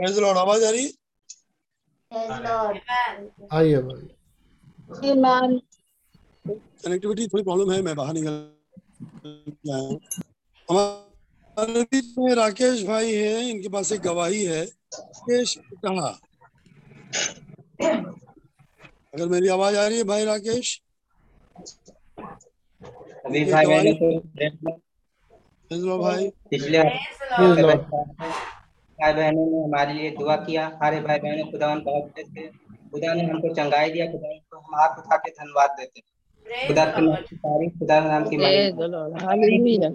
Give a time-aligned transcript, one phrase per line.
[0.00, 0.90] Praise Lord आवाज़ आ रही है?
[3.52, 4.06] आइए भाई.
[6.84, 8.32] कनेक्टिविटी थोड़ी प्रॉब्लम है मैं बाहर निकल
[10.68, 16.08] हमारे बीच में राकेश भाई हैं इनके पास एक गवाही है। राकेश कहा?
[19.14, 20.82] अगर मेरी आवाज़ आ रही है भाई राकेश?
[23.26, 23.64] अभी भाई
[25.70, 26.78] लॉर्ड भाई। पिछले.
[29.00, 32.46] भाई बहनों ने हमारे लिए दुआ किया हमारे भाई बहनों खुदा बहुत अच्छे थे
[32.92, 36.84] खुदा ने हमको चंगाई दिया खुदा को हम हाथ उठा के धन्यवाद देते हैं। खुदा
[36.94, 39.12] के नाम की तारीफ़ खुदा के नाम की Praise महिमा the Lord.
[39.22, 39.92] Hallelujah.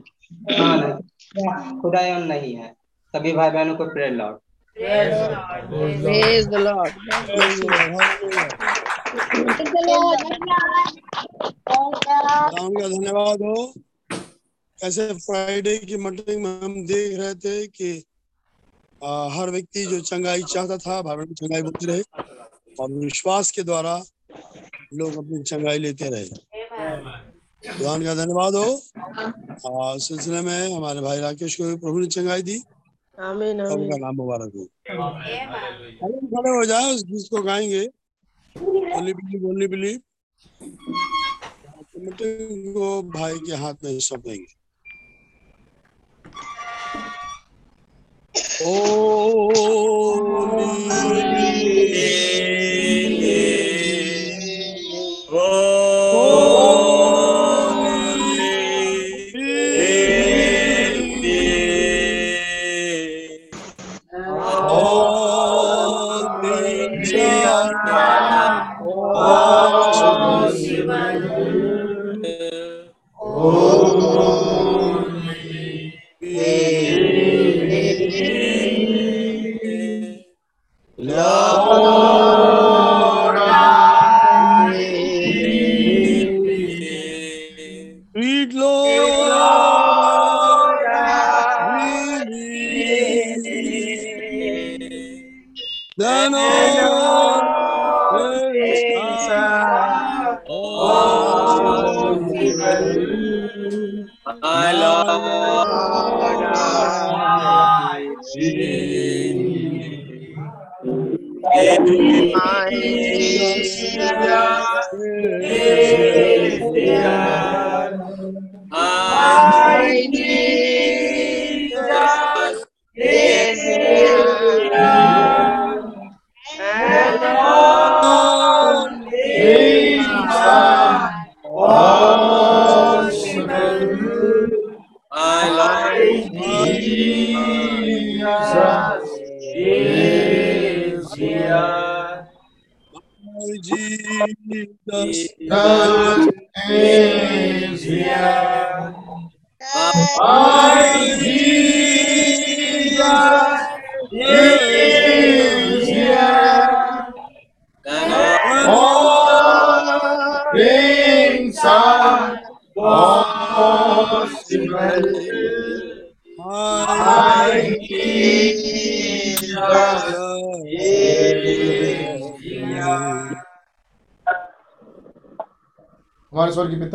[0.59, 2.70] हाँ, खुदा एवं नहीं है
[3.14, 4.38] सभी भाई बहनों को prayer Lord
[6.06, 6.92] Praise the Lord.
[7.28, 7.59] Praise
[9.69, 10.16] the Lord.
[12.08, 13.56] धन्यवाद हो
[14.80, 17.92] ऐसे फ्राइडे की मीटिंग में हम देख रहे थे कि
[19.06, 22.02] आ, हर व्यक्ति जो चंगाई चाहता था भाई बहन चंगाई बोलते रहे
[22.80, 24.03] और विश्वास के द्वारा
[24.94, 26.25] लोग अपनी चंगाई लेते रहे।
[27.80, 28.81] भगवान का धन्यवाद हो।
[30.00, 33.59] सिलसिले में हमारे भाई राकेश को भी प्रभु ने चंगाई दी। Amen.
[33.67, 34.66] प्रभु का नाम मुबारक हो।
[36.02, 37.88] खड़े खड़े हो जाए उस गीत को गाएँगे।
[38.97, 40.02] ओनली बिलीव ओनली बिलीव
[42.73, 44.64] को भाई के हाथ में सौंपेंगे
[48.44, 50.25] Holy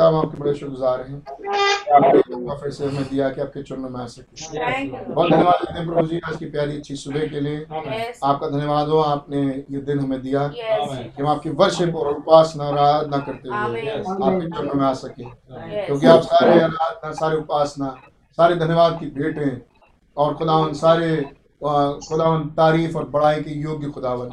[0.01, 1.17] पिता हम आपके बड़े शुक्रगुजार हैं।
[1.95, 2.21] आपने
[2.61, 6.07] फिर से हमें दिया कि आपके चुनने में आ सके। बहुत धन्यवाद देते हैं प्रभु
[6.09, 7.59] जी आज की प्यारी अच्छी सुबह के लिए।
[8.25, 12.79] आपका धन्यवाद हो आपने ये दिन हमें दिया कि हम आपकी वर्शिप और उपासना और
[12.79, 15.25] आराधना करते हुए आपके चरणों में आ सके।
[15.87, 17.95] क्योंकि आप सारे आराधना सारे उपासना
[18.39, 19.61] सारे धन्यवाद की भेंटें
[20.17, 21.17] और खुदावन सारे
[21.63, 24.29] खुदावन तारीफ़ और बड़ाई के योग्य खुदावन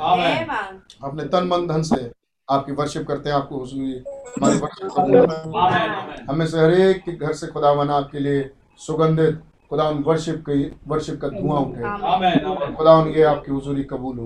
[1.04, 2.17] अपने तन मन धन से
[2.50, 4.04] आपकी वर्शिप करते हैं आपको हुजूरी
[4.38, 8.50] हमारी वर्शिप कबूल करें। हमें से हर एक के घर से खुदावन आपके लिए
[8.80, 14.26] सुगंधित खुदावन वर्शिप की वर्शिप का धुआँ उठे। खुदावन ये आपकी हुजूरी कबूल हो।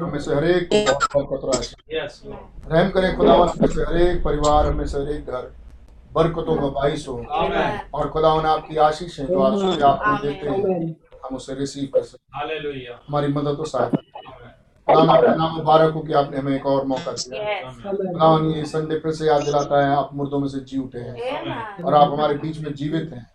[0.00, 1.76] हमें से हर एक को बहुत बहुत बरकत राशि
[2.72, 5.52] रहम करें खुदा हमें से हर एक परिवार हमें से हर एक घर
[6.14, 7.16] बरकतों का बाइस हो।
[7.94, 10.94] और खुदावन आपकी आशीष है जो आशीष आपको देते हैं
[11.24, 12.38] हम उसे रिसीव कर सकते
[13.06, 14.15] हमारी मदद और सहायता।
[14.88, 18.98] खुदावन आपका नाम मुबारक हो कि आपने हमें एक और मौका दिया। खुदावन ये संडे
[18.98, 22.34] फिर से याद दिलाता है आप मुर्दों में से जी उठे हैं। और आप हमारे
[22.34, 23.26] बीच में जीवित हैं।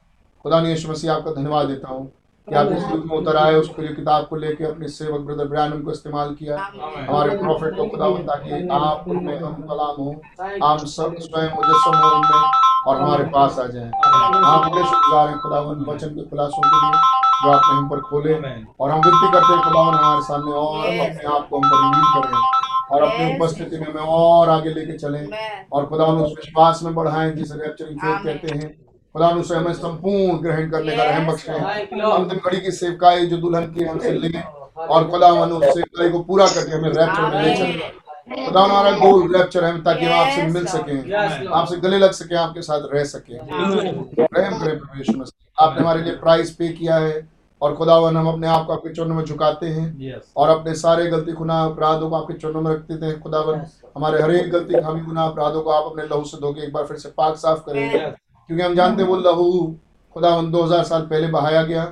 [0.45, 2.05] खुदा ने यीशु मसीह आपका धन्यवाद देता हूँ
[2.47, 5.47] कि आप इस युग में उतर आए उसके लिए किताब को लेके अपने सेवक ब्रदर
[5.47, 10.21] ब्रैनम को इस्तेमाल किया। हमारे प्रॉफिट को खुदा ताकि आप उनमें हम कलाम हो।
[10.63, 12.51] आप सब स्वयं मुजस्सम हो उनमें
[12.87, 17.20] और हमारे पास आ जाए। आप बड़े शुक्रगुजार हैं खुदावन वचन के खुलासों के लिए।
[17.43, 21.35] जो आपने हम पर खोले और हम विनती करते हैं खुदावन हमारे सामने और अपने
[21.35, 22.59] आप को हम पर रिवील करें
[22.91, 25.27] और अपनी उपस्थिति में हमें और आगे लेके चलें
[25.73, 28.69] और खुदावन उस विश्वास में बढ़ाएँ जिसे रैप्चरिंग फेथ कहते हैं।
[29.15, 33.65] खुदावन उसे हमें संपूर्ण ग्रहण करने का रहम बख्शें। अंतिम घड़ी की सेवकाई जो दुल्हन
[33.73, 34.41] की हमसे लें
[34.89, 39.35] और खुदावन उस सेवकाई को पूरा करके हमें रैप्चर में ले चलें। खुदा हमारा गोल
[39.35, 43.33] रैप्चर है ताकि हम आपसे मिल सकें आपसे गले लग सके आपके साथ रह सके।
[43.33, 47.27] रहम करें प्रभु मसीह। आपने हमारे लिए प्राइस पे किया है
[47.61, 50.23] और खुदावन हम अपने आप को आपके चरणों में झुकाते हैं yes.
[50.37, 53.69] और अपने सारे गलती गुनाह अपराधों को आपके चरणों में रखते थे खुदावन। Yes.
[53.97, 56.85] हमारे हर एक गलती खामी गुनाह अपराधों को आप अपने लहू से धोके एक बार
[56.85, 58.13] फिर से पाक साफ़ करेंगे yes.
[58.49, 59.75] क्योंकि हम जानते हैं वो लहू
[60.15, 61.83] खुदावन 2000 साल पहले बहाया गया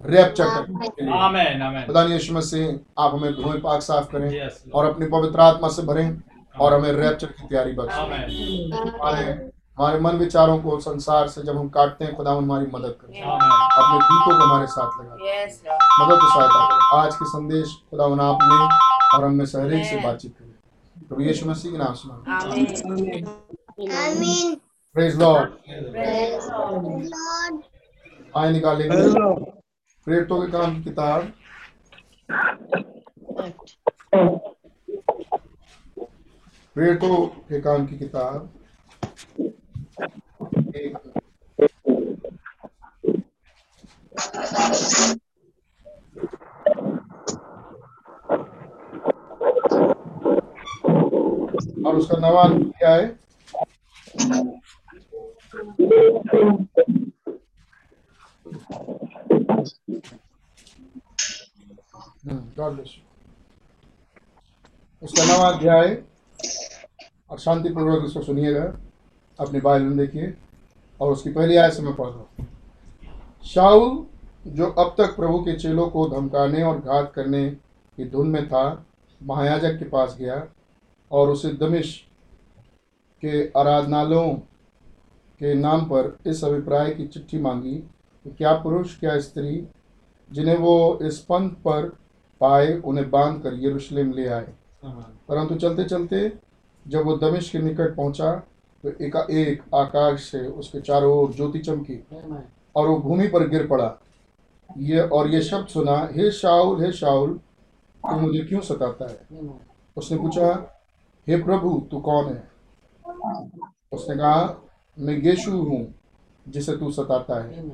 [0.00, 1.62] रैप्चर करने के लिए Amen.
[1.62, 1.86] Amen.
[1.86, 6.20] खुदा यीशु मसीह आप हमें धोए पाक साफ़ करें और अपनी पवित्र आत्मा से भरें
[6.60, 11.68] और हमें रैप्चर की तैयारी बख्शें। हमारे हमारे मन विचारों को संसार से जब हम
[11.68, 15.14] काटते हैं खुदा हमारी मदद करें। अपने दूतों को हमारे साथ लगा
[16.00, 21.06] मदद सहायता करें। आज के संदेश खुदा आप लें और हम में से बातचीत करें।
[21.08, 23.20] प्रभु यीशु मसीह के नाम से मांगते
[23.80, 24.60] Amen.
[24.94, 25.50] Praise Lord
[25.94, 27.62] Praise Lord.
[28.36, 29.59] आए निकालेंगे।
[30.04, 31.32] प्रेरितों के काम की किताब।
[36.74, 38.50] प्रेरितों के काम की किताब।
[51.86, 52.44] और उसका नवा
[52.78, 53.06] क्या है।
[55.80, 56.66] ब्लेस यू
[65.02, 66.02] उसका नवा अध्याय
[67.30, 68.64] और शांतिपूर्वक इसको सुनिएगा,
[69.38, 70.34] अपनी बाइबल में देखिए,
[71.00, 72.46] और उसकी पहली आयत से मैं पढ़ रहा हूँ।
[74.46, 78.84] जो अब तक प्रभु के चेलों को धमकाने और घात करने की धुन में था,
[79.20, 80.46] महायाजक के पास गया
[81.10, 81.94] और उसे दमिश
[83.22, 84.32] के आराधनालयों
[85.40, 87.82] के नाम पर इस अभिप्राय की चिट्ठी मांगी
[88.24, 89.66] कि क्या पुरुष क्या स्त्री
[90.30, 91.88] जिन्हें वो इस पंथ पर
[92.40, 94.52] पाए उन्हें बाँध कर यरूशलेम ले आए।
[95.28, 96.32] परंतु चलते चलते
[96.86, 98.32] जब वो दमिश के निकट पहुँचा
[98.84, 101.98] तो एकाएक आकाश से उसके चारों ओर ज्योति चमकी
[102.76, 103.96] और वो भूमि पर गिर पड़ा।
[104.78, 107.32] ये और ये शब्द सुना हे शाउल हे शाउल
[108.04, 109.18] तू मुझे क्यों सताता है?
[109.96, 110.46] उसने पूछा
[111.26, 112.42] हे प्रभु तू कौन है?
[113.92, 114.62] उसने कहा
[114.96, 115.82] मैं यीशु हूँ
[116.46, 117.68] जिसे तू सताता है।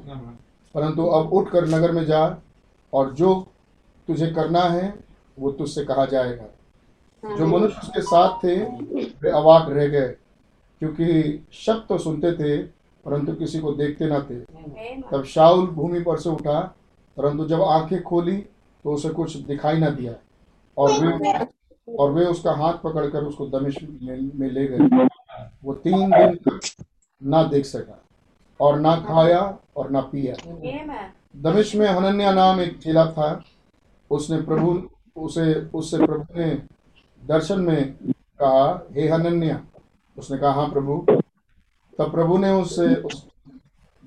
[0.75, 2.39] परंतु अब उठकर नगर में जा
[2.93, 3.35] और जो
[4.09, 4.95] तुझे करना है
[5.39, 8.57] वो तुझसे कहा जाएगा। जो मनुष्य उसके साथ थे
[9.23, 10.09] वे अवाक रह गए
[10.81, 12.57] क्योंकि शब्द तो सुनते थे
[13.05, 14.41] परंतु किसी को देखते ना थे।
[15.03, 16.61] तब शाउल भूमि पर से उठा
[17.17, 18.37] परंतु जब आँखें खोली
[18.85, 20.15] तो उसे कुछ दिखाई ना दिया।
[20.77, 21.47] और वे
[21.89, 25.09] और वे उसका हाथ पकड़कर उसको दमिश में, में ले गए।
[25.65, 26.61] वो तीन दिन
[27.23, 28.03] ना देख सका।
[28.61, 30.35] और ना खाया और ना पिया।
[31.37, 33.45] दमिश में हनन्या नाम एक चेला था।
[34.11, 36.51] उसने प्रभु उसे उससे प्रभु ने
[37.25, 37.93] दर्शन में
[38.41, 39.61] कहा हे हनन्या।
[40.19, 41.07] उसने कहा हाँ प्रभु।
[41.99, 43.27] तब प्रभु ने उससे उस,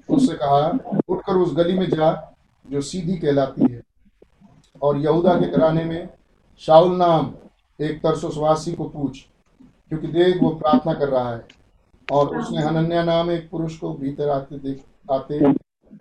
[0.10, 2.36] उससे कहा उठकर उस गली में जा
[2.72, 3.82] जो सीधी कहलाती है।
[4.82, 6.10] और यहूदा के घराने में
[6.60, 7.34] शाउल नाम
[7.82, 9.26] एक तरसोसवासी को पूछ
[9.90, 11.59] क्योंकि देख वो प्रार्थना कर रहा है।
[12.12, 15.40] और उसने हनन्या नाम एक पुरुष को भीतर आते देख आते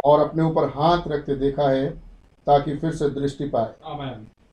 [0.04, 1.88] और अपने ऊपर हाथ रखते देखा है
[2.46, 3.72] ताकि फिर से दृष्टि पाए।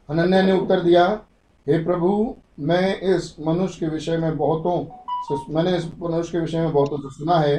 [0.10, 1.06] हनन्या ने उत्तर दिया
[1.68, 4.84] हे प्रभु मैं इस मनुष्य के विषय में बहुतों
[5.24, 7.58] से मैंने इस मनुष्य के विषय में बहुतों से सुना है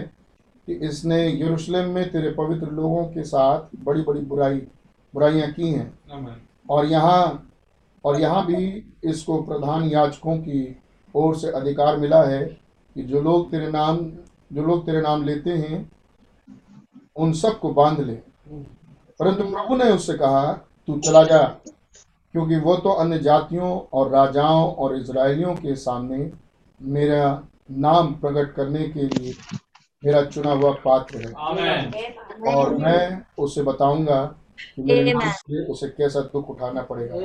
[0.69, 4.61] कि इसने यरूशलेम में तेरे पवित्र लोगों के साथ बड़ी बड़ी बुराई
[5.15, 5.93] बुराइयाँ की हैं।
[6.71, 7.51] और यहाँ
[8.05, 10.61] और यहाँ भी इसको प्रधान याजकों की
[11.15, 12.45] ओर से अधिकार मिला है।
[12.97, 13.99] कि जो लोग तेरे नाम
[14.53, 15.91] जो लोग तेरे नाम लेते हैं
[17.17, 18.15] उन सबको बाँध ले।
[19.21, 20.53] परंतु प्रभु ने उससे कहा
[20.87, 21.43] तू चला जा
[22.35, 26.31] क्योंकि वो तो अन्य जातियों और राजाओं और इजरायलियों के सामने
[26.81, 29.35] मेरा नाम प्रकट करने के लिए
[30.03, 31.33] मेरा चुना हुआ पात्र है।
[32.49, 34.25] और मैं उसे बताऊँगा
[34.77, 37.17] कि मेरे उसे कैसा दुख उठाना पड़ेगा।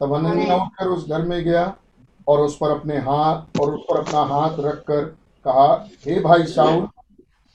[0.00, 1.64] तब हनन्याह उठकर उस घर में गया
[2.28, 5.04] और उस पर अपने हाथ और उस पर अपना हाथ रखकर
[5.44, 6.86] कहा हे भाई शाऊल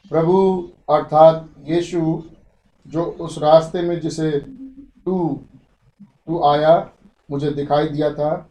[0.09, 2.23] प्रभु अर्थात यीशु
[2.87, 4.31] जो उस रास्ते में जिसे
[5.05, 5.39] तू
[6.01, 6.89] तू आया
[7.31, 8.49] मुझे दिखाई दिया था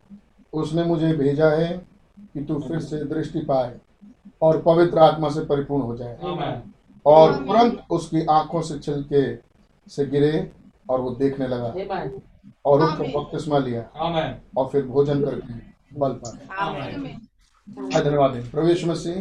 [0.53, 1.69] उसने मुझे भेजा है
[2.19, 3.77] कि तू फिर से दृष्टि पाए
[4.43, 6.19] और पवित्र आत्मा से परिपूर्ण हो जाए।
[7.07, 9.37] और तुरंत उसकी आँखों से छिलके
[9.91, 10.51] से गिरे
[10.91, 11.69] और वो देखने लगा
[12.65, 13.81] और उनको बपतिस्मा लिया
[14.57, 18.37] और फिर भोजन करके बल पाया हाँ, धन्यवाद
[18.69, 19.17] यीशु मसीह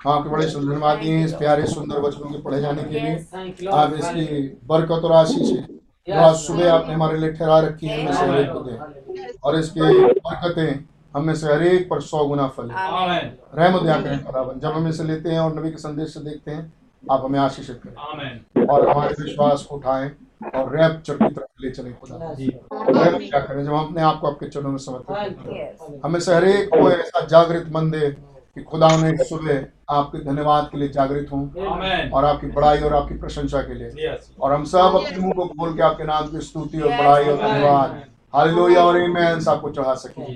[0.00, 3.68] हाँ, आपके बड़े सुंदर धन्यवाद दिए इस प्यारे सुंदर वचनों के पढ़े जाने के लिए।
[3.68, 8.12] आप इसकी बरकत और आशीष है आज सुबह आपने हमारे लिए ठहरा रखी है हमें
[8.12, 10.84] से हरेक को दे। और इसकी बरकतें
[11.16, 13.28] हमें से हरेक पर सौ गुना फल है Amen.
[13.58, 16.50] रहमत या करें खुदावन जब हम इसे लेते हैं और नबी के संदेश से देखते
[16.50, 16.72] हैं
[17.04, 20.10] आप हमें आशीषित करें। और हमारे विश्वास को उठाएँ।
[20.40, 24.48] और रैप्चर की तरफ़ ले चले खुदा। क्या करें जब हम अपने आप को आपके
[24.48, 28.10] चरणों में समर्पित करते हैं। हमें से हरेक को ऐसा जागृत मन दे
[28.56, 33.14] कि खुदा ने सुबह आपके धन्यवाद के लिए जागृत हूँ। और आपकी बड़ाई और आपकी
[33.14, 36.80] प्रशंसा के लिए। और हम सब अपने मुँह को बोल के आपके नाम की स्तुति
[36.80, 38.02] और बड़ाई और धन्यवाद।
[38.34, 40.34] हालेलुया और ईमेन आपको चढ़ा सके।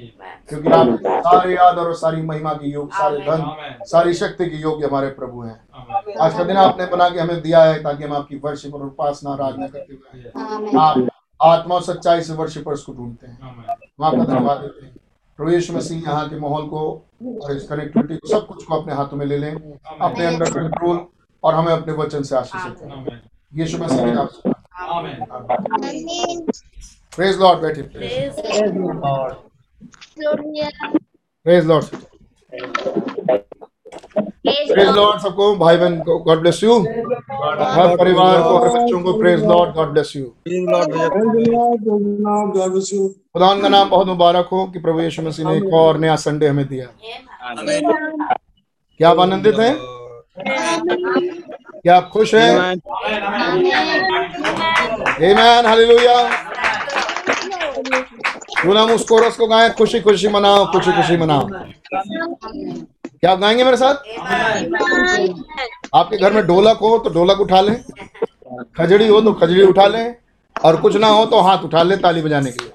[0.48, 4.86] क्योंकि आप सारे आदर और सारी महिमा की योग सारे धन सारी शक्ति की योग्य
[4.86, 5.60] हमारे प्रभु हैं।
[6.20, 9.30] आज का दिन आपने बना के हमें दिया है ताकि हम आपकी वर्षिप और उपासना
[9.30, 11.08] आराधना करते हुए आप
[11.42, 13.76] आत्मा और सच्चाई से वर्षिप पर उसको ढूंढते हैं। Amen.
[14.00, 14.94] हम आपका धन्यवाद देते हैं।
[15.36, 17.06] प्रभु यीशु मसीह यहाँ के माहौल को
[17.44, 21.06] और इस कनेक्टिविटी को सब कुछ को अपने हाथों में ले लें। अपने अंडर कंट्रोल
[21.44, 23.18] और हमें अपने वचन से आशीषित करें। Amen.
[23.54, 24.52] यीशु मसीह के नाम से।
[27.18, 27.22] Amen.
[27.22, 27.24] Amen.
[27.34, 27.82] प्रेज लॉर्ड बैठे
[31.44, 31.84] प्रेज लॉर्ड
[34.72, 39.18] प्रेज लॉर्ड सबको भाई बहन को गॉड ब्लेस यू हर परिवार को हर बच्चों को
[39.18, 40.92] praise Lord God bless you God
[43.10, 46.48] खुदा का नाम बहुत मुबारक हो कि प्रभु यीशु मसीह ने एक और नया संडे
[46.48, 46.86] हमें दिया।
[48.98, 49.76] क्या आप आनंदित हैं?
[51.82, 52.58] क्या आप खुश हैं?
[55.08, 56.44] आमेन हालेलुया
[58.64, 63.38] क्यों ना हम उस कोरस को गाएँ खुशी खुशी मनाओ खुशी खुशी मनाओ। क्या आप
[63.38, 63.94] गाएँगे मेरे साथ?
[65.94, 67.76] आपके घर में ढोलक हो तो ढोलक उठा लें।
[68.78, 70.14] खजड़ी हो तो खजड़ी उठा लें।
[70.56, 72.72] और कुछ ना हो तो हाथ उठा लें ताली बजाने के लिए.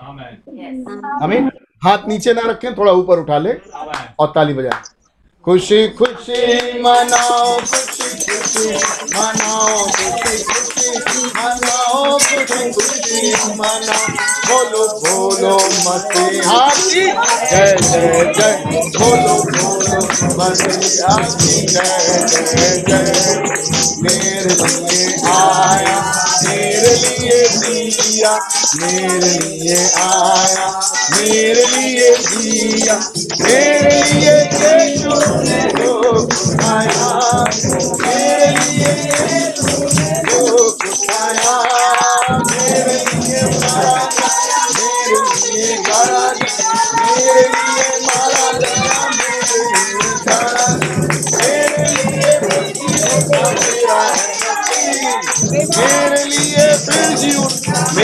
[1.23, 1.49] हमें
[1.83, 3.53] हाथ नीचे ना रखें थोड़ा ऊपर उठा लें
[4.19, 4.81] और ताली बजाएँ।
[5.45, 6.41] खुशी खुशी
[6.81, 8.73] मनाओ, खुशी खुशी
[9.15, 14.07] मनाओ, खुशी खुशी मनाओ, खुशी खुशी मनाओ।
[14.49, 17.05] बोलो बोलो मसीहा की
[17.51, 18.53] जय जय जय।
[18.99, 20.01] बोलो बोलो
[20.37, 22.99] मसीहा की जय जय जय।
[24.01, 25.97] मेरे लिए आया,
[26.43, 28.33] मेरे लिए दिया,
[28.75, 30.67] मेरे लिए आया,
[31.11, 32.95] मेरे लिए दिया,
[33.41, 34.33] मेरे लिए
[34.79, 35.09] यीशु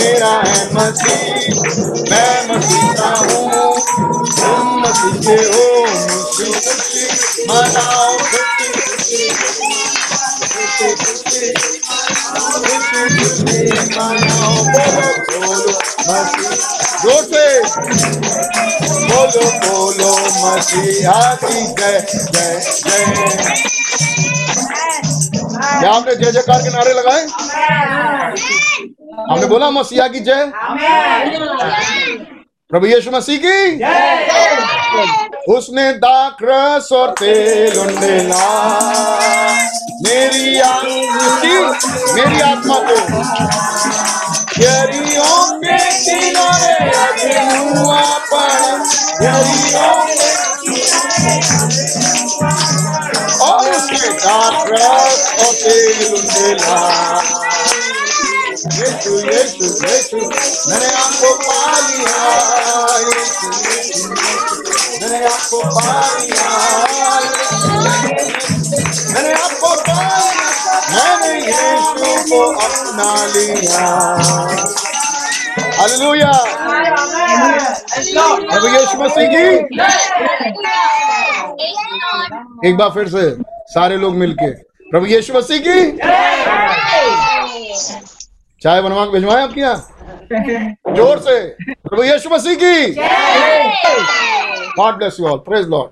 [0.05, 1.15] मसीह है है
[2.09, 3.73] मैं मसीह हूँ
[4.31, 11.53] तुम मसीह हो खुशी खुशी मनाओ खुशी खुशी खुशी खुशी
[12.35, 13.59] खुशी खुशी
[13.97, 15.73] मनाओ बोलो बोलो
[16.07, 16.51] मसीह
[17.03, 17.45] ज़ोर से
[19.11, 20.11] बोलो बोलो
[20.45, 21.95] मसीहा की जय
[22.33, 23.01] जय जय
[25.79, 27.23] क्या आपने जय जयकार के नारे लगाए?
[29.31, 30.51] हमने बोला मसीहा की जय।
[32.71, 33.57] प्रभु यीशु मसीह की?
[35.53, 38.45] उसने दाखरस और तेल उंडेला
[40.05, 41.27] मेरी आत्मा
[42.15, 42.95] मेरी आत्मा को।
[44.61, 48.57] यरियों के किनारे अभिनुआ पर
[49.23, 49.93] यरियों
[53.41, 56.77] और उसके दाखरस और तेल उंडेला
[58.65, 61.57] यीशु यीशु यीशु मैंने आपको पा
[61.87, 62.21] लिया
[62.99, 64.07] यीशु यीशु
[65.01, 66.47] मैंने आपको पा लिया
[69.13, 69.97] मैंने आपको पा
[70.31, 73.85] लिया मैंने यीशु को अपना लिया
[75.77, 76.31] हालेलुया
[78.49, 79.45] प्रभु यीशु मसीह की
[82.69, 83.23] एक बार फिर से
[83.73, 84.49] सारे लोग मिलके।
[84.91, 85.79] प्रभु यीशु मसीह की?
[88.65, 89.75] चाय बनवा के भिजवाएँ आपके यहाँ?
[90.95, 92.93] ज़ोर से। प्रभु यीशु मसीह की।
[94.77, 95.89] God bless you all praise Lord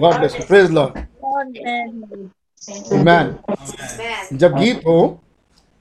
[0.00, 0.98] God bless you praise Lord
[3.06, 3.34] man
[4.38, 4.98] जब गीत हो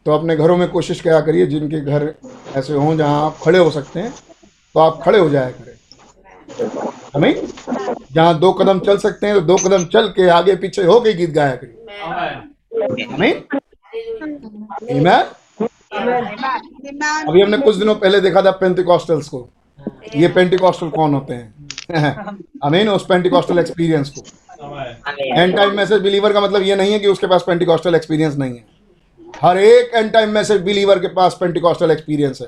[0.05, 2.13] तो अपने घरों में कोशिश किया करिए, जिनके घर
[2.57, 4.11] ऐसे हों जहाँ आप खड़े हो सकते हैं
[4.75, 5.75] तो आप खड़े हो जाया करें।
[7.15, 7.33] हमें
[8.11, 11.29] जहाँ दो कदम चल सकते हैं तो दो कदम चल के आगे पीछे होके गीत
[11.35, 11.77] गाया करिए.
[13.05, 13.33] हमें?
[15.93, 19.49] अभी हमने कुछ दिनों पहले देखा था पेंटिकॉस्टल्स को।
[20.15, 22.37] ये पेंटिकॉस्टल कौन होते हैं?
[22.63, 24.21] अमीन उस पेंटिकॉस्टल एक्सपीरियंस को.
[25.37, 28.55] एंड टाइम मैसेज बिलीवर का मतलब ये नहीं है कि उसके पास पेंटिकॉस्टल एक्सपीरियंस नहीं
[28.55, 28.65] है।
[29.41, 32.47] हर एक एंड टाइम मैसेज बिलीवर के पास पेंटिकॉस्टल एक्सपीरियंस है।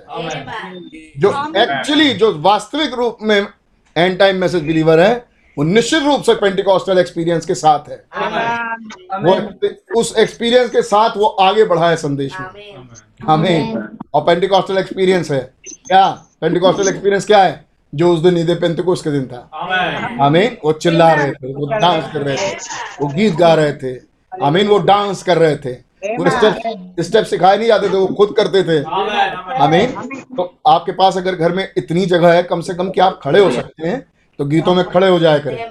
[1.20, 3.48] जो एक्चुअली जो वास्तविक रूप में
[3.96, 5.26] एंड टाइम मैसेज बिलीवर है
[5.58, 7.96] वो निश्चित रूप से पेंटिकॉस्टल एक्सपीरियंस के साथ है।
[9.24, 12.88] वो उस एक्सपीरियंस के साथ वो आगे बढ़ा है संदेश में।
[13.24, 13.76] हमें
[14.14, 16.08] और पेंटिकॉस्टल एक्सपीरियंस है। क्या?
[16.42, 17.66] पेंटिकॉस्टल एक्सपीरियंस क्या है?
[17.96, 19.50] जो उस दिन ईद पेंतिकुस के दिन था.
[20.22, 22.56] आमीन। वो चिल्ला रहे थे वो डांस कर रहे थे
[23.02, 24.00] वो गीत गा रहे थे।
[24.44, 25.74] आमीन वो डांस कर रहे थे।
[26.18, 28.84] वो स्टेप स्टेप सिखाए नहीं जाते थे वो खुद करते थे.
[29.64, 29.88] आमीन।
[30.38, 33.40] तो आपके पास अगर घर में इतनी जगह है कम से कम कि आप खड़े
[33.40, 34.06] हो सकते हैं?
[34.40, 35.70] तो गीतों में खड़े हो जाया करें.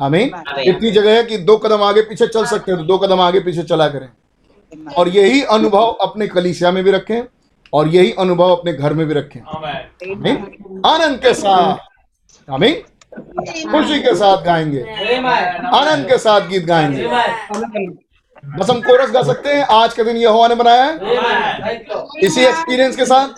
[0.00, 3.20] आमीन। इतनी जगह है कि दो कदम आगे पीछे चल सकते हैं तो दो कदम
[3.20, 4.08] आगे पीछे चला करें।
[4.96, 7.22] और यही अनुभव अपने कलीसिया में भी रखें
[7.72, 9.40] और यही अनुभव अपने घर में भी रखें।
[10.90, 12.82] आनंद के साथ। आमीन।
[13.70, 14.80] खुशी के साथ गाएँगे।
[15.74, 17.04] आनंद के साथ गीत गाएँगे.
[18.46, 20.96] बस हम कोरस गा सकते हैं। आज के दिन यहोवा ने बनाया है.
[22.22, 23.28] इसी एक्सपीरियंस के साथ.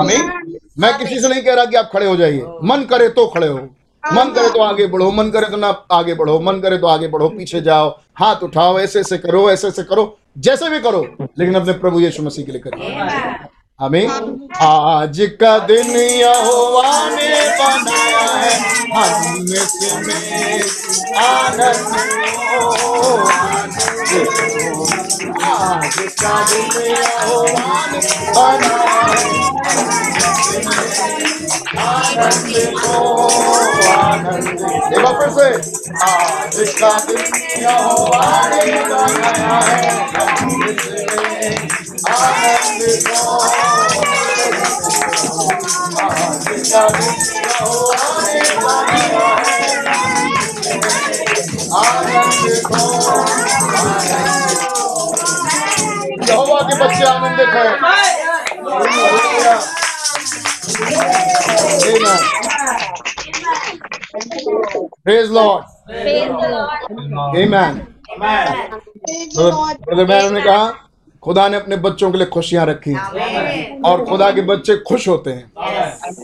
[0.00, 0.32] आमीन
[0.78, 3.46] मैं किसी से नहीं कह रहा कि आप खड़े हो जाइए। मन करे तो खड़े
[3.46, 3.58] हो।
[4.12, 7.08] मन करे तो आगे बढ़ो। मन करे तो ना आगे बढ़ो। मन करे तो आगे
[7.08, 11.54] बढ़ो। पीछे जाओ। हाथ उठाओ। ऐसे ऐसे करो। ऐसे ऐसे करो। जैसे भी करो। लेकिन
[11.54, 12.98] अपने प्रभु यीशु मसीह के लिए करिए।
[13.80, 14.10] आमीन।
[14.60, 18.54] आज का दिन यहोवा ने बनाया है।
[18.92, 20.60] हम इसमें
[21.18, 21.94] आनंद
[25.30, 28.00] हो, आनंद हो। आज का दिन यहोवा ने
[28.34, 28.78] बनाया
[29.10, 29.28] है
[31.86, 32.96] आनंद हो,
[34.00, 35.48] आनंद हो। एक बार फिर से
[36.06, 37.22] आज का दिन
[37.62, 39.80] यहोवा ने बनाया है
[40.16, 41.54] हम में से में
[42.10, 43.38] आनंद हो
[46.00, 47.14] आज का दिन
[47.44, 49.58] यहोवा ने बनाया है
[51.80, 53.49] आनंद हो यहोवा के
[56.83, 57.71] बच्चे आनंदित हैं
[58.65, 59.55] hallelujah.
[61.87, 62.21] Amen.
[65.03, 65.63] Praise Lord.
[67.41, 67.73] Amen.
[68.13, 68.45] Amen.
[69.35, 69.43] तो
[69.85, 70.65] ब्रदर मैन ने कहा
[71.22, 72.94] खुदा ने अपने बच्चों के लिए खुशियाँ रखी।
[73.80, 75.52] और खुदा के बच्चे खुश होते हैं।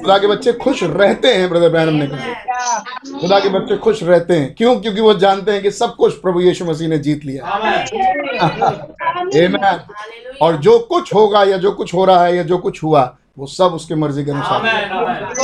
[0.03, 2.79] खुदा के बच्चे खुश रहते हैं ब्रदर ब्रैनम ने कहा।
[3.21, 4.81] खुदा के बच्चे खुश रहते हैं। क्यों?
[4.81, 7.45] क्योंकि वो जानते हैं कि सब कुछ प्रभु यीशु मसीह ने जीत लिया.
[10.43, 13.47] और जो कुछ होगा या जो कुछ हो रहा है या जो कुछ हुआ वो
[13.47, 14.61] सब उसकी मर्ज़ी के अनुसार.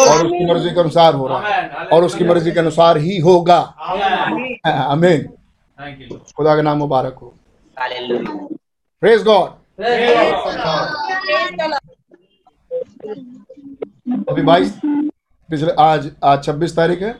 [0.09, 3.59] और उसकी मर्ज़ी के अनुसार हो रहा है। और उसकी मर्ज़ी के अनुसार ही होगा.
[4.67, 5.29] अमीन
[5.83, 6.13] Thank you.
[6.13, 6.35] Lord.
[6.35, 7.35] खुदा का नाम मुबारक हो।
[7.79, 8.47] Hallelujah
[9.03, 9.51] praise God
[9.83, 10.95] Praise God.
[14.29, 14.73] अभी 22
[15.51, 17.19] पिछले आज आज 26 तारीख है।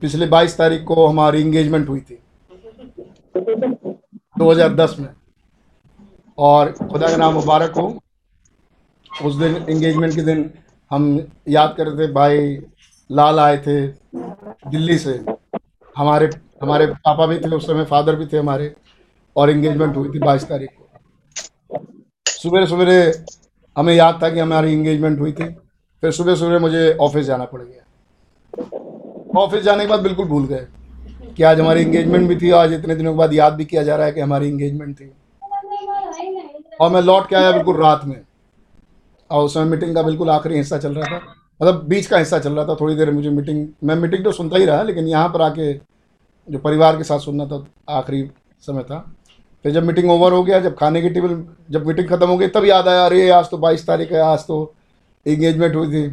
[0.00, 2.22] पिछले 22 तारीख को हमारी इंगेजमेंट हुई थी।
[4.38, 5.08] 2010 में।
[6.38, 8.02] और खुदा का नाम मुबारक हो।
[9.24, 10.54] उस दिन इंगेजमेंट के दिन
[10.90, 12.62] हम याद कर रहे थे भाई
[13.12, 13.86] लाल आए थे
[14.70, 15.24] दिल्ली से।
[15.98, 16.30] हमारे
[16.62, 18.74] हमारे पापा भी थे उस समय फादर भी थे हमारे।
[19.36, 20.83] और इंगेजमेंट हुई थी बाईस तारीख को।
[22.44, 22.96] सुबह सवेरे
[23.76, 25.44] हमें याद था कि हमारी इंगेजमेंट हुई थी।
[26.02, 30.66] फिर सुबह सुबह मुझे ऑफ़िस जाना पड़ गया। ऑफ़िस जाने के बाद बिल्कुल भूल गए
[31.36, 33.96] कि आज हमारी इंगेजमेंट भी थी आज इतने दिनों के बाद याद भी किया जा
[33.96, 35.10] रहा है कि हमारी इंगेजमेंट थी।
[36.80, 38.20] और मैं लौट के आया बिल्कुल रात में।
[39.30, 42.38] और उस समय मीटिंग का बिल्कुल आखिरी हिस्सा चल रहा था। मतलब बीच का हिस्सा
[42.38, 45.28] चल रहा था, थोड़ी देर मुझे मीटिंग मैं मीटिंग तो सुनता ही रहा, लेकिन यहाँ
[45.28, 45.72] पर आके
[46.48, 48.28] जो परिवार के साथ सुनना था आखिरी
[48.62, 49.04] समय था।
[49.64, 51.36] फिर जब मीटिंग ओवर हो गया जब खाने की टेबल
[51.70, 54.38] जब मीटिंग खत्म हो गई तब याद आया अरे आज तो बाईस तारीख है आज
[54.38, 54.74] तो
[55.26, 56.08] इंगेजमेंट हुई थी।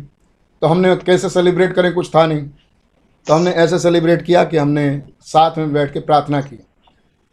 [0.61, 1.93] तो हमने कैसे सेलिब्रेट करें?
[1.93, 2.41] कुछ था नहीं।
[3.27, 6.59] तो हमने ऐसे सेलिब्रेट किया कि हमने साथ में बैठ के प्रार्थना की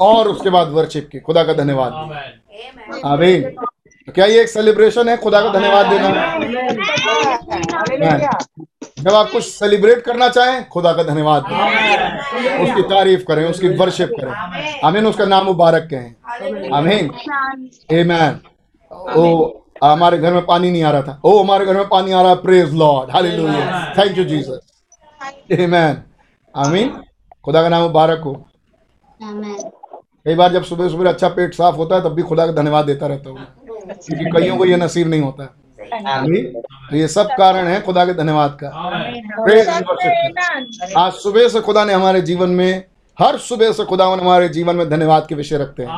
[0.00, 1.92] और उसके बाद वर्शिप की। खुदा का धन्यवाद.
[3.07, 5.16] आमीन। तो क्या ये एक सेलिब्रेशन है?
[5.16, 6.11] खुदा का धन्यवाद देना।
[9.09, 14.11] जब आप कुछ सेलिब्रेट करना चाहें खुदा का धन्यवाद दें। उसकी तारीफ़ करें उसकी वर्शिप
[14.21, 14.33] करें।
[14.85, 17.11] आमीन उसका नाम मुबारक कहें। आमीन।
[17.92, 18.40] आमीन
[19.16, 19.47] ओ
[19.85, 22.31] हमारे घर में पानी नहीं आ रहा था। ओ हमारे घर में पानी आ रहा
[22.31, 24.61] है। Praise Lord hallelujah thank you Jesus
[25.23, 25.97] amen
[26.55, 26.88] amen.
[27.44, 28.33] खुदा का नाम मुबारक हो।
[29.23, 32.87] कई बार जब सुबह सुबह अच्छा पेट साफ़ होता है तब भी खुदा का धन्यवाद
[32.87, 33.47] देता रहता हूँ।
[33.87, 35.58] क्योंकि कईयों को यह नसीब नहीं होता। है?
[36.90, 38.68] तो ये सब कारण है खुदा के धन्यवाद का।
[40.98, 42.85] आज सुबह से खुदा ने हमारे जीवन में
[43.22, 45.88] हर सुबह से खुदा ने हमारे जीवन में धन्यवाद के विषय रखते हैं।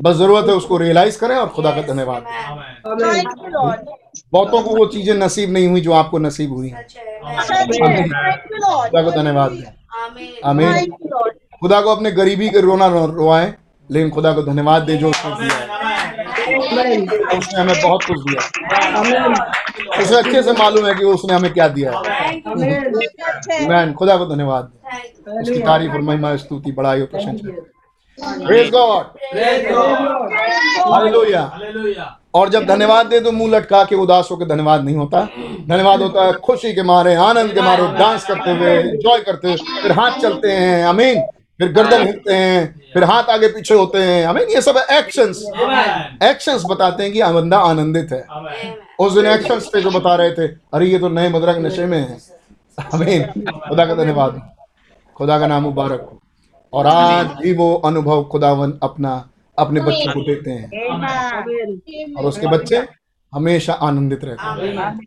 [0.00, 2.24] बस ज़रूरत है उसको रियलाइज़ करें और खुदा का धन्यवाद।
[4.32, 6.70] बहुतों को वो चीज़ें नसीब नहीं हुई जो आपको नसीब हुई।
[8.82, 9.62] खुदा को धन्यवाद। दें
[10.44, 10.90] आमीन।
[11.60, 13.54] खुदा को अपने गरीबी के रोना रो- रोआएँ
[13.90, 15.87] लेकिन खुदा को धन्यवाद दे जो उसने दिया है।
[16.56, 18.40] उसने हमें बहुत कुछ दिया।
[20.00, 21.98] उसे अच्छे से मालूम है कि उसने हमें क्या दिया है।
[23.68, 24.70] मैन खुदा को धन्यवाद।
[25.40, 27.48] उसकी तारीफ़ और महिमा स्तुति बड़ाई और प्रशंसा।
[28.46, 29.04] प्रेज गॉड
[30.84, 31.42] हालेलुया
[32.34, 35.20] और जब धन्यवाद दे तो मुँह लटका के उदास होकर धन्यवाद नहीं होता।
[35.68, 39.56] धन्यवाद होता है खुशी के मारे आनंद के मारे डांस करते हुए एंजॉय करते हुए
[39.82, 41.22] फिर हाथ चलते हैं। अमीन
[41.60, 45.44] फिर गर्दन हिलते हैं फिर हाथ आगे पीछे होते हैं। अमीन ये सब एक्शंस.
[46.22, 48.24] एक्शंस बताते हैं कि बंदा आनंदित है।
[49.00, 51.98] उस दिन एक्शंस थे जो बता रहे थे। अरे ये तो नए मदरक नशे में
[51.98, 52.18] है।
[52.94, 53.22] अमीन
[53.68, 54.40] खुदा का धन्यवाद।
[55.16, 56.20] खुदा का नाम मुबारक हो।
[56.72, 62.86] और आज भी वो अनुभव खुदावन अपना अपने बच्चों को देते हैं। और उसके बच्चे
[63.32, 64.98] हमेशा आनंदित रहते हैं।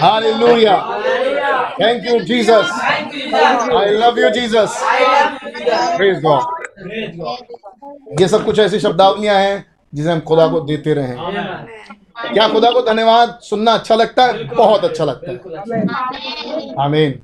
[0.00, 0.76] Hallelujah
[1.80, 2.70] thank you Jesus
[3.76, 4.80] I love you Jesus
[5.96, 8.20] praise God Praise God.
[8.20, 11.14] ये सब कुछ ऐसी शब्दावलियाँ हैं जिसे हम खुदा को देते रहे.
[12.32, 13.38] क्या खुदा को धन्यवाद?
[13.42, 14.44] सुनना अच्छा लगता है?
[14.44, 15.36] बहुत अच्छा लगता है।
[16.80, 17.20] आमीन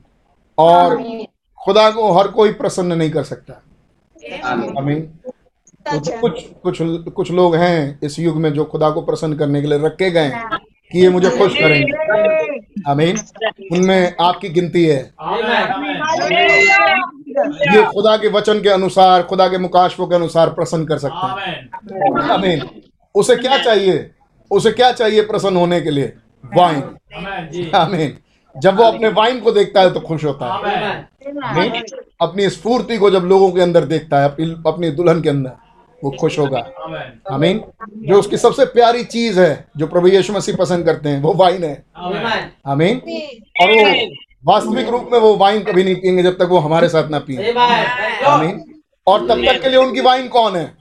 [0.58, 0.96] और
[1.64, 3.62] खुदा को हर कोई प्रसन्न नहीं कर सकता।
[4.78, 5.10] आमीन
[5.88, 6.78] कुछ कुछ कुछ
[7.12, 10.20] कुछ लोग हैं इस युग में जो खुदा को प्रसन्न करने के लिए रखे गए
[10.20, 10.48] हैं
[10.92, 11.92] कि ये मुझे खुश करेंगे
[12.90, 13.18] आमीन।
[13.72, 14.98] उनमें आपकी गिनती है।
[17.74, 22.20] ये खुदा के वचन के अनुसार खुदा के मुकाशफों के अनुसार प्रसन्न कर सकते हैं.
[22.30, 22.82] आमीन।
[23.14, 24.10] उसे क्या चाहिए?
[24.50, 26.12] उसे क्या चाहिए प्रसन्न होने के लिए?
[26.56, 26.82] वाइन.
[27.74, 28.16] आमीन।
[28.56, 31.06] जब वो अपने वाइन को देखता है तो खुश होता है।
[32.20, 35.65] अपनी स्फूर्ति को जब लोगों के अंदर देखता है अपनी अपनी दुल्हन के अंदर।
[36.04, 36.58] वो खुश होगा.
[37.32, 37.64] आमीन।
[38.08, 41.64] जो उसकी सबसे प्यारी चीज़ है जो प्रभु यीशु मसीह पसंद करते हैं वो वाइन
[41.64, 41.86] है.
[42.66, 42.96] आमीन।
[43.62, 47.08] और वो वास्तविक रूप में वो वाइन कभी नहीं पियेंगे जब तक वो हमारे साथ
[47.08, 47.52] ना पिए।
[48.24, 50.74] आमीन। और तब तक के लिए उनकी वाइन कौन है?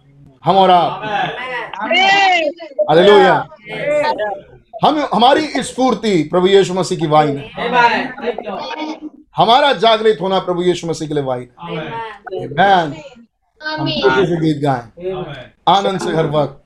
[0.46, 1.04] हम और आप.
[2.90, 3.48] हालेलुया।
[4.86, 7.50] हम हमारी स्फूर्ति प्रभु यीशु मसीह की वाइन है।
[9.36, 11.48] हमारा जागृत होना प्रभु यीशु मसीह के लिए वाइन
[13.62, 16.62] हम खुशी से गीत गाए। आनंद से हर वक्त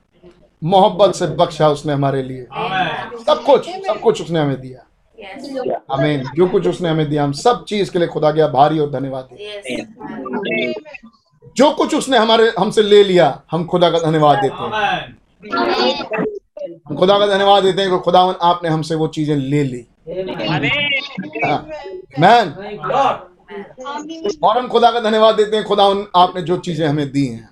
[0.62, 2.46] मोहब्बत से बख्शा उसने हमारे लिए।
[3.26, 4.86] सब कुछ सब कुछ उसने हमें दिया।
[5.92, 8.90] आमीन। जो कुछ उसने हमें दिया हम सब चीज़ के लिए खुदा के आभारी और
[8.90, 9.28] धन्यवाद।
[11.56, 14.70] जो कुछ उसने हमारे हमसे ले लिया हम खुदा का धन्यवाद देते हैं।
[16.88, 19.86] हम खुदा का धन्यवाद देते हैं कि खुदावन आपने हमसे वो चीज़ें ले ली।
[22.20, 22.54] मैन
[24.42, 27.48] और हम खुदा का धन्यवाद देते हैं। खुदावन आपने जो चीज़ें हमें दी हैं।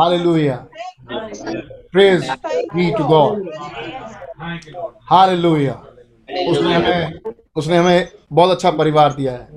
[0.00, 0.56] Hallelujah
[1.92, 2.30] praise
[2.74, 3.50] be to God
[4.42, 4.92] Thank you, Lord.
[5.10, 5.72] Hallelujah
[6.48, 7.20] उसने हमें
[7.56, 9.48] उसने हमें बहुत अच्छा परिवार दिया है।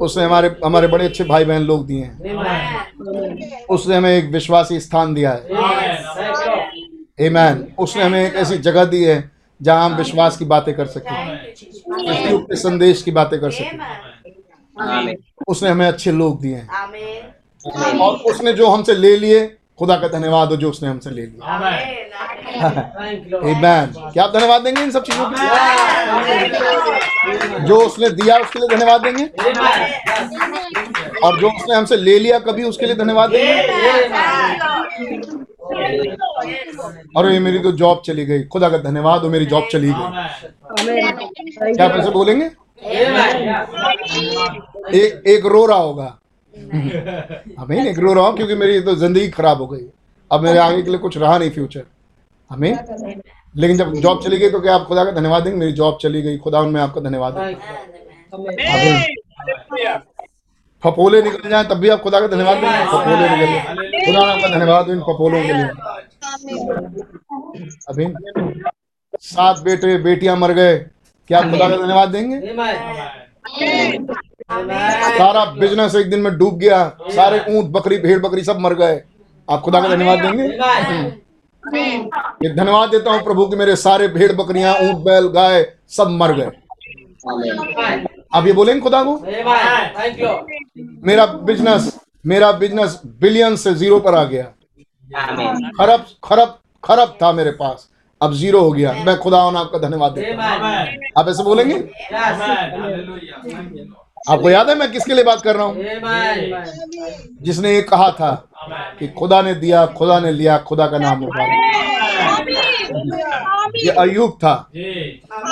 [0.00, 5.14] उसने हमारे हमारे बड़े अच्छे भाई बहन लोग दिए हैं। उसने हमें एक विश्वासी स्थान
[5.14, 5.56] दिया है। Amen.
[7.26, 7.62] Amen.
[7.78, 11.36] उसने हमें एक ऐसी जगह दी है जहाँ हम विश्वास की बातें कर सकें।
[12.38, 15.14] के संदेश की बातें कर सकें।
[15.48, 16.68] उसने हमें अच्छे लोग दिए हैं।
[17.98, 21.58] और उसने जो हमसे ले लिए खुदा का धन्यवाद हो जो उसने हमसे ले लिया।
[21.58, 21.82] Amen.
[23.42, 24.12] Amen.
[24.12, 25.48] क्या आप धन्यवाद देंगे इन सब चीज़ों के लिए?
[27.64, 29.24] जो उसने दिया उसके लिए धन्यवाद देंगे?
[31.24, 33.54] और जो उसने हमसे ले लिया कभी उसके लिए धन्यवाद देंगे?
[37.16, 41.72] और ये मेरी तो जॉब चली गई। खुदा का धन्यवाद हो मेरी जॉब चली गई।
[41.72, 42.46] क्या आप ऐसे बोलेंगे?
[44.94, 46.18] एक एक रो रहा होगा।
[47.58, 49.86] हमें एक रो रहा हूँ क्योंकि मेरी तो ज़िंदगी खराब हो गई।
[50.30, 51.82] अब मेरे आगे के लिए कुछ रहा नहीं फ्यूचर
[52.50, 52.72] हमें
[53.54, 55.58] लेकिन जब जॉब चली गई तो क्या आप खुदा का धन्यवाद देंगे?
[55.58, 57.44] मेरी जॉब चली गई। खुदा उनमें आपका धन्यवाद हूँ।
[60.86, 64.48] फपोले निकल जाए तब भी आप खुदा का धन्यवाद देंगे। फपोले निकल जाए। खुदा आपका
[64.48, 65.68] धन्यवाद इन फपोलों के लिए।
[67.88, 68.04] अभी
[69.22, 70.76] सात बेटे बेटियाँ मर गए।
[71.30, 72.40] क्या आप खुदा का धन्यवाद देंगे?
[75.18, 76.78] सारा बिज़नेस एक दिन में डूब गया।
[77.10, 79.00] सारे ऊँट बकरी भेड़ बकरी सब मर गए।
[79.48, 80.44] आप खुदा का धन्यवाद देंगे?
[82.42, 86.32] ये धन्यवाद देता हूँ प्रभु की मेरे सारे भेड़ बकरियाँ ऊँट बैल गाय सब मर
[86.32, 86.50] गए।
[88.34, 89.14] आप ये बोलेंगे खुदा को
[91.06, 94.44] मेरा बिज़नेस मेरा बिज़नेस बिलियन से ज़ीरो पर आ गया।
[95.78, 97.88] खरब खरब खरब था मेरे पास।
[98.20, 100.62] अब ज़ीरो हो गया। मैं खुदा आपका धन्यवाद देता हूँ।
[101.18, 101.76] आप ऐसे बोलेंगे.
[104.30, 105.76] आपको याद है मैं किसके लिए बात कर रहा हूँ?
[107.42, 108.30] जिसने ये कहा था
[108.98, 111.95] कि खुदा ने दिया खुदा ने लिया खुदा का नाम मुबारक।
[113.76, 114.52] ये अयूब था।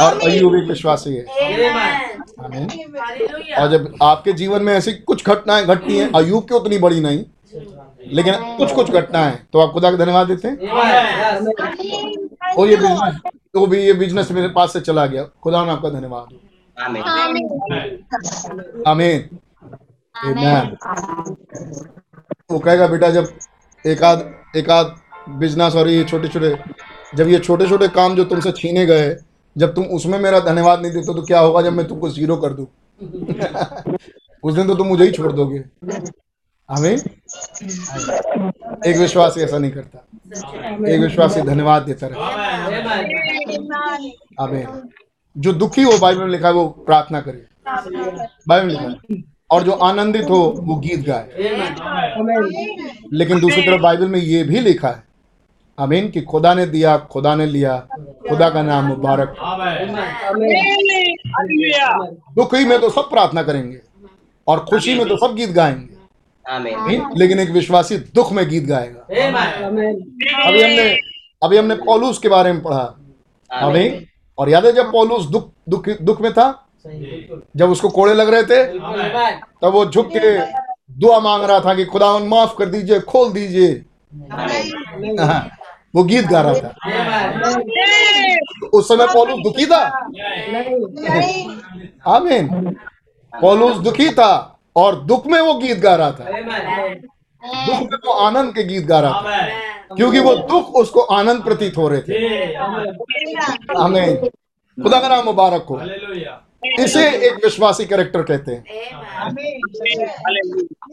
[0.02, 1.24] और अयूब एक विश्वासी है
[3.58, 7.24] और जब आपके जीवन में ऐसी कुछ घटनाएँ घटती हैं अयूब की उतनी बड़ी नहीं
[8.12, 11.46] लेकिन कुछ कुछ घटनाएँ तो आप खुदा का धन्यवाद देते हैं। Amen.
[12.58, 13.14] और ये बिज़नेस
[13.54, 16.32] तो भी ये बिज़नेस मेरे पास से चला गया। खुदा ने आपका धन्यवाद। हो
[18.86, 19.28] आमीन।
[22.50, 23.28] वो कहेगा बेटा जब
[23.84, 24.70] एक आध एक
[25.38, 26.54] बिज़नेस और ये छोटे छोटे
[27.16, 29.16] जब ये छोटे छोटे काम जो तुमसे छीने गए,
[29.59, 32.48] जब तुम उसमें मेरा धन्यवाद नहीं देते तो क्या होगा जब मैं तुमको ज़ीरो कर
[32.53, 32.66] दूँ?
[34.42, 35.64] उस दिन तो तुम मुझे ही छोड़ दोगे।
[36.70, 36.98] आमीन?
[38.87, 40.07] एक विश्वासी ऐसा नहीं करता।
[40.88, 42.20] एक विश्वासी धन्यवाद देता रहता.
[44.40, 44.88] आमीन।
[45.38, 47.46] जो दुखी हो, बाइबल में लिखा है, वो प्रार्थना करे।
[48.48, 51.29] बाइबल में लिखा है, और जो आनंदित हो, वो गीत गाए।
[53.12, 55.13] लेकिन दूसरी तरफ़ बाइबल में ये भी लिखा है
[55.78, 57.76] आमीन कि खुदा ने दिया खुदा ने लिया।
[58.28, 59.34] खुदा का नाम मुबारक।
[62.34, 63.80] दुखी में तो सब प्रार्थना करेंगे
[64.48, 65.94] और खुशी में तो सब गीत गाएँगे।
[67.18, 69.00] लेकिन एक विश्वासी दुख में गीत गाएगा।
[70.46, 70.96] अभी हमने
[71.44, 72.94] अभी हमने पौलुस के बारे में पढ़ा।
[73.52, 74.06] आमीन।
[74.38, 76.68] और याद है जब पौलुस दुख दुख दुख में था?
[77.56, 78.64] जब उसको कोड़े लग रहे थे.
[79.62, 80.38] तब वो झुक के
[80.94, 83.84] दुआ मांग रहा था कि खुदा माफ़ कर दीजिए खोल दीजिए।
[85.20, 85.48] हाँ,
[85.94, 86.74] वो गीत गा रहा था।
[88.72, 89.80] उस समय पौलुस दुखी था?
[92.16, 92.76] आमीन।
[93.40, 96.24] पौलुस दुखी था और दुख में वो गीत गा रहा था।
[97.66, 99.46] दुख में वो आनंद के गीत गा रहा था।
[99.96, 102.12] क्योंकि वो दुख उसको आनंद प्रतीत हो रहे थे।
[103.80, 104.16] आमीन।
[104.83, 105.76] खुदा का नाम मुबारक हो।
[106.81, 108.64] इसे एक विश्वासी कैरेक्टर कहते हैं।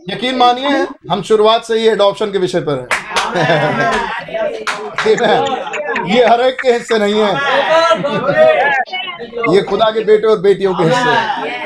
[0.09, 2.87] यकीन मानिए हम शुरुआत से ही एडॉप्शन के विषय पर है।
[5.21, 6.15] है?
[6.15, 7.33] ये हर एक के हिस्से नहीं है।
[9.55, 11.59] ये खुदा के बेटे और बेटियों के हिस्से हैं।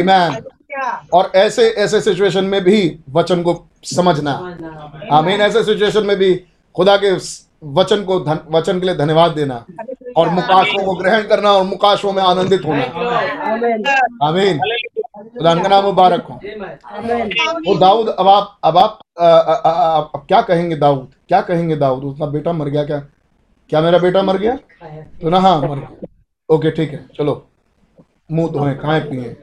[0.00, 0.36] ईमान
[1.14, 4.30] और ऐसे ऐसे सिचुएशन में भी वचन को समझना।
[5.12, 6.34] आमीन ऐसे सिचुएशन में भी
[6.76, 7.10] खुदा के
[7.64, 9.64] वचन को धन, वचन के लिए धन्यवाद देना।
[10.16, 12.82] और मुकाशों को ग्रहण करना और मुकाशों में आनंदित होना।
[14.22, 16.34] आमीन। खुदा का नाम मुबारक हो।
[17.66, 18.98] वो दाऊद अब आप अब आप
[20.14, 21.12] अब क्या कहेंगे दाऊद?
[21.28, 22.04] क्या कहेंगे दाऊद?
[22.04, 22.98] उसका बेटा मर गया क्या?
[23.70, 24.56] क्या मेरा बेटा मर गया?
[25.22, 26.08] तो ना हाँ मर गया।
[26.48, 27.44] ओके ठीक है चलो।
[28.32, 29.36] मुँह धोए खाए पिए।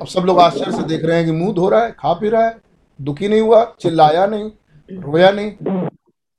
[0.00, 2.28] अब सब लोग आश्चर्य से देख रहे हैं कि मुँह धो रहा है खा पी
[2.28, 2.56] रहा है
[3.00, 4.50] दुखी नहीं हुआ चिल्लाया नहीं
[4.88, 5.50] रोया नहीं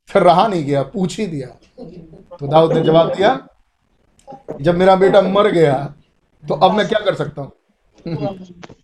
[0.09, 1.47] फिर रहा नहीं गया पूछ ही दिया।
[2.39, 3.33] तो दाऊद ने जवाब दिया
[4.61, 5.73] जब मेरा बेटा मर गया
[6.43, 7.51] तो अब मैं क्या कर सकता हूँ?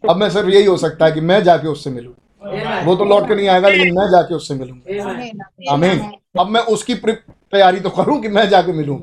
[0.09, 2.13] अब मैं सिर्फ़ यही हो सकता है कि मैं जाके उससे मिलूं।
[2.85, 5.99] वो तो लौट के नहीं आएगा लेकिन मैं जाके उससे मिलूँगा। आमीन।
[6.39, 8.97] अब मैं उसकी तैयारी तो करूँ कि मैं जाके मिलूं।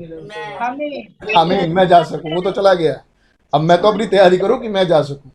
[1.37, 2.95] आमीन मैं जा सकूँ। वो तो चला गया।
[3.53, 5.31] अब मैं तो अपनी तैयारी करूँ कि मैं जा सकूँ।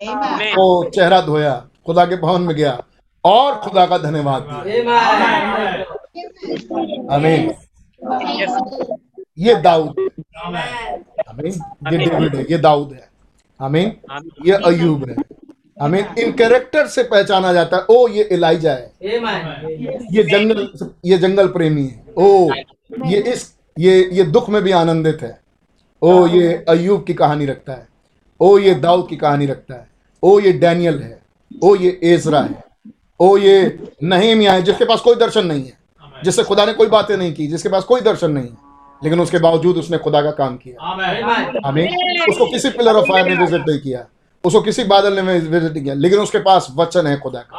[0.00, 1.54] तो चेहरा धोया
[1.86, 2.82] खुदा के भवन में गया
[3.24, 4.98] और खुदा का धन्यवाद दिया।
[7.16, 7.54] आमीन।
[9.38, 11.52] ये दाऊद। आमीन
[11.92, 13.08] ये डेविड है ये दाऊद है.
[13.60, 13.96] हमें
[14.46, 15.16] ये अयूब है.
[15.82, 17.82] हमें इन कैरेक्टर से पहचाना जाता है.
[17.90, 18.92] ओ ये इलाइजा है.
[19.02, 20.68] ये जंगल
[21.04, 22.04] ये जंगल प्रेमी है.
[22.18, 22.50] ओ
[23.06, 25.38] ये इस ये ये दुख में भी आनंदित है.
[26.02, 27.86] ओ ये अयूब की कहानी रखता है.
[28.40, 29.86] ओ ये दाऊद की कहानी रखता है.
[30.22, 31.18] ओ ये डैनियल है.
[31.64, 32.64] ओ ये एजरा है.
[33.20, 35.78] ओ ये नहीमिया है जिसके पास कोई दर्शन नहीं है.
[36.24, 38.65] जिससे खुदा ने कोई बातें नहीं की जिसके पास कोई दर्शन नहीं है.
[39.04, 40.84] लेकिन उसके बावजूद उसने खुदा का काम किया।
[41.66, 41.88] आमीन।
[42.30, 44.06] उसको किसी पिलर ऑफ़ फायर ने विज़िट नहीं किया।
[44.44, 47.56] उसको किसी बादल ने विज़िट नहीं किया। लेकिन उसके पास वचन है खुदा का।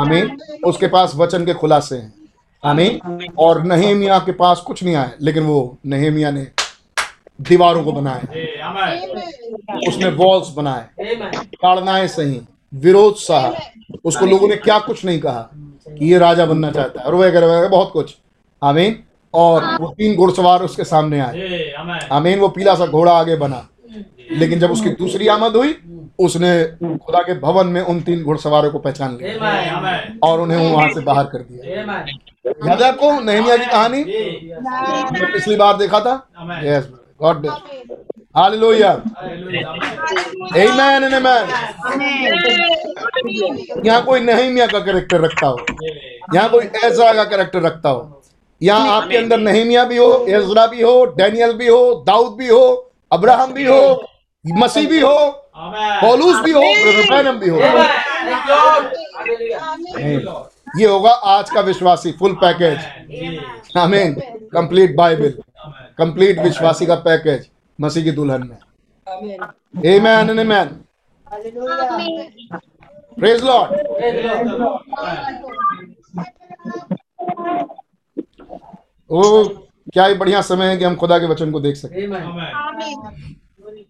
[0.00, 2.12] आमीन। उसके पास वचन के खुलासे हैं।
[2.62, 6.46] आमीन। और नहेमिया के पास कुछ नहीं आया लेकिन वो नहेमिया ने
[7.40, 8.18] दीवारों को बनाया।
[9.88, 10.86] उसने वॉल्स बनाए।
[11.54, 12.40] ताड़नाएँ सही
[12.74, 13.52] विरोध सहा।
[14.04, 15.50] उसको लोगों ने क्या कुछ नहीं कहा
[15.88, 18.16] कि ये राजा बनना चाहता है। और वगैरह वगैरह बहुत कुछ।
[18.62, 18.98] आमीन।
[19.36, 21.72] और वो तीन घुड़सवार उसके सामने आए।
[22.12, 23.68] आमीन। वो पीला सा घोड़ा आगे बना।
[24.32, 25.76] लेकिन जब उसकी दूसरी आमद हुई
[26.18, 31.00] उसने खुदा के भवन में उन तीन घुड़सवारों को पहचान लिया। और उन्हें वहाँ से
[31.00, 31.80] बाहर कर दिया।
[32.68, 34.04] याद है आपको नहमिया की कहानी?
[35.32, 36.28] पिछली बार देखा था?
[36.64, 36.88] Yes
[37.22, 37.52] God bless
[38.36, 41.48] hallelujah amen and amen
[43.86, 45.58] यहाँ कोई नहमिया का कैरेक्टर रखता हो
[46.34, 48.22] यहाँ कोई ऐसा का कैरेक्टर रखता हो
[48.60, 52.60] यहाँ आपके अंदर नहमिया भी हो एजरा भी हो डैनियल भी हो दाऊद भी हो
[53.12, 53.80] अब्राहम भी हो
[54.44, 55.16] मसीह भी हो
[55.56, 56.44] Amen.
[56.44, 56.60] भी हो
[57.08, 57.58] ब्रैनम भी हो.
[60.78, 63.78] ये होगा आज का विश्वासी full package Amen.
[63.78, 64.14] Amen
[64.54, 65.34] complete Bible
[65.98, 68.58] complete विश्वासी का पैकेज मसीह की दुल्हन में
[69.06, 69.40] Amen.
[69.86, 70.70] Amen and amen.
[73.16, 73.70] Praise Lord.
[73.90, 74.80] Praise the Lord.
[74.98, 75.56] Amen.
[79.10, 79.22] ओ
[79.94, 82.22] क्या ही बढ़िया समय है कि हम खुदा के वचन को देख सकें Amen.
[82.22, 83.86] Amen.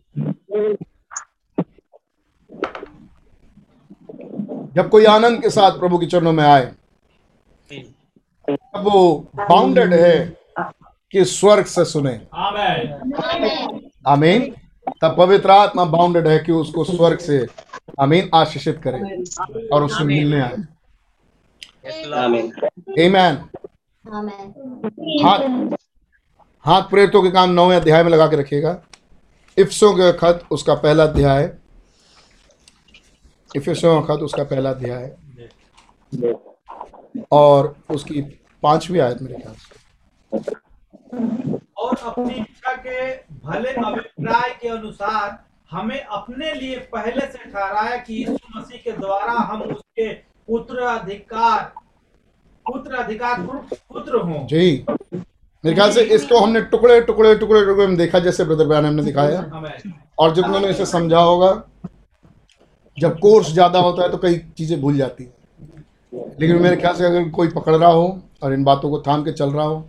[4.76, 6.64] जब कोई आनंद के साथ प्रभु के चरणों में आए
[8.48, 9.00] तब वो
[9.36, 10.18] बाउंडेड है
[11.12, 12.10] कि स्वर्ग से सुने.
[14.08, 14.52] आमीन
[15.02, 17.46] तब पवित्र आत्मा बाउंडेड है कि उसको स्वर्ग से
[18.00, 18.98] आमीन आशीषित करे
[19.68, 20.56] और उससे मिलने आए
[22.24, 22.52] आमीन
[23.06, 23.36] Amen.
[24.06, 25.76] हाथ
[26.64, 28.82] हाथ प्रेरितों के काम नौवें अध्याय में लगा के रखिएगा।
[29.58, 31.56] इफ्सों का खत उसका पहला अध्याय।
[33.56, 35.16] इफिसों का खत उसका पहला अध्याय।
[37.32, 38.22] और उसकी
[38.62, 40.44] पांचवी आयत मेरे ख्याल से।
[41.76, 43.16] और अपनी इच्छा के
[43.46, 49.32] भले अभिप्राय के अनुसार हमें अपने लिए पहले से ठहराया कि यीशु मसीह के द्वारा
[49.32, 50.12] हम उसके
[50.48, 51.72] पुत्र अधिकार
[52.66, 54.84] पुत्र अधिकार पुत्र हों। जी।
[55.64, 59.02] मेरे ख्याल से इसको हमने टुकड़े टुकड़े टुकड़े टुकड़े में देखा जैसे ब्रदर बयान ने
[59.02, 59.40] दिखाया।
[60.18, 61.50] और जितनों ने इसे समझा होगा
[62.96, 65.30] जब कोर्स ज़्यादा होता है तो कई चीज़ें भूल जाती है।
[66.40, 68.06] लेकिन मेरे ख्याल से अगर कोई पकड़ रहा हो
[68.42, 69.80] और इन बातों को थाम के चल रहा हो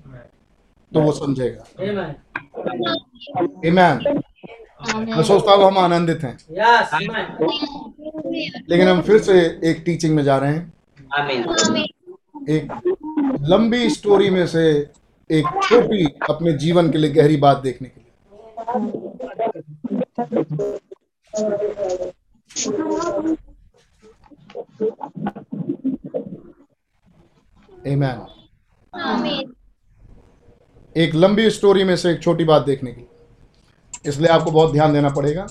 [0.91, 1.63] तो वो समझेगा।
[3.65, 3.97] Amen.
[5.07, 6.93] मैं सोचता हूँ हम आनंदित हैं। Yes.
[8.69, 10.73] लेकिन हम फिर से एक टीचिंग में जा रहे हैं।
[11.19, 11.43] आमीन
[12.49, 12.71] एक
[13.41, 14.63] लंबी स्टोरी में से
[15.29, 18.07] एक छोटी अपने जीवन के लिए गहरी बात देखने के लिए।
[27.87, 28.19] Amen.
[30.97, 33.07] एक लंबी स्टोरी में से एक छोटी बात देखने की
[34.05, 35.47] इसलिए आपको बहुत ध्यान देना पड़ेगा।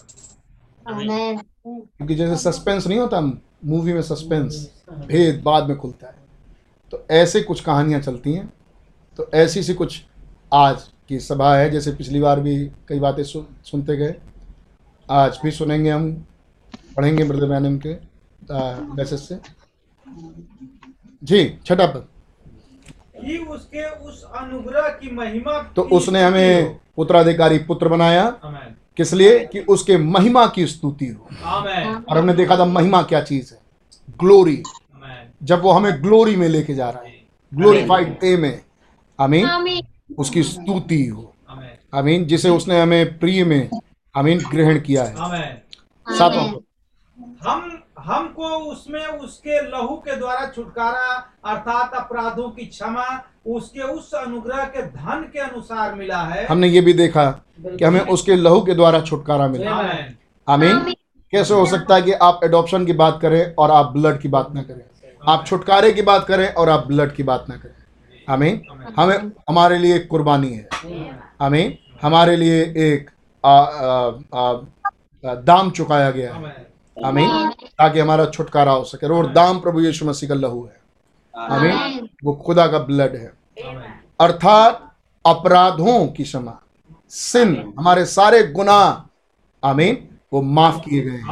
[0.88, 3.20] क्योंकि जैसे सस्पेंस नहीं होता
[3.64, 4.70] मूवी में सस्पेंस
[5.06, 6.15] भेद बाद में खुलता है।
[6.92, 8.52] तो ऐसे कुछ कहानियाँ चलती हैं।
[9.18, 10.02] तो ऐसी सी कुछ
[10.54, 12.56] आज की सभा है जैसे पिछली बार भी
[12.88, 14.14] कई बातें सु, सुनते गए।
[15.10, 16.12] आज भी सुनेंगे हम
[16.96, 17.94] पढ़ेंगे ब्रदर मैनम के
[18.94, 19.38] मैसेज से।
[21.24, 22.06] जी छठा पद
[23.50, 28.28] उसके उस अनुग्रह की महिमा तो की उसने हमें उत्तराधिकारी पुत्र बनाया।
[28.96, 29.38] किस लिए?
[29.46, 31.28] कि उसके महिमा की स्तुति हो।
[32.08, 33.60] और हमने देखा था महिमा क्या चीज़ है।
[34.20, 34.62] ग्लोरी
[35.42, 37.14] जब वो हमें ग्लोरी में लेके जा रहा है।
[37.52, 38.60] ग्लोरीफाइड डे में।
[39.18, 39.82] आमीन
[40.18, 43.68] उसकी स्तुति हो। आमेन आमीन जिसे उसने हमें प्रिय में
[44.14, 46.48] आमीन ग्रहण किया है। आमेन सातवां
[47.42, 53.06] हम हमको उसमें उसके लहू के द्वारा छुटकारा अर्थात अपराधों की क्षमा
[53.46, 57.24] उसके उस अनुग्रह के धन के अनुसार मिला है। हमने ये भी देखा
[57.60, 59.70] कि हमें उसके लहू के द्वारा छुटकारा मिला।
[60.48, 60.78] आमीन
[61.32, 64.54] कैसे हो सकता है कि आप एडॉप्शन की बात करें और आप ब्लड की बात
[64.54, 64.82] ना करें?
[65.28, 67.72] आप छुटकारे की बात करें और आप ब्लड की बात ना करें।
[68.28, 68.60] हमें
[68.98, 70.68] हमें हमारे लिए एक कुर्बानी है।
[71.42, 73.10] हमें हमारे लिए एक
[73.44, 74.54] आ, आ, आ,
[75.34, 76.66] दाम चुकाया गया है।
[77.04, 80.80] आमीन। ताकि हमारा छुटकारा हो सके और दाम प्रभु यीशु मसीह का लहू है।
[81.38, 83.32] हमें वो खुदा का ब्लड है।
[84.20, 84.94] अर्थात
[85.26, 86.58] अपराधों की क्षमा
[87.08, 89.02] सिन हमारे सारे गुनाह
[89.68, 91.24] आमीन वो माफ़ किए गए हैं।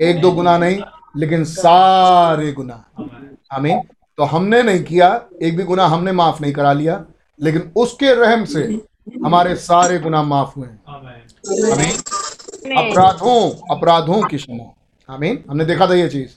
[0.00, 0.82] एक दो गुना नहीं
[1.16, 3.80] लेकिन सारे गुनाह। आमेन। आमीन
[4.16, 5.08] तो हमने नहीं किया
[5.42, 7.04] एक भी गुनाह हमने माफ़ नहीं करा लिया
[7.40, 8.62] लेकिन उसके रहम से
[9.24, 10.78] हमारे सारे गुनाह माफ़ हुए हैं।
[12.78, 16.30] अपराधों अपराधों की क्षमा। आमीन। हमने देखा था ये चीज़।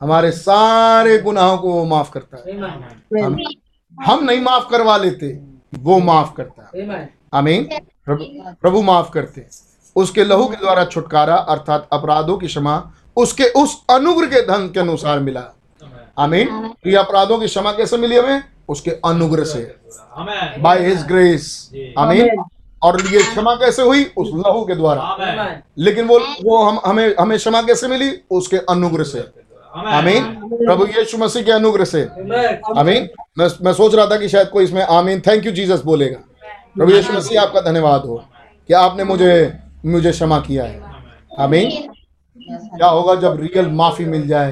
[0.00, 2.58] हमारे सारे गुनाहों को वो माफ़ करता है।
[3.24, 3.36] हम,
[4.04, 5.32] हम नहीं माफ़ करवा लेते
[5.78, 7.14] वो माफ़ करता है.
[7.34, 7.64] आमीन।
[8.04, 8.24] प्रभु
[8.62, 9.46] प्रभु माफ़ करते
[9.96, 12.76] उसके लहू के द्वारा छुटकारा अर्थात अपराधों की क्षमा
[13.20, 15.44] उसके उस अनुग्रह के धन के अनुसार मिला।
[16.18, 18.42] आमीन। तो अपराधों की क्षमा कैसे मिली हमें?
[18.68, 19.76] उसके अनुग्रह से।
[20.16, 22.44] आमेन। बाय हिज ग्रेस आमीन।
[22.82, 24.04] और ये क्षमा कैसे हुई?
[24.16, 25.00] उस लहू के द्वारा।
[25.78, 28.18] लेकिन वो वो हम हमें हमें क्षमा कैसे मिली?
[28.30, 29.28] उसके अनुग्रह से।
[29.76, 32.02] आमीन। प्रभु यीशु मसीह के अनुग्रह से।
[32.78, 33.08] आमीन।
[33.38, 36.18] मैं मैं सोच रहा था कि शायद कोई इसमें आमीन। थैंक यू जीसस बोलेगा।
[36.76, 38.24] प्रभु यीशु मसीह आपका धन्यवाद हो
[38.68, 39.52] कि आपने मुझे
[39.86, 40.82] मुझे क्षमा किया है।
[41.38, 41.90] आमीन।
[42.52, 44.50] क्या होगा जब रियल माफ़ी मिल जाए.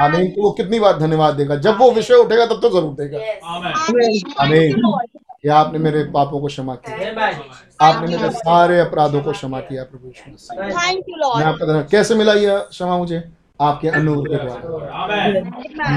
[0.00, 1.56] आमीन तो वो कितनी बार धन्यवाद देगा?
[1.56, 4.72] जब वो विषय उठेगा तब तो ज़रूर देगा। आमेन आमीन
[5.42, 7.26] कि आपने मेरे पापों को क्षमा किया।
[7.80, 12.96] आपने मेरे सारे अपराधों को क्षमा किया प्रभु मैं आपका धन्यवाद। कैसे मिला यह क्षमा
[12.98, 13.22] मुझे?
[13.60, 15.06] आपके अनुग्रह के द्वारा।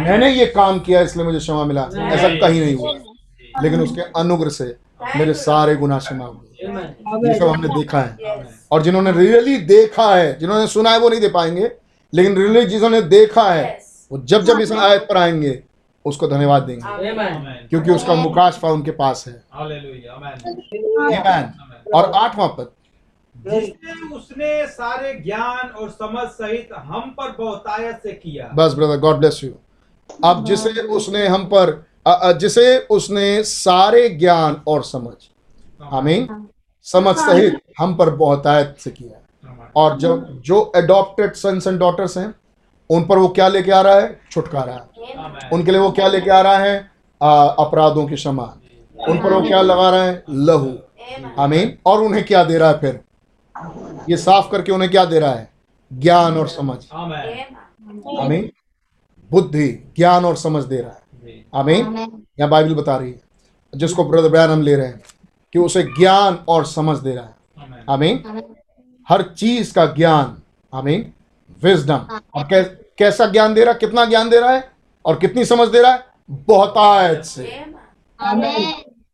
[0.01, 2.93] मैंने ये काम किया इसलिए मुझे क्षमा मिला। ऐसा कहीं नहीं हुआ।
[3.63, 4.75] लेकिन उसके अनुग्रह से
[5.17, 6.47] मेरे सारे गुनाह क्षमा हुए.
[6.63, 8.17] ये सब हमने देखा है।
[8.71, 11.71] और जिन्होंने रियली देखा है जिन्होंने सुना है वो नहीं दे पाएँगे
[12.13, 13.79] लेकिन रियली जिन्होंने देखा है
[14.11, 15.61] वो जब जब इस आयत पर आएँगे
[16.05, 20.33] उसको धन्यवाद देंगे। क्योंकि उसका मुकाशफा उनके पास है। Hallelujah amen
[21.09, 21.93] Amen.
[21.95, 22.71] और आठवां पद।
[23.35, 29.15] जिससे उसने सारे ज्ञान और समझ सहित हम पर बहुतायत से किया। बस ब्रदर गॉड
[29.15, 29.51] ब्लेस यू
[30.25, 31.83] अब जिसे उसने हम पर
[32.39, 35.13] जिसे उसने सारे ज्ञान और समझ
[35.83, 36.47] आमीन।
[36.85, 39.21] समझ सहित हम पर बहुतायत से किया है।
[39.75, 42.33] और जब जो एडॉप्टेड सन्स एंड डॉटर्स हैं
[42.89, 44.19] उन पर वो क्या लेके आ रहा है?
[44.31, 46.77] छुटकारा। आमेन। उनके लिए वो क्या लेके आ रहा है?
[47.59, 48.53] अपराधों की क्षमा
[49.09, 50.23] उन पर वो क्या लगा रहा है?
[50.29, 50.77] लहू।
[51.39, 52.99] आमीन। और उन्हें क्या दे रहा है फिर?
[54.09, 55.49] ये साफ़ करके उन्हें क्या दे रहा है?
[55.93, 58.51] ज्ञान और समझ। आमेन। आमीन।
[59.31, 61.85] बुद्धि ज्ञान और समझ दे रहा है। आमीन।
[62.39, 63.21] यहाँ बाइबल बता रही है।
[63.75, 65.01] जिसको ब्रदर बयान हम ले रहे हैं।
[65.53, 67.35] कि उसे ज्ञान और समझ दे रहा है।
[67.89, 68.23] आमीन।
[69.09, 70.41] हर चीज़ का ज्ञान।
[70.77, 71.13] आमीन।
[71.63, 72.63] विजडम और कै,
[72.97, 73.79] कैसा ज्ञान दे रहा है?
[73.79, 74.71] कितना ज्ञान दे रहा है?
[75.05, 76.05] और कितनी समझ दे रहा है?
[76.31, 77.43] बहुतायत से.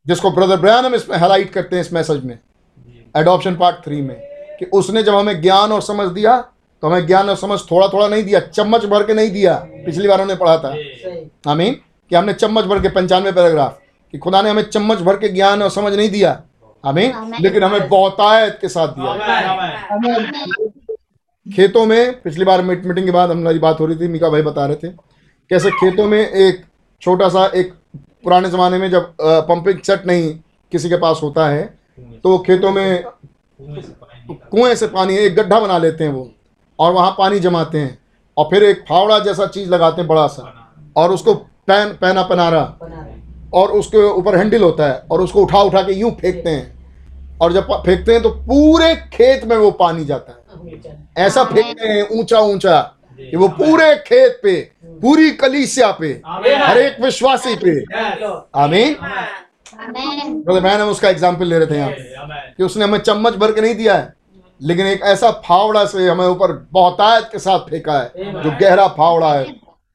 [0.07, 2.39] जिसको ब्रदर बयान हम इसमें हाईलाइट करते हैं इस मैसेज में।
[3.17, 4.15] एडॉप्शन पार्ट थ्री में।
[4.59, 6.41] कि उसने जब हमें ज्ञान और समझ दिया
[6.81, 10.07] तो हमें ज्ञान और समझ थोड़ा थोड़ा नहीं दिया चम्मच भर के नहीं दिया। पिछली
[10.07, 11.73] बार हमने पढ़ा था। सही। आमीन।
[12.09, 13.79] कि हमने चम्मच भर के पंचानवे पैराग्राफ।
[14.11, 16.41] कि खुदा ने हमें चम्मच भर के ज्ञान और समझ नहीं दिया।
[16.85, 19.13] आमीन। लेकिन हमें बहुतायत के साथ दिया।
[21.55, 24.41] खेतों में पिछली बार मीट- मीटिंग के बाद हमारी बात हो रही थी मीका भाई
[24.41, 24.87] बता रहे थे
[25.49, 26.65] कैसे खेतों में एक
[27.01, 27.73] छोटा सा एक
[28.23, 30.39] पुराने ज़माने में जब पंपिंग सेट नहीं
[30.71, 31.79] किसी के पास होता है
[32.23, 33.03] तो वो खेतों में
[34.51, 36.31] कुएँ से पानी एक गड्ढा बना लेते हैं वो
[36.79, 37.97] और वहाँ पानी जमाते हैं
[38.37, 40.41] और फिर एक फावड़ा जैसा चीज़ लगाते हैं बड़ा सा
[40.95, 41.33] और उसको
[41.67, 42.61] पैन पैना पनारा।
[43.53, 46.75] और उसके ऊपर हैंडल होता है और उसको उठा उठा के यूँ फेंकते हैं।
[47.41, 50.37] और जब फेंकते हैं तो पूरे खेत में वो पानी जाता है।
[51.17, 52.79] ऐसा फेंकते हैं ऊँचा ऊँचा
[53.19, 54.59] कि वो पूरे खेत पे
[55.01, 57.79] पूरी कलीसिया पे हर एक विश्वासी पे।
[58.55, 58.95] आमीन.
[59.73, 61.91] ब्रदर मैंने उसका एग्ज़ाम्पल ले रहे थे यहाँ
[62.57, 64.13] कि उसने हमें चम्मच भर के नहीं दिया है
[64.61, 69.33] लेकिन एक ऐसा फावड़ा से हमें ऊपर बहुतायत के साथ फेंका है जो गहरा फावड़ा
[69.33, 69.45] है।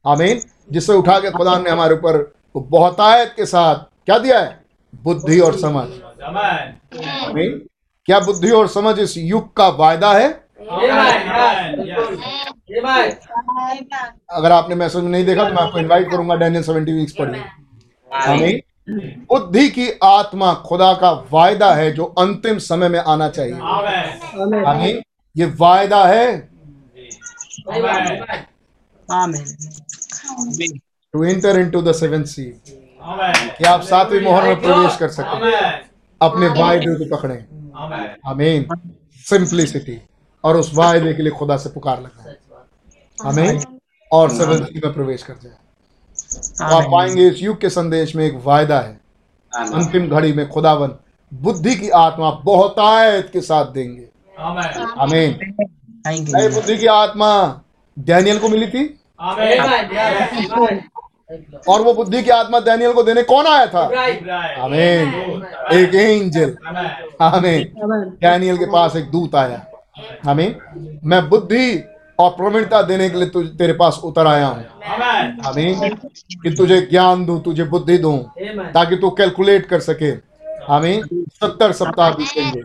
[0.05, 0.41] आमीन।
[0.73, 2.19] जिससे उठा के खुदा ने हमारे ऊपर
[2.55, 3.75] वो बहुतायत के साथ
[4.07, 4.61] क्या दिया है?
[4.95, 5.89] बुद्धि और समझ।
[6.23, 7.69] आमेन।
[8.09, 10.29] क्या बुद्धि और समझ इस युग का वायदा है?
[14.31, 17.45] अगर आपने मैसेज में नहीं देखा तो मैं आपको इनवाइट करूँगा डैनियल सेवेंटी वीक्स पढ़िए।
[18.11, 18.61] आमीन।
[19.29, 25.03] बुद्धि की आत्मा खुदा का वायदा है जो अंतिम समय में आना चाहिए। आमेन। आमीन।
[25.37, 26.49] ये वायदा है?
[31.15, 35.51] To enter into the seven सी कि आप सातवीं मोहर में प्रवेश कर सके
[36.21, 37.37] अपने वायदे को पकड़ें।
[37.77, 38.67] आमेन आमीन
[39.27, 39.99] सिंप्लिसिटी
[40.45, 42.37] और उस वायदे के लिए खुदा से पुकार लगाएँ।
[43.21, 43.61] आमीन
[44.11, 45.53] और सेवन सी में प्रवेश कर जाए।
[46.59, 49.01] तो आप पाएँगे इस युग के संदेश में एक वायदा है।
[49.53, 50.95] अंतिम घड़ी में खुदावन
[51.33, 54.09] बुद्धि की आत्मा बहुतायत के साथ देंगे।
[54.39, 55.31] आमेन
[56.07, 57.31] आमीन बुद्धि की आत्मा
[57.97, 58.99] डैनियल को मिली थी?
[59.21, 60.81] आमेन
[61.69, 63.81] और वो बुद्धि की आत्मा डैनियल को देने कौन आया था?
[64.65, 66.57] आमीन। एक एंजल।
[67.21, 67.73] आमीन।
[68.23, 69.67] डैनियल के पास एक दूत आया।
[70.29, 70.57] आमीन।
[71.05, 71.85] मैं बुद्धि
[72.19, 75.95] और प्रवीणता देने के लिए तुझ तेरे पास उतर आया हूँ। आमेन। आमीन।
[76.43, 78.19] कि तुझे ज्ञान दूँ तुझे बुद्धि दूँ
[78.73, 80.13] ताकि तू कैलकुलेट कर सके।
[80.73, 82.63] आमीन। सत्तर सप्ताह बीतेंगे।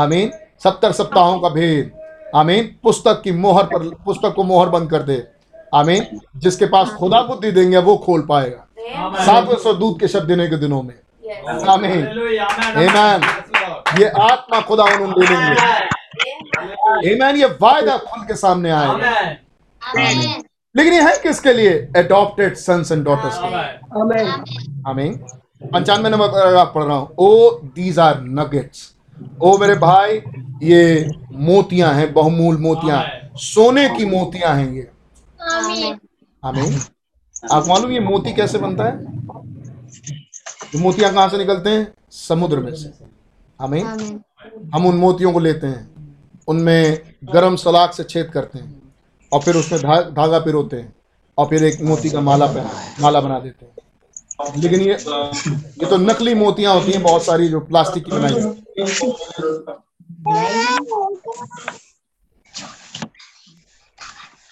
[0.00, 0.30] आमीन।
[0.64, 1.90] सत्तर सप्ताहों का भेद।
[2.34, 5.24] आमीन। पुस्तक की मोहर पर पुस्तक को मोहर बंद कर दे।
[5.72, 10.46] आमीन। जिसके पास खुदा बुद्धि देंगे वो खोल पाएगा। सातवें सौ दूध के शब्द देने
[10.48, 10.94] के दिनों में।
[11.68, 12.02] आमीन।
[12.82, 13.24] Amen.
[14.00, 15.54] ये आत्मा खुदा उन्होंने दे देंगे
[17.10, 17.36] Amen.
[17.36, 19.20] ये वायदा खुल के सामने आएगा।
[20.74, 21.72] लेकिन ये है किसके लिए?
[21.96, 24.24] अडॉप्टेड सन्स एंड डॉटर्स के लिए।
[24.88, 25.14] आमीन।
[25.72, 28.90] पंचानवे नंबर पैराग्राफ पढ़ रहा हूँ। ओ दीज आर नगेट्स
[29.42, 30.20] ओ मेरे भाई
[30.62, 33.02] ये मोतियाँ हैं बहुमूल मोतियाँ।
[33.36, 34.90] सोने की मोतियाँ हैं ये.
[36.44, 36.80] आमीन।
[37.52, 39.04] आप मालूम ये मोती कैसे बनता है?
[40.80, 41.94] मोतियाँ कहाँ से निकलते हैं?
[42.10, 42.92] समुद्र में से।
[43.60, 43.86] आमीन.
[44.74, 46.16] हम उन मोतियों को लेते हैं।
[46.48, 48.82] उनमें गरम सलाख से छेद करते हैं।
[49.32, 50.96] और फिर उसमें धा, धागा पिरोते हैं।
[51.38, 53.72] और फिर एक मोती का माला पहना माला बना देते हैं।
[54.56, 54.96] लेकिन ये
[55.54, 58.34] ये तो नकली मोतियाँ होती हैं बहुत सारी जो प्लास्टिक की बनाई।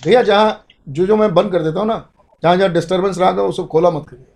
[0.05, 2.05] भैया जहाँ जो जो मैं बंद कर देता हूँ ना
[2.43, 4.27] जहाँ जहाँ डिस्टर्बेंस रहा करे उसको खोला मत करिए।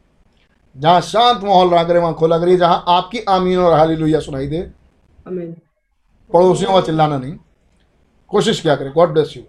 [0.77, 4.61] जहाँ शांत माहौल रहा करे वहाँ खोला करिए जहाँ आपकी आमीन और हालेलुया सुनाई दे।
[6.31, 7.37] पड़ोसियों का चिल्लाना नहीं।
[8.31, 8.93] कोशिश क्या करें?
[8.93, 9.43] गॉड ब्लेस यू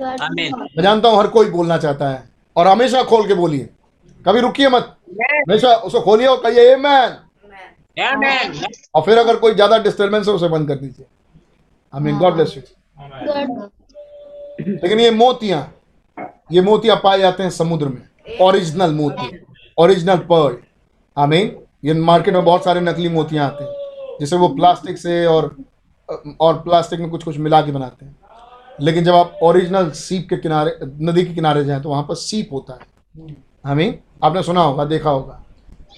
[0.00, 2.22] मैं जानता हूँ हर कोई बोलना चाहता है
[2.56, 3.68] और हमेशा खोल के बोलिए।
[4.24, 7.16] कभी रुकिए मत। हमेशा उसको खोलिए और कहिए मैन
[8.94, 11.06] और फिर अगर कोई ज़्यादा डिस्टर्बेंस है उसे बंद कर दीजिए।
[11.92, 12.62] I mean God bless you
[14.60, 15.62] लेकिन ये मोतियाँ
[16.52, 19.38] ये मोतियाँ पाए जाते हैं समुद्र में। ओरिजिनल मोती।
[19.78, 20.56] ओरिजिनल पर्ल
[21.16, 21.42] आई
[21.84, 25.54] ये मार्केट में बहुत सारे नकली मोतियाँ आते हैं। जैसे वो प्लास्टिक से और
[26.40, 28.16] और प्लास्टिक में कुछ कुछ मिला के बनाते हैं।
[28.80, 32.52] लेकिन जब आप ओरिजिनल सीप के किनारे, नदी के किनारे जाएँ तो वहाँ पर सीप
[32.52, 33.94] होता है। मीन
[34.24, 35.42] आपने सुना होगा, देखा होगा।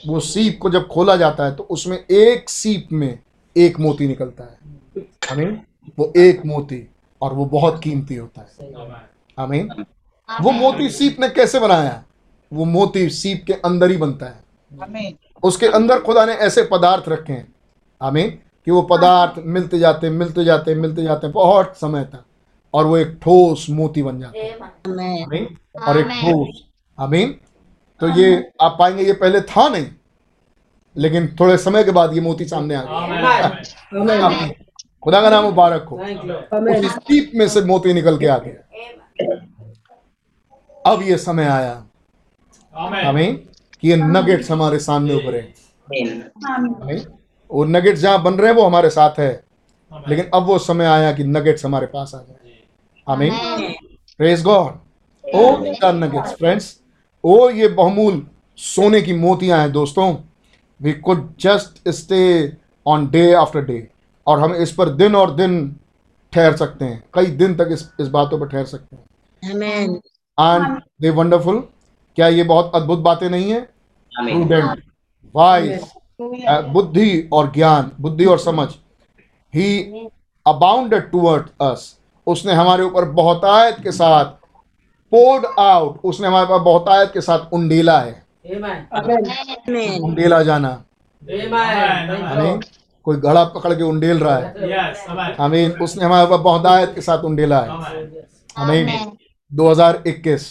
[0.07, 3.19] वो सीप को जब खोला जाता है तो उसमें एक सीप में
[3.57, 5.61] एक मोती निकलता है। मीन
[5.99, 6.87] वो एक मोती
[7.23, 9.69] और वो बहुत कीमती होता है। मीन
[10.41, 12.05] वो मोती सीप ने कैसे बनाया?
[12.53, 14.45] वो मोती सीप के अंदर ही बनता है।
[15.43, 17.55] उसके अंदर खुदा ने ऐसे पदार्थ रखे हैं।
[18.03, 18.31] आई मीन
[18.65, 22.25] कि वो पदार्थ मिलते जाते मिलते जाते मिलते जाते बहुत समय तक।
[22.75, 24.51] और वो एक ठोस मोती बन जाता है।
[25.89, 26.65] और एक ठोस।
[27.01, 27.41] आमीन।
[28.01, 29.87] तो ये आप पाएँगे ये पहले था नहीं।
[30.97, 33.49] लेकिन थोड़े समय के बाद ये मोती सामने आ गया।
[35.03, 35.97] खुदा का नाम मुबारक हो।
[36.79, 38.69] उसी सीप में से मोती निकल के आ गया।
[40.87, 41.85] अब ये समय आया।
[42.75, 45.41] हमें कि ये नगेट्स हमारे सामने उभरे।
[47.51, 49.33] वो नगेट्स जहाँ बन रहे हैं वो हमारे साथ है।
[50.09, 52.63] लेकिन अब वो समय आया कि नगेट्स हमारे पास आ जाए।
[53.07, 53.33] आमीन
[54.19, 55.51] praise God oh
[55.93, 56.77] nuggets friends
[57.25, 58.27] ओ ये बहुमूल
[58.59, 60.15] सोने की मोतियाँ हैं दोस्तों।
[60.81, 62.23] We could just stay
[62.87, 63.87] on day after day
[64.27, 65.77] और हम इस पर दिन और दिन
[66.33, 69.03] ठहर सकते हैं। कई दिन तक इस इस बातों पर ठहर सकते हैं।
[70.39, 71.59] एंड दे वंडरफुल
[72.17, 73.61] क्या ये बहुत अद्भुत बातें नहीं है?
[74.13, 74.83] प्रूडेंट
[75.35, 75.93] वाइज
[76.69, 78.69] बुद्धि और ज्ञान बुद्धि और समझ.
[79.55, 80.09] ही
[80.47, 84.25] अबाउंडेड टूवर्ड अस उसने हमारे ऊपर बहुतायत के साथ
[85.13, 88.23] पोर्ड आउट उसने हमारे पास बहुतायत के साथ उंडेला है।
[90.01, 90.71] उंडेला जाना।
[93.07, 97.61] कोई घड़ा पकड़ के उंडेल रहा है। आमीन उसने हमारे ऊपर बहुतायत के साथ उंडेला
[97.61, 97.69] है।
[98.59, 98.87] आमीन
[99.53, 100.45] 2021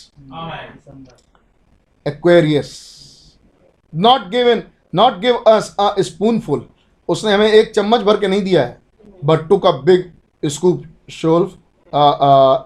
[2.07, 2.71] Aquarius
[3.95, 4.63] not give given
[4.95, 6.65] not give us a spoonful
[7.09, 8.79] उसने हमें एक चम्मच भर के नहीं दिया है
[9.25, 11.57] but took a big scoop shovel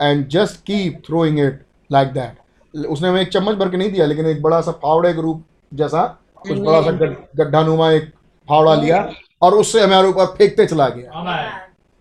[0.01, 4.05] and just keep throwing it like that उसने हमें एक चम्मच भर के नहीं दिया
[4.05, 6.05] लेकिन एक बड़ा सा फावड़े के रूप जैसा
[6.47, 6.91] कुछ बड़ा सा
[7.36, 8.13] गड्ढा नुमा एक
[8.49, 9.09] फावड़ा लिया
[9.41, 11.11] और उससे हमारे ऊपर फेंकते चला गया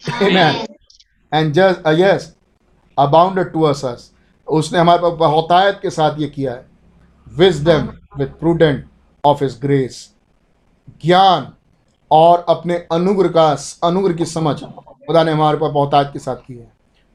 [0.02, 0.66] Amen.
[1.32, 2.34] And just uh, yes,
[2.98, 3.84] abounded to us.
[3.84, 4.13] us.
[4.48, 6.66] उसने हमारे पास बहुतायत के साथ ये किया है।
[7.26, 7.88] Wisdom
[8.18, 8.84] with prudent
[9.24, 10.14] of his grace
[11.04, 11.52] ज्ञान
[12.10, 13.46] और अपने अनुग्रह का
[13.84, 16.72] अनुग्रह की समझ खुदा ने हमारे पास बहुतायत के साथ की है।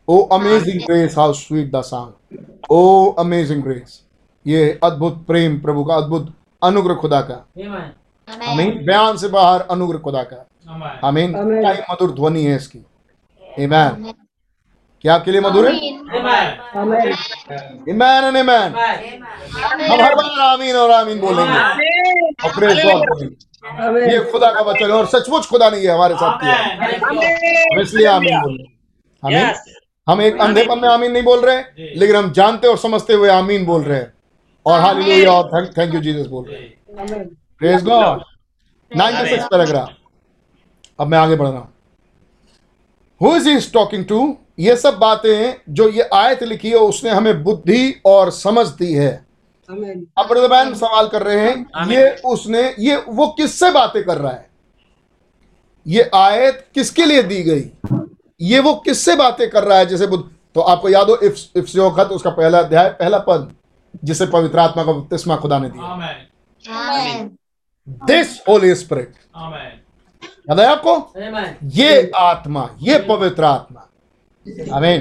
[0.08, 4.02] ओ amazing grace how sweet the song oh amazing grace
[4.46, 10.00] ये अद्भुत प्रेम प्रभु का अद्भुत अनुग्रह खुदा का। आमीन आमीन। बयान से बाहर अनुग्रह
[10.00, 10.46] खुदा का।
[11.08, 12.80] आमीन। आमीन। मधुर ध्वनि है इसकी।
[13.44, 14.14] आमीन
[15.04, 15.72] क्या आपके लिए मधुर है?
[16.78, 17.14] आमीन।
[17.90, 21.60] ईमान एंड ईमान हम हर बार आमीन और आमीन बोलेंगे।
[22.44, 28.08] और ये खुदा का वचन है और सचमुच खुदा ने ये हमारे साथ किया इसलिए
[28.08, 29.54] आमीन बोल रहे हैं
[30.08, 33.66] हम एक अंधेपन में आमीन नहीं बोल रहे लेकिन हम जानते और समझते हुए आमीन
[33.66, 34.14] बोल रहे हैं।
[34.66, 37.28] और हालेलुया और थैंक थैंक यू जीसस बोल रहे हैं।
[37.62, 38.24] Praise God.
[38.92, 39.90] 96 पैराग्राफ।
[41.00, 41.74] अब मैं आगे बढ़ रहा हूँ।
[43.22, 47.44] Who is he talking to ये सब बातें जो ये आयत लिखी है उसने हमें
[47.44, 49.12] बुद्धि और समझ दी है।
[49.70, 54.50] अब सवाल कर रहे हैं ये उसने ये वो किससे बातें कर रहा है?
[55.86, 57.64] ये आयत किसके लिए दी गई?
[58.42, 60.24] ये वो किससे बातें कर रहा है जैसे बुद्ध?
[60.56, 63.52] तो आपको याद हो इफ़ इफ्सियों खत उसका पहला अध्याय पहला पद
[64.04, 65.84] जिसे पवित्र आत्मा का बपतिस्मा खुदा ने दिया।
[68.06, 69.14] दिस होली स्पिरिट
[70.48, 70.92] याद है आपको?
[71.76, 73.88] ये आत्मा ये पवित्र आत्मा।
[74.76, 75.00] आमीन।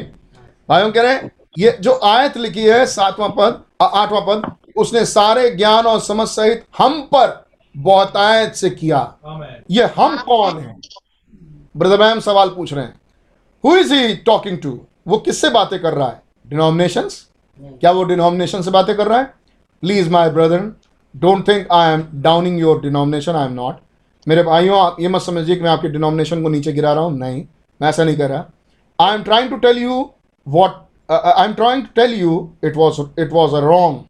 [0.68, 5.50] भाइयों कह रहे हैं ये जो आयत लिखी है सातवां पद आठवां पद उसने सारे
[5.50, 9.00] ज्ञान और समझ सहित हम पर बहुतायत से किया।
[9.70, 10.76] ये हम कौन है?
[11.76, 13.00] ब्रदर मैम सवाल पूछ रहे हैं।
[13.64, 14.78] Who is he talking to
[15.08, 16.22] वो किससे बातें कर रहा है?
[16.46, 17.08] डिनोमिनेशन
[17.60, 19.24] क्या वो डिनोमिनेशन से बातें कर रहा है?
[19.82, 20.72] Please my brother
[21.14, 23.76] don't think I am downing your denomination I am not
[24.28, 27.18] मेरे भाइयों, आप ये मत समझिए कि मैं आपके डिनोमिनेशन को नीचे गिरा रहा हूँ।
[27.18, 27.44] नहीं,
[27.80, 28.44] मैं ऐसा नहीं कर रहा।
[28.98, 30.10] I am trying to tell you
[30.46, 30.70] what
[31.10, 32.32] I am trying to tell you
[32.64, 34.04] it was it was a wrong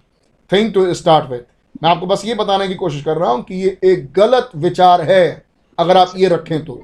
[0.50, 1.40] thing to start with
[1.82, 5.02] मैं आपको बस ये बताने की कोशिश कर रहा हूँ कि ये एक गलत विचार
[5.02, 5.44] है,
[5.78, 6.82] अगर आप ये रखें तो।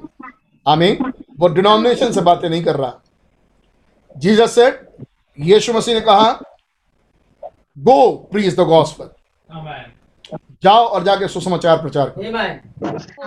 [0.65, 2.93] आमीन। वो डिनोमिनेशन से बातें नहीं कर रहा।
[4.15, 4.85] जीसस सेड
[5.37, 6.31] यीशु मसीह ने कहा
[7.79, 9.07] गो प्रीज द गॉस्पेल.
[10.65, 12.51] जाओ और जाके सुसमाचार प्रचार करो Amen.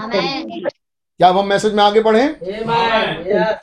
[0.02, 0.70] Amen.
[1.20, 3.26] क्या हम मैसेज में आगे बढ़े Amen.
[3.26, 3.54] Yes.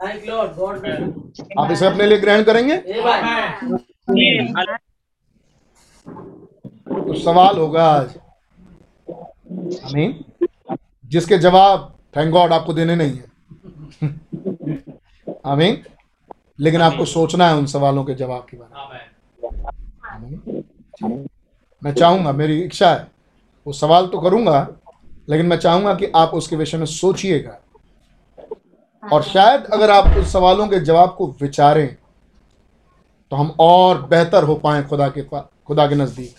[0.00, 0.50] Thank Lord.
[0.56, 1.58] God bless you.
[1.58, 2.76] आप इसे अपने लिए ग्रहण करेंगे.
[6.86, 8.16] तो सवाल होगा आज
[9.84, 10.24] आमीन
[11.10, 13.24] जिसके जवाब थैंक गॉड आपको देने नहीं है
[15.46, 15.82] आमीन
[16.60, 18.72] लेकिन आपको सोचना है उन सवालों के जवाब के बारे
[20.20, 21.24] में
[21.84, 23.06] मैं चाहूँगा मेरी इच्छा है।
[23.66, 24.66] वो सवाल तो करूँगा
[25.28, 27.58] लेकिन मैं चाहूँगा कि आप उसके विषय में सोचिएगा।
[29.02, 31.96] और शायद अगर आप उस सवालों के जवाब को विचारें
[33.32, 36.34] तो हम और बेहतर हो पाए खुदा के खुदा के नज़दीक।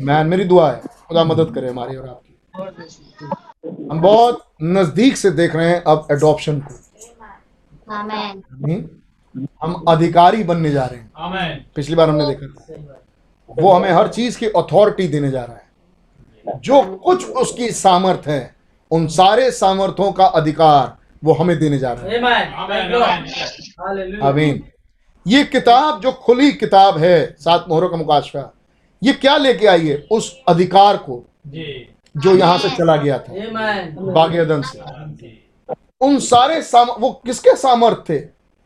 [0.00, 2.32] मैं मेरी दुआ है खुदा मदद करे हमारी और आपकी।
[3.90, 6.74] हम बहुत नज़दीक से देख रहे हैं अब एडॉप्शन को।
[9.62, 11.10] हम अधिकारी बनने जा रहे हैं।
[11.76, 13.01] पिछली बार हमने देखा था।
[13.58, 15.62] वो हमें हर चीज़ की अथॉरिटी देने जा रहा है।
[16.60, 18.54] जो कुछ उसकी सामर्थ है
[18.90, 22.10] उन सारे सामर्थों का अधिकार वो हमें देने जा रहा है.
[24.22, 24.64] आमीन।
[25.26, 28.54] ये किताब जो खुली किताब है सात मोहरों का मुकाशफा
[29.02, 30.06] ये क्या लेके आई है?
[30.10, 31.24] उस अधिकार को
[32.16, 34.12] जो। यहाँ से चला गया था। Amen.
[34.12, 34.78] बागी से।
[36.00, 38.18] उन सारे साम वो किसके सामर्थ थे?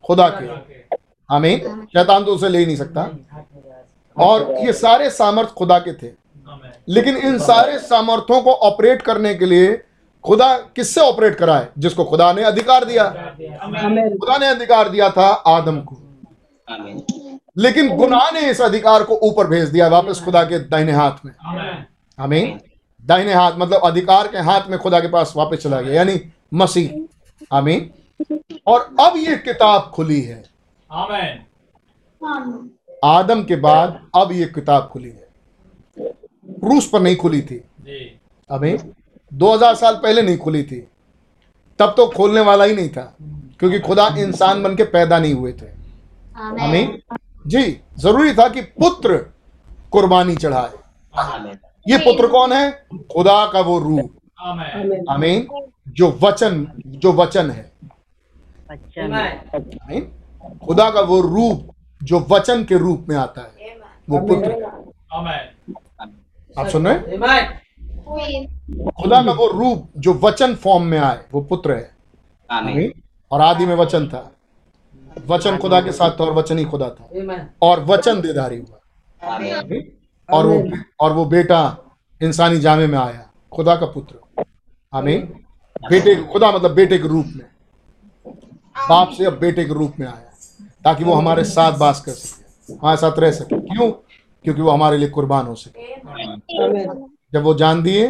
[0.04, 0.96] खुदा के.
[1.34, 3.02] आमीन। शैतान तो उसे ले ही नहीं सकता।
[4.18, 6.12] और ये सारे सामर्थ खुदा के थे।
[6.88, 9.82] लेकिन इन सारे सामर्थों को ऑपरेट करने के लिए
[10.24, 11.68] खुदा किससे ऑपरेट कराए?
[11.78, 13.04] जिसको खुदा ने अधिकार दिया।
[14.08, 15.96] खुदा ने अधिकार दिया था आदम को।
[17.58, 21.32] लेकिन गुनाह ने इस अधिकार को ऊपर भेज दिया वापस खुदा के दाहिने हाथ में.
[22.20, 22.60] आमीन।
[23.04, 26.20] दाहिने हाथ मतलब अधिकार के हाथ में खुदा के पास वापस चला गया, यानी
[26.54, 27.06] मसीह।
[27.56, 27.90] आमीन।
[28.66, 30.44] और अब ये किताब खुली है।
[30.96, 32.66] Amen.
[33.06, 35.28] आदम के बाद अब ये किताब खुली है।
[36.60, 37.56] क्रूस पर नहीं खुली थी।
[38.50, 38.76] अभी
[39.34, 40.88] 2000 साल पहले नहीं खुली थी।
[41.78, 43.16] तब तो खोलने वाला ही नहीं था
[43.58, 45.66] क्योंकि खुदा इंसान बन के पैदा नहीं हुए थे।
[46.36, 46.98] हमें
[47.46, 49.16] जी ज़रूरी था कि पुत्र
[49.90, 50.70] कुर्बानी चढ़ाए।
[51.18, 52.70] आमीन। ये पुत्र कौन है?
[53.12, 54.12] खुदा का वो रूप
[54.48, 55.04] Amen.
[55.10, 55.46] आमीन।
[55.88, 57.72] जो वचन जो वचन है।
[58.70, 60.02] Amen.
[60.66, 63.48] खुदा का वो रूप जो वचन के रूप में आता है।
[64.10, 64.50] वो पुत्र।
[66.58, 67.20] आप सुन रहे हैं?
[68.92, 71.90] खुदा का वो रूप जो वचन फॉर्म में आए वो पुत्र है।
[73.32, 74.32] और आदि में वचन था।
[75.26, 77.08] वचन खुदा के साथ था और वचन ही खुदा था।
[77.62, 78.78] और वचन देधारी हुआ?
[80.32, 80.70] और वो
[81.00, 81.78] और वो बेटा
[82.22, 84.44] इंसानी जामे में आया। खुदा का पुत्र।
[84.94, 85.44] आमीन।
[85.90, 87.46] बेटे खुदा मतलब बेटे के रूप में।
[88.88, 90.25] बाप से अब बेटे के रूप में आया।
[90.86, 93.90] ताकि वो हमारे साथ बास कर सके हमारे साथ रह सके। क्यों?
[94.44, 95.94] क्योंकि वो हमारे लिए कुर्बान हो सके।
[97.32, 98.08] जब वो जान दिए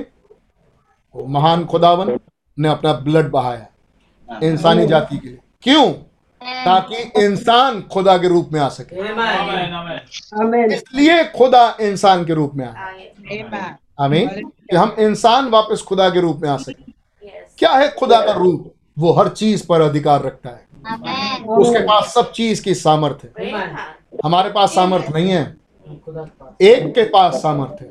[1.15, 2.21] वो महान खुदावन
[2.59, 3.67] ने अपना ब्लड बहाया
[4.43, 5.93] इंसानी जाति के लिए। क्यों?
[6.65, 9.15] ताकि इंसान खुदा के रूप में आ सके। Amen.
[9.15, 10.41] Amen.
[10.41, 10.55] Amen.
[10.55, 10.73] Amen.
[10.73, 12.87] इसलिए खुदा इंसान के रूप में आया।
[14.01, 14.29] आमीन।
[14.71, 16.93] कि हम इंसान वापस खुदा के रूप में आ सके।
[17.59, 18.75] क्या है खुदा का रूप?
[18.99, 20.66] वो हर चीज़ पर अधिकार रखता है.
[21.49, 23.51] उसके पास सब चीज़ की सामर्थ है।
[24.25, 25.57] हमारे पास सामर्थ नहीं है।
[26.05, 27.89] खुदा के पास। एक के पास सामर्थ है।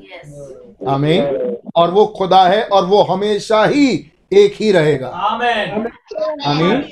[0.87, 5.87] आमीन। और वो खुदा है और वो हमेशा ही एक ही रहेगा। Amen.
[6.47, 6.85] आमीन।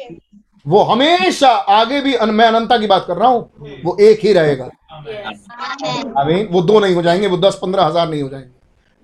[0.68, 3.50] वो हमेशा आगे भी अन- मैं अनंता की बात कर रहा हूँ।
[3.86, 6.24] वो एक ही रहेगा। Amen.
[6.24, 6.46] Amen.
[6.52, 8.50] वो दो नहीं हो जाएँगे वो दस पंद्रह हज़ार नहीं हो जाएँगे।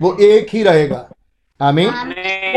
[0.01, 1.09] वो एक ही रहेगा।
[1.61, 1.89] आमीन।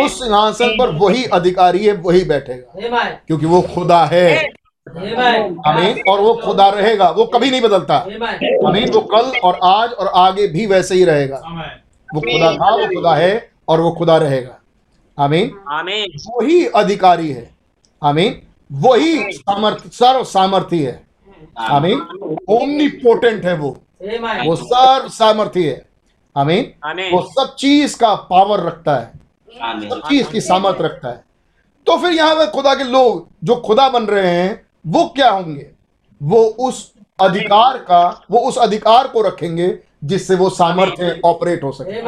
[0.04, 2.80] उस सिंहासन पर वही अधिकारी है वही बैठेगा।
[3.26, 4.36] क्योंकि वो खुदा है।
[5.66, 7.96] आमीन। और वो खुदा रहेगा वो कभी नहीं बदलता.
[8.68, 11.36] आमीन वो कल और आज और आगे भी वैसे ही रहेगा।
[12.14, 14.58] वो खुदा था वो खुदा है और वो खुदा रहेगा।
[15.18, 15.52] आमीन.
[16.36, 17.50] वही अधिकारी है।
[18.02, 18.42] आमीन।
[18.72, 21.06] वही सामर्थ सर्व सामर्थी है।
[21.58, 22.00] आमीन।
[22.48, 23.76] ओमनी पोटेंट है वो।
[24.46, 25.91] वो सर्व सामर्थी है।
[26.36, 26.72] आमीन।
[27.12, 29.10] वो सब चीज़ का पावर रखता है।
[29.88, 31.24] सब चीज़ की सामर्थ रखता है।
[31.86, 35.70] तो फिर यहाँ पर खुदा के लोग जो खुदा बन रहे हैं वो क्या होंगे?
[36.22, 42.00] वो उस अधिकार का वो उस अधिकार को रखेंगे जिससे वो सामर्थ्य ऑपरेट हो सके।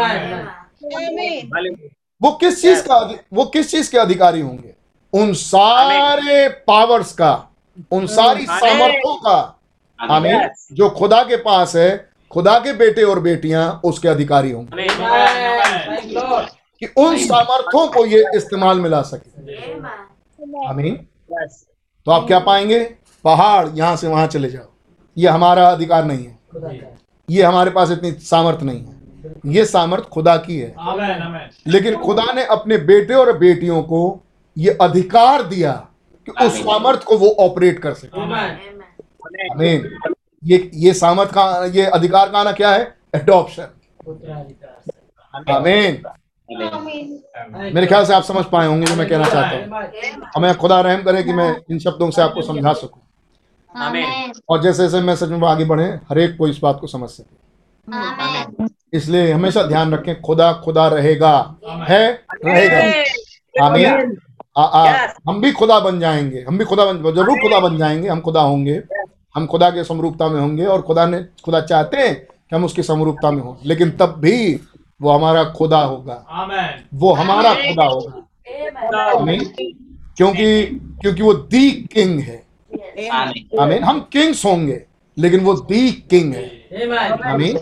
[2.22, 2.98] वो किस चीज़ का
[3.32, 4.74] वो किस चीज़ के अधिकारी होंगे?
[5.12, 7.32] उन सारे पावर्स का
[7.92, 8.46] उन सारी.
[8.46, 9.58] सामर्थ्यों का।
[9.98, 14.86] हमें जो खुदा के पास है खुदा के बेटे और बेटियाँ उसके अधिकारी होंगे.
[16.80, 19.42] कि उन सामर्थ्यों को ये इस्तेमाल में ला सके।
[20.68, 20.96] आमीन।
[22.06, 22.94] तो आप क्या पाएँगे?
[23.24, 24.66] पहाड़ यहाँ से वहाँ चले जाओ।
[25.18, 26.38] ये हमारा अधिकार नहीं है।
[27.30, 28.94] ये हमारे पास इतनी सामर्थ नहीं है।
[29.46, 30.74] ये सामर्थ खुदा की है।
[31.66, 34.20] लेकिन खुदा ने अपने बेटे और बेटियों को
[34.58, 35.72] ये अधिकार दिया
[36.28, 38.20] कि उस सामर्थ को वो ऑपरेट कर सके.
[38.20, 40.13] आमीन।
[40.44, 42.94] ये ये सामर्थ का ये अधिकार का आना क्या है?
[43.14, 43.62] एडॉप्शन
[45.50, 46.02] आमीन
[47.74, 49.88] मेरे ख्याल से आप समझ पाए होंगे जो मैं कहना चाहता हूँ।
[50.36, 53.00] हमें खुदा रहम करे कि मैं इन शब्दों से आपको समझा सकूँ।
[54.48, 58.96] और जैसे जैसे मैसेज में आगे बढ़े हर एक को इस बात को समझ सके।
[58.96, 61.56] इसलिए हमेशा ध्यान रखें खुदा खुदा रहेगा।
[61.88, 62.24] है?
[62.44, 64.16] रहेगा। आमीन।
[64.56, 65.14] आ, आ, Yes.
[65.28, 68.40] हम भी खुदा बन जाएँगे। हम भी खुदा बन ज़रूर खुदा बन जाएँगे। हम खुदा
[68.40, 68.82] होंगे।
[69.36, 72.82] हम खुदा के समरूपता में होंगे और खुदा ने खुदा चाहते हैं कि हम उसकी
[72.82, 74.60] समरूपता में हों। लेकिन तब भी
[75.02, 76.14] वो हमारा खुदा होगा।
[76.94, 79.44] वो हमारा खुदा होगा। आमीन
[80.16, 80.64] क्योंकि
[81.00, 82.42] क्योंकि वो दी किंग है।
[83.60, 84.82] आमीन हम किंग्स होंगे
[85.18, 86.44] लेकिन वो दी किंग है.
[87.24, 87.58] आमीन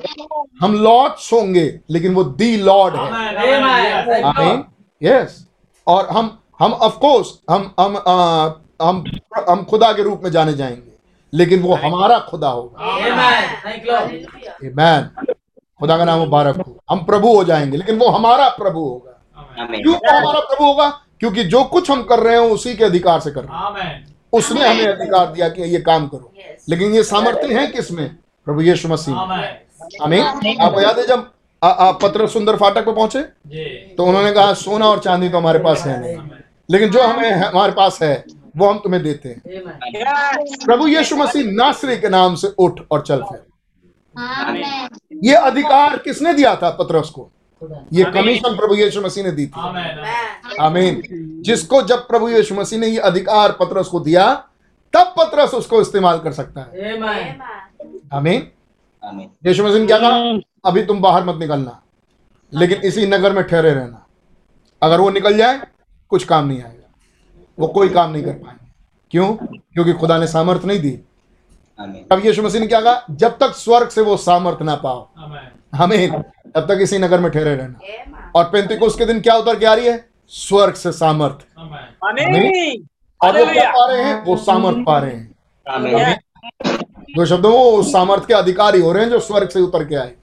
[0.61, 4.65] हम लॉर्ड्स होंगे लेकिन वो दी लॉर्ड है। आमेन
[5.03, 5.47] यस
[5.87, 7.97] और हम हम ऑफ़ कोर्स हम हम
[8.83, 9.05] हम
[9.49, 10.92] हम खुदा के रूप में जाने जाएँगे।
[11.35, 12.85] लेकिन वो हमारा खुदा होगा.
[12.85, 13.15] आमीन
[15.81, 19.19] खुदा का नाम मुबारक हो। हम प्रभु हो जाएँगे लेकिन वो हमारा प्रभु होगा।
[19.83, 20.89] क्यों वो हमारा प्रभु होगा?
[21.21, 24.69] क्योंकि जो कुछ हम कर रहे हैं उसी के अधिकार से कर रहे हैं। उसने
[24.69, 26.33] हमें अधिकार दिया कि ये काम करो।
[26.69, 29.21] लेकिन ये सामर्थ्य है किसमें प्रभु यीशु मसीह में।
[30.03, 31.31] आमेन आमीन। आपको याद है जब
[31.65, 33.23] आ, आ, पत्र सुंदर फाटक पे पहुँचे?
[33.97, 36.17] तो उन्होंने कहा सोना और चांदी तो हमारे पास है नहीं।
[36.71, 38.25] लेकिन जो हमें हमारे पास है
[38.57, 39.43] वो हम तुम्हें देते हैं।
[40.65, 43.45] प्रभु यीशु मसीह नासरी के नाम से उठ और चल फिर।
[45.25, 47.31] ये अधिकार किसने दिया था पत्रस को?
[47.93, 50.05] ये कमीशन प्रभु यीशु मसीह ने दी थी। आमेन
[50.61, 51.03] आमीन
[51.43, 54.35] जिसको जब प्रभु यीशु मसीह ने ये अधिकार पत्रस को दिया
[54.93, 58.13] तब पतरस उसको इस्तेमाल कर सकता है। Amen.
[58.13, 58.51] आमीन
[59.47, 60.41] यीशु मसीह ने क्या कहा?
[60.71, 61.83] अभी तुम बाहर मत निकलना।
[62.55, 64.07] लेकिन इसी नगर में ठहरे रहना।
[64.83, 65.61] अगर वो निकल जाए
[66.09, 66.82] कुछ काम नहीं आएगा।
[67.59, 68.71] वो कोई काम नहीं कर पाएँगे।
[69.11, 69.35] क्यों?
[69.47, 70.91] क्योंकि खुदा ने सामर्थ नहीं दी।
[72.11, 73.05] तब यीशु मसीह ने क्या कहा?
[73.11, 75.09] जब तक स्वर्ग से वो सामर्थ ना पाओ।
[75.75, 76.23] हमें
[76.55, 77.79] तब तक इसी नगर में ठहरे रहना।
[78.37, 80.09] और पेंतिकुस्त के दिन क्या उतर के आ रही है?
[80.29, 81.47] स्वर्ग से सामर्थ।
[83.21, 84.25] और वो क्या पा रहे हैं?
[84.25, 85.35] वो सामर्थ पा रहे हैं।
[87.17, 89.95] दो शब्दों वो उस सामर्थ के अधिकारी हो रहे हैं जो स्वर्ग से उतर के
[89.95, 90.15] आए।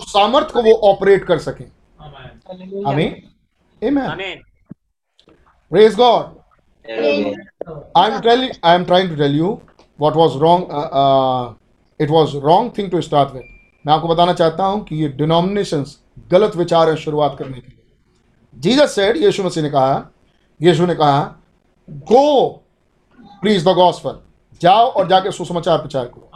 [0.00, 1.64] सामर्थ को वो ऑपरेट कर सके।
[2.90, 3.22] आमेन।
[5.74, 6.40] आमीन आमीन आमीन praise God
[7.96, 9.60] I am telling, I am trying to tell you
[9.96, 10.66] what was wrong.
[10.70, 11.54] Uh, uh,
[12.00, 13.44] it was wrong thing to start with.
[13.86, 15.98] मैं आपको बताना चाहता हूँ कि ये डिनोमिनेशंस
[16.30, 17.82] गलत विचार है शुरुआत करने के लिए।
[18.54, 20.10] जीसस सेड यीशु मसीह ने कहा
[20.62, 21.36] यीशु ने कहा
[21.90, 22.48] गो
[23.22, 24.18] प्लीज़ द गॉस्पल
[24.62, 26.30] जाओ और जाके सुसमाचार प्रचार करो.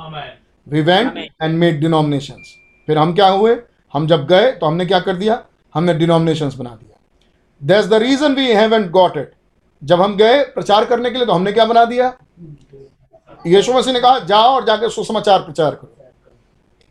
[0.69, 2.57] We went and made denominations
[2.87, 3.57] फिर हम क्या हुए?
[3.93, 5.45] हम जब गए तो हमने क्या कर दिया?
[5.75, 6.94] हमने डिनोमिनेशंस बना दिया।
[7.65, 9.33] That's the reason we haven't got it
[9.83, 12.13] जब हम गए प्रचार करने के लिए तो हमने क्या बना दिया?
[13.47, 15.91] यीशु मसीह ने कहा जाओ और जाके सुसमाचार प्रचार करो.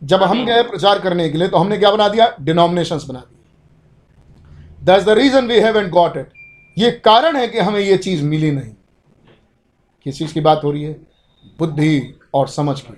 [0.02, 2.36] जब हम गए प्रचार करने के लिए तो हमने क्या बना दिया?
[2.42, 6.32] डिनोमिनेशन बना दिया that's the reason we haven't got it
[6.78, 8.72] ये कारण है कि हमें ये चीज़ मिली नहीं।
[10.06, 10.94] किस चीज़ की बात हो रही है?
[11.60, 12.94] बुद्धि और समझ की।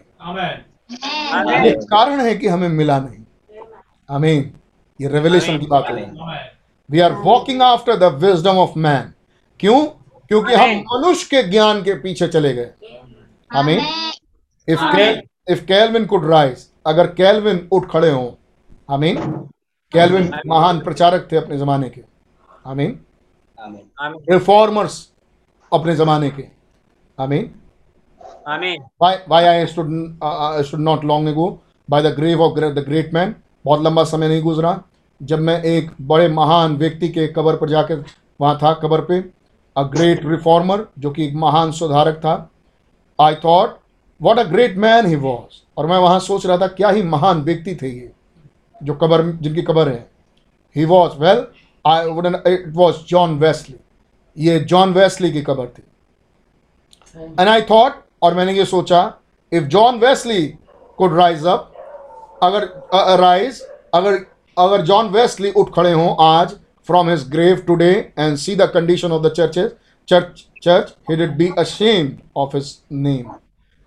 [1.65, 3.23] ये कारण है कि हमें मिला नहीं।
[4.09, 4.51] आमीन
[4.99, 6.53] ये रेवलेशन की बात हो रही है।
[6.89, 9.13] We are walking after the wisdom of man
[9.59, 9.85] क्यों?
[10.27, 12.71] क्योंकि हम मनुष्य के ज्ञान के पीछे चले गए।
[13.51, 13.79] आमीन
[14.67, 14.83] if
[15.51, 18.31] if Calvin could rise अगर कैलविन उठ खड़े हों
[18.93, 19.17] आमीन
[19.91, 22.01] कैलविन महान प्रचारक थे अपने जमाने के।
[22.67, 22.99] आमीन
[24.31, 25.07] रिफॉर्मर्स
[25.73, 26.45] अपने जमाने के।
[27.19, 27.53] आमीन
[29.67, 31.45] stood not long ago
[31.89, 33.31] by the grave of the great man?
[33.65, 34.71] बहुत लंबा समय नहीं गुजरा।
[35.21, 38.03] जब मैं एक बड़े महान व्यक्ति के कबर पर जाकर
[38.39, 39.19] वहाँ था, कबर पे
[39.75, 42.33] अ ग्रेट रिफॉर्मर जो कि एक महान सुधारक था
[43.19, 43.77] I thought
[44.21, 47.41] what a great man he was और मैं वहाँ सोच रहा था, क्या ही महान
[47.41, 48.11] व्यक्ति थे ये,
[48.81, 50.05] जो कबर, जिनकी कबर है।
[50.75, 51.45] He was well
[51.85, 53.75] I would it was John Wesley
[54.37, 55.83] ये जॉन वेस्ली की कबर थी।
[57.39, 59.01] एंड आई थॉट और मैंने ये सोचा
[59.51, 60.45] if John Wesley
[60.99, 61.71] could rise up
[62.43, 62.63] अगर
[63.19, 63.61] राइज
[63.93, 64.19] अगर
[64.57, 66.51] अगर जॉन वेस्ली उठ खड़े हों आज
[66.87, 69.71] from his grave today and see the condition of the churches
[70.07, 73.31] church church he did be ashamed of his name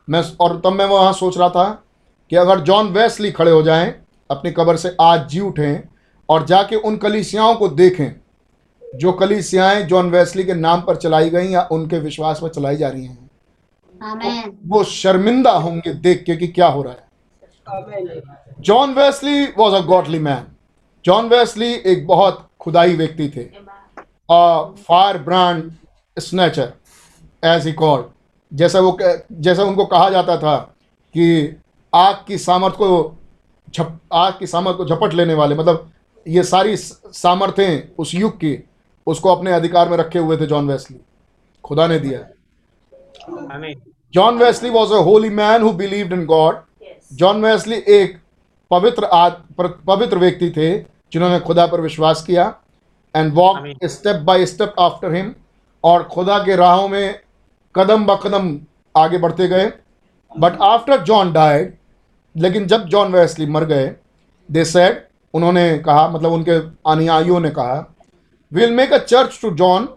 [0.08, 1.84] मैं और तब मैं वहाँ सोच रहा था
[2.30, 3.94] कि अगर जॉन वेस्ली खड़े हो जाएँ
[4.30, 5.80] अपनी कब्र से आज जी उठें
[6.28, 8.10] और जाके उन कलीसियाओं को देखें
[8.96, 12.88] जो कलीसियाएँ जॉन वेस्ली के नाम पर चलाई गई या उनके विश्वास पर चलाई जा
[12.88, 13.30] रही हैं।
[14.00, 14.54] Amen.
[14.66, 17.06] वो शर्मिंदा होंगे देख के कि क्या हो रहा है।
[18.60, 20.57] John Wesley was a godly man
[21.08, 23.42] John Wesley एक बहुत खुदाई व्यक्ति थे।
[24.30, 25.70] Fire brand
[26.16, 26.72] snatcher
[27.44, 28.04] as he called
[28.52, 30.56] जैसा वो जैसा उनको कहा जाता था
[31.14, 31.56] कि
[31.92, 32.88] आग की सामर्थ को
[33.74, 35.90] झप आग की सामर्थ को झपट लेने वाले मतलब
[36.26, 38.52] ये सारी सामर्थ्यें उस युग की
[39.06, 41.00] उसको अपने अधिकार में रखे हुए थे जॉन वेस्ली।
[41.64, 42.20] खुदा ने दिया।
[44.14, 46.60] John Wesley was a holy man who believed in God
[47.14, 48.18] John Wesley एक
[48.70, 52.44] पवित्र आद पवित्र व्यक्ति थे। जिन्होंने खुदा पर विश्वास किया
[53.14, 55.34] and walk step by step after him
[55.84, 57.20] और खुदा के राहों में
[57.74, 58.58] कदम ब कदम
[58.94, 59.72] आगे बढ़ते गए।
[60.32, 61.76] बट आफ्टर जॉन डाइड
[62.36, 63.94] लेकिन जब जॉन वेस्ली मर गए
[64.48, 65.02] दे सेड
[65.34, 66.58] उन्होंने कहा मतलब उनके
[66.90, 67.84] अनुयायियों ने कहा
[68.52, 69.88] will make a church to John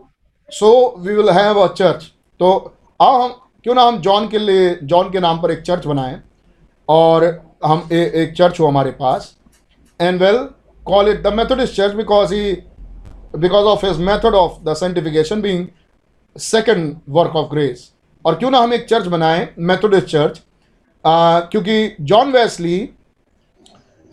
[0.49, 2.03] so we will have a church
[2.39, 2.51] तो
[2.99, 6.21] आओ हम क्यों ना हम जॉन के लिए जॉन के नाम पर एक चर्च बनाएँ
[6.89, 7.25] और
[7.65, 9.35] हम ए, एक चर्च हो हमारे पास।
[9.99, 10.47] And we'll
[10.85, 12.51] call it the Methodist church because he
[13.37, 15.67] because of his method of the sanctification being
[16.35, 17.91] second work of grace
[18.25, 20.41] और क्यों ना हम एक चर्च बनाएँ मेथोडिस्ट चर्च
[21.03, 22.89] क्योंकि जॉन वेस्ली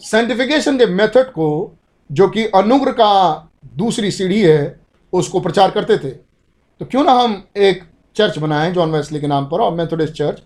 [0.01, 1.77] सेंटिफिकेशन के मेथड को,
[2.11, 4.81] जो कि अनुग्रह का दूसरी सीढ़ी है,
[5.13, 7.83] उसको प्रचार करते थे। तो क्यों ना हम एक
[8.17, 10.43] चर्च बनाएँ जॉन वेस्ली के नाम पर, और मेथोडिस्ट चर्च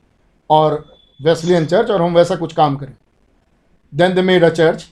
[0.50, 0.84] और
[1.20, 2.94] वेस्लियन चर्च और हम वैसा कुछ काम करें।
[3.92, 4.86] Then they made a church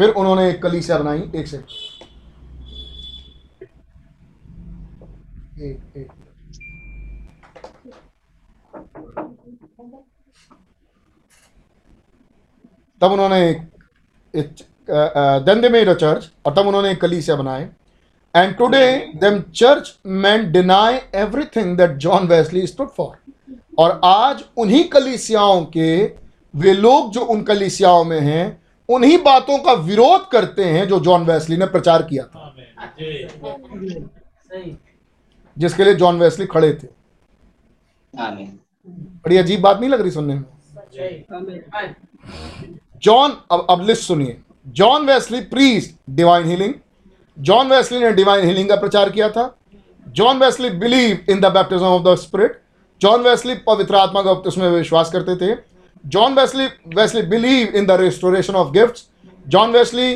[0.00, 1.58] फिर उन्होंने एक कलीसिया बनाई, एक से।
[13.00, 13.52] तब उन्होंने
[15.40, 17.68] then they made a church, और तब उन्होंने कलीसिया बनाए।
[18.34, 18.86] And today
[19.16, 23.16] them church man deny everything that John Wesley stood for
[23.78, 26.02] और आज उन्हीं कलीसियाओं के,
[26.54, 28.60] वे लोग जो उन कलीसियाओं में हैं
[28.90, 32.54] उन्हीं बातों का विरोध करते हैं जो जॉन वेस्ली ने प्रचार किया था।
[35.58, 36.86] जिसके लिए जॉन वेस्ली खड़े थे।
[39.24, 40.44] बड़ी अजीब बात नहीं लग रही सुनने में?
[43.02, 46.74] जॉन अब अब लिस्ट सुनिए। John Wesley preached divine healing
[47.38, 49.58] John Wesley ने डिवाइन हीलिंग का प्रचार किया था।
[50.08, 52.60] John Wesley believe in the baptism of the spirit
[53.00, 55.69] John Wesley पवित्र आत्मा का उसमें विश्वास करते थे।
[56.04, 59.08] John Wesley Wesley believe in the restoration of gifts
[59.46, 60.14] John Wesley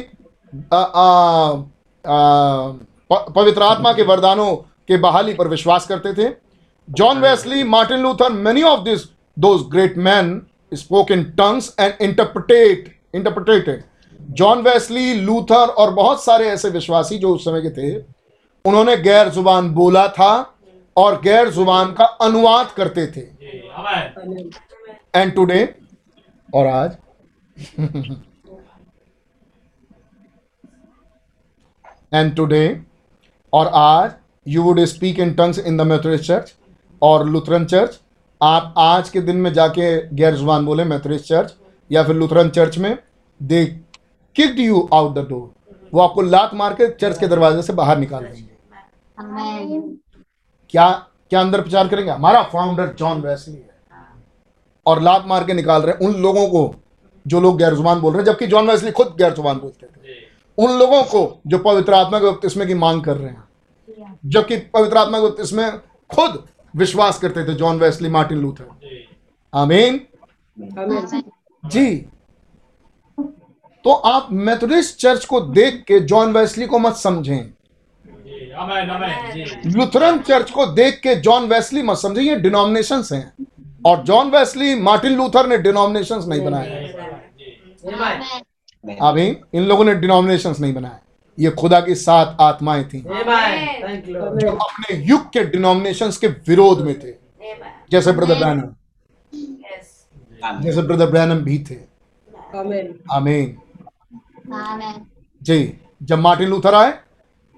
[3.31, 4.55] पवित्र आत्मा के वरदानों
[4.89, 6.29] के बहाली पर विश्वास करते थे।
[6.89, 9.01] John Wesley Martin Luther many of this
[9.37, 10.41] those great man
[10.73, 13.83] spoke in tongues and interpret interpreted
[14.21, 17.97] John Wesley Luther और बहुत सारे ऐसे विश्वासी जो उस समय के थे
[18.65, 20.33] उन्होंने गैर ज़ुबान बोला था
[20.97, 23.21] और गैर ज़ुबान का अनुवाद करते थे.
[25.17, 25.63] एंड टुडे
[26.49, 26.97] और आज?
[32.15, 32.81] एंड टुडे
[33.53, 34.11] और आज
[34.47, 36.55] you would speak in tongues in the Methodist church
[37.03, 38.01] और लुथरन चर्च
[38.41, 39.87] आप आज के दिन में जाके
[40.17, 41.55] गैर ज़ुबान बोले मेथोडिस्ट चर्च
[41.91, 42.97] या फिर लुथरन चर्च में
[43.41, 43.65] they
[44.37, 45.53] kicked you out the door
[45.95, 49.97] वो आपको लात मार के चर्च के दरवाजे से बाहर निकाल देंगे।
[50.71, 50.91] क्या
[51.31, 52.11] क्या अंदर प्रचार करेंगे?
[52.11, 53.74] हमारा फाउंडर जॉन वेस्ली है।
[54.87, 56.75] और लात मार के निकाल रहे हैं उन लोगों को
[57.27, 60.13] जो लोग गैर ज़ुबान बोल रहे हैं जबकि जॉन वेस्ली खुद गैर ज़ुबान बोलते थे।
[60.59, 63.45] उन लोगों को जो पवित्र आत्मा के बपतिस्मे की मांग कर रहे हैं।
[64.27, 65.71] जबकि पवित्र आत्मा के बपतिस्मे
[66.11, 66.45] खुद
[66.77, 68.69] विश्वास करते थे जॉन वेस्ली मार्टिन लूथर।
[69.55, 70.01] आमीन।
[71.65, 71.97] जी।
[73.85, 77.53] तो आप मेथोडिस्ट चर्च को देख के जॉन वेस्ली को मत समझें।
[79.67, 83.33] लुथरन चर्च को देख के जॉन वेस्ली मत समझे ये डिनोमिनेशंस हैं।
[83.85, 86.93] और जॉन वेस्ली मार्टिन लूथर ने डिनोमिनेशन नहीं बनाए।
[89.03, 90.99] अभी इन लोगों ने डिनोमिनेशन नहीं बनाए।
[91.39, 93.01] ये खुदा की सात आत्माएँ थी.
[93.01, 97.13] जो अपने युग के डिनोमिनेशन के विरोध में थे।
[97.91, 98.69] जैसे ब्रदर ब्रैनम।
[100.63, 101.77] जैसे ब्रदर ब्रैनम भी थे।
[103.13, 103.57] आमीन
[105.43, 106.93] जी जब मार्टिन लूथर आए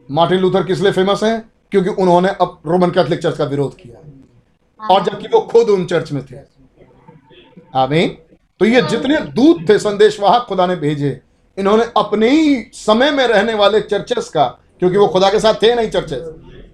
[0.09, 1.51] मार्टिन लूथर किस लिए फ़ेमस हैं?
[1.71, 4.01] क्योंकि उन्होंने अब रोमन कैथोलिक चर्च का विरोध किया।
[4.81, 6.37] और जबकि वो खुद उन चर्च में थे।
[7.75, 8.09] आमीन।
[8.61, 11.21] तो ये जितने दूत थे संदेशवाहक खुदा ने भेजे
[11.59, 14.47] इन्होंने अपने ही समय में रहने वाले चर्चेस का
[14.79, 16.23] क्योंकि वो खुदा के साथ थे नहीं चर्चेस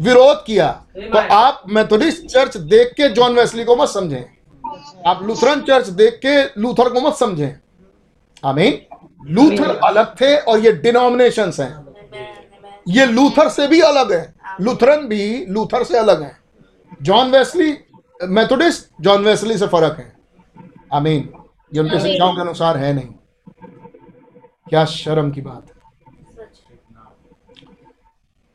[0.00, 4.24] विरोध किया। तो आप मेथोडिस्ट चर्च देख के जॉन वेस्ली को मत समझें।
[5.07, 7.55] आप लूथरन चर्च देख के लूथर को मत समझें।
[8.44, 8.78] आमीन।
[9.26, 11.86] लूथर अलग थे और ये डिनोमिनेशंस हैं।
[12.88, 16.36] ये लूथर से भी अलग है। लूथरन भी लूथर से अलग है।
[17.03, 17.72] John Wesley
[18.22, 20.12] Methodist John Wesley से फ़र्क है।
[20.92, 21.32] आमीन
[21.72, 23.08] ये उनके शिक्षाओं के अनुसार है नहीं।
[24.68, 25.80] क्या शर्म की बात है।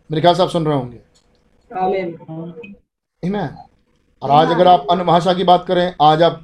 [0.10, 1.00] मेरे ख्याल से आप सुन रहे होंगे।
[4.22, 6.44] और आज अगर आप अन्य भाषा की बात करें आज आप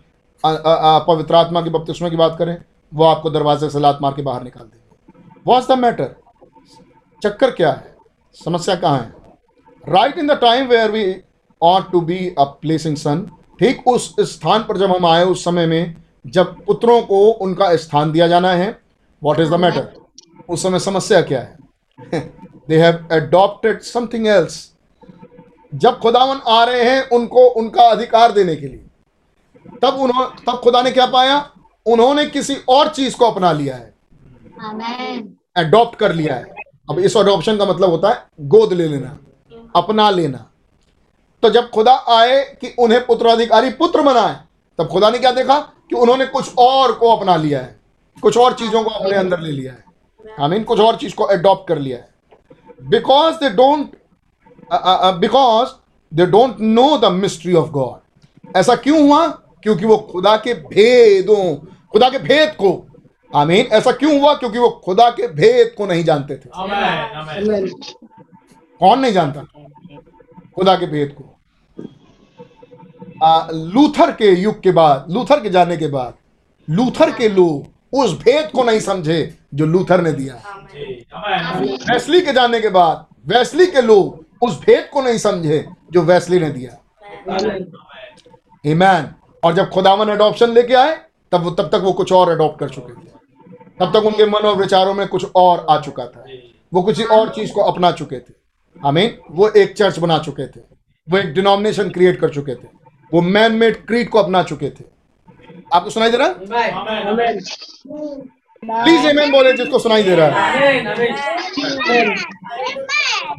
[1.08, 2.58] पवित्र आत्मा की बपतिस्मा की बात करें
[2.92, 6.16] वो आपको दरवाजे से लात मार के बाहर निकाल देंगे। वॉट्स द मैटर
[7.22, 7.96] चक्कर क्या है?
[8.36, 9.14] समस्या कहाँ है?
[9.84, 11.04] Right in the time where we
[11.64, 13.26] ought to be a placing son
[13.60, 15.96] ठीक उस स्थान पर जब हम आए उस समय में
[16.28, 18.78] जब पुत्रों को उनका स्थान दिया जाना है
[19.22, 19.94] वॉट इज़ द मैटर
[20.50, 21.58] उस समय समस्या क्या है?
[22.70, 24.72] They have adopted something else
[25.74, 28.86] जब खुदावन आ रहे हैं उनको उनका अधिकार देने के लिए
[29.82, 31.38] तब उन्होंने तब खुदा ने क्या पाया?
[31.86, 33.94] उन्होंने किसी और चीज़ को अपना लिया है।
[35.58, 36.54] अडॉप्ट कर लिया है।
[36.90, 39.18] अब इस अडॉप्शन का मतलब होता है गोद ले लेना
[39.76, 40.46] अपना लेना।
[41.44, 44.36] तो जब खुदा आए कि उन्हें पुत्राधिकारी पुत्र बनाए
[44.80, 47.76] तब खुदा ने क्या देखा कि उन्होंने कुछ और को अपना लिया है
[48.22, 49.84] कुछ और चीज़ों को अपने अंदर ले लिया है।
[50.42, 52.10] आई मीन कुछ और चीज़ को अडॉप्ट कर लिया है।
[52.90, 53.92] Because they don't
[55.20, 55.70] because
[56.12, 59.28] they don't know the mystery of God ऐसा क्यों हुआ?
[59.64, 61.56] क्योंकि वो खुदा के भेदों
[61.92, 62.72] खुदा के भेद को
[63.32, 64.34] आमीन ऐसा क्यों हुआ?
[64.34, 67.68] क्योंकि वो खुदा के भेद को नहीं जानते थे। आमेन आमेन आमीन
[68.82, 69.46] कौन नहीं जानता?
[70.56, 71.30] खुदा के भेद को।
[73.24, 76.14] आ, लूथर के युग के बाद लूथर के जाने के बाद
[76.68, 80.36] लूथर के लोग उस भेद को नहीं समझे जो लूथर ने दिया।
[81.92, 86.40] वैसली के जाने के बाद वैसली के लोग उस भेद को नहीं समझे जो वैसली
[86.40, 86.78] ने दिया।
[88.66, 90.98] ईमैन और जब खुदावन अडॉप्शन लेके आए
[91.32, 93.12] तब वो तब तक वो कुछ और अडॉप्ट कर चुके थे।
[93.80, 96.24] तब तक उनके मन और विचारों में कुछ और आ चुका था।
[96.74, 98.43] वो किसी और चीज़ को अपना चुके थे।
[98.78, 100.62] आमीन वो एक चर्च बना चुके थे।
[101.08, 102.68] वो एक डिनोमिनेशन क्रिएट कर चुके थे।
[103.12, 104.84] वो मैन मेड क्रीड को अपना चुके थे।
[105.74, 106.34] आपको सुनाई दे रहा है?
[106.72, 107.40] आमेन आमीन
[108.64, 112.16] प्लीज़ एमेन बोले जिसको सुनाई दे रहा है। आमीन आमीन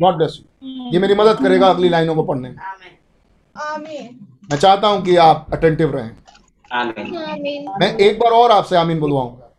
[0.00, 2.56] गॉड ब्लेस यू ये मेरी मदद करेगा अगली लाइनों को पढ़ने में।
[4.50, 6.10] मैं चाहता हूँ कि आप अटेंटिव रहें।
[7.80, 9.50] मैं एक बार और आपसे आमीन बुलवाऊँगा।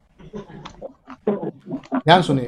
[1.98, 2.46] ध्यान सुनिए।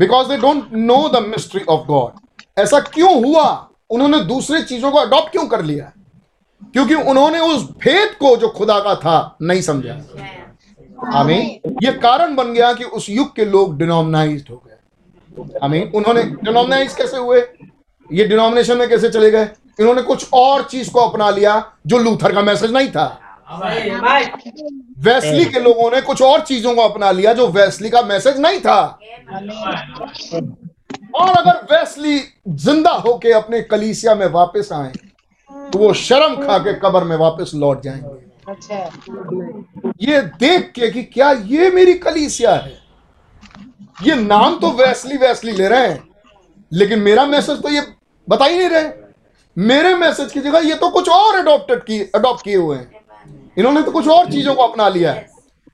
[0.00, 2.10] Because they don't know the mystery of God
[2.58, 3.70] ऐसा क्यों हुआ?
[3.90, 5.92] उन्होंने दूसरे चीज़ों को अडॉप्ट क्यों कर लिया?
[6.72, 9.94] क्योंकि उन्होंने उस भेद को जो खुदा का था, नहीं समझा।
[11.14, 16.22] आमीन। ये कारण बन गया कि उस युग के लोग डिनोमनाइज हो गए। आमीन। उन्होंने
[16.22, 17.40] डिनोमिनाइज कैसे हुए?
[18.12, 19.48] ये डिनोमिनेशन में कैसे चले गए?
[19.80, 23.29] इन्होंने कुछ और चीज़ को अपना लिया जो लूथर का मैसेज नहीं था।
[25.04, 28.60] वेस्ली के लोगों ने कुछ और चीज़ों को अपना लिया जो वेस्ली का मैसेज नहीं
[28.60, 28.80] था।
[31.14, 34.92] और अगर वेस्ली ज़िंदा होके अपने कलीसिया में वापस आए
[35.72, 38.28] तो वो शर्म खा के कब्र में वापस लौट जाएँगे।
[40.02, 42.78] ये देख के कि क्या ये मेरी कलीसिया है?
[44.02, 46.02] ये नाम तो वैसली वैसली ले रहे हैं
[46.72, 47.82] लेकिन मेरा मैसेज तो ये
[48.28, 48.88] बता ही नहीं रहे।
[49.56, 52.99] मेरे मैसेज की जगह ये तो कुछ और अडॉप्टेड की अडॉप्ट किए हुए हैं।
[53.56, 55.28] इन्होंने तो कुछ और चीज़ों को अपना लिया है।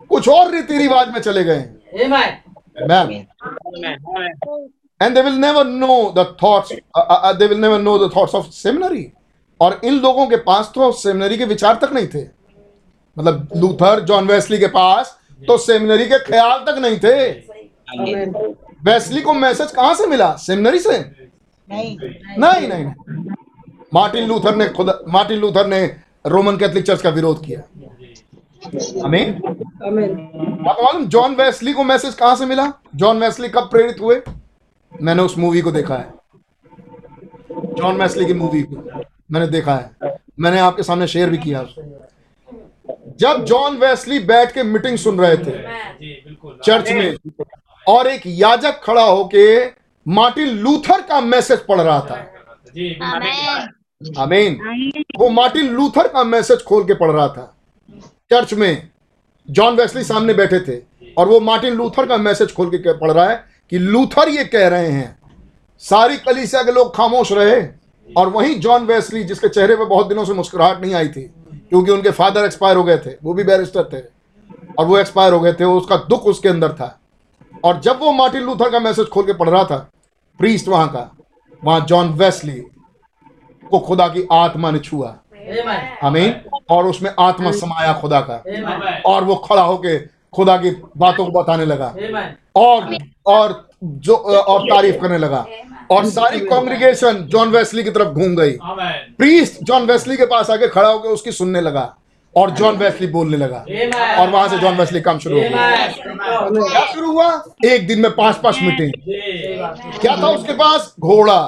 [0.09, 2.31] कुछ और रीति रिवाज में चले गए हैं। ए भाई
[2.89, 3.27] man
[5.01, 8.35] and they will never know the thoughts uh, uh, they will never know the thoughts
[8.35, 9.05] of seminary.
[9.61, 12.23] और इन लोगों के पास तो सेमिनरी के विचार तक नहीं थे।
[13.17, 17.17] मतलब लूथर जॉन वेस्ली के पास तो सेमिनरी के ख्याल तक नहीं थे।
[18.85, 20.31] वेस्ली को मैसेज कहाँ से मिला?
[20.37, 20.99] सेमिनरी से?
[21.71, 21.97] नहीं
[22.39, 22.85] नहीं नहीं।
[23.95, 25.87] मार्टिन लूथर ने खुद मार्टिन लूथर ने
[26.27, 27.61] रोमन कैथोलिक चर्च का विरोध किया।
[29.05, 29.35] आमीन
[30.69, 32.73] आपको मालूम जॉन वेस्ली को मैसेज कहाँ से मिला?
[32.97, 34.21] जॉन वेस्ली कब प्रेरित हुए?
[34.93, 36.15] मैंने उस मूवी को देखा है।
[37.77, 38.77] जॉन वेस्ली की मूवी को
[39.33, 41.65] मैंने देखा है। मैंने आपके सामने शेयर भी किया
[43.21, 45.51] जब जॉन वेस्ली बैठ के मीटिंग सुन रहे थे
[46.65, 47.17] चर्च में
[47.87, 49.65] और एक याजक खड़ा होके
[50.07, 52.17] मार्टिन लूथर का मैसेज पढ़ रहा था।
[52.67, 52.91] जी
[54.01, 57.55] आमेन। आमीन। वो मार्टिन लूथर का मैसेज खोल के पढ़ रहा था।
[58.31, 58.89] चर्च में
[59.49, 60.77] जॉन वेस्ली सामने बैठे थे
[61.19, 64.67] और वो मार्टिन लूथर का मैसेज खोल के पढ़ रहा है कि लूथर ये कह
[64.69, 65.17] रहे हैं
[65.83, 67.61] सारी कलीसिया के लोग खामोश रहे
[68.09, 71.23] और वहीं जॉन वेस्ली जिसके चेहरे पर बहुत दिनों से मुस्कुराहट नहीं आई थी
[71.71, 74.05] क्योंकि उनके फादर एक्सपायर हो गए थे वो भी बैरिस्टर थे
[74.79, 76.99] और वो एक्सपायर हो गए थे उसका दुख उसके अंदर था।
[77.65, 79.77] और जब वो मार्टिन लूथर का मैसेज खोल के पढ़ रहा था
[80.41, 81.11] प्रीस्ट वहाँ का
[81.65, 82.63] वहाँ जॉन वेस्ली
[83.71, 85.17] को खुदा की आत्मा ने छुआ।
[86.03, 88.43] हमें और उसमें आत्मा समाया खुदा का।
[89.07, 89.99] और वो खड़ा होके
[90.33, 91.95] खुदा की बातों को बताने लगा।
[92.57, 92.97] और
[93.27, 95.47] और जो और तारीफ़ करने लगा।
[95.91, 100.51] और सारी कॉन्ग्रीगेशन जॉन वेस्ली की तरफ़ घूम गई। आमेन प्रीस्ट जॉन वेस्ली के पास
[100.51, 101.97] आके खड़ा होकर उसकी सुनने लगा।
[102.37, 103.65] और जॉन वेस्ली बोलने लगा।
[104.21, 105.87] और वहाँ से जॉन वेस्ली काम शुरू हो गया.
[106.71, 107.29] क्या शुरू हुआ?
[107.65, 108.93] एक दिन में पाँच पाँच मीटिंग।
[110.01, 110.95] क्या था उसके पास?
[111.01, 111.39] घोड़ा।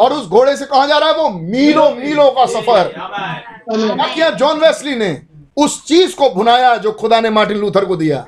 [0.00, 1.28] और उस घोड़े से कहा जा रहा है वो?
[1.28, 2.92] मीलों मीलों का सफ़र।
[3.70, 5.22] क्या किया जॉन वेस्ली ने?
[5.56, 8.24] उस चीज़ को भुनाया जो खुदा ने मार्टिन लूथर को दिया।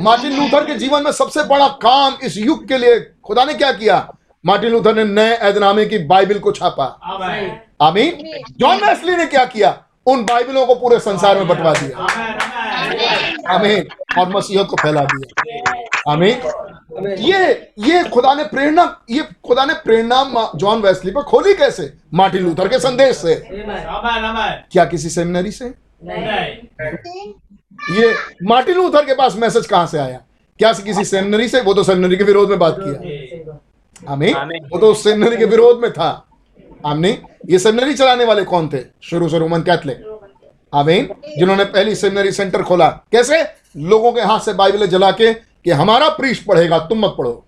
[0.00, 3.72] मार्टिन लूथर के जीवन में सबसे बड़ा काम इस युग के लिए खुदा ने क्या
[3.72, 4.14] किया?
[4.46, 6.84] मार्टिन लूथर ने नए ऐदनामे की बाइबिल को छापा।
[7.82, 9.78] आमीन। जॉन वेस्ली ने क्या किया?
[10.06, 13.88] उन बाइबलों को पूरे संसार में बंटवा दिया। आमेन। आमीन।
[14.18, 16.36] और मसीहत को फैला दिया। आमीन।
[17.18, 21.92] ये ये खुदा ने प्रेरणा ये खुदा ने प्रेरणा जॉन वेस्ली पर खोली कैसे?
[22.14, 23.34] मार्टिन लूथर के संदेश से।
[24.72, 25.74] क्या किसी सेमिनरी से?
[26.04, 27.32] नहीं।
[27.96, 30.20] ये मार्टिन लूथर के पास मैसेज कहाँ से आया?
[30.58, 31.60] क्या किसी सेमिनरी से?
[31.60, 33.58] वो तो सेमिनरी के विरोध में बात किया।
[34.08, 34.34] आमीन।
[34.72, 36.26] वो तो सेमिनरी के विरोध में था।
[36.86, 37.18] आमीन
[37.50, 38.78] ये सेमिनरी चलाने वाले कौन थे?
[39.02, 40.20] शुरू से रोमन कैथलिक।
[40.74, 43.44] आमीन। जिन्होंने पहली सेमिनरी सेंटर खोला। कैसे?
[43.76, 47.46] लोगों के हाथ से बाइबलें जला के कि हमारा प्रीस्ट पढ़ेगा तुम मत पढ़ो।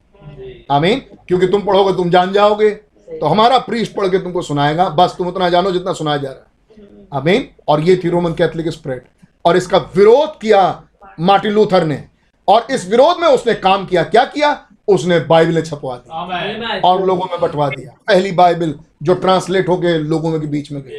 [0.70, 2.70] आमीन। क्योंकि तुम पढ़ोगे तुम जान जाओगे।
[3.10, 6.38] तो हमारा प्रीस्ट पढ़ के तुमको सुनाएगा। बस तुम उतना जानो जितना सुनाया जा रहा
[6.38, 9.02] है। आमीन। और ये थी रोमन कैथलिक स्प्रेड
[9.44, 10.82] और इसका विरोध किया
[11.20, 12.04] मार्टिन लूथर ने।
[12.48, 14.65] और इस विरोध में उसने काम किया। क्या किया?
[14.88, 20.30] उसने बाइबलें छपवा दी। और लोगों में बंटवा दिया। पहली बाइबल जो ट्रांसलेट होके लोगों
[20.30, 20.98] में के बीच में गई।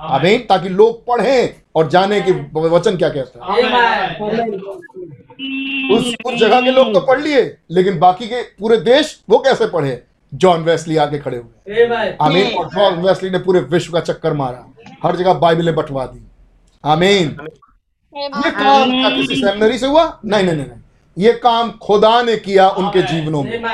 [0.00, 3.58] आमीन। ताकि लोग पढ़ें और जाने कि वचन क्या कहता है
[5.92, 9.66] उस उस जगह के लोग तो पढ़ लिए लेकिन बाकी के पूरे देश वो कैसे
[9.66, 10.02] पढ़े?
[10.34, 12.12] जॉन वेस्ली आके खड़े हुए। Amen.
[12.22, 14.66] आमीन। और जॉन वेस्ली ने पूरे विश्व का चक्कर मारा।
[15.02, 16.26] हर जगह बाइबलें बंटवा दी।
[16.84, 17.36] आमीन।
[18.16, 20.20] ये काम किसी सेमिनरी से हुआ?
[20.24, 20.68] नहीं नहीं नहीं।
[21.18, 23.64] ये काम खुदा ने किया उनके जीवनों में।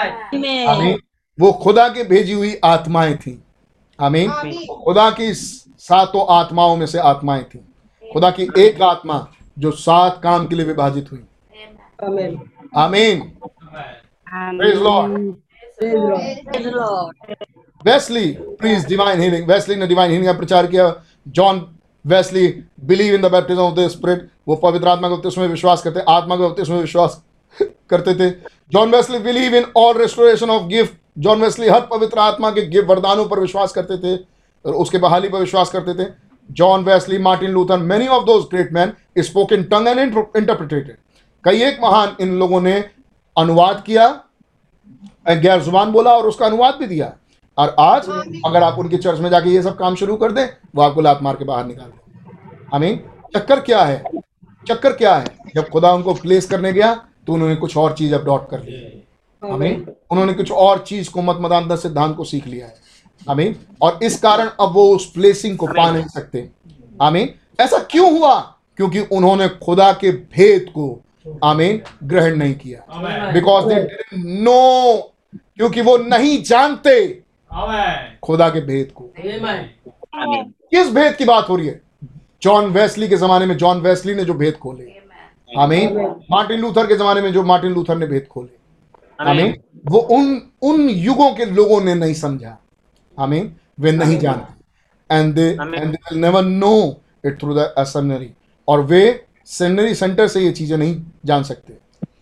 [0.66, 0.99] आमीन।
[1.41, 3.43] वो खुदा की भेजी हुई आत्माएँ थी।
[4.01, 4.30] आमीन।
[4.84, 7.59] खुदा की सातों आत्माओं में से आत्माएँ थी।
[8.12, 9.26] खुदा की एक आत्मा
[9.59, 11.24] जो सात काम के लिए विभाजित हुई।
[12.05, 12.38] Amen.
[12.76, 13.20] आमीन।
[14.34, 15.34] Praise Lord
[15.82, 17.34] Praise the Lord.
[17.86, 18.30] Wesley
[18.61, 20.95] preached divine healing Wesley ने डिवाइन हीलिंग का प्रचार किया।
[21.28, 22.49] John Wesley
[22.84, 26.01] believe in the baptism of the spirit वो पवित्र आत्मा के बपतिस्म में विश्वास करते
[26.09, 27.22] आत्मा के बपतिस्म में विश्वास
[27.90, 28.30] करते थे।
[28.72, 32.88] John Wesley believe in all restoration of gift John Wesley हर पवित्र आत्मा के गिफ्ट
[32.88, 34.16] वरदानों पर विश्वास करते थे
[34.64, 36.08] और उसके बहाली पर विश्वास करते थे।
[36.50, 40.96] John Wesley Martin Luther many of those great man spoke in tongue and interpreted
[41.45, 42.72] कई एक महान इन लोगों ने
[43.37, 44.08] अनुवाद किया
[45.30, 47.12] गैर ज़ुबान बोला और उसका अनुवाद भी दिया।
[47.58, 48.08] और आज
[48.46, 51.22] अगर आप उनके चर्च में जाके ये सब काम शुरू कर दें, वो आपको लात
[51.22, 53.00] मार के बाहर निकाल दें आमीन?
[53.34, 54.03] चक्कर क्या है?
[54.66, 55.24] चक्कर क्या है?
[55.54, 56.92] जब खुदा उनको प्लेस करने गया
[57.26, 59.03] तो उन्होंने कुछ और चीज़ अडॉप्ट कर ली।
[59.45, 62.75] हमें उन्होंने कुछ और चीज़ को मत मदानता सिद्धांत को सीख लिया है।
[63.29, 66.49] हमें और इस कारण अब वो उस प्लेसिंग को पा नहीं सकते।
[67.03, 67.30] आमीन।
[67.61, 68.41] ऐसा क्यों हुआ?
[68.76, 71.03] क्योंकि उन्होंने खुदा के भेद को
[71.45, 72.80] आमीन ग्रहण नहीं किया।
[73.33, 73.83] बिकॉज़ दे
[74.18, 75.13] नो
[75.57, 77.22] क्योंकि वो नहीं जानते
[78.22, 79.05] खुदा के भेद को।
[80.71, 81.80] किस भेद की बात हो रही है?
[82.42, 84.99] जॉन वेस्ली के जमाने में जॉन वेस्ली ने जो भेद खोले।
[85.50, 85.96] आमीन।
[86.30, 89.54] मार्टिन लूथर के जमाने में जो मार्टिन लूथर ने भेद खोले। आमीन।
[89.86, 92.56] वो उन उन युगों के लोगों ने नहीं समझा।
[93.18, 94.58] आमीन। वे नहीं जानते।
[95.10, 96.74] And they and they will never know
[97.26, 98.30] it through the seminary
[98.68, 99.02] और वे
[99.48, 101.76] सेमिनरी सेंटर से ये चीज़ें नहीं जान सकते।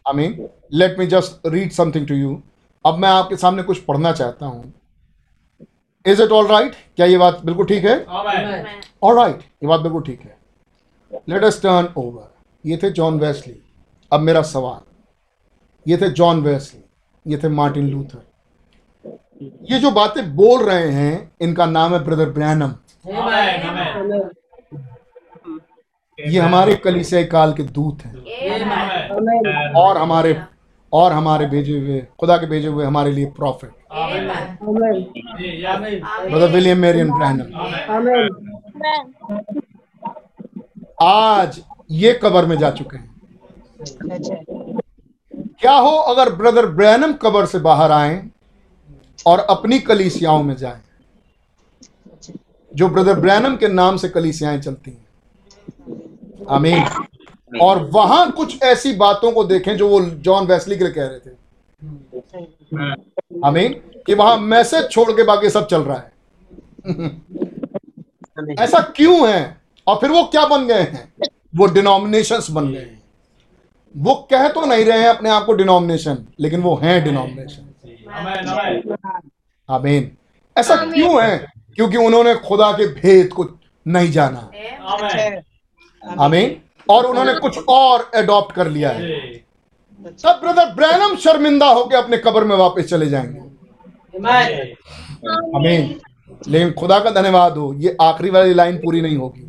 [0.09, 2.40] आमीन। Let me just read something to you
[2.84, 4.72] अब मैं आपके सामने कुछ पढ़ना चाहता हूँ।
[6.06, 8.05] इज़ इट ऑल राइट क्या ये बात बिल्कुल ठीक है?
[8.05, 10.36] आमेन। ऑल राइट ये बात बिल्कुल ठीक है।
[11.28, 12.27] लेट अस टर्न ओवर
[12.64, 13.55] ये थे जॉन वेस्ली।
[14.12, 14.80] अब मेरा सवाल
[15.86, 16.80] ये थे जॉन वेस्ली
[17.26, 18.22] ये थे मार्टिन लूथर।
[19.70, 22.72] ये जो बातें बोल रहे हैं इनका नाम है ब्रदर ब्रैनम.
[26.18, 28.14] ये हमारे कलीसिया काल के दूत हैं।
[29.76, 30.36] और हमारे
[30.93, 33.70] और हमारे भेजे हुए खुदा के भेजे हुए हमारे लिए prophet
[36.24, 37.47] brother William Marrion Branham
[41.02, 43.20] आज ये कबर में जा चुके हैं।
[45.60, 48.28] क्या हो अगर ब्रदर ब्रैनम कबर से बाहर आए
[49.27, 50.81] और अपनी कलीसियाओं में जाएँ?
[52.74, 55.09] जो ब्रदर ब्रैनम के नाम से कलीसियाएँ चलती हैं।
[56.51, 56.85] आमीन।
[57.60, 61.19] और वहाँ कुछ ऐसी बातों को देखें जो वो जॉन वेस्ली के लिए कह रहे
[61.19, 61.31] थे।
[63.44, 63.73] आमीन।
[64.06, 66.12] कि वहाँ मैसेज छोड़ के बाकी सब चल रहा है।
[68.60, 69.60] ऐसा क्यों है?
[69.86, 71.12] और फिर वो क्या बन गए हैं?
[71.57, 73.03] वो डिनोमिनेशंस बन गए। हैं
[73.97, 77.65] वो कह तो नहीं रहे हैं अपने आप को डिनोमिनेशन लेकिन वो हैं डिनोमिनेशन
[79.70, 80.16] आमेन।
[80.59, 81.53] ऐसा क्यों है?
[81.75, 84.51] क्योंकि उन्होंने खुदा के भेद को नहीं जाना।
[84.83, 85.43] आमेन।
[86.19, 89.29] आमीन। और उन्होंने कुछ और एडॉप्ट कर लिया है।
[90.01, 93.41] तब ब्रदर ब्रैनम शर्मिंदा होकर अपने कब्र में वापस चले जाएँगे।
[94.19, 94.61] Amen.
[95.57, 96.01] आमीन।
[96.49, 99.48] लेकिन खुदा का धन्यवाद हो ये आखिरी वाली लाइन पूरी नहीं होगी।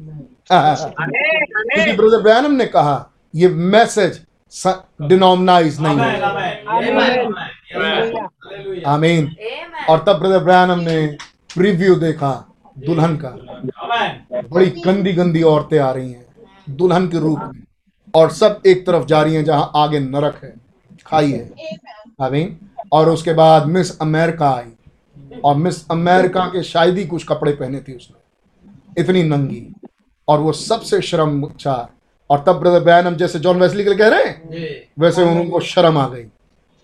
[0.51, 4.19] क्योंकि ब्रदर ब्रैनम ने कहा ये मैसेज
[5.01, 6.19] डिनोमनाइज नहीं है
[8.87, 9.35] आमेन
[9.89, 11.05] और तब ब्रदर ब्रैनम ने
[11.55, 12.31] प्रीव्यू देखा
[12.77, 13.29] दुल्हन का।
[14.49, 16.25] बड़ी गंदी गंदी औरतें आ रही हैं
[16.69, 17.61] दुल्हन के रूप में।
[18.13, 20.53] और सब एक तरफ़ जा रही हैं जहाँ आगे नरक है।
[21.05, 21.75] खाई है
[22.21, 22.57] आमीन
[22.91, 24.71] और उसके बाद मिस अमेरिका आई।
[25.45, 29.61] और मिस अमेरिका के शायद ही कुछ कपड़े पहने थे उसने। इतनी नंगी।
[30.29, 31.87] और वो सबसे शर्म शर्मचार
[32.29, 34.49] और तब ब्रदर बैनम जैसे जॉन वेस्ली के लिए कह रहे हैं?
[34.99, 36.25] वैसे उनको शर्म आ गई।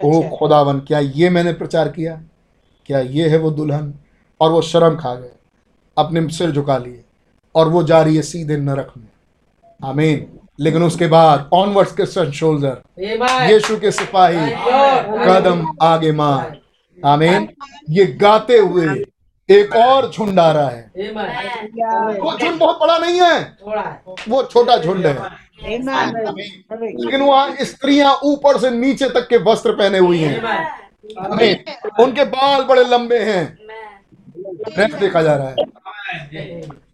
[0.03, 2.21] ओ खुदावन क्या ये मैंने प्रचार किया?
[2.85, 3.93] क्या ये है वो दुल्हन?
[4.41, 5.31] और वो शर्म खा गए।
[5.97, 7.03] अपने सिर झुका लिए।
[7.55, 9.07] और वो जा रही है सीधे नरक में।
[9.83, 12.77] आमीन। लेकिन उसके बाद ऑनवर्ड्स के सन शोल्डर
[13.53, 14.37] यीशु के सिपाही।
[15.27, 16.57] कदम आगे मार।
[17.05, 17.49] आमीन।
[17.89, 19.05] ये गाते हुए
[19.49, 20.91] एक और झुंड आ रहा है
[22.19, 23.57] वो झुंड बहुत बड़ा नहीं है।
[24.29, 25.13] वो छोटा झुंड है।
[27.05, 30.41] लेकिन वहाँ स्त्रियाँ ऊपर से नीचे तक के वस्त्र पहने हुई हैं।
[31.99, 33.45] उनके बाल बड़े लंबे हैं।
[34.73, 35.55] ड्रेस देखा जा रहा है।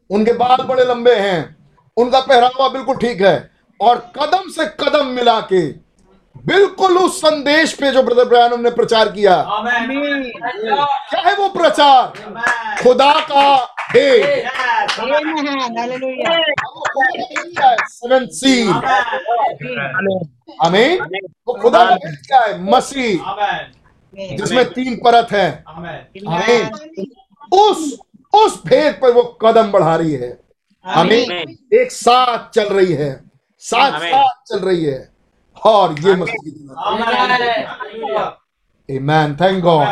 [0.10, 1.56] उनके बाल बड़े लंबे हैं।
[1.98, 5.62] उनका पहरावा बिल्कुल ठीक है। और कदम से कदम मिला के
[6.38, 9.36] बिल्कुल उस संदेश पे जो ब्रदर ब्रैनम ने प्रचार किया।
[11.10, 12.08] क्या है वो प्रचार
[12.84, 13.58] खुदा का
[17.88, 18.28] सेवन
[20.66, 21.02] आमीन।
[21.48, 22.72] वो खुदा का क्या है?
[22.72, 23.18] मसीह।
[24.38, 25.64] जिसमें तीन परत है।
[26.28, 26.72] हमें
[27.54, 28.00] उस
[28.34, 30.40] उस भेद पर वो कदम बढ़ा रही है।
[30.86, 31.18] हमें
[31.74, 33.30] एक साथ चल रही है।
[33.60, 35.11] साथ साथ चल रही है।
[35.62, 36.42] और ये मसीह
[38.90, 39.88] आमेन। थैंक गॉड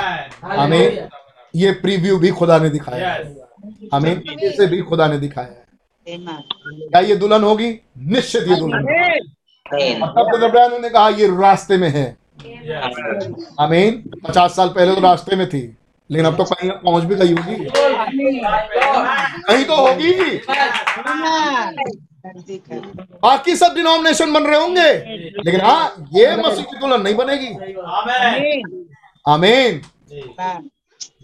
[0.52, 1.08] आमीन
[1.54, 3.36] ये प्रीव्यू भी खुदा ने दिखाया है।
[3.94, 5.66] आमीन इसे भी खुदा ने दिखाया है।
[6.08, 7.70] क्या ये दुल्हन होगी?
[7.98, 8.84] निश्चित ये दुल्हन
[10.48, 12.06] ब्रैनम ने कहा ये रास्ते में है।
[13.60, 15.62] आमीन पचास साल पहले तो रास्ते में थी
[16.10, 17.56] लेकिन अब तो कहीं पहुँच भी गई होगी।
[19.44, 20.14] कहीं तो होगी।
[23.24, 24.94] बाकी सब डिनोमिनेशन बन रहे होंगे।
[25.46, 27.48] लेकिन हाँ ये मसीह की दुल्हन नहीं बनेगी।
[27.82, 28.86] आमेन।
[29.28, 29.82] आमीन।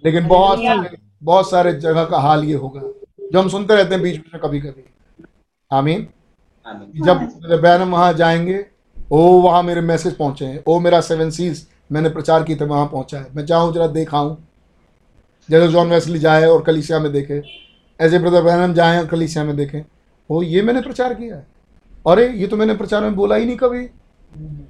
[0.06, 2.82] लेकिन बहुत सारे बहुत सारे जगह का हाल ये होगा।
[3.34, 4.84] जो हम सुनते रहते हैं बीच में कभी कभी।
[5.72, 6.08] आमीन।
[7.06, 7.18] जब
[7.62, 8.66] बैनम वहाँ जाएँगे
[9.12, 12.86] ओ वहाँ मेरे मैसेज पहुँचे हैं। ओ मेरा सेवन सीज मैंने प्रचार की थे वहाँ
[12.86, 14.36] पहुँचा है। मैं जाऊँ जरा देखाऊं।
[15.50, 17.42] जैसे जॉन वेस्ली जाए और कलीसिया में देखे।
[18.00, 19.82] ऐसे ब्रदर बैनम जाए और कलीसिया में देखें।
[20.30, 21.48] ओ ये मैंने प्रचार किया है।
[22.08, 23.86] अरे, ये तो मैंने प्रचार में बोला ही नहीं कभी।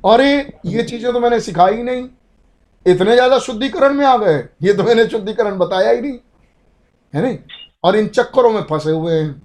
[0.05, 2.07] अरे, ये चीज़ें तो मैंने सिखाई ही नहीं।
[2.85, 6.17] इतने ज़्यादा शुद्धिकरण में आ गए। ये तो मैंने शुद्धिकरण बताया ही नहीं।
[7.13, 7.37] है नहीं?
[7.83, 9.41] और इन चक्करों में फंसे हुए हैं।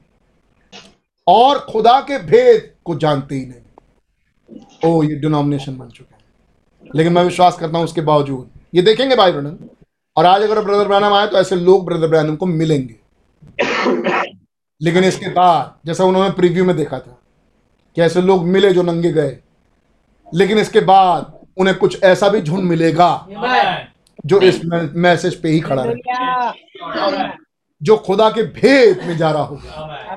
[1.27, 7.13] और खुदा के भेद को जानते ही नहीं। ओ, ये डिनोमिनेशन बन चुके हैं। लेकिन
[7.13, 9.57] मैं विश्वास करता हूँ उसके बावजूद। ये देखेंगे भाई ब्रनम
[10.17, 12.97] और आज अगर ब्रदर ब्रैनम आए तो ऐसे लोग ब्रदर ब्रैनम को मिलेंगे।
[14.81, 17.17] लेकिन इसके बाद जैसा उन्होंने प्रीव्यू में देखा था
[17.97, 19.37] कि ऐसे लोग मिले जो नंगे गए।
[20.33, 23.27] लेकिन इसके बाद उन्हें कुछ ऐसा भी झुंड मिलेगा
[24.27, 25.95] जो इस मैसेज पे ही खड़ा रहे।
[27.81, 30.15] जो खुदा के भेद में जा रहा होगा।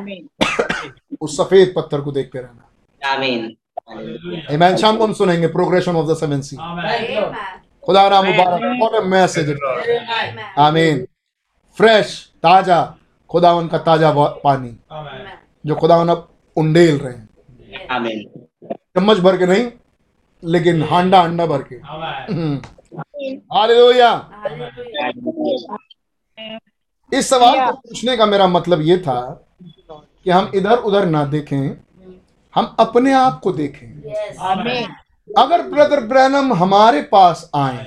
[1.21, 2.69] उस सफ़ेद पत्थर को देखते रहना।
[3.01, 6.55] आमीन शाम को हम सुनेंगे प्रोग्रेशन ऑफ़ द सेवन सी
[7.85, 10.59] खुदा नाम मुबारक व्हाट अ मैसेज Amen.
[10.59, 11.05] आमीन
[11.77, 12.05] फ्रेश
[12.43, 12.79] ताज़ा
[13.33, 14.11] खुदावन का ताज़ा
[14.43, 15.27] पानी आमेन
[15.65, 16.27] जो खुदावन अब
[16.57, 18.19] उंडेल रहे हैं। आमीन
[18.95, 19.65] चम्मच भर के नहीं
[20.43, 22.61] लेकिन हांडा हांडा भर के। Amen
[23.53, 24.11] hallelujah.
[27.11, 29.19] इस सवाल को पूछने का मेरा मतलब ये था
[29.61, 31.63] कि हम इधर उधर ना देखें
[32.53, 33.87] हम अपने आप को देखें।
[35.29, 37.77] अगर ब्रदर ब्रैनम हमारे पास आए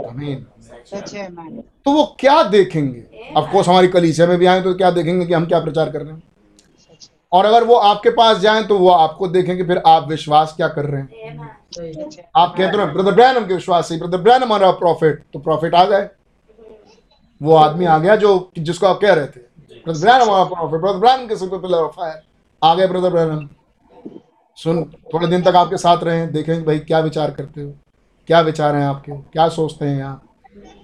[0.00, 0.46] आमीन
[1.88, 3.32] तो वो क्या देखेंगे?
[3.36, 6.00] ऑफ़ कोर्स हमारी कलीसिया में भी आए तो क्या देखेंगे कि हम क्या प्रचार कर
[6.02, 6.22] रहे हैं?
[7.32, 10.84] और अगर वो आपके पास जाएँ तो वो आपको देखेंगे, फिर आप विश्वास क्या कर
[10.84, 11.38] रहे हैं?
[12.36, 15.84] आप कहते हो ब्रदर ब्रैनम के विश्वास से ब्रदर ब्रैनम हमारा प्रॉफिट तो प्रॉफिट आ
[15.84, 16.08] गए
[17.40, 19.40] वो आदमी आ गया जो जिसको आप कह रहे थे।
[19.84, 22.22] ब्रदर ब्रैनम हमारा प्रॉफिट ब्रदर ब्रैनम के सिर पिलर ऑफ़ फायर
[22.62, 23.48] आ गए ब्रदर ब्रैनम
[24.58, 24.84] सुन,
[25.14, 27.72] थोड़े दिन तक आपके साथ रहे देखेंगे भाई क्या विचार करते हो?
[28.28, 29.12] क्या विचार हैं आपके?
[29.12, 30.22] क्या सोचते हैं आप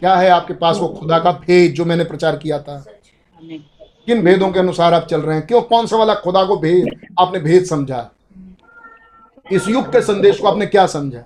[0.01, 2.85] क्या है आपके पास वो खुदा का भेद जो मैंने प्रचार किया था?
[4.07, 5.47] किन भेदों के अनुसार आप चल रहे हैं?
[5.47, 5.61] क्यों?
[5.63, 6.89] कौन सा वाला खुदा को भेद
[7.21, 8.11] आपने भेद समझा?
[9.53, 11.25] इस युग के संदेश को आपने क्या समझा?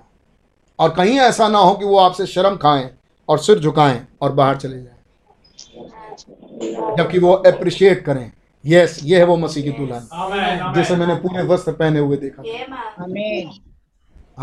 [0.79, 2.91] और कहीं ऐसा ना हो कि वो आपसे शर्म खाएँ
[3.29, 4.97] और सिर झुकाएँ और बाहर चले जाएँ।
[6.97, 8.31] जबकि वो अप्रिशिएट करें।
[8.65, 12.43] यस ये है वो मसीह की दुल्हन आमेन जिसे मैंने पूरे वस्त्र पहने हुए देखा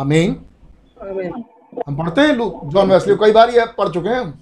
[0.01, 0.35] आमीन
[1.77, 2.37] हम पढ़ते हैं
[2.69, 4.33] जॉन वेस्ली कई बार ये पढ़ चुके हैं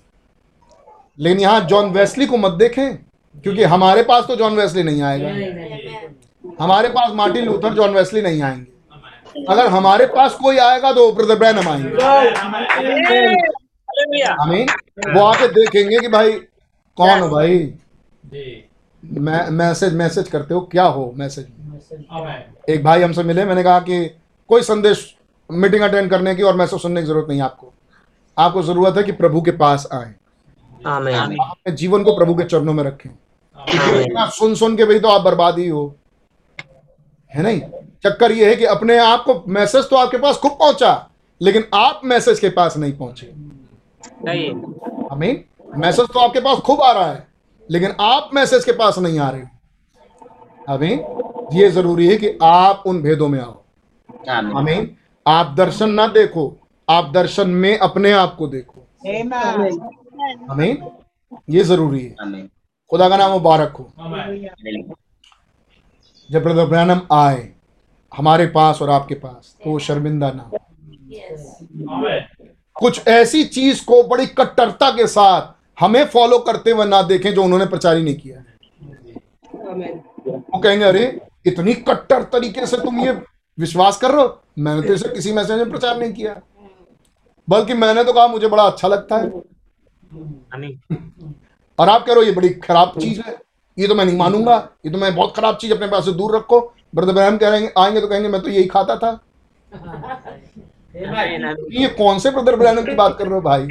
[1.19, 2.95] लेकिन यहाँ जॉन वेस्ली को मत देखें
[3.35, 7.93] क्योंकि हमारे पास तो जॉन वेस्ली नहीं आएगा। नहीं नहीं हमारे पास मार्टिन लूथर जॉन
[7.93, 11.89] वेस्ली नहीं आएँगे। अगर हमारे पास कोई आएगा तो ब्रदर ब्रैनम आएँगे।
[14.33, 14.67] आमीन
[15.15, 16.31] वो आके देखेंगे कि भाई
[16.97, 17.73] कौन हो भाई?
[19.03, 21.45] मैं मैसेज मैसेज करते हो क्या हो मैसेज?
[22.69, 24.05] एक भाई हमसे मिले मैंने कहा कि
[24.49, 25.13] कोई संदेश
[25.49, 27.73] मीटिंग अटेंड करने की और मैसेज सुनने की ज़रूरत नहीं आपको।
[28.37, 30.13] आपको ज़रूरत है कि प्रभु के पास आए।
[30.85, 33.09] अपने जीवन को प्रभु के चरणों में रखें।
[34.29, 35.95] सुन सुन के भाई तो आप बर्बाद ही हो।
[37.31, 37.61] है नहीं?
[38.03, 41.09] चक्कर ये है कि अपने आप को मैसेज तो आपके पास खूब पहुँचा
[41.41, 43.27] लेकिन आप मैसेज के पास नहीं पहुँचे।
[45.11, 45.43] अमीन
[45.77, 47.27] मैसेज तो आपके पास खूब आ रहा है
[47.69, 49.41] लेकिन आप मैसेज के पास नहीं आ रहे।
[50.67, 50.99] अमीन
[51.53, 53.61] ये ज़रूरी है कि आप उन भेदों में आओ।
[54.57, 54.95] अमीन
[55.27, 56.43] आप दर्शन ना देखो
[56.89, 58.87] आप दर्शन में अपने आप को देखो।
[60.49, 60.77] हमें
[61.49, 62.41] ये ज़रूरी है।
[62.91, 63.91] खुदा का नाम मुबारक हो।
[66.29, 67.49] जब ब्रदर ब्रैनम आए
[68.11, 70.57] हमारे पास और आपके पास तो शर्मिंदा ना हो।
[72.75, 77.43] कुछ ऐसी चीज़ को बड़ी कट्टरता के साथ हमें फॉलो करते हुए ना देखें जो
[77.43, 78.45] उन्होंने प्रचार ही नहीं किया। है
[80.27, 81.05] वो कहेंगे अरे
[81.45, 83.13] इतनी कट्टर तरीके से तुम ये
[83.57, 84.39] विश्वास कर रहे हो?
[84.59, 86.39] मैंने तो इसे किसी मैसेज में प्रचार नहीं किया।
[87.47, 89.29] बल्कि मैंने तो कहा मुझे बड़ा अच्छा लगता है।
[91.79, 93.37] और आप कह रहे हो ये बड़ी खराब चीज़ है।
[93.77, 94.55] ये तो मैं नहीं मानूँगा।
[94.85, 96.59] ये तो मैं बहुत खराब चीज़ अपने पास से दूर रखो।
[96.95, 99.19] ब्रदर ब्रैम कह रहे हैं आएँगे तो कहेंगे मैं तो यही खाता था।
[101.71, 103.67] ये कौन से ब्रदर ब्रैनम की बात कर रहे हो भाई?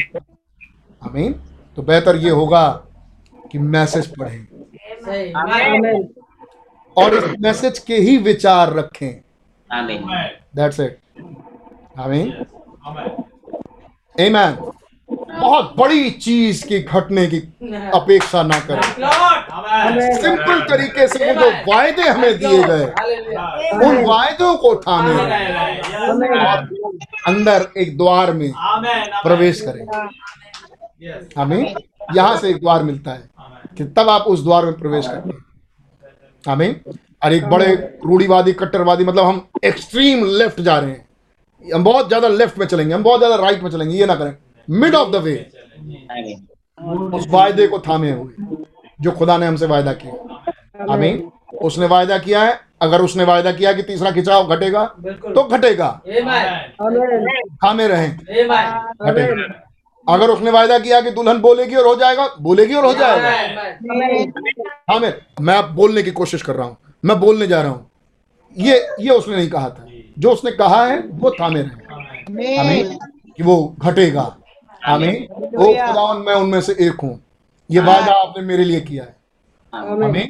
[1.03, 1.33] आमीन।
[1.77, 2.69] तो बेहतर ये होगा
[3.53, 4.47] कि मैसेज पढ़ें।
[6.97, 9.23] और इस मैसेज के ही विचार रखें।
[9.73, 10.03] आमेन
[10.57, 10.99] दैट्स इट
[12.01, 12.33] आमीन
[12.87, 14.57] आमेन आमेन
[15.11, 17.39] बहुत बड़ी चीज़ की घटने की
[17.95, 18.83] अपेक्षा ना करें।
[20.17, 22.85] सिंपल तरीके से वो जो वायदे हमें दिए गए
[23.87, 25.15] उन वायदों को थामे।
[26.39, 26.69] और
[27.27, 28.51] अंदर एक द्वार में
[29.23, 29.85] प्रवेश करें।
[31.39, 31.75] हमें
[32.17, 33.29] यहाँ से एक द्वार मिलता है
[33.79, 35.45] कि तब आप उस द्वार में प्रवेश करते हैं।
[36.45, 36.81] हमें
[37.23, 37.67] और एक बड़े
[38.05, 41.07] रूढ़ीवादी कट्टरवादी मतलब हम एक्सट्रीम लेफ़्ट जा रहे हैं।
[41.65, 44.35] हम बहुत ज़्यादा लेफ़्ट में चलेंगे हम बहुत ज़्यादा राइट में चलेंगे ये ना करें।
[44.69, 45.35] मिड ऑफ़ द वे
[47.15, 48.57] उस वायदे को थामे हुए
[48.99, 51.23] जो खुदा ने हमसे वायदा किया। हमें
[51.63, 55.91] उसने वायदा किया है अगर उसने वायदा किया कि तीसरा खिंचाव घटेगा तो घटेगा।
[57.65, 59.63] थामे रहें। घटेगा।
[60.07, 63.29] अगर उसने वायदा किया कि दुल्हन बोलेगी और हो जाएगा बोलेगी और हो जाएगा।
[63.93, 64.33] आमेन
[64.91, 67.91] हाँ मैं मैं बोलने की कोशिश कर रहा हूँ। मैं बोलने जा रहा हूँ।
[68.57, 69.87] ये ये उसने नहीं कहा था।
[70.19, 72.99] जो उसने कहा है वो थामे रहे। हमें
[73.37, 74.25] कि वो घटेगा।
[74.83, 77.19] हमें वो खुदावन मैं उनमें से एक हूँ।
[77.71, 79.17] ये वायदा आपने मेरे लिए किया है।
[79.73, 80.29] हमें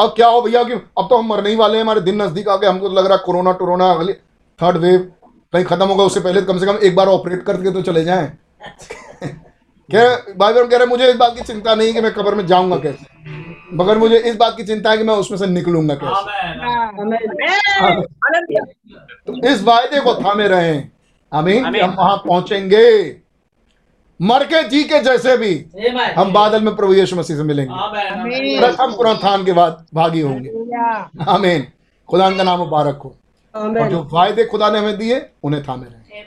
[0.00, 2.48] अब क्या हो भैया कि अब तो हम मरने ही वाले हैं हमारे दिन नज़दीक
[2.48, 4.12] आ गए। हमको तो लग रहा कोरोना टोरोना अगली
[4.58, 5.12] थर्ड वेव
[5.52, 8.26] कहीं खत्म होगा उससे पहले कम से कम एक बार ऑपरेट करके तो चले जाएँ।
[9.90, 12.34] कह रहे भाई बहन कह रहे मुझे इस बात की चिंता नहीं कि मैं कब्र
[12.34, 13.06] में जाऊँगा कैसे।
[13.72, 16.24] मगर मुझे इस बात की चिंता है कि मैं उसमें से निकलूँगा कैसे।
[19.26, 20.82] तो इस वायदे को थामे रहे।
[21.32, 23.16] आमीन। हम वहाँ पहुँचेंगे।
[24.20, 25.54] मर के जी के जैसे भी
[26.16, 30.50] हम बादल में प्रभु यीशु मसीह से मिलेंगे। आमेन प्रथम पुनरुत्थान के बाद भागी होंगे।
[31.28, 31.66] आमीन।
[32.08, 33.16] खुदा का नाम मुबारक हो।
[33.54, 36.22] और जो वायदे खुदा ने हमें दिए उन्हें थामे रहे।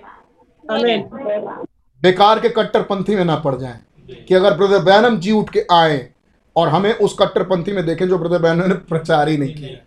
[2.02, 3.80] बेकार के कट्टरपंथी में ना पड़ जाएँ
[4.28, 6.08] कि अगर ब्रदर बैनम जी उठ के आए
[6.56, 9.78] और हमें उस कट्टरपंथी में देखें जो ब्रदर बैनम ने प्रचार ही नहीं किया।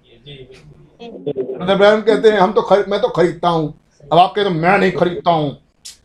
[1.03, 3.73] ब्रदर बैनम कहते हैं, हम तो खरीद मैं तो खरीदता हूँ।
[4.13, 5.51] अब आप कहते हो मैं नहीं खरीदता हूँ।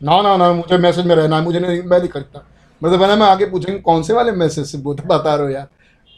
[0.02, 2.46] ना ना ना, मुझे मैसेज में रहना है, मुझे नहीं, मैं नहीं खरीदता।
[2.82, 5.68] ब्रदर बैनम आगे पूछेंगे, कौन से वाले मैसेज से बता रहे हो यार?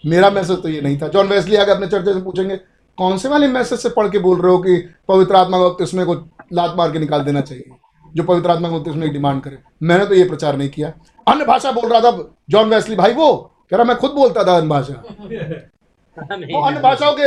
[0.04, 2.56] मेरा मैसेज तो ये नहीं था। जॉन वेस्ली आगे अपने चर्चे से पूछेंगे,
[2.98, 4.76] कौन से वाले मैसेज से पढ़ के बोल रहे हो कि
[5.08, 6.14] पवित्र आत्मा को बपतिस्मे को
[6.52, 7.70] लात मार के निकाल देना चाहिए?
[8.16, 10.92] जो पवित्र आत्मा को बपतिस्मे की डिमांड करे। मैंने तो ये प्रचार नहीं किया।
[11.26, 12.10] अन्य भाषा बोल रहा था
[12.50, 13.32] जॉन वेस्ली भाई वो
[13.70, 14.94] कह रहा मैं खुद बोलता था अन्य भाषा।
[16.54, 17.22] वो अन्य भाषाओं के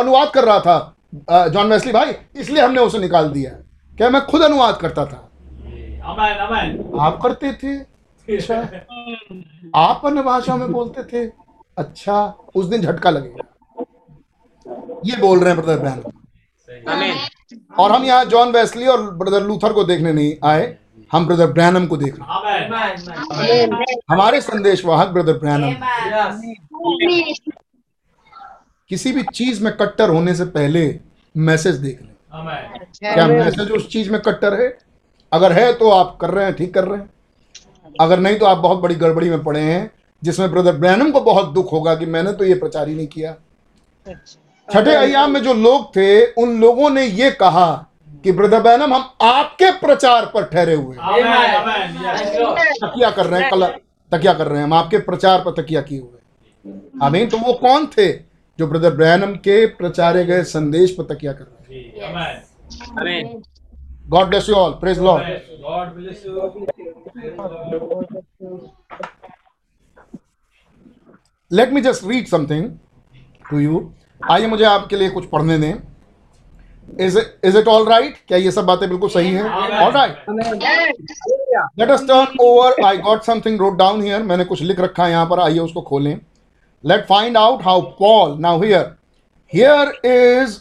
[0.00, 3.50] अनुवाद कर रहा था जॉन वेस्ली भाई इसलिए हमने उसे निकाल दिया।
[3.96, 5.22] क्या मैं खुद अनुवाद करता था।
[6.10, 6.98] Amen amen.
[7.00, 7.76] आप करते थे?
[8.28, 8.60] अच्छा।
[9.80, 11.30] आप अन्य भाषा में बोलते थे?
[11.78, 12.22] अच्छा
[12.54, 13.44] उस दिन झटका लगेगा।
[15.04, 15.86] ये बोल रहे हैं ब्रदर
[16.90, 17.14] आमीन
[17.78, 20.76] और हम यहाँ जॉन वेस्ली और ब्रदर लूथर को देखने नहीं आए
[21.12, 23.62] हम ब्रदर ब्रैनम को देख रहे।
[24.10, 25.74] हमारे संदेश वाहक ब्रदर ब्रैनम।
[28.90, 30.98] किसी भी चीज़ में कट्टर होने से पहले
[31.34, 32.14] मैसेज देख लें।
[32.94, 34.68] क्या मैसेज उस चीज़ में कट्टर है?
[35.32, 37.10] अगर है तो आप कर रहे हैं ठीक कर रहे हैं।
[38.00, 39.90] अगर नहीं तो आप बहुत बड़ी गड़बड़ी में पड़े हैं
[40.22, 43.34] जिसमें ब्रदर ब्रैनम को बहुत दुख होगा कि मैंने तो ये प्रचार ही नहीं किया।
[44.68, 47.66] छठे अयाम में जो लोग थे उन लोगों ने ये कहा
[48.24, 51.02] कि ब्रदर ब्रैनम हम आपके प्रचार पर ठहरे हुए हैं.
[52.76, 53.66] तकिया कर रहे हैं कल
[54.12, 57.86] तकिया कर रहे हैं। हम आपके प्रचार पर तकिया किए हुए आमीन। तो वो कौन
[57.88, 58.12] थे
[58.58, 61.92] जो ब्रदर ब्रैनम के प्रचारे गए संदेश पर तकिया कर रहे हैं?
[61.92, 63.42] जी अमेन आमीन।
[64.08, 65.22] God bless you all praise Lord
[65.62, 66.32] God bless you
[71.50, 72.70] let me just read something
[73.50, 75.74] to you आइए मुझे आपके लिए कुछ पढ़ने दें।
[77.00, 79.42] Is is it all right क्या ये सब बातें बिल्कुल सही हैं?
[79.42, 80.24] All right
[81.78, 85.10] let us turn over I got something wrote down here मैंने कुछ लिख रखा है
[85.10, 86.18] यहाँ पर। आइए उसको खोलें।
[86.84, 88.94] Let find out how Paul now here
[89.52, 90.58] here is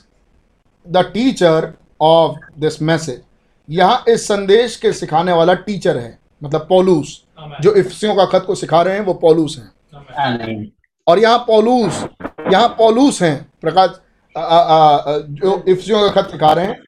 [0.86, 1.72] the teacher
[2.02, 3.22] of this message
[3.70, 7.22] यहाँ इस संदेश के सिखाने वाला टीचर है। मतलब पौलूस
[7.62, 10.72] जो इफ्सियों का खत को सिखा रहे हैं वो पौलूस हैं।
[11.08, 12.04] और यहाँ पौलूस
[12.52, 14.00] यहाँ पौलूस हैं प्रकाश
[14.36, 16.84] आ, आ, आ, जो इफ्सियों का खत सिखा रहे हैं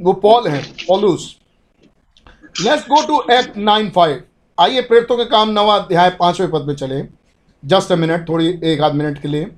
[0.00, 1.36] वो पॉल हैं पौलूस।
[2.56, 4.22] Let's go to act nine five
[4.58, 7.02] आइए प्रेरितों के काम नवा अध्याय पाँचवें पद में चले।
[7.62, 9.50] जस्ट अ मिनट थोड़ी एक आध मिनट के लिए।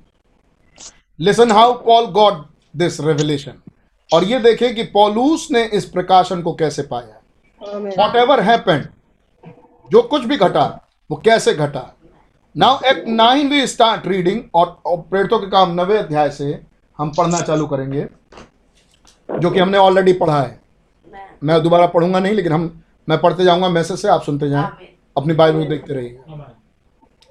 [1.19, 2.43] Listen how Paul got
[2.77, 3.61] this revelation
[4.09, 7.21] और ये देखें कि पॉलूस ने इस प्रकाशन को कैसे पाया।
[7.97, 8.87] वॉट एवर हैपेंड
[9.91, 10.65] जो कुछ भी घटा
[11.09, 11.91] वो कैसे घटा?
[12.55, 16.45] Now act nine we start reading और और प्रेरितों के काम नवे अध्याय से
[16.99, 18.05] हम पढ़ना चालू करेंगे
[19.29, 20.59] जो कि हमने ऑलरेडी पढ़ा है।
[21.43, 22.69] मैं दोबारा पढ़ूँगा नहीं लेकिन हम
[23.07, 24.87] मैं पढ़ते जाऊँगा मैसेज से आप सुनते जाएँ।
[25.17, 26.19] अपनी बाइबल को देखते रहिए।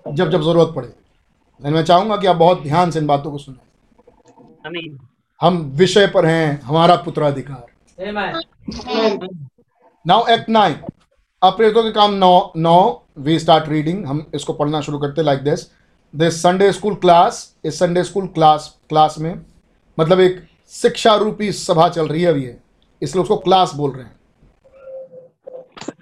[0.06, 3.38] जब जब ज़रूरत पड़े। लेकिन मैं चाहूँगा कि आप बहुत ध्यान से इन बातों को
[3.38, 3.58] सुनें।
[5.40, 7.66] हम विषय पर हैं हमारा पुत्राधिकार।
[10.04, 10.76] नाउ एक्ट नाइन
[11.44, 15.40] अब प्रेरितों के काम नौ नौ वी स्टार्ट रीडिंग हम इसको पढ़ना शुरू करते like
[15.44, 15.66] this
[16.14, 19.34] this Sunday school class इस संडे स्कूल क्लास क्लास में
[19.98, 20.40] मतलब एक
[20.72, 22.56] शिक्षा रूपी सभा चल रही है अभी ये।
[23.02, 24.14] इसलिए उसको क्लास बोल रहे हैं।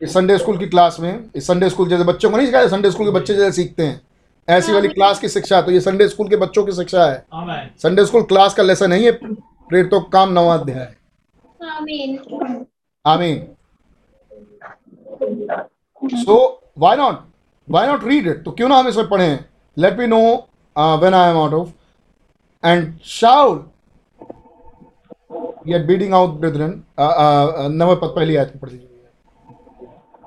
[0.02, 2.90] इस संडे स्कूल की क्लास में इस संडे स्कूल जैसे बच्चों को नहीं सिखाया संडे
[2.90, 4.01] स्कूल के बच्चे जैसे सीखते हैं।
[4.48, 8.05] ऐसी वाली क्लास की शिक्षा तो ये संडे स्कूल के बच्चों की शिक्षा है। संडे
[8.06, 10.94] स्कूल क्लास का लेसन नहीं है प्रेरितों का काम नवा अध्याय।
[13.05, 13.47] आमीन
[16.24, 16.36] so
[16.78, 17.20] why not
[17.69, 19.44] why not read it तो क्यों ना हम इसमें पढ़ें?
[19.77, 20.20] Let me know
[21.03, 23.59] when I am out of and Saul
[25.86, 26.82] breathing out brethren
[27.78, 28.89] नवे पद पहली आयत में पढ़ दीजिए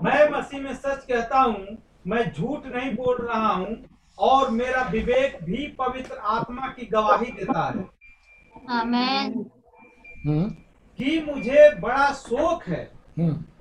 [0.03, 1.77] मैं मसीह में सच कहता हूँ
[2.07, 3.75] मैं झूठ नहीं बोल रहा हूँ
[4.19, 7.83] और मेरा विवेक भी पवित्र आत्मा की गवाही देता है।
[8.79, 9.33] Amen.
[10.25, 10.49] हम्म।
[10.99, 12.89] कि मुझे बड़ा शोक है।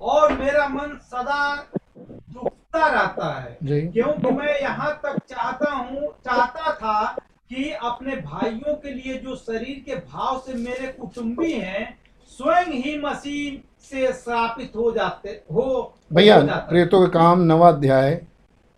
[0.01, 1.55] और मेरा मन सदा
[1.97, 7.03] दुखता रहता है। क्योंकि मैं यहाँ तक चाहता हूँ चाहता था
[7.49, 11.97] कि अपने भाइयों के लिए जो शरीर के भाव से मेरे कुटुंबी हैं
[12.29, 18.15] स्वयं ही मसीह से श्रापित हो जाते हो भैया। प्रेतों का काम नवा अध्याय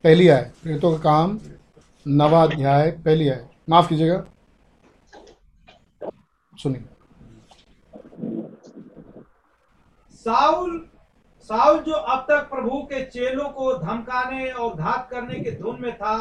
[0.03, 1.39] पहली आय। प्रेतों का काम
[2.07, 4.23] नवा अध्याय पहली आय। माफ़ कीजिएगा।
[6.53, 6.83] सुनिए।
[10.27, 10.79] साउल
[11.49, 15.93] साउल जो अब तक प्रभु के चेलों को धमकाने और घात करने के धुन में
[15.95, 16.15] था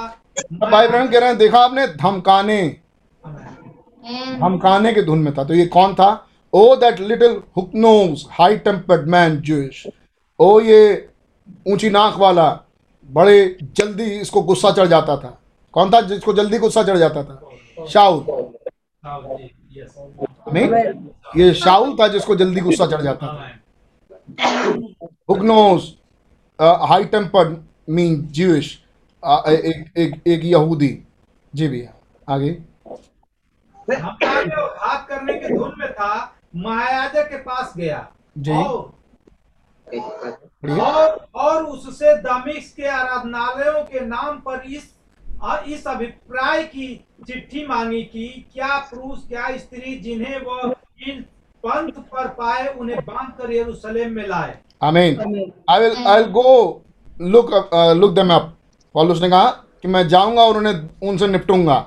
[0.55, 1.87] भाई बहन कह रहे हैं देखा आपने?
[1.87, 2.59] धमकाने।
[4.41, 6.11] धमकाने के धुन में था। तो ये कौन था?
[6.53, 9.87] ओ that little hooknose high tempered man Jewish
[10.41, 11.09] ओ ये
[11.69, 12.49] ऊँची नाक वाला
[13.09, 15.37] बड़े जल्दी इसको गुस्सा चढ़ जाता था।
[15.75, 17.87] कौन था जिसको जल्दी गुस्सा चढ़ जाता था?
[17.89, 18.25] शाउल.
[20.53, 20.69] नहीं
[21.37, 23.53] ये शाउल था जिसको जल्दी गुस्सा चढ़ जाता था।
[24.31, 24.83] Amen.
[25.31, 25.83] Hooknose
[26.61, 27.59] high tempered
[27.89, 28.79] mean Jewish
[29.25, 31.03] एक एक एक यहूदी
[31.55, 31.93] जी भैया
[32.35, 32.51] आगे।
[33.91, 38.09] घात करने के धुन में था महायाजक के पास गया।
[38.39, 38.95] जी। और
[40.81, 44.95] और और उससे दमिश्क के आराधनालयों के नाम पर इस
[45.43, 50.75] आ- इस अभिप्राय की चिट्ठी मांगी कि क्या पुरुष क्या स्त्री जिन्हें वह
[51.09, 51.25] इन
[51.67, 55.21] पंथ पर पाए उन्हें बाँध कर यरूशलेम में लाए। आमीन
[55.71, 56.83] I will I will go
[57.21, 57.51] look
[57.97, 58.53] look them up
[58.95, 59.49] पॉलुस ने कहा
[59.83, 61.85] कि मैं जाऊँगा और उन्हें उनसे निपटूँगा।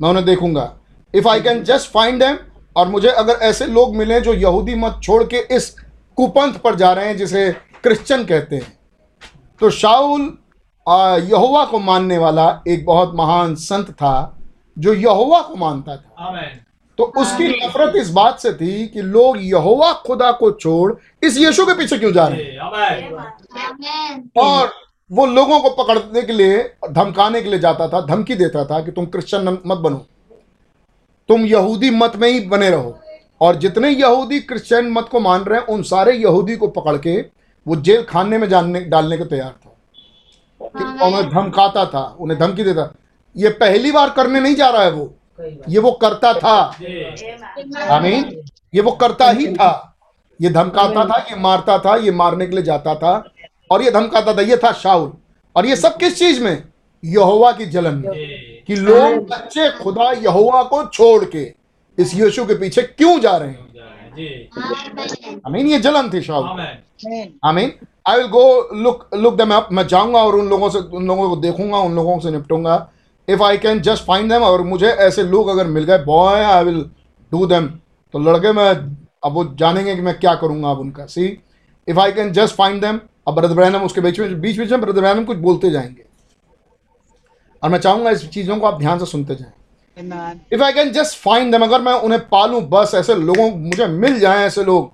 [0.00, 0.72] मैं उन्हें देखूँगा।
[1.14, 2.36] If I can just find them
[2.76, 5.70] और मुझे अगर ऐसे लोग मिले जो यहूदी मत छोड़ के इस
[6.18, 7.50] कुपंथ पर जा रहे हैं जिसे
[7.82, 8.78] क्रिश्चियन कहते हैं।
[9.60, 10.20] तो शाउल
[11.22, 14.14] यहोवा को मानने वाला एक बहुत महान संत था
[14.76, 16.58] जो यहोवा को मानता था। आमेन
[17.00, 20.92] तो उसकी नफरत इस बात से थी कि लोग यहोवा खुदा को छोड़
[21.26, 22.58] इस यीशु के पीछे क्यों जा रहे हैं?
[24.38, 24.70] और
[25.12, 28.90] वो लोगों को पकड़ने के लिए धमकाने के लिए जाता था धमकी देता था कि
[28.90, 30.06] तुम क्रिश्चियन मत बनो।
[31.28, 32.98] तुम यहूदी मत में ही बने रहो।
[33.40, 37.20] और जितने यहूदी क्रिश्चियन मत को मान रहे हैं उन सारे यहूदी को पकड़ के
[37.66, 39.76] वो जेल खाने में जानने डालने को तैयार था।
[40.60, 42.94] कि उन्हें धमकाता था उन्हें धमकी देता
[43.36, 45.14] ये पहली बार करने नहीं जा रहा है वो।
[45.68, 46.76] ये वो करता था।
[47.90, 48.42] आमीन।
[48.74, 49.96] ये वो करता ही था।
[50.42, 53.32] ये धमकाता था, ये मारता था, ये मारने के लिए जाता था।
[53.70, 55.12] और ये धमकाता था, ये था शाउल।
[55.56, 56.62] और ये सब किस चीज़ में?
[57.04, 58.12] यहोवा की जलन में।
[58.66, 61.54] कि लोग बच्चे खुदा यहोवा को छोड़ के
[61.98, 63.70] इस यीशु के पीछे क्यों जा रहे हैं?
[65.46, 66.40] आमीन, ये जलन थी शाह
[67.44, 67.72] आमीन।
[68.08, 71.30] I will go look look them up मैं जाऊँगा और उन लोगों से, उन लोगों
[71.30, 72.90] को देखूँगा, उन लोगों से निपटूँगा।
[73.30, 76.64] If I can just find them और मुझे ऐसे लोग अगर मिल गए boy I
[76.64, 76.84] will
[77.32, 77.66] do them
[78.14, 78.68] तो लड़के मैं
[79.24, 81.26] अब वो जानेंगे कि मैं क्या करूँगा अब उनका। See
[81.88, 84.80] if I can just find them अब ब्रदर ब्रैनम उसके बीच में बीच बीच में
[84.80, 86.04] ब्रदर ब्रैनम कुछ बोलते जाएँगे।
[87.62, 89.52] और मैं चाहूँगा इस चीज़ों को आप ध्यान से सुनते जाएँ।
[90.52, 94.18] If I can just find them अगर मैं उन्हें पालूं बस ऐसे लोगों मुझे मिल
[94.20, 94.92] जाएँ ऐसे लोग।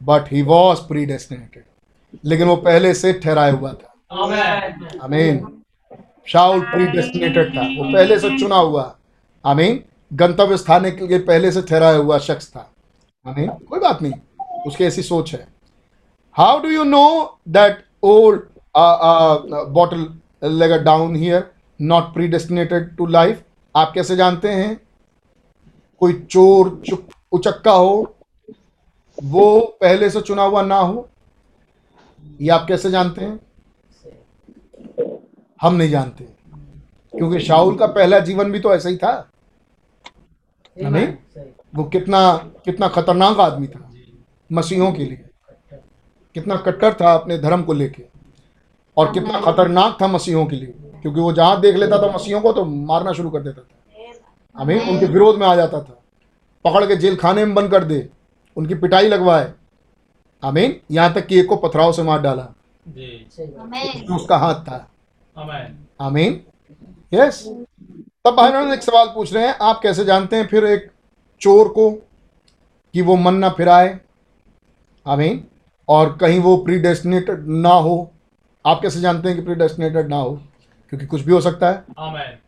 [0.00, 1.06] बट ही वॉज़ प्री
[2.24, 5.61] लेकिन वो पहले से ठहराया हुआ था। आमेन आमीन
[6.26, 6.86] शाउल प्री
[7.50, 8.94] था। वो पहले से चुना हुआ
[9.44, 9.82] आमीन।
[10.12, 12.68] गंतव्य स्थान के लिए पहले से ठहराया हुआ शख्स था।
[13.26, 14.12] आमीन। कोई बात नहीं।
[14.66, 15.46] उसकी ऐसी सोच है।
[16.36, 18.40] How do you know that old
[20.48, 21.50] bootlegger down here
[21.80, 22.64] not pre
[22.96, 23.42] to life
[23.74, 24.80] आप कैसे जानते हैं?
[26.00, 26.82] कोई चोर
[27.32, 28.14] उचक्का हो,
[29.18, 31.08] वो पहले से चुना हुआ ना हो?
[32.40, 33.38] ये आप कैसे जानते हैं?
[35.62, 36.24] हम नहीं जानते।
[37.14, 39.12] क्योंकि शाहुल का पहला जीवन भी तो ऐसा ही था।
[40.76, 41.06] नहीं
[41.74, 43.90] वो कितना कितना खतरनाक आदमी था
[44.52, 45.24] मसीहों के लिए।
[46.34, 48.04] कितना कट्टर था अपने धर्म को लेके
[48.96, 52.52] और कितना खतरनाक था मसीहों के लिए। क्योंकि वो जहाँ देख लेता था मसीहों को
[52.52, 55.98] तो मारना शुरू कर देता था। हमें उनके विरोध में आ जाता था।
[56.64, 58.08] पकड़ के जेल खाने में बंद कर दे
[58.56, 59.52] उनकी पिटाई लगवाए।
[60.42, 60.80] आमीन?
[60.90, 62.42] यहाँ तक कि एक को पथराव से मार डाला.
[64.14, 64.91] उसका हाथ था।
[65.36, 66.40] आमेन
[67.14, 67.44] यस
[68.24, 70.90] तब भाई बहन एक सवाल पूछ रहे हैं आप कैसे जानते हैं फिर एक
[71.40, 71.90] चोर को
[72.94, 73.98] कि वो मन ना फिराए?
[75.06, 75.44] आमीन
[75.88, 78.10] और कहीं वो प्रीडेस्टिनेटेड ना हो
[78.66, 80.34] आप कैसे जानते हैं कि प्रीडेस्टिनेटेड ना हो?
[80.90, 82.38] क्योंकि कुछ भी हो सकता है। Amen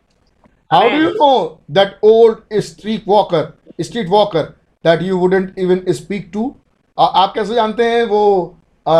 [0.73, 4.43] how do you know that old street walker street walker
[4.85, 6.55] that you wouldn't even speak to
[6.97, 8.55] आप कैसे जानते हैं वो
[8.87, 8.93] आ,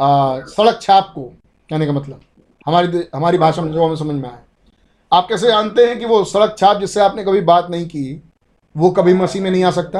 [0.00, 1.22] आ, सड़क छाप को?
[1.70, 2.20] कहने का मतलब।
[2.66, 4.38] हमारी हमारी भाषा में जो हमें समझ में आए।
[5.12, 8.22] आप कैसे जानते हैं कि वो सड़क छाप जिससे आपने कभी बात नहीं की
[8.76, 9.98] वो कभी मसीह में नहीं आ सकता?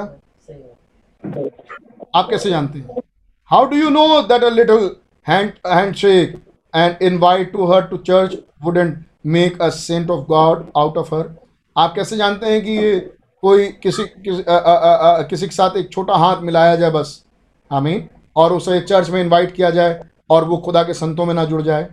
[2.14, 3.02] आप कैसे जानते हैं?
[3.46, 4.96] How do you know that a little
[5.28, 6.44] hand hand shake
[6.76, 11.36] and invite to her to church wouldn't make a saint of God out of her
[11.78, 15.54] आप कैसे जानते हैं कि ये कोई किसी किसी, अ, अ, अ, अ, किसी के
[15.54, 17.24] साथ एक छोटा हाथ मिलाया जाए बस?
[17.72, 21.44] आमीन। और उसे चर्च में इनवाइट किया जाए और वो खुदा के संतों में ना
[21.44, 21.88] जुड़ जाए?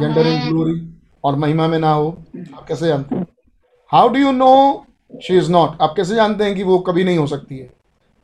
[0.00, 2.08] जेंडर इन ग्लोरी और महिमा में ना हो
[2.56, 3.26] आप कैसे जानते हैं?
[3.92, 4.86] How do you know
[5.22, 7.70] she is not आप कैसे जानते हैं कि वो कभी नहीं हो सकती है?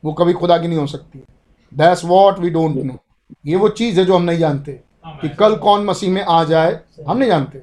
[0.03, 1.25] वो कभी खुदा की नहीं हो सकती है।
[1.73, 2.97] That's what we don't know
[3.45, 4.79] ये वो चीज़ है जो हम नहीं जानते।
[5.21, 7.61] कि कल कौन मसीह में आ जाए हम नहीं जानते।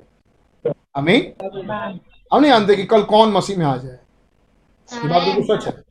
[0.97, 1.33] अमीन
[2.33, 3.99] हम नहीं जानते कि कल कौन मसीह में आ जाए।
[4.89, 5.83] ये बात बिल्कुल सच है।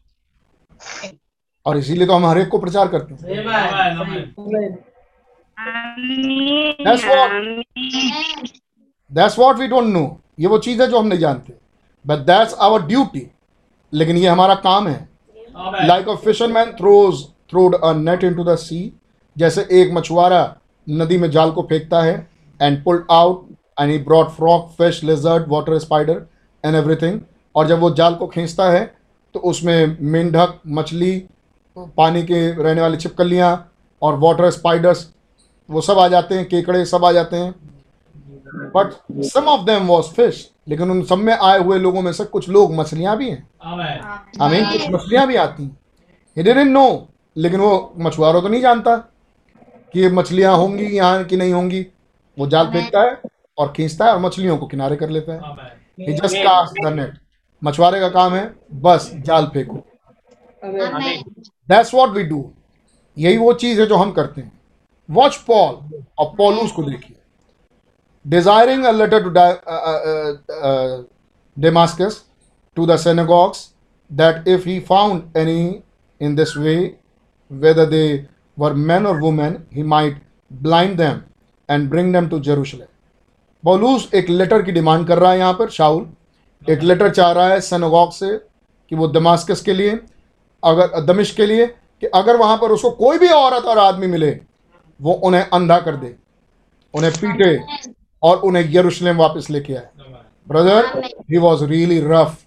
[1.66, 3.20] और इसीलिए तो हम हर एक को प्रचार करते हैं।
[5.58, 7.32] That's what.
[9.12, 10.02] That's what we don't know
[10.40, 11.54] ये वो चीज़ है जो हम नहीं जानते।
[12.06, 13.22] बट दैट्स आवर ड्यूटी
[13.94, 15.08] लेकिन ये हमारा काम है।
[15.88, 18.80] Like a fisherman throws throwed a net in to the sea
[19.36, 20.42] जैसे एक मछुआरा
[20.88, 22.16] नदी में जाल को फेंकता है
[22.60, 23.48] and pulled out
[23.80, 26.26] and he brought frog fish lizard water spider
[26.64, 27.20] and everything
[27.56, 28.86] और जब वो जाल को खींचता है
[29.36, 31.18] तो उसमें मेंढक मछली
[31.78, 33.52] पानी के रहने वाली छिपकलियाँ
[34.02, 35.10] और वाटर स्पाइडर्स
[35.70, 37.54] वो सब आ जाते हैं केकड़े सब आ जाते हैं।
[38.76, 38.92] But
[39.26, 42.50] some of them was fish लेकिन उन सब में आए हुए लोगों में से कुछ
[42.50, 47.94] लोग मछलियाँ भी हैं। आमेन आई मीन कुछ मछलियाँ भी आती हैं। नो लेकिन वो
[47.98, 48.96] मछुआरों तो नहीं जानता
[49.94, 51.86] कि ये मछलियाँ होंगी यहाँ की नहीं होंगी।
[52.38, 53.20] वो जाल फेंकता है
[53.58, 57.14] और खींचता है और मछलियों को किनारे कर लेता है। जस्ट कास्ट द नेट
[57.62, 58.46] मछुआरे का काम है
[58.82, 59.78] बस जाल फेंको.
[61.70, 62.44] दैट्स व्हाट वी डू
[63.18, 64.52] यही वो चीज़ है जो हम करते हैं।
[65.10, 67.16] वॉच पॉल और पॉलूस को देखिए।
[68.26, 69.30] Desiring a letter to
[71.58, 72.24] Damascus
[72.78, 72.98] to the
[74.12, 75.62] that if he found any
[76.22, 76.96] in this way,
[77.52, 78.10] whether they
[78.58, 80.18] were men or women, he might
[80.52, 81.16] blind them
[81.70, 82.88] and bring them to jerusalem.
[83.64, 87.48] पौलूस एक letter की demand कर रहा है यहाँ पर शाउल एक letter चाह रहा
[87.48, 90.00] है सनगॉग से कि वो दमास्कस के लिए,
[90.64, 94.32] अगर दमिश के लिए, कि अगर वहाँ पर उसको कोई भी औरत और आदमी मिले
[95.00, 96.16] वो उन्हें अंधा कर दे
[96.94, 97.60] उन्हें पीटे
[98.24, 99.88] और उन्हें यरूशलेम वापस लेके आए।
[100.48, 102.38] Brother he was really rough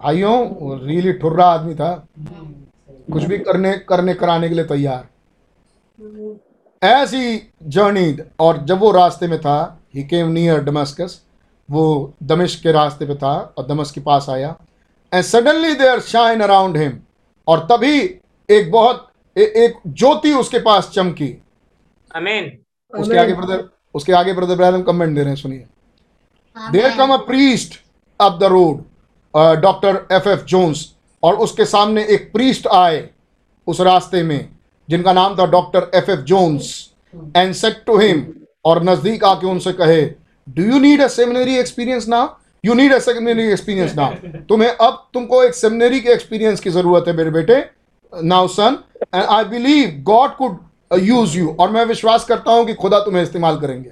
[0.00, 1.92] भाइयों रियली ठुर्रा आदमी था।
[3.12, 5.08] कुछ भी करने करने कराने के लिए तैयार।
[6.82, 11.20] ऐसी जर्नीड और जब वो रास्ते में था ही केम नियर डमस्कस
[11.68, 14.56] वो दमिश के रास्ते पे था और दमस के पास आया।
[15.12, 16.98] And suddenly there shine around him
[17.48, 17.98] और तभी
[18.48, 21.28] एक बहुत ए, एक ज्योति उसके पास चमकी।
[22.16, 22.50] आमीन
[22.92, 25.66] उसके आगे ब्रदर उसके आगे ब्रदर ब्रैनम कमेंट दे रहे हैं सुनिए।
[26.72, 27.80] There come a priest
[28.20, 30.86] up the road doctor F F Jones
[31.22, 33.08] और उसके सामने एक प्रीस्ट आए
[33.66, 34.48] उस रास्ते में
[34.88, 36.70] जिनका नाम था doctor F F Jones
[37.36, 38.26] and set to him
[38.64, 40.02] और नज़दीक आके उनसे कहे
[40.46, 42.28] do you need a seminary experience now
[42.64, 47.04] you need a seminary experience now तुम्हें अब तुमको एक सेमिनरी के एक्सपीरियंस की ज़रूरत
[47.08, 47.62] है मेरे बेटे।
[48.12, 48.78] Now son
[49.14, 50.58] and I believe God could
[50.98, 53.90] use you और मैं विश्वास करता हूँ कि खुदा तुम्हें इस्तेमाल करेंगे।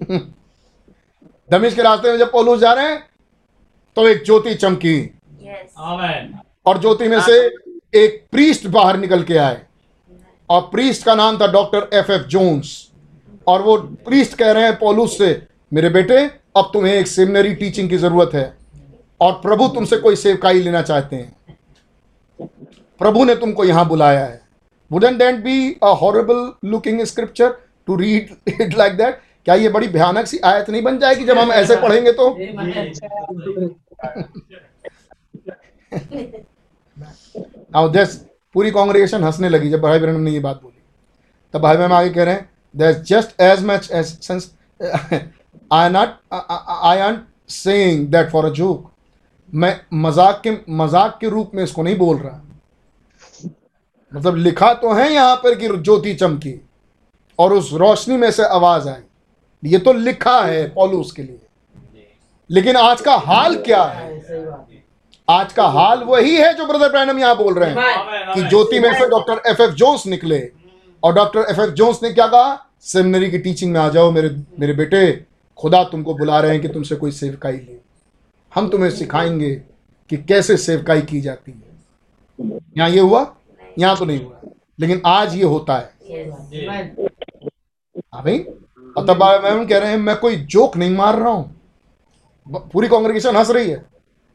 [1.50, 3.06] दमिश के रास्ते में जब पोलूस जा रहे हैं
[3.96, 5.00] तो एक ज्योति चमकी।
[6.66, 7.38] और ज्योति में से
[7.94, 9.62] एक प्रीस्ट बाहर निकल के आए।
[10.50, 12.88] और प्रीस्ट का नाम था डॉक्टर एफ़ एफ़ जोन्स।
[13.46, 17.90] और वो प्रीस्ट कह रहे हैं पोलूस से मेरे बेटे अब तुम्हें एक सेमिनरी टीचिंग
[17.90, 18.56] की ज़रूरत है।
[19.20, 21.36] और प्रभु तुमसे कोई सेवकाई लेना चाहते हैं।
[22.98, 24.41] प्रभु ने तुमको यहाँ बुलाया है।
[25.18, 26.40] Wouldn't be a horrible
[26.70, 27.50] looking scripture
[27.88, 31.38] to read it like that क्या ये बड़ी भयानक सी आयत नहीं बन जाएगी जब
[31.38, 32.28] हम ऐसे पढ़ेंगे तो?
[37.74, 38.14] नाउ दिस
[38.54, 40.80] पूरी कांग्रेगेशन हंसने लगी जब भाई बहन ने ये बात बोली।
[41.54, 44.50] तब भाई बहन आगे कह रहे हैं that just as much as sense
[44.80, 47.18] I not I am
[47.50, 48.90] saying that for a joke
[49.52, 52.40] मैं मज़ाक के मज़ाक के रूप में इसको नहीं बोल रहा।
[54.14, 56.54] मतलब लिखा तो है यहाँ पर कि ज्योति चमकी
[57.38, 59.00] और उस रोशनी में से आवाज़ आई।
[59.64, 61.38] ये तो लिखा है पॉलूस के लिए।
[62.50, 64.20] लेकिन आज का हाल क्या है?
[65.28, 68.92] आज का हाल वही है जो ब्रदर ब्रैनम यहाँ बोल रहे हैं कि ज्योति में
[68.92, 70.40] से डॉक्टर एफ़ एफ़ जोन्स निकले।
[71.02, 72.70] और डॉक्टर एफ़ एफ़ जोन्स ने क्या कहा?
[72.80, 75.24] सेमिनरी की टीचिंग में आ जाओ मेरे मेरे बेटे।
[75.58, 77.76] खुदा तुमको बुला रहे हैं कि तुमसे कोई सेवकाई ले।
[78.54, 79.54] हम तुम्हें सिखाएँगे
[80.10, 83.22] कि कैसे सेवकाई की जाती है। यहाँ ये हुआ।
[83.78, 84.40] यहाँ तो नहीं हुआ
[84.80, 85.90] लेकिन आज ये होता है।
[87.94, 88.38] हाँ भाई
[88.96, 93.36] और तब मैम कह रहे हैं मैं कोई जोक नहीं मार रहा हूँ। पूरी कांग्रेगेशन
[93.36, 93.76] हंस रही है।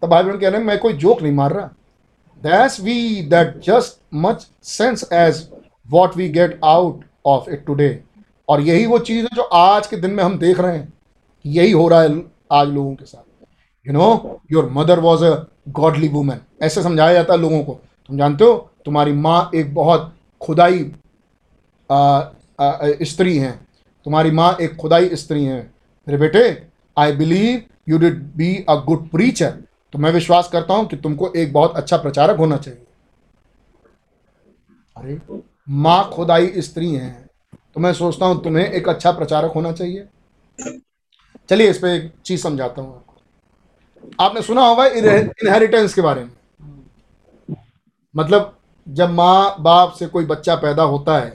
[0.02, 1.70] तब भाई बहन कह रहे हैं मैं कोई जोक नहीं मार रहा।
[2.44, 5.48] That's we that just much sense as
[5.90, 7.90] what we get out of it today
[8.50, 10.94] और यही वो चीज़ है जो आज के दिन में हम देख रहे हैं।
[11.46, 13.24] यही हो रहा है आज लोगों के साथ।
[13.86, 15.36] You know your mother was a
[15.72, 20.14] godly woman ऐसे समझाया जाता है लोगों को। तुम जानते हो तुम्हारी माँ एक बहुत
[20.42, 20.80] खुदाई
[23.06, 23.56] स्त्री हैं।
[24.06, 25.62] तुम्हारी माँ एक खुदाई स्त्री हैं।
[26.08, 29.52] मेरे बेटे I believe you did be a good preacher
[29.94, 32.86] तो मैं विश्वास करता हूँ कि तुमको एक बहुत अच्छा प्रचारक होना चाहिए।
[34.98, 35.20] अरे,
[35.70, 37.30] माँ खुदाई स्त्री हैं।
[37.74, 40.08] तो मैं सोचता हूँ तुम्हें एक अच्छा प्रचारक होना चाहिए।
[41.50, 46.32] चलिए इस पर एक चीज़ समझाता हूँ आपको। आपने सुना होगा इनहेरिटेंस के बारे में।
[48.16, 48.57] मतलब
[48.88, 51.30] जब माँ बाप से कोई बच्चा पैदा होता है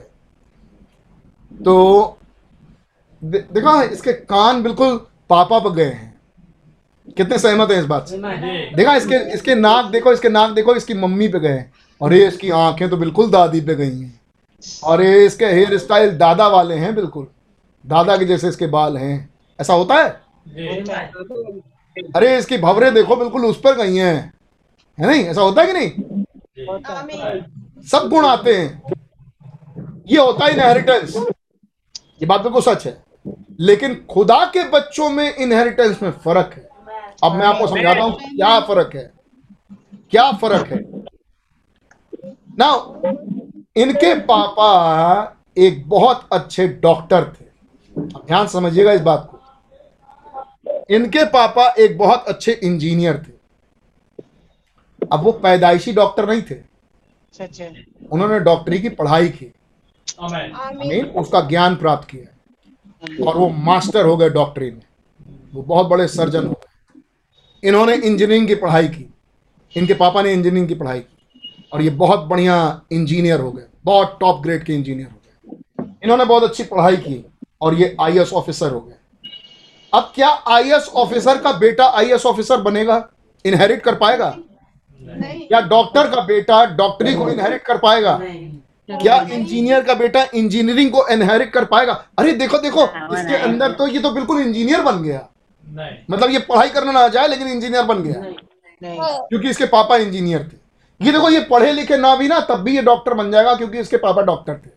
[1.51, 2.17] तो
[3.21, 4.97] दे, देखा इसके कान बिल्कुल
[5.29, 6.11] पापा पर गए हैं।
[7.17, 8.17] कितने सहमत हैं इस बात से?
[8.75, 11.63] देखा इसके इसके नाक देखो इसके नाक देखो इसकी मम्मी पे गए
[12.01, 14.19] और ये इसकी आँखें तो बिल्कुल दादी पे गई हैं।
[14.83, 17.27] और ये इसके हेयर स्टाइल दादा वाले हैं बिल्कुल।
[17.85, 20.09] दादा के जैसे इसके बाल हैं। ऐसा होता है?
[22.15, 24.33] अरे इसकी भवरे देखो बिल्कुल उस पर गई हैं।
[24.97, 25.23] है नहीं?
[25.23, 26.22] ऐसा होता है कि नहीं?
[26.57, 28.81] सब गुण आते हैं।
[30.07, 31.15] ये होता है इनहेरिटेंस
[31.97, 33.03] ये बात बिल्कुल सच है।
[33.59, 36.69] लेकिन खुदा के बच्चों में इनहेरिटेंस में फ़र्क है।
[37.23, 39.11] अब मैं आपको समझाता हूँ क्या फ़र्क है।
[40.11, 40.79] क्या फ़र्क है।
[42.59, 42.71] ना
[43.75, 44.71] इनके पापा
[45.57, 47.45] एक बहुत अच्छे डॉक्टर थे।
[47.99, 49.39] ध्यान समझिएगा इस बात को।
[50.89, 53.42] इनके पापा एक बहुत अच्छे इंजीनियर थे।
[55.11, 56.55] अब वो पैदाइशी डॉक्टर नहीं थे।
[58.11, 59.53] उन्होंने डॉक्टरी की पढ़ाई की।
[60.21, 64.81] आमेन। आमीन। उसका ज्ञान प्राप्त किया। और वो मास्टर हो गए डॉक्टरी में।
[65.53, 67.01] वो बहुत बड़े सर्जन हो गए।
[67.67, 69.13] इन्होंने इंजीनियरिंग की पढ़ाई की।
[69.75, 74.17] इनके पापा ने इंजीनियरिंग की पढ़ाई की। और ये बहुत बढ़िया इंजीनियर हो गए। बहुत
[74.19, 77.25] टॉप ग्रेड के इंजीनियर हो गए। इन्होंने बहुत अच्छी पढ़ाई की।
[77.61, 78.95] और ये आई ऑफिसर हो गए।
[79.93, 83.09] अब क्या आई ऑफिसर का बेटा आई ऑफिसर बनेगा?
[83.45, 84.37] इनहेरिट कर पाएगा?
[85.51, 88.19] या डॉक्टर का बेटा डॉक्टरी को इनहेरिट कर पाएगा?
[88.89, 91.93] क्या इंजीनियर का बेटा इंजीनियरिंग को इनहेरिट कर पाएगा?
[92.19, 95.27] अरे देखो देखो इसके अंदर तो ये तो बिल्कुल इंजीनियर बन गया।
[95.67, 98.21] नहीं। मतलब ये पढ़ाई करना ना जाए लेकिन इंजीनियर बन गया।
[98.81, 102.75] क्योंकि इसके पापा इंजीनियर थे। ये देखो ये पढ़े लिखे ना भी ना तब भी
[102.75, 104.69] ये डॉक्टर बन जाएगा क्योंकि इसके पापा डॉक्टर थे।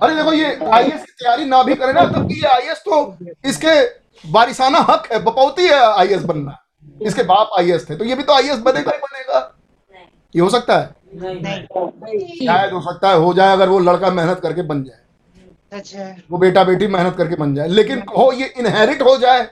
[0.00, 3.16] अरे देखो ये आई की तैयारी ना भी करे ना तब भी ये आई तो
[3.44, 3.80] इसके
[4.24, 6.56] वारिसाना हक है बपौती है आई बनना।
[7.02, 9.52] इसके बाप आईएएस थे। तो ये भी तो आई बनेगा ही बनेगा।
[10.34, 10.96] ये हो सकता है?
[12.46, 14.98] शायद हो सकता है हो जाए अगर वो लड़का मेहनत करके बन जाए।
[15.72, 19.50] अच्छा। वो बेटा बेटी मेहनत करके बन जाए। लेकिन हो ये इनहेरिट हो जाए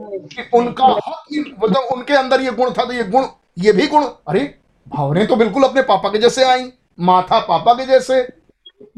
[0.00, 3.24] कि उनका हक मतलब उनके अंदर ये गुण था तो ये गुण
[3.58, 4.58] ये भी गुण। अरे
[4.88, 8.28] भावने तो बिल्कुल अपने पापा के जैसे आई माथा पापा के जैसे।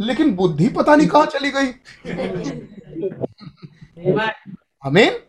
[0.01, 1.72] लेकिन बुद्धि पता नहीं कहाँ चली गई।
[4.84, 5.20] हमें.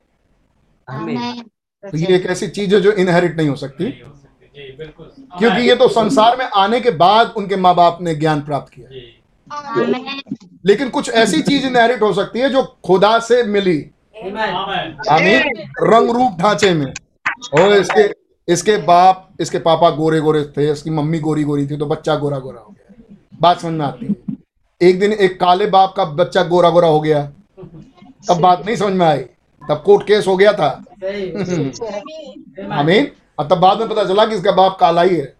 [1.84, 3.86] तो ये एक ऐसी चीज़ है जो इनहेरिट नहीं हो सकती।
[5.40, 8.88] क्योंकि ये तो संसार में आने के बाद उनके माँ बाप ने ज्ञान प्राप्त किया।
[10.66, 13.78] लेकिन कुछ ऐसी चीज़ इनहेरिट हो सकती है जो खुदा से मिली।
[14.18, 16.94] आमेन आमीन। रंग रूप ढांचे में।
[17.60, 18.10] और इसके
[18.54, 22.40] इसके बाप इसके पापा गोरे गोरे थे इसकी मम्मी गोरी गोरी थी तो बच्चा गोरा
[22.40, 24.36] गोरा हो गया। बात समझ में आती है।
[24.90, 27.32] एक दिन एक काले बाप का बच्चा गोरा गोरा हो गया।
[28.30, 29.26] तब बात नहीं समझ में आई।
[29.62, 30.70] तब कोर्ट केस हो गया था।
[32.74, 35.34] आमीन और तब बाद में पता चला कि इसका बाप काला ही है।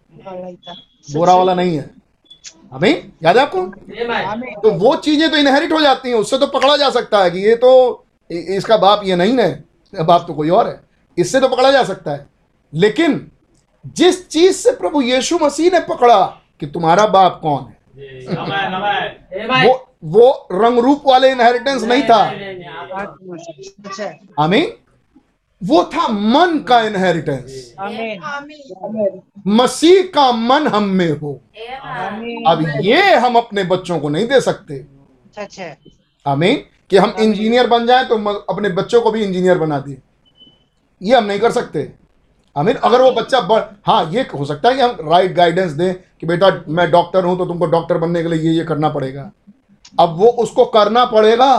[1.08, 1.90] गोरा वाला नहीं है।
[2.74, 3.66] आमीन याद है आपको?
[4.60, 7.38] तो वो चीज़ें तो इनहेरिट हो जाती हैं उससे तो पकड़ा जा सकता है कि
[7.38, 7.72] ये तो
[8.30, 10.80] इसका बाप ये नहीं है बाप तो कोई और है।
[11.18, 12.26] इससे तो पकड़ा जा सकता है।
[12.72, 13.30] लेकिन
[13.96, 16.24] जिस चीज़ से प्रभु यीशु मसीह ने पकड़ा
[16.60, 19.74] कि तुम्हारा बाप कौन है आमेन आमेन वो
[20.04, 22.30] वो रंग रूप वाले इनहेरिटेंस नहीं था।
[24.40, 24.72] आमीन।
[25.64, 27.74] वो था मन का इनहेरिटेंस
[29.46, 31.40] मसीह का मन हम में हो।
[32.46, 34.86] अब ये हम अपने बच्चों को नहीं दे सकते।
[36.26, 36.56] आमीन।
[36.90, 39.98] कि हम इंजीनियर बन जाएँ तो अपने बच्चों को भी इंजीनियर बना दिए।
[41.02, 41.92] ये हम नहीं कर सकते।
[42.56, 45.94] आमीन। अगर वो बच्चा ब- हाँ ये हो सकता है कि हम राइट गाइडेंस दें
[45.94, 49.32] कि बेटा मैं डॉक्टर हूँ तो तुमको डॉक्टर बनने के लिए ये ये करना पड़ेगा।
[49.98, 51.54] अब वो उसको करना पड़ेगा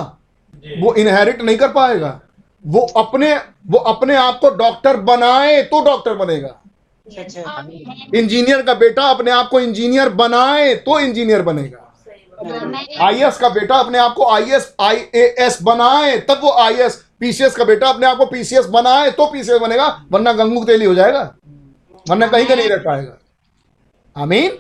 [0.80, 2.20] वो इनहेरिट नहीं कर पाएगा।
[2.66, 3.36] वो अपने
[3.68, 6.60] वो अपने आप को डॉक्टर बनाए तो डॉक्टर बनेगा।
[8.16, 11.80] इंजीनियर का बेटा अपने आप को इंजीनियर बनाए तो इंजीनियर बनेगा.
[13.02, 17.90] आईएएस का बेटा अपने आप को आईएएस आईएएस बनाए तब वो आईएएस पीसीएस का बेटा
[17.90, 21.22] अपने आप को पीसीएस बनाए तो पीसीएस बनेगा वरना गंगू तेली हो जाएगा।
[22.06, 23.18] वरना कहीं का नहीं रह पाएगा।
[24.16, 24.58] आमेन।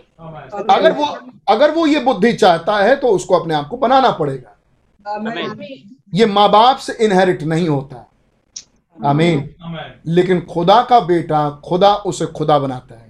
[0.69, 1.05] अगर वो
[1.49, 4.49] अगर वो ये बुद्धि चाहता है तो उसको अपने आप को बनाना पड़ेगा।
[6.13, 8.09] ये माँ बाप से इनहेरिट नहीं होता।
[8.97, 9.49] आमीन
[10.07, 13.01] लेकिन खुदा का बेटा खुदा उसे खुदा बनाता है।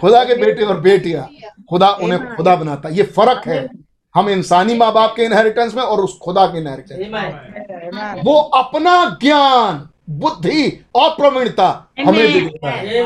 [0.00, 1.28] खुदा के बेटे और बेटियाँ
[1.70, 3.68] खुदा उन्हें खुदा बनाता है। ये फ़र्क है।
[4.14, 9.04] हम इंसानी माँ बाप के इनहेरिटेंस में और उस खुदा के इनहेरिटेंस में। वो अपना
[9.20, 11.68] ज्ञान बुद्धि और प्रवीणता
[11.98, 13.02] हमें दे देता है।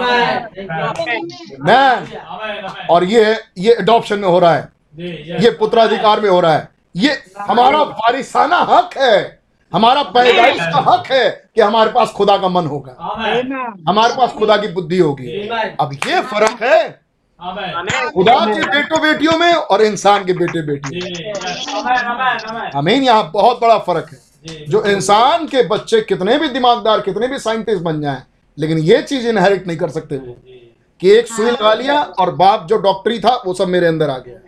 [2.90, 5.08] और ये ये अडॉप्शन में हो रहा है। जी
[5.44, 9.40] ये पुत्राधिकार में हो रहा है। ये हमारा वारिसाना हक है।
[9.72, 12.96] हमारा पैदाइश का हक है कि हमारे पास खुदा का मन होगा।
[13.88, 15.48] हमारे पास खुदा की बुद्धि होगी।
[15.80, 17.02] अब ये फ़र्क है।
[17.40, 21.02] आमेन खुदा के बेटों बेटियों में और इंसान के बेटे बेटियों
[21.84, 27.28] में आमीन यहाँ बहुत बड़ा फ़र्क है। जो। इंसान के बच्चे कितने भी दिमागदार कितने
[27.28, 28.22] भी साइंटिस्ट बन जाएँ
[28.58, 30.36] लेकिन ये चीज़ इनहेरिट नहीं कर सकते। वो
[31.00, 34.18] कि एक सुई लगा लिया और बाप जो डॉक्टरी था वो सब मेरे अंदर आ
[34.18, 34.38] गया।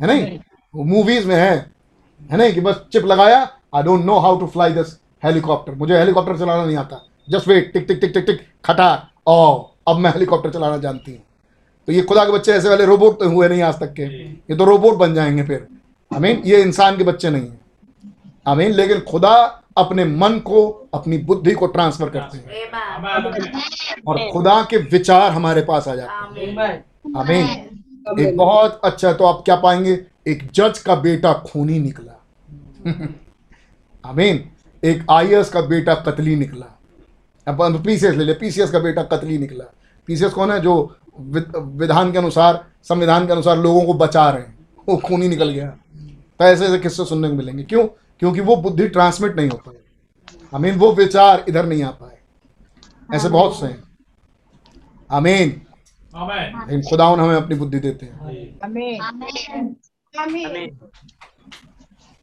[0.00, 0.38] है नहीं?
[0.74, 1.54] वो मूवीज़ में है।
[2.30, 2.52] है नहीं?
[2.52, 3.40] कि बस चिप लगाया
[3.74, 7.72] I don't know how to fly this helicopter मुझे हेलीकॉप्टर चलाना नहीं आता। जस्ट वेट
[7.72, 8.88] टिक टिक टिक टिक टिक खटा
[9.26, 9.54] ओ
[9.88, 11.22] अब मैं हेलीकॉप्टर चलाना जानती हूँ।
[11.88, 14.56] तो ये खुदा के बच्चे ऐसे वाले रोबोट तो हुए नहीं आज तक के। ये
[14.56, 15.66] तो रोबोट बन जाएँगे फिर।
[16.10, 17.60] आमीन ये इंसान के बच्चे नहीं हैं।
[18.46, 22.70] आमीन। लेकिन खुदा अपने मन को अपनी बुद्धि को ट्रांसफ़र करते हैं।
[24.06, 27.18] और खुदा के विचार हमारे पास आ जाते हैं। Amen.
[27.18, 27.46] आमीन।
[28.20, 30.06] एक बहुत अच्छा तो आप क्या पाएँगे?
[30.28, 32.12] एक जज का बेटा खूनी निकला।
[34.06, 34.50] आमीन।
[34.84, 36.78] एक आईएएस का बेटा कतली निकला।
[37.48, 39.64] अब पीसीएस ले ले। पीसीएस का बेटा कतली निकला।
[40.06, 40.60] पीसीएस कौन है?
[40.60, 44.58] जो विधान के अनुसार संविधान के अनुसार लोगों को बचा रहे हैं।
[44.88, 45.66] वो खूनी निकल गया।
[46.38, 47.86] तो ऐसे ऐसे किस्से सुनने को मिलेंगे। क्यों?
[48.22, 49.74] क्योंकि वो बुद्धि ट्रांसमिट नहीं हो पाए
[50.54, 52.18] आमीन वो विचार इधर नहीं आ पाए।
[53.14, 53.82] ऐसे बहुत से हैं।
[55.10, 55.60] आमीन
[56.14, 58.18] आमेन लेकिन खुदावन हमें अपनी बुद्धि देते हैं।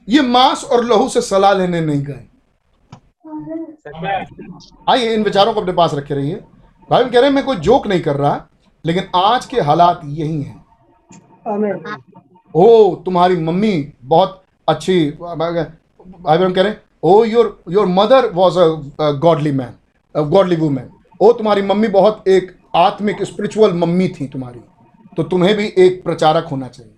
[0.08, 2.28] ये मांस और लहू से सलाह लेने नहीं गए।
[4.90, 6.36] आइए इन विचारों को अपने पास रखे रहिए।
[6.90, 8.46] भाई कह रहे हैं मैं कोई जोक नहीं कर रहा
[8.86, 10.66] लेकिन आज के हालात यही हैं।
[12.56, 15.00] ओ तुम्हारी मम्मी बहुत अच्छी
[16.06, 19.74] भाई बहन कह रहे हैं ओ your your mother was a godly man
[20.16, 20.90] godly woman
[21.20, 24.60] oh तुम्हारी मम्मी बहुत एक आत्मिक स्पिरिचुअल मम्मी थी तुम्हारी।
[25.18, 26.92] तो तुम्हें भी एक प्रचारक होना चाहिए।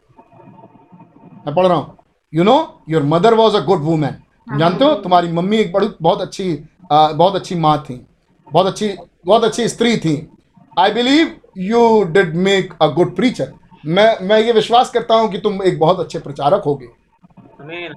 [1.46, 1.98] मैं पढ़ रहा हूँ।
[2.34, 2.58] You know
[2.90, 6.52] your mother was a good woman जानते हो तुम्हारी मम्मी एक बड़ी बहुत अच्छी
[6.92, 8.06] अ, बहुत अच्छी माँ थी
[8.52, 8.96] बहुत अच्छी
[9.26, 10.16] बहुत अच्छी स्त्री थी।
[10.80, 13.54] I believe you did make a good preacher
[13.88, 16.88] मैं मैं ये विश्वास करता हूँ कि तुम एक बहुत अच्छे प्रचारक होगे।
[17.62, 17.94] आमीन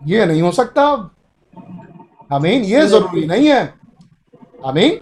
[0.00, 0.84] ये नहीं हो सकता।
[2.32, 3.62] आमीन ये ज़रूरी नहीं। है।
[4.66, 4.98] आमीन।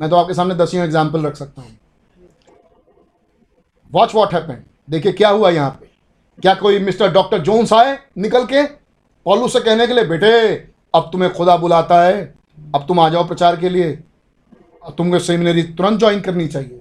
[0.00, 1.76] मैं तो आपके सामने दसियों एग्ज़ाम्पल रख सकता हूँ।
[3.92, 5.90] वॉच वॉट हैपेंड देखिए क्या हुआ यहाँ पे।
[6.38, 8.62] क्या कोई मिस्टर डॉक्टर जोन्स आए निकल के?
[9.26, 10.30] पॉलू से कहने के लिए बेटे
[10.94, 12.22] अब तुम्हें खुदा बुलाता है।
[12.74, 13.90] अब तुम आ जाओ प्रचार के लिए।
[14.82, 16.80] अब तुमको सेमिनरी तुरंत ज्वाइन करनी चाहिए।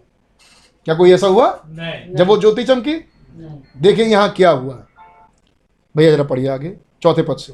[0.88, 1.48] क्या कोई ऐसा हुआ?
[1.68, 2.94] नहीं। जब वो ज्योति चमकी?
[3.78, 4.74] देखिए यहाँ क्या हुआ।
[5.96, 7.54] भैया जरा पढ़िए आगे चौथे पद से।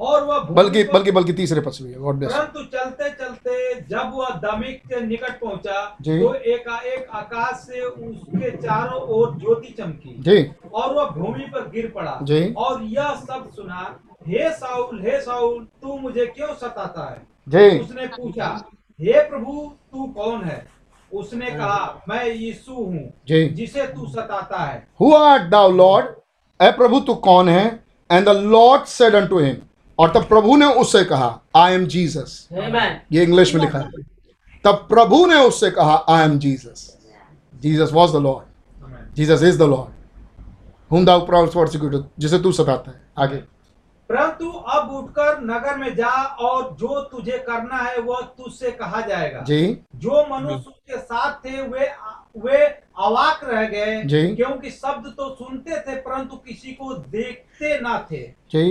[0.00, 4.10] और वह बल्कि बल्कि बल्कि तीसरे पद से भैया गॉड ब्लेस परंतु चलते चलते जब
[4.14, 10.42] वह दमिक के निकट पहुँचा। तो एकाएक आकाश से उसके चारों ओर ज्योति चमकी जी।
[10.72, 15.64] और वह भूमि पर गिर पड़ा। जी। और यह सब सुना हे साउल हे साउल
[15.82, 17.22] तू मुझे क्यों सताता है?
[17.48, 18.48] जी। उसने पूछा
[18.98, 19.52] हे प्रभु
[19.92, 20.66] तू कौन है?
[21.12, 26.06] उसने कहा मैं यीशु हूँ जिसे तू सताता है। हु आर्ट दाउ लॉर्ड
[26.60, 27.64] ए प्रभु तू कौन है?
[28.10, 29.56] And the Lord said unto him
[29.98, 32.48] और तब प्रभु ने उससे कहा आई एम जीसस
[33.12, 33.90] ये इंग्लिश में लिखा है।
[34.64, 36.98] तब प्रभु ने उससे कहा I am Jesus
[37.54, 39.92] Jesus was the Lord Jesus is the Lord
[40.90, 43.36] whom thou prosecuted जिसे तू सताता है। आगे।
[44.10, 46.10] परंतु अब उठकर नगर में जा
[46.40, 51.62] और जो तुझे करना है वह तुझसे कहा जाएगा। जी। जो मनुष्य उसके साथ थे
[51.62, 51.86] वे
[52.36, 52.64] वे
[52.98, 54.02] अवाक रह गए।
[54.34, 58.22] क्योंकि शब्द तो सुनते थे परंतु किसी को देखते ना थे।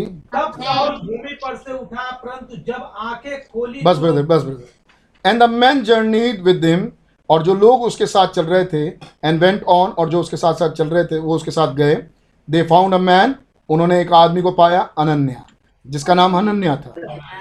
[0.10, 5.30] तब साउल भूमि पर से उठा परंतु जब आँखें खोली बस तो- ब्रदर बस brother.
[5.30, 6.92] And the man journeyed with him
[7.30, 8.88] और जो लोग उसके साथ चल रहे थे
[9.24, 11.96] एंड वेंट ऑन और जो उसके साथ साथ चल रहे थे वो उसके साथ गए।
[12.50, 13.36] दे फाउंड अ मैन
[13.70, 15.44] उन्होंने एक आदमी को पाया अनन्या
[15.88, 16.94] जिसका नाम अनन्या था।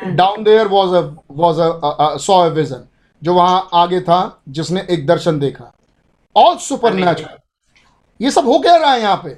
[0.05, 2.89] Down there was a was a saw vision
[3.23, 5.73] जो वहाँ आगे था जिसने एक दर्शन देखा।
[6.37, 6.95] ऑल सुपर
[8.21, 9.37] ये सब हो क्या रहा है यहाँ पे?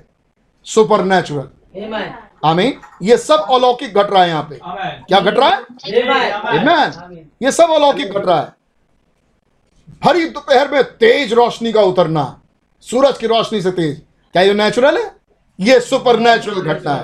[1.04, 2.08] Supernatural Amen.
[2.44, 4.58] आमीन ये सब अलौकिक घट रहा है यहाँ पे।
[5.04, 5.64] क्या घट रहा है.
[6.52, 7.18] Amen.
[7.42, 8.54] ये सब अलौकिक घट रहा है।
[10.04, 12.24] भरी दोपहर में तेज रोशनी का उतरना
[12.86, 13.96] सूरज की रोशनी से तेज।
[14.34, 15.10] क्या ये नेचुरल है?
[15.58, 17.00] ये सुपर नेचुरल घटना है।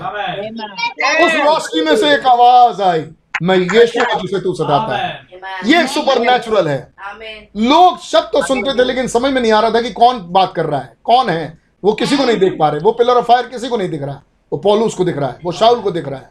[1.27, 3.05] उस रोशनी में से एक आवाज़ आई।
[3.43, 5.21] मैं यीशु हूँ जिसे तू सताता है।
[5.65, 6.93] ये सुपर नेचुरल है।
[7.57, 10.53] लोग शब्द तो सुनते थे लेकिन समझ में नहीं आ रहा था कि कौन बात
[10.55, 11.59] कर रहा है। कौन है?
[11.85, 14.03] वो किसी को नहीं देख पा रहे। वो पिलर ऑफ़ फायर किसी को नहीं दिख
[14.03, 16.31] रहा। वो पॉलूस को दिख रहा है। वो शाउल को दिख रहा है।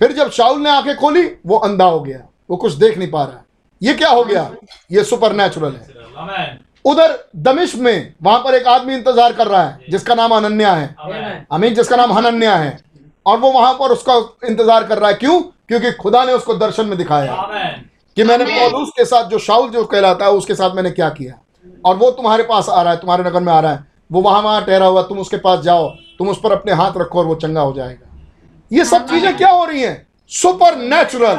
[0.00, 2.20] फिर जब शाउल ने आँखें खोली वो अंधा हो गया।
[2.50, 3.44] वो कुछ देख नहीं पा रहा। है
[3.82, 4.50] ये क्या हो गया?
[4.92, 9.90] ये सुपर नेचुरल है उधर दमिश में वहाँ पर एक आदमी इंतज़ार कर रहा है
[9.90, 12.78] जिसका नाम अनन्या है। आमेन। अमीन जिसका नाम हनन्या है।
[13.26, 14.14] और वो वहाँ पर उसका
[14.48, 15.42] इंतज़ार कर रहा है। क्यों?
[15.70, 17.34] क्योंकि खुदा ने उसको दर्शन में दिखाया
[18.16, 21.34] कि मैंने पौलुस के साथ जो शाउल जो कहलाता है उसके साथ मैंने क्या किया?
[21.84, 24.42] और वो तुम्हारे पास आ रहा है तुम्हारे नगर में आ रहा है। वो वहाँ
[24.42, 25.88] वहाँ ठहरा हुआ तुम उसके पास जाओ
[26.18, 28.06] तुम उस पर अपने हाथ रखो और वो चंगा हो जाएगा।
[28.70, 30.06] ये सब चीज़ें क्या हो रही हैं?
[30.30, 31.36] सुपर नेचुरल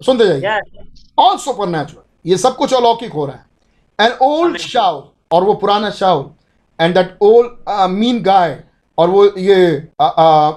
[0.00, 0.60] सुनते जाइए।
[1.18, 3.44] ऑल सुपर नेचुरल ये सब कुछ अलौकिक हो रहा है।
[3.98, 5.02] एन ओल्ड शाउल
[5.32, 6.30] और वो पुराना Saul
[6.78, 8.62] and that old mean guy
[9.00, 10.52] और वो ये आ, आ,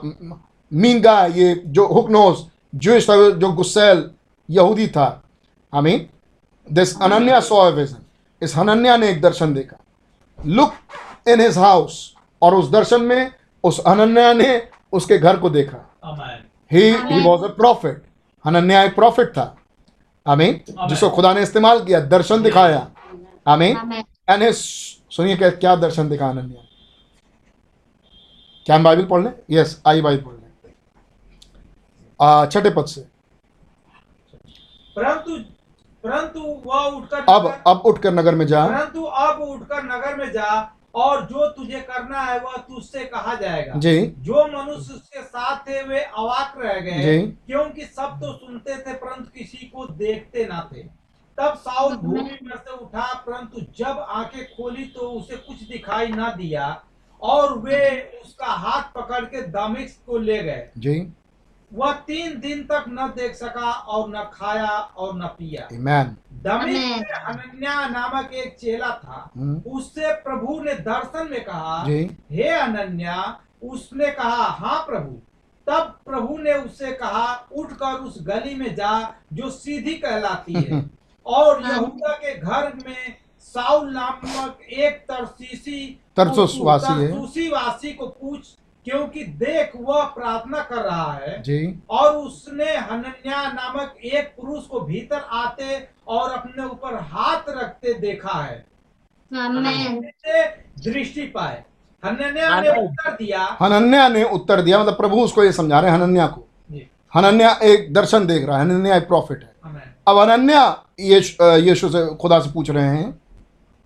[0.73, 4.11] मींगा ये जो हुकनोस जूश था जो गुस्सैल
[4.49, 5.23] यहूदी था।
[5.73, 6.09] हमें
[6.71, 8.05] दिस अनन्या सॉ विजन
[8.41, 9.77] इस हनन्या ने एक दर्शन देखा।
[10.45, 10.73] लुक
[11.27, 13.31] इन हिज हाउस और उस दर्शन में
[13.63, 15.89] उस अनन्या ने उसके घर को देखा।
[16.71, 18.03] He he was a profit
[18.45, 19.57] Hananya एक प्रॉफिट था।
[20.27, 22.87] आमीन। जिसको खुदा ने इस्तेमाल किया दर्शन दिखाया।
[23.47, 24.03] आमीन। Amen.
[24.29, 26.62] एंड सुनिए क्या दर्शन दिखा अनन्या?
[28.65, 29.33] क्या हम बाइबल पढ़ लें?
[29.51, 30.39] यस आई बाइबल पढ़ लें।
[32.49, 33.01] छठे पद से।
[34.95, 35.37] परंतु
[36.03, 40.49] परंतु वह उठकर अब अब उठकर नगर में जा। परंतु अब उठकर नगर में जा
[40.95, 45.81] और जो तुझे करना है वह तुझसे कहा जाएगा। जी। जो मनुष्य उसके साथ थे
[45.83, 50.83] वे अवाक रह गए। क्योंकि सब तो सुनते थे परंतु किसी को देखते ना थे।
[51.37, 56.31] तब साउल भूमि पर से उठा परंतु जब आँखें खोली तो उसे कुछ दिखाई ना
[56.31, 56.67] दिया।
[57.23, 61.13] और वे उसका हाथ पकड़ के दमिश्क को ले गए। जी।
[61.73, 67.55] वह तीन दिन तक न देख सका और न खाया और न पिया। आमेन दमिश्क
[67.55, 73.39] में नामक एक चेला था। हम्म, उससे प्रभु ने दर्शन में कहा जी। हे अनन्या
[73.63, 75.21] उसने कहा हाँ प्रभु।
[75.67, 80.89] तब प्रभु ने उससे कहा उठकर उस गली में जा जो सीधी कहलाती है।
[81.25, 88.07] और यहूदा के घर में साउल नामक एक तरसीसी तरसुस वासी है। तरसुसी वासी को
[88.07, 88.39] पूछ
[88.85, 94.79] क्योंकि देख वह प्रार्थना कर रहा है जी। और उसने हनन्या नामक एक पुरुष को
[94.79, 98.65] भीतर आते और अपने ऊपर हाथ रखते देखा है।
[100.83, 101.63] दृष्टि पाए।
[102.05, 105.97] हनन्या ने उत्तर दिया। हनन्या ने उत्तर दिया मतलब प्रभु उसको ये समझा रहे हैं
[105.97, 106.47] हनन्या को।
[107.15, 110.17] हनन्या एक दर्शन देख रहा है हनन्या एक प्रॉफिट है। आमेन। अब
[111.41, 113.22] अ, यीशु से खुदा से पूछ रहे हैं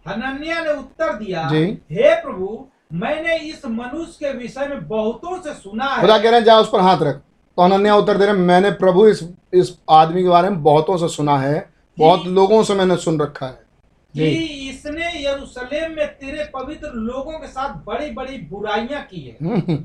[0.08, 5.86] हनन्या ने उत्तर दिया। हे प्रभु मैंने इस मनुष्य के विषय में बहुतों से सुना
[5.86, 8.34] है। खुदा कह रहे हैं जा उस पर हाथ रख। तो अनन्या उत्तर दे रहे
[8.34, 9.24] मैंने प्रभु इस
[9.54, 13.46] इस आदमी के बारे में बहुतों से सुना है बहुत लोगों से मैंने सुन रखा
[13.46, 13.66] है।
[14.14, 14.30] कि
[14.70, 19.78] इसने यरूशलेम में तेरे पवित्र लोगों के साथ बड़ी बड़ी बुराइयाँ की है। हम्म,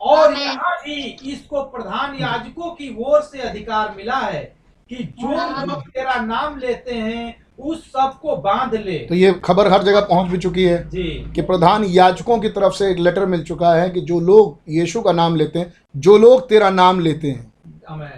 [0.00, 0.94] और यहाँ भी
[1.32, 4.42] इसको प्रधान याजकों की ओर से अधिकार मिला है
[4.90, 5.28] कि जो
[5.66, 7.24] लोग तेरा नाम लेते हैं
[7.62, 11.42] उस सबको बाँध ले। तो ये खबर हर जगह पहुँच भी चुकी है जी। कि
[11.42, 15.12] प्रधान याजकों की तरफ़ से एक लेटर मिल चुका है कि जो लोग यीशु का
[15.12, 17.52] नाम लेते हैं जो लोग तेरा नाम लेते हैं।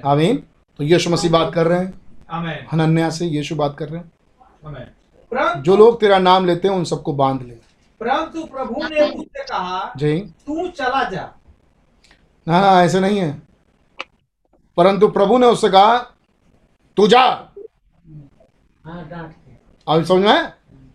[0.07, 0.37] आमेन।
[0.79, 4.13] तो यीशु मसीह बात कर रहे हैं। हनन्या से यीशु बात कर रहे हैं।
[5.63, 7.55] जो लोग तेरा नाम लेते हैं उन सबको बाँध ले।
[8.01, 11.31] परंतु प्रभु ने उससे कहा जी। तू चला जा।
[12.49, 13.43] ना ऐसे नहीं है।
[14.77, 15.99] परंतु प्रभु ने उससे कहा
[16.97, 17.52] तू जा। के
[18.85, 20.49] अब समझ में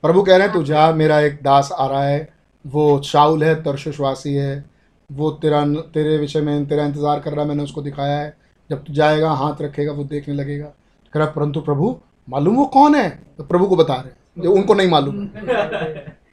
[0.03, 2.29] प्रभु कह रहे हैं तू जा मेरा एक दास आ रहा है।
[2.65, 4.65] वो शाउल है तरशुशवासी है।
[5.09, 8.35] वो तेरा तेरे विषय में तेरा इंतज़ार कर रहा है मैंने उसको दिखाया है।
[8.69, 10.65] जब तू जाएगा हाथ रखेगा वो देखने लगेगा।
[11.13, 11.95] कह रहा परंतु प्रभु
[12.29, 13.09] मालूम वो कौन है?
[13.37, 15.25] तो प्रभु को बता रहे जो उनको नहीं मालूम।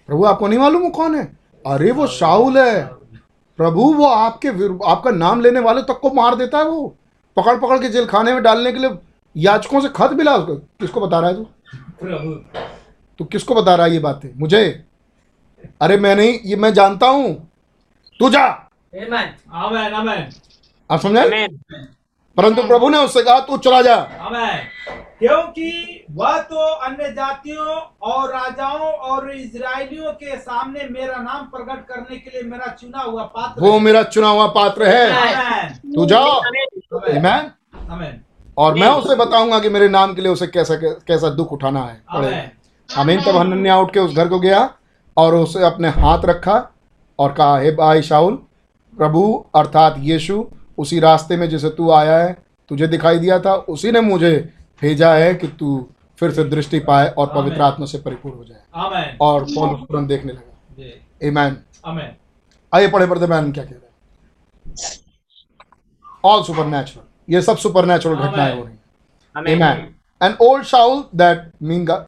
[0.09, 1.25] प्रभु आपको नहीं मालूम वो कौन है?
[1.65, 2.85] अरे वो शाउल है।
[3.59, 4.49] प्रभु वो आपके
[4.91, 6.87] आपका नाम लेने वाले तक को मार देता है वो।
[7.37, 8.91] पकड़ पकड़ के जेल खाने में डालने के लिए
[9.37, 11.45] याचकों से खत मिला उसको। किसको बता रहा है तू?
[12.01, 12.35] प्रभु।
[13.19, 14.29] तू किसको बता रहा है ये बातें?
[14.37, 14.85] मुझे?
[15.83, 17.35] अरे मैं नहीं ये मैं जानता हूँ।
[18.21, 19.29] तू जा। Amen.
[19.53, 20.31] आमेन आमेन
[20.91, 21.47] आप समझे?
[22.37, 23.97] परंतु प्रभु ने उससे कहा तू चला जा।
[25.19, 27.67] क्योंकि वह तो अन्य जातियों
[28.03, 33.23] और राजाओं और इसराइलियों के सामने मेरा नाम प्रकट करने के लिए मेरा चुना हुआ
[33.23, 37.51] पात्र वो मेरा चुना हुआ पात्र है। आमेन तू जाओ आमेन Amen?
[37.91, 38.21] आमेन
[38.59, 42.03] और मैं उसे बताऊँगा कि मेरे नाम के लिए उसे कैसा कैसा दुख उठाना है।
[42.15, 44.75] पड़ेगा आमेन। तब हनन्या उठ के उस घर को गया
[45.17, 46.71] और उसे अपने हाथ रखा
[47.19, 48.35] और कहा हे भाई शाउल
[48.97, 50.45] प्रभु अर्थात यीशु
[50.79, 52.37] उसी रास्ते में जिसे तू आया है
[52.69, 55.89] तुझे दिखाई दिया था उसी ने मुझे भेजा है कि तू
[56.21, 60.33] फिर से दृष्टि पाए और पवित्र आत्मा से परिपूर्ण हो जाए। और पौलुस तुरंत देखने
[60.33, 60.51] लगा।
[61.29, 61.55] Amen.
[61.87, 62.13] आमेन
[62.75, 64.75] आइए पढ़े पढ़ते मैन क्या कह रहे हैं।
[66.25, 66.67] ऑल सुपर
[67.29, 68.75] ये सब सुपर नेचुरल घटनाएँ हो रही
[69.55, 70.37] हैं। Amen.
[70.41, 72.07] Old Shaul that mean God,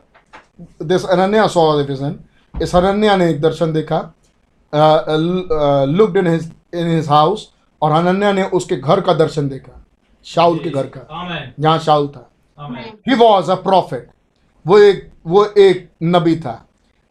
[0.80, 2.14] this Ananya saw the vision.
[2.54, 3.98] इस अनन्या ने एक दर्शन देखा
[5.88, 7.48] looked in his in his house
[7.82, 9.84] और अनन्या ने उसके घर का दर्शन देखा
[10.26, 12.30] शाउल के घर का आमेन जहाँ शाउल था।
[13.08, 14.08] ही वॉज़ अ प्रॉफिट
[14.66, 16.62] वो एक वो एक नबी था।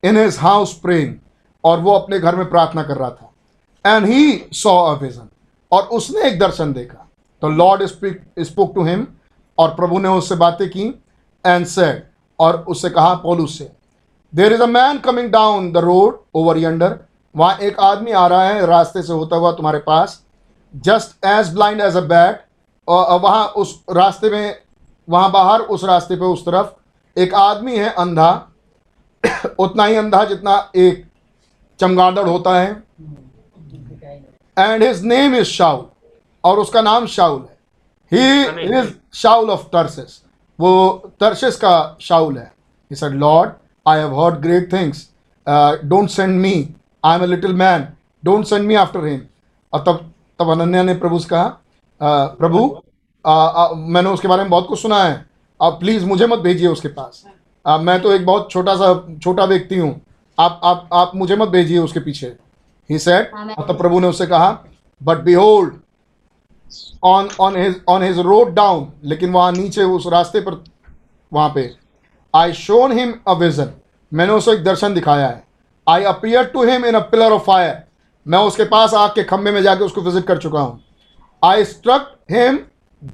[0.04, 1.16] इन हिज हाउस प्रेम
[1.64, 5.30] और वो अपने घर में प्रार्थना कर रहा था। And he saw a vision
[5.72, 7.05] और उसने एक दर्शन देखा।
[7.46, 8.22] तो लॉर्ड स्पीक
[8.76, 9.06] टू हिम
[9.58, 10.84] और प्रभु ने उससे बातें की
[11.46, 12.02] एंड सेड
[12.40, 13.72] और उससे कहा, पौलुस से
[14.34, 16.98] there is a man coming down the road over yonder
[17.36, 20.22] वहाँ एक आदमी आ रहा है रास्ते से होता हुआ तुम्हारे पास.
[20.74, 22.44] Just as blind as a bat
[22.88, 24.56] वहाँ उस रास्ते में,
[25.08, 28.32] वहाँ बाहर उस रास्ते पे उस तरफ़ एक आदमी है अंधा.
[29.60, 31.06] उतना ही अंधा जितना एक
[31.80, 32.72] चमगादड़ होता है.
[34.58, 35.86] And his name is Saul
[36.46, 37.58] और उसका नाम शाउल है।
[38.14, 38.46] He
[38.80, 40.24] is Saul of Tarsus
[40.60, 42.54] वो तर्शिस का शाउल है।
[42.94, 43.50] He said lord
[43.88, 44.98] i have heard great things.
[45.50, 46.54] Uh, don't send me.
[47.06, 47.82] I am a little man.
[48.28, 49.18] Don't send me after him.
[49.74, 51.44] और तब तब अनन्या ने प्रभु से कहा
[52.02, 52.82] "अ, प्रभु
[53.26, 55.26] अ, अ, मैंने उसके बारे में बहुत कुछ सुना है।
[55.64, 57.24] आप प्लीज़ मुझे मत भेजिए उसके पास।
[57.66, 60.02] अ, मैं तो एक बहुत छोटा सा छोटा व्यक्ति हूँ।
[60.40, 62.38] आप आप आप मुझे मत भेजिए उसके पीछे.
[62.92, 64.60] ही सेड और तब प्रभु ने उससे कहा
[65.04, 65.74] but behold
[67.04, 70.64] on on his on his road down लेकिन वहाँ नीचे उस रास्ते पर
[71.32, 71.70] वहाँ पे।
[72.34, 73.72] I shone him a vision
[74.12, 75.44] मैंने उसको एक दर्शन दिखाया है।
[75.88, 77.84] I appear to him in a pillar of fire
[78.26, 80.82] मैं उसके पास आग के खंभे में जाके उसको विज़िट कर चुका हूँ।
[81.44, 82.60] I struck him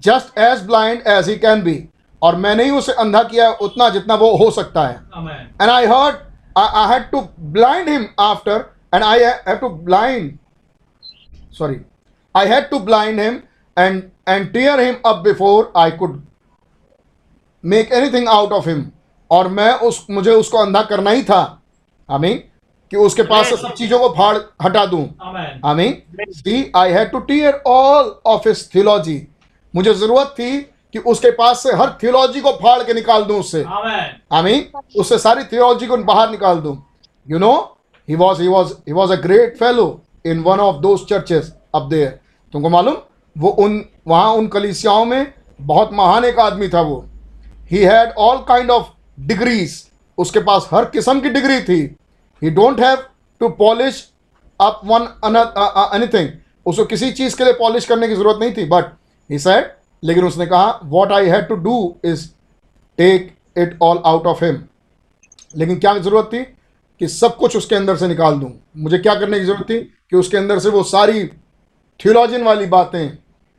[0.01, 1.83] just as blind as he can be
[2.21, 4.95] और मैंने ही उसे अंधा किया है उतना जितना वो हो सकता है।
[5.61, 6.19] And I I heard
[6.55, 7.19] I, I had to
[7.51, 8.53] blind him after,
[8.93, 10.31] and I had to blind.
[11.59, 11.77] Sorry,
[12.35, 13.38] I had to blind him
[13.77, 16.22] and and tear him up before I could
[17.64, 18.81] make anything out of him.
[19.31, 21.41] और मैं उस मुझे उसको अंधा करना ही था।
[22.10, 22.43] आमीन।
[22.91, 25.03] कि उसके पास से सब चीज़ों को फाड़ हटा दूँ.
[25.65, 29.27] आमीन। See I had to tear all of his theology
[29.73, 30.61] मुझे ज़रूरत थी
[30.93, 33.64] कि उसके पास से हर थियोलॉजी को फाड़ के निकाल दूँ उससे.
[34.31, 34.65] आमीन।
[34.99, 36.76] उससे सारी थियोलॉजी को बाहर निकाल दूँ।
[37.30, 37.53] You know
[38.10, 41.88] he was he was he was a great fellow in one of those churches up
[41.89, 42.19] there
[42.53, 42.95] तुमको मालूम?
[43.35, 47.05] वो उन, वहाँ उन कलिसियाओं में बहुत महान एक आदमी था वो।
[47.71, 48.87] He had all kind of
[49.19, 49.83] degrees
[50.17, 51.79] उसके पास हर किस्म की डिग्री थी।
[52.41, 53.03] He don't have
[53.41, 54.07] to polish
[54.59, 55.07] up one
[55.95, 56.29] anything
[56.65, 58.85] उसको किसी चीज़ के लिए पॉलिश करने की ज़रूरत नहीं थी। बट
[59.29, 59.71] ही सैड
[60.03, 62.27] लेकिन उसने कहा what I had to do is
[62.97, 64.63] take it all out of him
[65.55, 66.43] लेकिन क्या ज़रूरत थी?
[67.01, 69.79] कि सब कुछ उसके अंदर से निकाल दूँ। मुझे क्या करने की ज़रूरत थी?
[69.79, 71.25] कि उसके अंदर से वो सारी
[71.99, 73.17] थियोलॉजिन वाली बातें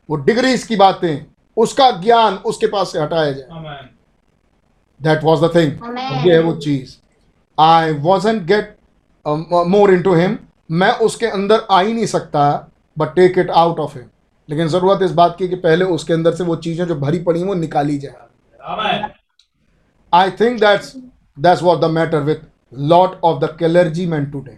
[0.09, 1.25] वो डिग्रीज की बातें
[1.57, 3.89] उसका ज्ञान उसके पास से हटाया जाए।
[4.99, 6.95] दैट वॉज़ द थिंग ये है वो चीज़।
[7.57, 8.75] I wasn't get
[9.25, 10.37] more in to him
[10.71, 14.05] मैं उसके अंदर आ ही नहीं सकता but take it out of him
[14.49, 17.43] लेकिन ज़रूरत इस बात की कि पहले उसके अंदर से वो चीज़ें जो भरी पड़ी
[17.43, 19.11] वो निकाली जाए।
[20.13, 20.95] I think that's
[21.37, 22.35] that's that's the matter with
[22.73, 24.57] lot of the clergy man today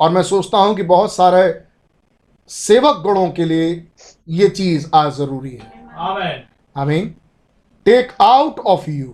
[0.00, 1.42] और मैं सोचता हूँ कि बहुत सारे
[2.50, 3.74] सेवक गणों के लिए
[4.28, 6.38] ये चीज़ आज ज़रूरी है। Amen.
[6.76, 7.00] I
[7.84, 9.08] take out of you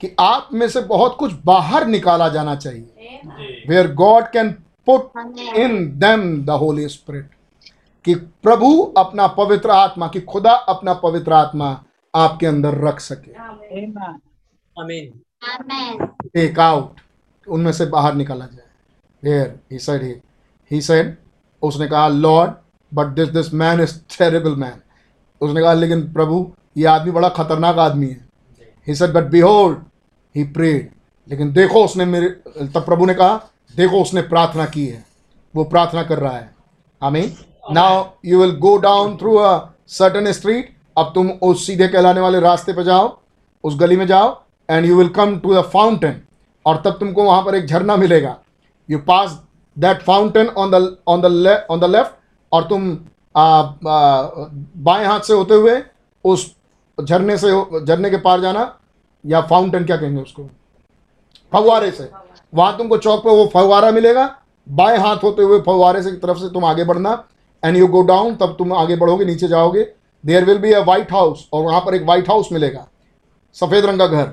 [0.00, 3.20] कि आप में से बहुत कुछ बाहर निकाला जाना चाहिए।
[3.68, 4.50] Where God can
[4.88, 5.12] put
[5.56, 7.30] in them the Holy Spirit
[8.04, 11.84] कि प्रभु अपना पवित्र आत्मा कि खुदा अपना पवित्र आत्मा
[12.14, 13.32] आपके अंदर रख सके।
[14.82, 15.10] Amen.
[15.50, 16.08] Amen.
[16.34, 17.00] टेक आउट
[17.48, 18.68] उनमें से बाहर निकाला जाए।
[19.24, 20.14] Here he said he
[20.70, 21.16] he said
[21.62, 22.52] उसने कहा Lord
[22.92, 24.80] but this this man is terrible man
[25.40, 26.46] उसने कहा लेकिन प्रभु
[26.76, 28.20] ये आदमी बड़ा खतरनाक आदमी है.
[28.86, 29.78] He said but behold
[30.34, 30.90] he prayed
[31.28, 32.28] लेकिन देखो उसने मेरे
[32.66, 33.36] तब प्रभु ने कहा
[33.76, 35.04] देखो उसने प्रार्थना की है।
[35.54, 36.50] वो प्रार्थना कर रहा है।
[37.02, 37.32] आमीन।
[37.72, 39.58] Now you will go down through a
[39.88, 43.16] certain street अब तुम उस सीधे कहलाने वाले रास्ते पर जाओ
[43.64, 44.28] उस गली में जाओ
[44.68, 46.20] and you will come to the fountain
[46.66, 48.36] और तब तुमको वहाँ पर एक झरना मिलेगा।
[48.88, 49.38] You pass
[49.76, 52.18] that fountain on the on the on the left
[52.52, 52.90] और तुम
[53.34, 55.82] बाएँ हाथ से होते हुए
[56.24, 56.50] उस
[56.98, 57.50] झरने से
[57.80, 58.62] झरने के पार जाना
[59.24, 60.48] या फाउंटेन क्या कहेंगे उसको?
[61.52, 62.10] फव्वारे से।
[62.52, 64.24] वहाँ तुमको चौक पे वो फव्वारा मिलेगा।
[64.66, 67.12] बाएँ हाथ होते हुए फव्वारे से की तरफ़ से तुम आगे बढ़ना।
[67.62, 69.82] एंड यू गो डाउन तब तुम आगे बढ़ोगे, नीचे जाओगे।
[70.24, 72.86] There will be a white house और वहाँ पर एक वाइट हाउस मिलेगा।
[73.56, 74.26] सफ़ेद रंग का घर।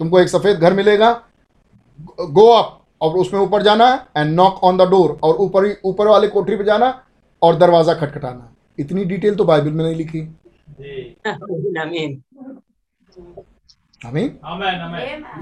[0.00, 1.10] तुमको एक सफ़ेद घर मिलेगा।
[2.20, 6.06] गो अप और उसमें ऊपर जाना है and knock on the door और ऊपर ऊपर
[6.06, 6.90] वाले कोठरी पे जाना।
[7.42, 10.18] और दरवाज़ा खटखटाना। इतनी डिटेल तो बाइबल में नहीं लिखी.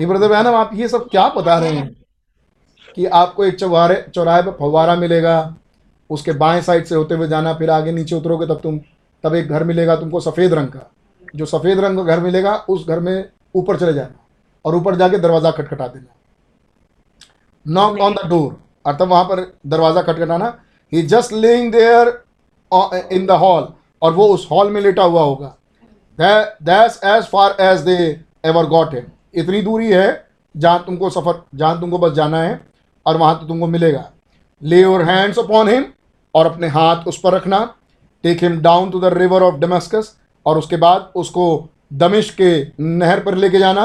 [0.01, 1.89] ये ब्रदर बहन आप ये सब क्या बता रहे हैं?
[2.97, 5.57] कि आपको एक चौराहे चौराहे पे फव्वारा मिलेगा
[6.11, 8.79] उसके बाएँ साइड से होते हुए जाना फिर आगे नीचे उतरोगे तब तुम
[9.25, 10.91] तब एक घर मिलेगा तुमको सफ़ेद रंग का।
[11.35, 14.25] जो सफ़ेद रंग का घर मिलेगा उस घर में ऊपर चले जाना
[14.65, 16.15] और ऊपर जाके दरवाज़ा खटखटा देना।
[17.67, 18.57] नॉक ऑन द डोर
[18.87, 20.49] और तब वहाँ पर दरवाज़ा खटखटाना
[20.93, 22.09] he just laying there
[23.13, 23.69] in the hall
[24.03, 25.57] और वो उस हॉल में लेटा हुआ होगा।
[26.19, 27.97] That's as far as they
[28.47, 29.05] ever got him
[29.35, 32.61] इतनी दूरी है जहाँ तुमको सफ़र जहाँ तुमको बस जाना है
[33.07, 34.05] और वहाँ तो तुमको मिलेगा।
[34.63, 35.85] ले योर हैंड्स अपॉन हिम
[36.35, 37.65] और अपने हाथ उस पर रखना।
[38.25, 40.15] Take him down to the river of Damascus
[40.47, 41.47] और उसके बाद उसको
[41.95, 42.51] दमिश के
[42.81, 43.85] नहर पर लेके जाना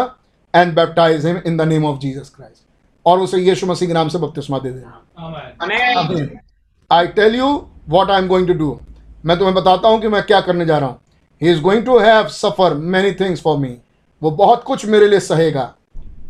[0.53, 2.63] and baptize him in the name of Jesus Christ
[3.05, 6.50] और उसे यीशु मसीह के नाम से बपतिस्मा दे देना।
[6.91, 7.47] I tell you
[7.89, 8.79] what I am going to do
[9.25, 10.99] मैं तुम्हें बताता हूँ कि मैं क्या करने जा रहा हूँ.
[11.41, 13.75] He is going to have suffer many things for me
[14.21, 15.63] वो बहुत कुछ मेरे लिए सहेगा.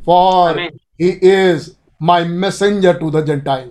[0.06, 0.60] For
[1.02, 1.70] he is
[2.02, 3.70] my messenger to the gentile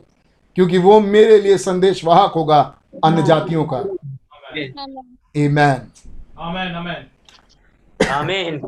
[0.57, 2.61] क्योंकि वो मेरे लिए संदेश वाहक होगा
[3.05, 3.83] अन्य जातियों का.
[5.37, 5.81] Amen.
[8.11, 8.61] आमीन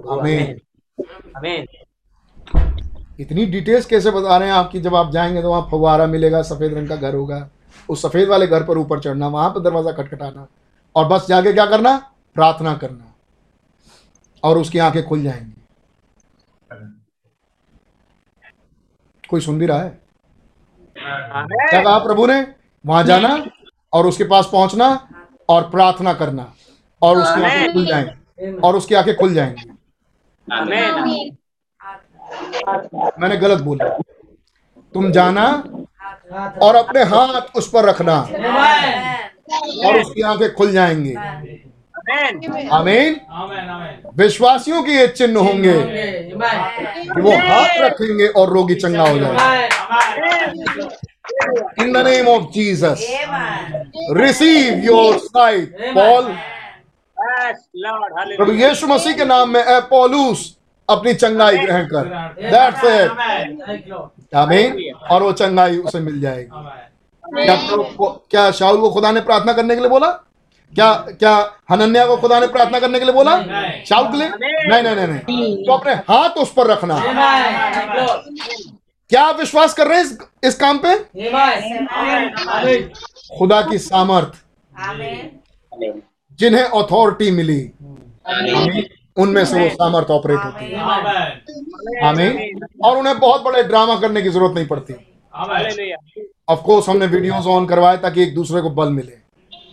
[3.20, 6.74] इतनी डिटेल्स कैसे बता रहे हैं आपकी जब आप जाएँगे तो वहाँ फव्वारा मिलेगा सफ़ेद
[6.74, 7.48] रंग का घर होगा?
[7.88, 10.46] उस सफ़ेद वाले घर पर ऊपर चढ़ना वहाँ पर दरवाज़ा खटखटाना
[10.96, 11.96] और बस जाके क्या करना?
[12.36, 13.12] प्रार्थना करना।
[14.42, 15.52] और उसकी आँखें खुल जाएँगी।
[19.30, 20.00] कोई सुन भी रहा है?
[20.96, 22.40] क्या कहा प्रभु ने?
[22.84, 23.44] वहाँ जाना
[23.92, 24.88] और उसके पास पहुँचना
[25.48, 26.52] और प्रार्थना करना
[27.02, 29.70] और उसकी आँखें खुल जाएँगी और उसकी आँखें खुल जाएँगी।
[33.20, 33.88] मैंने गलत बोला।
[34.94, 35.46] तुम जाना
[36.62, 38.16] और अपने हाथ उस पर रखना।
[39.86, 41.14] और उसकी आँखें खुल जाएँगी।
[42.72, 43.16] आमीन।
[44.16, 45.72] विश्वासियों के ये चिन्ह होंगे
[47.04, 49.68] कि वो हाथ रखेंगे और रोगी चंगा हो जाएगा।
[51.82, 53.06] In the name of Jesus
[54.16, 56.34] receive your sight Paul
[58.36, 60.40] प्रभु यीशु मसीह के नाम में ए पौलुस
[60.88, 62.04] अपनी चंगाई ग्रहण कर।
[62.42, 66.48] दैट्स इट आमीन और वो चंगाई उसे मिल जाएगी।
[67.24, 67.56] क्या
[68.30, 70.10] क्या शाहुल को खुदा ने प्रार्थना करने के लिए बोला?
[70.72, 71.34] क्या क्या
[71.70, 73.36] हनन्या को खुदा ने प्रार्थना करने के लिए बोला?
[73.36, 74.28] नहीं। शाहुल के लिए?
[74.28, 76.98] नहीं नहीं नहीं नहीं। तो अपने हाथ उस पर रखना।
[79.10, 80.96] क्या आप विश्वास कर रहे हैं इस, इस काम पे?
[83.38, 84.32] खुदा की सामर्थ।
[86.38, 87.60] जिन्हें अथॉरिटी मिली।
[88.28, 88.84] आमीन,
[89.16, 94.22] उनमें से वो सामर्थ ऑपरेट होती है। आमेन। आमीन और उन्हें बहुत बड़े ड्रामा करने
[94.22, 94.94] की ज़रूरत नहीं पड़ती।
[95.34, 95.94] आमेन
[96.48, 99.20] ऑफ़ कोर्स हमने वीडियोस ऑन करवाए ताकि एक दूसरे को बल मिले।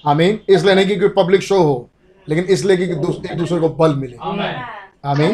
[0.08, 1.90] आमीन। इसलिए नहीं कि कोई पब्लिक शो हो
[2.28, 4.56] लेकिन इसलिए कि एक दूसरे को बल मिले। आमेन।
[5.06, 5.34] आमीन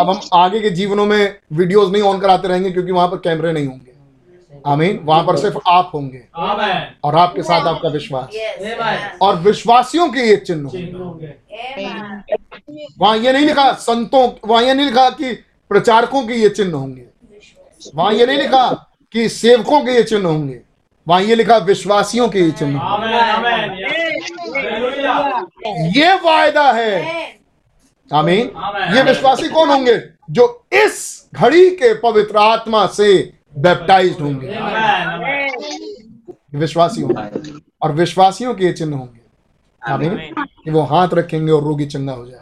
[0.00, 3.52] अब हम आगे के जीवनों में वीडियोस नहीं ऑन कराते रहेंगे क्योंकि वहाँ पर कैमरे
[3.52, 3.90] नहीं होंगे।
[4.66, 6.22] आमीन। वहाँ पर सिर्फ़ आप होंगे।
[7.04, 8.28] और आपके साथ आपका विश्वास।
[9.22, 11.26] और विश्वासियों के ये चिन्ह होंगे।
[12.98, 15.32] वहाँ ये नहीं लिखा संतों वहाँ ये नहीं लिखा कि
[15.68, 17.04] प्रचारकों के ये चिन्ह होंगे।
[17.94, 20.60] वहाँ ये नहीं लिखा कि सेवकों के ये चिन्ह होंगे।
[21.08, 23.12] वहाँ ये लिखा विश्वासियों के ये चिन्ह होंगे।
[26.00, 27.02] ये वायदा है।
[28.14, 28.52] आमीन।
[28.96, 30.02] ये विश्वासी कौन होंगे?
[30.30, 34.46] जो इस घड़ी के पवित्र आत्मा से बैप्टाइज्ड होंगे।
[36.58, 39.21] विश्वासी होंगे। और विश्वासियों के ये चिन्ह होंगे।
[39.82, 40.16] आमीन।
[40.64, 42.40] कि वो हाथ रखेंगे और रोगी चंगा हो जाए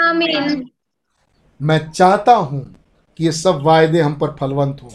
[0.00, 0.64] आमेन।
[1.60, 2.60] मैं चाहता हूँ
[3.18, 4.88] कि ये सब वायदे हम पर फलवंत हो।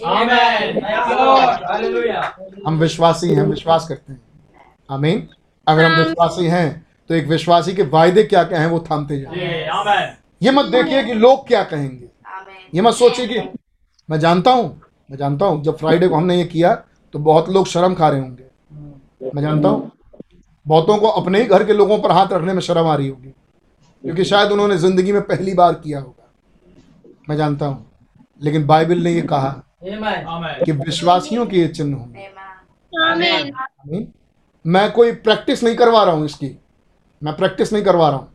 [2.68, 4.22] हम विश्वासी हैं हम विश्वास करते हैं।
[4.90, 5.28] आमीन।
[5.68, 10.08] अगर हम विश्वासी हैं तो एक विश्वासी के वायदे क्या क्या हैं वो थामते जाए।
[10.42, 12.10] ये मत देखिए कि लोग क्या कहेंगे।
[12.76, 13.40] ये मत सोचिए कि
[14.10, 16.74] मैं जानता हूँ मैं जानता हूँ जब फ्राइडे को हमने ये किया
[17.14, 19.92] तो बहुत लोग शर्म खा रहे होंगे। मैं जानता हूँ
[20.66, 23.34] बहुतों को अपने ही घर के लोगों पर हाथ रखने में शर्म आ रही होगी।
[24.04, 26.30] क्योंकि शायद उन्होंने ज़िंदगी में पहली बार किया होगा।
[27.30, 27.86] मैं जानता हूँ।
[28.42, 29.50] लेकिन बाइबल ने ये कहा
[30.64, 32.30] कि विश्वासियों के ये चिन्ह होंगे।
[32.94, 34.08] आमीन आमीन।
[34.66, 36.58] मैं कोई प्रैक्टिस नहीं करवा रहा हूँ इसकी।
[37.22, 38.28] मैं प्रैक्टिस नहीं करवा रहा हूँ।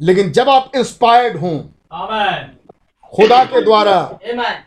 [0.00, 1.58] लेकिन जब आप इंस्पायर्ड हों
[3.12, 4.00] खुदा के द्वारा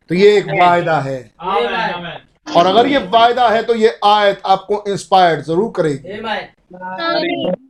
[0.09, 4.41] तो ये एक वायदा है। आमेन आमेन और अगर ये वायदा है तो ये आयत
[4.45, 6.19] आपको इंस्पायर्ड ज़रूर करेगी।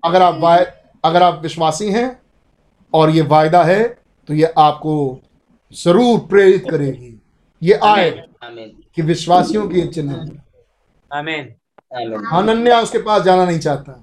[0.06, 0.66] अगर आप वाय
[1.04, 2.08] अगर आप विश्वासी हैं
[2.94, 3.84] और ये वायदा है
[4.30, 4.96] तो ये आपको
[5.74, 7.12] ज़रूर प्रेरित करेगी।
[7.62, 10.18] ये आमीन कि विश्वासियों की चिन्ह है।
[12.28, 14.02] हनन्या उसके पास जाना नहीं चाहता।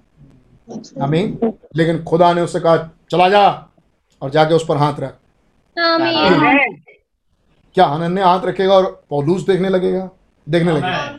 [1.05, 1.39] आमीन
[1.77, 2.77] लेकिन खुदा ने उससे कहा
[3.11, 3.49] चला जा
[4.23, 5.19] और जाके उस पर हाथ रख।
[7.77, 10.09] क्या हनन्या हाथ रखेगा और पौलूस देखने लगेगा?
[10.47, 11.19] देखने लगेगा।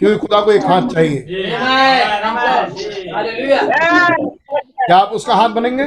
[0.00, 1.24] क्योंकि खुदा को एक हाथ चाहिए।
[4.86, 5.84] क्या आप उसका हाथ बनेंगे?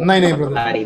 [0.00, 0.84] नहीं नहीं ब्रदर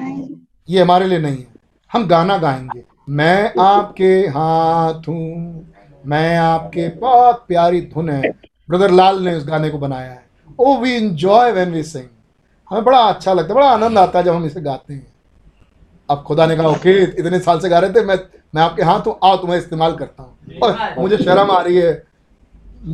[0.68, 1.46] ये हमारे लिए नहीं है।
[1.92, 5.66] हम गाना गाएँगे। मैं आपके हाथ हूँ।
[6.06, 8.30] मैं आपके बहुत प्यारी धुन है।
[8.68, 10.22] ब्रदर लाल ने उस गाने को बनाया है।
[10.58, 12.04] ओ we enjoy when we sing
[12.70, 15.09] हमें बड़ा अच्छा लगता है। बड़ा आनंद आता है जब हम इसे गाते हैं।
[16.10, 18.16] अब खुदा ने कहा ओके इतने साल से गा रहे थे मैं
[18.54, 22.02] मैं आपके हाथ हूँ आओ तुम्हें इस्तेमाल करता हूँ। और मुझे शर्म आ रही है।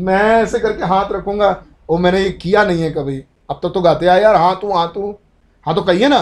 [0.07, 1.51] मैं ऐसे करके हाथ रखूँगा
[1.91, 4.73] वो मैंने ये किया नहीं है कभी। अब तक तो गाते आए यार हाँ तू
[4.73, 5.15] हाँ। तू
[5.67, 6.21] हाँ तो कहिए ना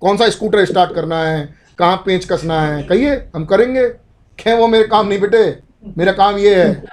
[0.00, 3.88] कौन सा स्कूटर स्टार्ट करना है कहाँ पेंच कसना है कहिए हम करेंगे।
[4.38, 5.58] खे वो मेरे काम नहीं बेटे।
[5.98, 6.84] मेरा काम ये है।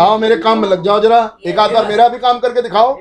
[0.00, 2.92] आओ मेरे काम में लग जाओ जरा। एक आध बार मेरा भी काम करके दिखाओ।
[2.94, 3.00] तो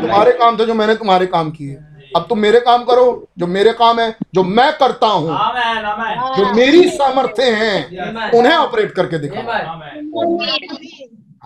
[0.00, 1.78] तुम्हारे काम थे जो मैंने तुम्हारे काम किए।
[2.16, 3.04] अब तुम मेरे काम करो
[3.38, 8.54] जो मेरे काम है जो मैं करता हूँ आमेन आमेन जो मेरी सामर्थ्य हैं उन्हें
[8.54, 10.12] ऑपरेट करके दिखाओ। Amen.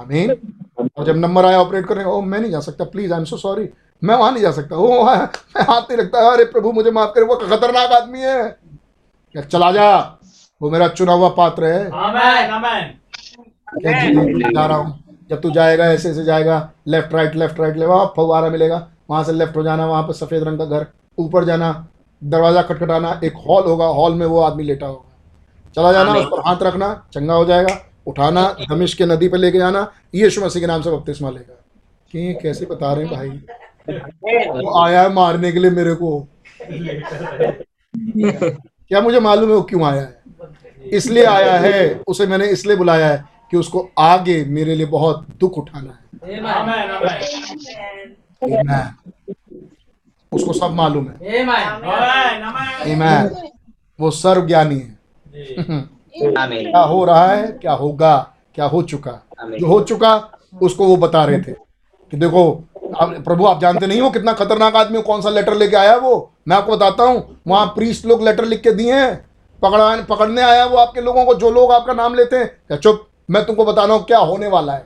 [0.01, 0.31] आमीन
[0.99, 3.37] और जब नंबर आया ऑपरेट करने ओ मैं नहीं जा सकता please I am so
[3.37, 3.69] sorry
[4.03, 7.25] मैं वहाँ नहीं जा सकता। ओ मैं हाथ नहीं रखता। अरे प्रभु मुझे माफ़ करे
[7.25, 8.39] वो खतरनाक आदमी है।
[9.35, 9.99] या चला जा।
[10.61, 12.91] वो मेरा चुना हुआ पात्र है। आमेन आमेन
[13.73, 14.99] क्या जी, जा रहा हूँ।
[15.31, 16.57] जब तू जाएगा ऐसे ऐसे जाएगा
[16.89, 17.87] लेफ़्ट राइट लेफ़्ट राइट ले
[18.17, 20.87] फवारा मिलेगा। वहाँ से लेफ़्ट हो जाना वहाँ पर सफ़ेद रंग का घर
[21.19, 21.69] ऊपर जाना
[22.23, 26.41] दरवाज़ा खटखटाना एक हॉल होगा हॉल में वो आदमी लेटा होगा। चला जाना उस पर
[26.47, 27.75] हाथ रखना चंगा हो जाएगा
[28.07, 29.81] उठाना दमिश के नदी पे लेके जाना
[30.15, 31.55] यीशु मसीह के नाम से बपतिस्मा लेगा।
[32.15, 33.29] कि कैसे बता रहे हैं भाई?
[34.51, 36.29] वो आया है मारने के लिए मेरे को।
[38.89, 40.21] क्या मुझे मालूम है वो क्यों आया है?
[40.93, 45.59] इसलिए आया है उसे मैंने इसलिए बुलाया है कि उसको आगे मेरे लिए बहुत दुख
[45.59, 46.01] उठाना है।
[50.33, 51.47] उसको सब मालूम है।
[52.87, 53.35] Amen.
[54.01, 54.99] वो सर्वज्ञानी है।
[56.17, 58.17] क्या हो रहा है क्या होगा
[58.55, 59.13] क्या हो चुका।
[59.51, 60.15] जो हो चुका
[60.63, 62.43] उसको वो बता रहे थे। कि देखो
[63.01, 65.97] आप प्रभु आप जानते नहीं हो कितना खतरनाक आदमी हो, कौन सा लेटर लेके आया
[65.97, 66.33] वो?
[66.49, 69.15] मैं आपको बताता हूँ वहाँ प्रीस्ट लोग लेटर लिख के दिए हैं।
[69.63, 73.07] पकड़ा पकड़ने आया वो आपके लोगों को जो लोग आपका नाम लेते हैं। क्या चुप?
[73.29, 74.83] मैं तुमको बता रहा हूँ क्या होने वाला है.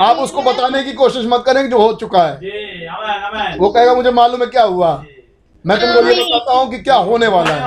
[0.00, 3.68] आप उसको बताने की कोशिश मत करें जो हो चुका है। जी आमेन आमेन वो
[3.68, 4.90] कहेगा मुझे मालूम है क्या हुआ।
[5.64, 7.60] मैं तुमको ये बताता हूँ कि क्या होने वाला है।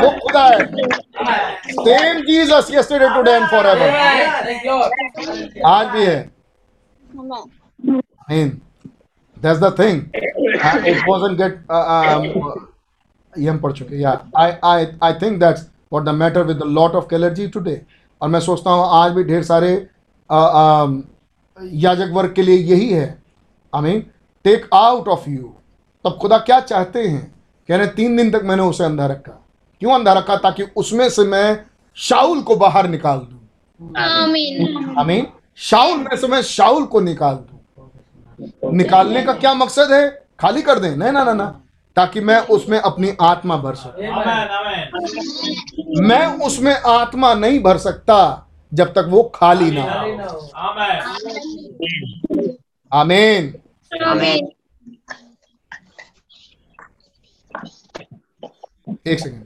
[0.00, 0.58] वो खुदा है।
[1.70, 3.90] Same Jesus yesterday today and forever
[4.44, 4.90] Thank you, Lord.
[5.66, 6.18] आज भी है।
[9.44, 9.98] That's the thing.
[10.14, 11.58] Uh, it wasn't get.
[11.68, 12.28] Uh, um,
[13.36, 15.62] हम पढ़ चुके या I I I think that's
[15.92, 17.14] what the matter with the lot of
[18.22, 19.70] और मैं सोचता हूँ आज भी ढेर सारे
[20.30, 21.02] uh, um,
[21.84, 23.06] याजक वर्ग के लिए यही है।
[23.74, 24.00] I mean
[24.44, 25.52] take out of you
[26.04, 27.22] तब खुदा क्या चाहते हैं?
[27.68, 29.32] कह रहे तीन दिन तक मैंने उसे अंधा रखा।
[29.80, 30.36] क्यों अंधा रखा?
[30.36, 31.64] ताकि उसमें से मैं
[31.96, 35.26] शाउल को बाहर निकाल दूँ। आमीन आई मीन
[35.56, 37.53] शाउल में से मैं शाउल को निकाल दूँ।
[38.40, 40.08] निकालने का क्या मकसद है?
[40.40, 41.46] खाली कर दें। नहीं ना ना ना।
[41.96, 48.16] ताकि मैं उसमें अपनी आत्मा भर सकूँ। आमेन आमेन मैं उसमें आत्मा नहीं भर सकता
[48.72, 51.00] जब तक वो खाली ना हो। आमेन
[52.92, 53.54] आमीन।
[54.04, 54.50] आमीन।
[59.06, 59.42] एक second.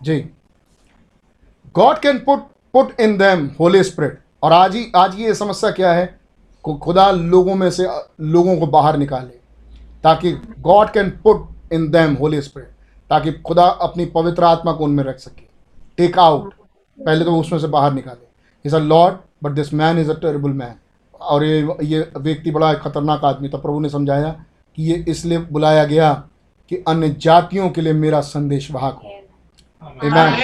[0.00, 0.16] Ji.
[1.74, 5.92] God can put put in them Holy Spirit और आज ही, आज ये समस्या क्या
[5.92, 6.18] है?
[6.64, 7.86] खुदा लोगों में से,
[8.20, 9.38] लोगों को बाहर निकाले
[10.04, 12.68] ताकि God can put in them Holy Spirit
[13.10, 15.46] ताकि खुदा अपनी पवित्र आत्मा को उनमें रख सके।
[15.96, 16.52] टेक आउट
[16.98, 18.26] पहले तो उसमें से बाहर निकाले।
[18.64, 20.74] Is a Lord but this man is a terrible man
[21.20, 24.30] और ये ये व्यक्ति बड़ा खतरनाक आदमी था। प्रभु ने समझाया
[24.78, 26.12] कि ये इसलिए बुलाया गया
[26.70, 29.17] कि अन्य जातियों के लिए मेरा संदेश वाहक हो।
[30.00, 30.34] Amen.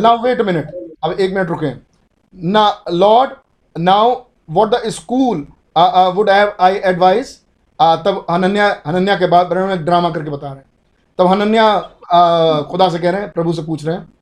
[0.00, 0.66] Now wait a minute.
[1.04, 1.70] अब एक मिनट रुके
[2.34, 3.30] ना Lord
[3.76, 4.14] now
[4.50, 5.46] what the school
[6.16, 7.34] would have I advise
[7.78, 10.64] तब हनन्या हनन्या के बाद ब्रह्म में ड्रामा करके बता रहे हैं।
[11.18, 14.12] तब हनन्या uh, खुदा से कह रहे हैं प्रभु से पूछ रहे हैं।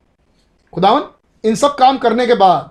[0.73, 1.03] खुदावन
[1.44, 2.70] इन सब काम करने के बाद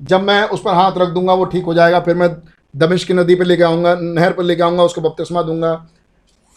[0.00, 2.34] जब मैं उस पर हाथ रख दूँगा वो ठीक हो जाएगा फिर मैं
[2.74, 5.74] दमिश की नदी पे लेके आऊँगा नहर पर लेके आऊँगा उसको बपतिस्मा दूँगा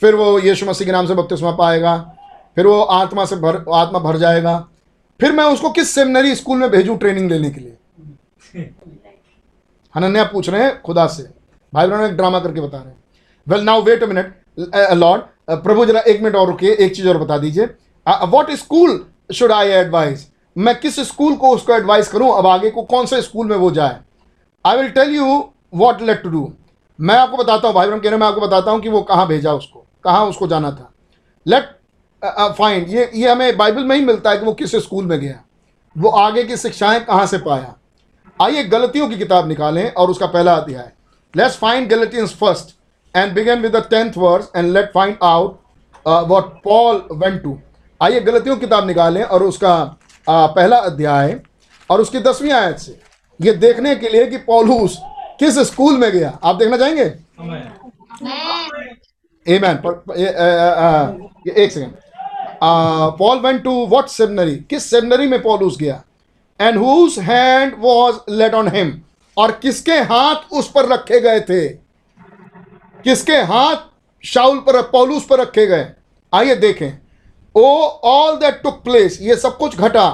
[0.01, 1.93] फिर वो यीशु मसीह के नाम से बपतिस्मा पाएगा
[2.57, 4.57] फिर वो आत्मा से भर आत्मा भर जाएगा।
[5.19, 7.77] फिर मैं उसको किस सेमिनरी स्कूल में भेजूं ट्रेनिंग लेने के लिए?
[9.95, 11.23] हनन्या पूछ रहे हैं खुदा से।
[11.73, 12.97] भाई बहनों एक ड्रामा करके बता रहे हैं।
[13.47, 14.34] Well now wait a minute
[14.93, 15.21] Lord
[15.63, 17.65] प्रभु जरा एक मिनट और रुकिए एक चीज़ और बता दीजिए।
[18.07, 22.31] What school should I advise मैं किस स्कूल को उसको एडवाइस करूँ?
[22.31, 23.99] अब आगे को कौन से स्कूल में वो जाए?
[24.65, 25.25] I will tell you
[25.75, 26.51] what let to do
[26.99, 29.27] मैं आपको बताता हूँ भाई बहन कह रहे मैं आपको बताता हूँ कि वो कहाँ
[29.27, 30.91] भेजा उसको कहाँ उसको जाना था।
[31.45, 31.69] लेट
[32.25, 35.39] फाइंड ये ये हमें बाइबल में ही मिलता है कि वो किस स्कूल में गया।
[35.95, 37.75] वो आगे की शिक्षाएँ कहाँ से पाया।
[38.39, 40.91] आइए गलतियों की किताब निकालें और उसका पहला अध्याय।
[41.33, 42.75] Let's find Galatians first
[43.13, 45.59] and begin with the tenth verse and let find out
[46.05, 47.57] what Paul went to
[48.01, 49.73] आइए गलतियों की किताब निकालें और उसका
[50.27, 51.39] आ, पहला अध्याय
[51.89, 52.99] और उसकी दसवीं आयत से।
[53.39, 54.97] ये देखने के लिए कि पौलुस
[55.39, 57.03] किस स्कूल में गया। आप देखना चाहेंगे?
[59.47, 59.57] ये
[61.53, 61.93] एक second.
[62.64, 66.03] Paul went to what seminary किस सेमिनरी में पॉलुस गया?
[66.60, 68.94] And whose hand was let on him
[69.38, 71.68] और किसके हाथ उस पर रखे गए थे?
[73.03, 73.76] किसके हाथ
[74.23, 75.88] शाउल पर, पौलुस पर रखे गए?
[76.34, 76.91] आइए देखें।
[77.56, 77.65] Oh
[78.06, 80.10] all that took place ये सब कुछ घटा।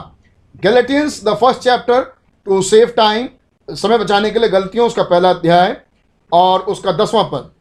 [0.56, 2.02] Galatians the first chapter
[2.48, 3.28] to save time
[3.68, 5.76] समय बचाने के लिए गलतियों, उसका पहला अध्याय,
[6.32, 7.52] और उसका दसवां पद।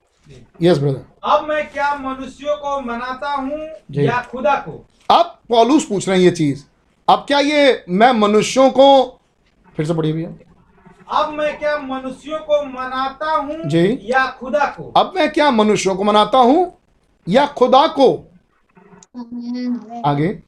[0.62, 4.84] यस ब्रदर अब मैं क्या मनुष्यों को मनाता हूँ या खुदा को?
[5.10, 6.64] अब पॉलूस पूछ रहे हैं ये चीज़।
[7.08, 9.18] अब क्या ये मैं मनुष्यों को
[9.76, 10.30] फिर से पढ़िए भैया।
[11.18, 14.92] अब मैं क्या मनुष्यों को मनाता हूँ जी। या खुदा को?
[14.96, 16.78] अब मैं क्या मनुष्यों को मनाता हूँ
[17.28, 18.12] या खुदा को?
[20.04, 20.42] आगे।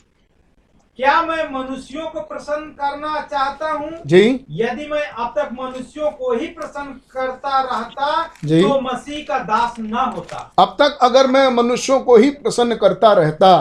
[1.01, 3.91] क्या मैं मनुष्यों को प्रसन्न करना चाहता हूँ?
[4.07, 8.09] जी। यदि मैं अब तक मनुष्यों को ही प्रसन्न करता रहता
[8.45, 12.77] जी। तो मसीह का दास न होता। अब तक अगर मैं मनुष्यों को ही प्रसन्न
[12.77, 13.53] करता रहता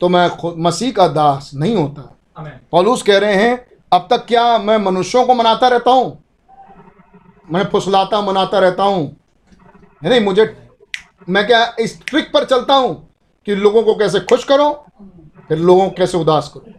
[0.00, 0.28] तो मैं
[0.64, 3.54] मसीह का दास नहीं होता। पॉलूस कह रहे हैं
[3.92, 6.18] अब तक क्या मैं मनुष्यों को मनाता रहता हूँ?
[7.48, 9.16] मैं फुसलाता मनाता रहता हूँ।
[10.02, 10.54] नहीं मुझे
[11.28, 12.94] मैं क्या इस ट्रिक पर चलता हूँ
[13.46, 14.74] कि लोगों को कैसे खुश करूँ?
[15.48, 16.72] फिर लोगों को कैसे उदास करूँ?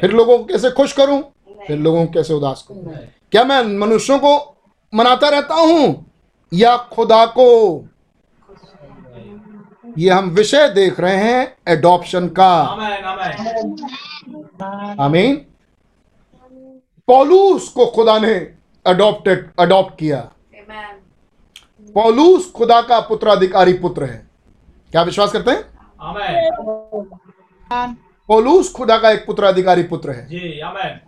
[0.00, 1.22] फिर लोगों को कैसे खुश करूँ?
[1.66, 2.96] फिर लोगों को कैसे उदास करूँ?
[3.32, 4.56] क्या मैं मनुष्यों को
[4.94, 6.06] मनाता रहता हूँ?
[6.52, 7.48] या खुदा को?
[9.98, 12.52] ये हम विषय देख रहे हैं एडॉप्शन का।
[15.00, 15.36] आमेन
[17.08, 18.34] पौलूस को खुदा ने
[18.86, 20.30] अडॉप्टेड अडॉप्ट किया।
[21.94, 24.26] पौलूस खुदा का पुत्राधिकारी पुत्र है।
[24.90, 25.64] क्या विश्वास करते हैं?
[26.00, 26.50] आमेन
[27.72, 31.00] पौलूस खुदा का एक पुत्राधिकारी पुत्र है। जी आमेन।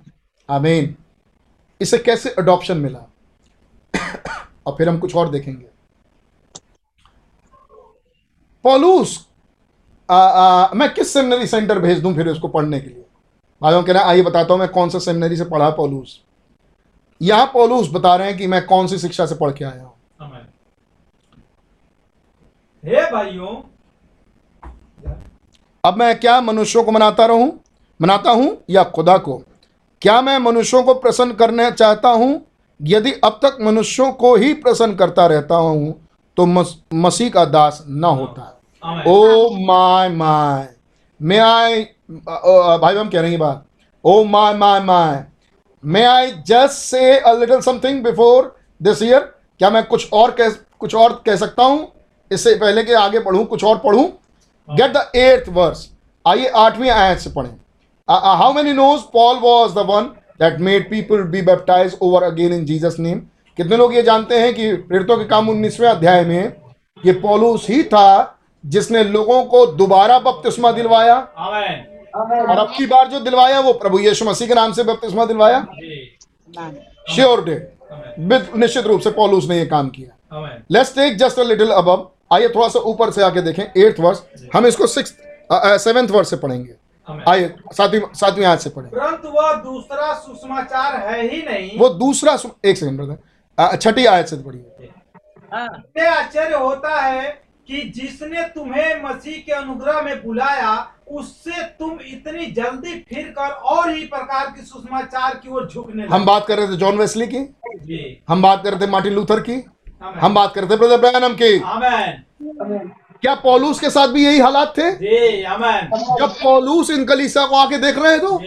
[0.49, 0.97] आमीन।
[1.81, 2.99] इसे कैसे अडॉप्शन मिला?
[4.67, 5.67] और फिर हम कुछ और देखेंगे।
[8.65, 9.29] पोलूस
[10.11, 13.05] आ, आ, मैं किस सेमिनरी सेंटर भेज दूँ फिर उसको पढ़ने के लिए?
[13.63, 16.21] भाइयों कह रहे हैं आइए बताता हूँ मैं कौन सा सेमिनरी से पढ़ा पोलूस।
[17.23, 19.93] यहाँ पोलूस बता रहे हैं कि मैं कौन सी शिक्षा से पढ़ के आया हूँ।
[22.85, 23.72] हे भाइयों
[25.85, 27.47] अब मैं क्या मनुष्यों को मनाता रहूँ?
[28.01, 29.37] मनाता हूँ या खुदा को?
[30.03, 32.41] क्या मैं मनुष्यों को प्रसन्न करना चाहता हूँ?
[32.81, 35.95] यदि अब तक मनुष्यों को ही प्रसन्न करता रहता हूँ
[36.37, 40.69] तो मस, मसीह का दास न होता। ओ माय माय।
[41.21, 43.67] मे आई भाई हम कह रहे हैं बात।
[44.05, 45.25] ओ my my my.
[45.85, 49.21] May I just say a little something before this year
[49.61, 51.87] क्या मैं कुछ और कह कुछ और कह सकता हूँ?
[52.31, 54.09] इससे पहले कि आगे बढ़ूं कुछ और पढ़ूं?
[54.73, 55.89] गेट द एट्थ वर्स
[56.24, 57.51] आइए आठवीं आयत से पढ़ें।
[58.09, 60.05] How many knows Paul was the one
[60.40, 63.19] that made people be baptize over again in Jesus name
[63.59, 66.53] कितने लोग ये जानते हैं कि प्रेरितों के काम उन्नीसवें अध्याय में
[66.99, 71.16] ये पौलुस ही था जिसने लोगों को दोबारा बपतिस्मा दिलवाया?
[71.16, 75.66] और अब की बार जो दिलवाया वो प्रभु यीशु मसीह के नाम से बपतिस्मा दिलवाया?
[77.09, 77.57] श्योर डे
[78.19, 82.09] निश्चित रूप से पौलुस ने ये काम किया। Amen let's take just a little above
[82.33, 84.23] आइए थोड़ा सा ऊपर से आके देखें एट्थ वर्स
[84.55, 85.17] हम इसको सिक्स
[85.85, 86.75] सेवेंथ वर्स से पढ़ेंगे।
[87.29, 92.37] आइए सातवीं सातवीं आयत से पढ़ें। परंतु वह दूसरा सुसमाचार है ही नहीं। वो दूसरा
[92.37, 94.89] सु- एक सेकंड ब्रदर छठी आयत से पढ़िए।
[96.07, 103.07] आश्चर्य होता है कि जिसने तुम्हें मसीह के अनुग्रह में बुलाया उससे तुम इतनी जल्दी
[103.09, 106.77] फिर कर और ही प्रकार की सुसमाचार की ओर झुकने हम बात कर रहे थे
[106.77, 107.39] जॉन वेस्ली की?
[107.77, 109.65] जी। हम बात कर रहे थे मार्टिन लूथर की?
[110.03, 111.59] हम बात करते ब्रदर ब्रैनम की।
[113.23, 114.91] क्या पौलुस के साथ भी यही हालात थे?
[114.93, 118.41] जब पौलुस इन कलीसिया को आके देख रहे हैं तो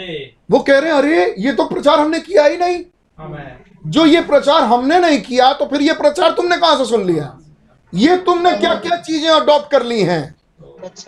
[0.51, 2.83] वो कह रहे हैं अरे ये तो प्रचार हमने किया ही नहीं।
[3.87, 7.37] जो ये प्रचार हमने नहीं किया तो फिर ये प्रचार तुमने कहाँ से सुन लिया?
[7.93, 10.35] ये तुमने क्या क्या चीज़ें अडॉप्ट कर ली हैं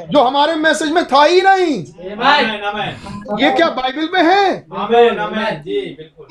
[0.01, 1.83] जो हमारे मैसेज में था ही नहीं?
[2.11, 4.65] आमेन आमेन ये क्या बाइबल में है?
[4.73, 6.27] आमेन आमेन जी बिल्कुल।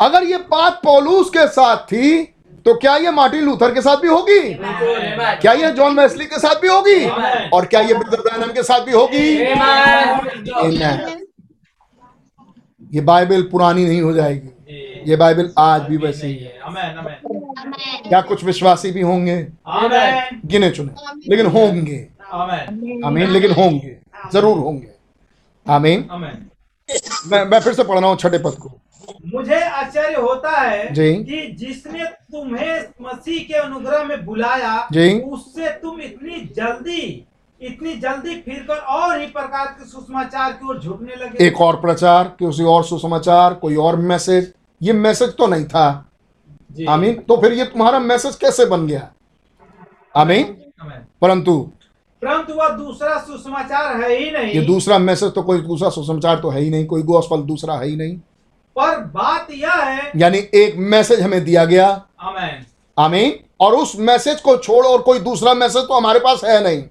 [0.00, 2.31] अगर ये बात पौलुस के साथ थी
[2.66, 4.40] तो क्या ये मार्टिन लूथर के साथ भी होगी?
[5.40, 7.04] क्या ये जॉन वेस्ली के साथ भी होगी?
[7.48, 9.28] और क्या ये ब्रदर ब्रैनम के साथ भी होगी.
[12.92, 14.48] ये बाइबल पुरानी नहीं हो जाएगी।
[15.10, 16.60] ये बाइबल आज भी वैसे ही है।
[18.08, 19.36] क्या कुछ विश्वासी भी होंगे?
[20.46, 20.92] गिने चुने।
[21.28, 23.96] लेकिन होंगे। आमेन। लेकिन होंगे।
[24.32, 24.88] ज़रूर होंगे।
[25.66, 26.08] आमेन।
[27.26, 28.78] मैं मैं फिर से पढ़ रहा हूँ छठे पद को।
[29.34, 35.68] मुझे आश्चर्य होता है जी। कि जिसने तुम्हें मसीह के अनुग्रह में बुलाया जी। उससे
[35.68, 37.26] तुम इतनी जल्दी
[37.60, 42.36] इतनी जल्दी फिरकर और ही प्रकार के सुसमाचार की ओर झुकने लगे। एक और प्रचार
[42.38, 44.52] किसी और सुसमाचार कोई और मैसेज?
[44.82, 46.08] ये मैसेज तो नहीं था।
[46.88, 49.12] आमीन। तो फिर ये तुम्हारा मैसेज कैसे बन गया?
[50.16, 50.44] आमीन।
[50.82, 51.70] आमीन। परंतु
[52.22, 56.50] परंतु वह दूसरा सुसमाचार है ही नहीं। ये दूसरा मैसेज तो कोई दूसरा सुसमाचार तो
[56.50, 58.18] है ही नहीं कोई गोस्पल दूसरा है ही नहीं।
[58.76, 61.86] पर बात यह है यानी एक मैसेज हमें दिया गया।
[62.20, 62.64] आमीन।
[62.98, 66.82] आमीन। और उस मैसेज को छोड़ और कोई दूसरा मैसेज तो हमारे पास है नहीं।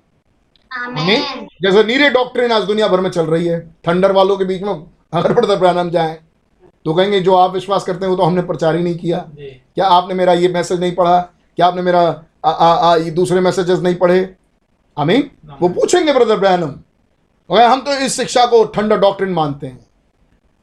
[0.71, 4.61] आमीन। जैसे नीरे डॉक्ट्रिन आज दुनिया भर में चल रही है। थंडर वालों के बीच
[4.61, 4.73] में
[5.13, 6.19] अगर ब्रदर ब्रैनम जाए।
[6.85, 9.87] तो कहेंगे जो आप विश्वास करते हैं वो तो हमने प्रचार ही नहीं किया। क्या
[9.87, 11.19] आपने मेरा ये मैसेज नहीं पढ़ा?
[11.55, 12.01] क्या आपने मेरा
[12.45, 14.35] आ, आ, आ, ये दूसरे मैसेजेस नहीं पढ़े?
[14.97, 15.29] आमीन।
[15.61, 16.73] वो पूछेंगे ब्रदर ब्रैनम
[17.49, 19.85] हम तो इस शिक्षा को ठंडा डॉक्ट्रिन मानते हैं।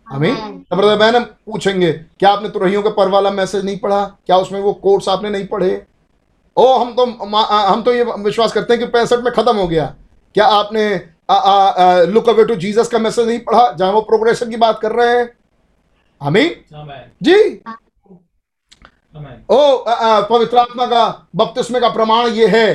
[0.09, 4.05] आमीन तो ब्रदर ब्रैनम पूछेंगे क्या आपने तुरहियों के पर वाला मैसेज नहीं पढ़ा?
[4.27, 5.87] क्या उसमें वो कोर्स आपने नहीं पढ़े?
[6.57, 9.95] ओ हम तो हम तो ये विश्वास करते हैं कि पैंसठ में खत्म हो गया।
[10.35, 10.85] क्या आपने
[12.13, 15.19] लुक अवे टू जीसस का मैसेज नहीं पढ़ा जहाँ वो प्रोग्रेशन की बात कर रहे
[15.19, 15.29] हैं?
[16.21, 16.51] आमीन
[17.23, 17.63] जी।
[19.51, 19.85] ओ
[20.29, 22.75] पवित्र आत्मा का बपतिस्मे का प्रमाण ये है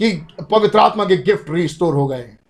[0.00, 0.12] कि
[0.50, 2.45] पवित्र आत्मा के गिफ्ट रिस्टोर हो गए। Amen.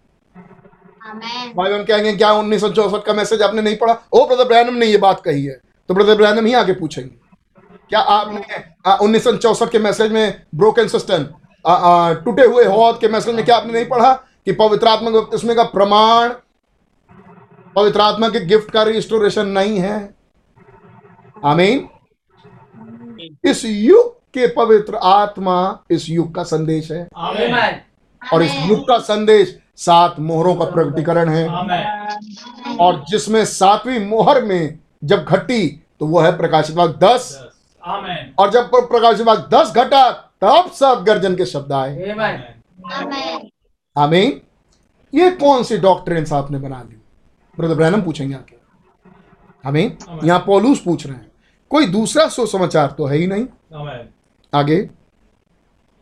[1.07, 3.95] भाई हम कहेंगे क्या उन्नीस सौ चौसठ का मैसेज आपने नहीं पढ़ा?
[4.13, 7.15] ओ ब्रदर ब्रैनम ने ये बात कही है तो ब्रदर ब्रैनम ही आगे पूछेंगे।
[7.91, 11.25] क्या आपने उन्नीस सौ चौसठ के मैसेज में ब्रोकन सिस्टम
[12.25, 14.13] टूटे हुए हौद के मैसेज में क्या आपने नहीं पढ़ा?
[14.13, 16.29] कि पवित्र आत्मा के बपतिस्मे का प्रमाण
[17.77, 20.15] पवित्र आत्मा के गिफ्ट का रिस्टोरेशन नहीं है?
[21.45, 21.89] आमीन
[23.45, 25.57] इस युग के पवित्र आत्मा
[25.91, 27.07] इस युग का संदेश है।
[28.23, 31.49] और इस युग का संदेश सात मोहरों का प्रकटीकरण है।
[32.79, 35.67] और जिसमें सातवीं मोहर में जब घटी
[36.01, 37.33] तो वो है प्रकाश विभाग दस।
[38.39, 42.15] और जब प्रकाश विभाग दस घटा तब सात गर्जन के शब्द आए।
[43.97, 44.41] आमीन।
[45.13, 46.97] ये कौन सी डॉक्ट्रिन्स आपने बना ली
[47.59, 48.57] ब्रदर ब्रैनम पूछेंगे आके
[49.65, 51.31] आमीन। यहाँ पोलूस पूछ रहे हैं।
[51.71, 53.47] कोई दूसरा सो समाचार तो है ही नहीं।
[54.53, 54.79] आगे।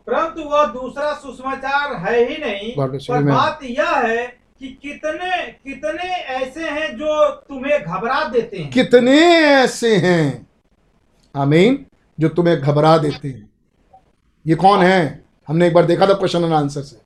[0.07, 3.09] परंतु वह दूसरा सुसमाचार है ही नहीं you.
[3.09, 4.27] पर बात यह है
[4.59, 10.47] कि कितने कितने ऐसे हैं जो तुम्हें घबरा देते हैं। कितने ऐसे हैं?
[11.37, 11.87] आमीन
[12.21, 13.51] जो तुम्हें घबरा देते हैं।
[14.47, 15.25] ये कौन है?
[15.49, 16.97] हमने एक बार देखा था क्वेश्चन एंड आंसर से।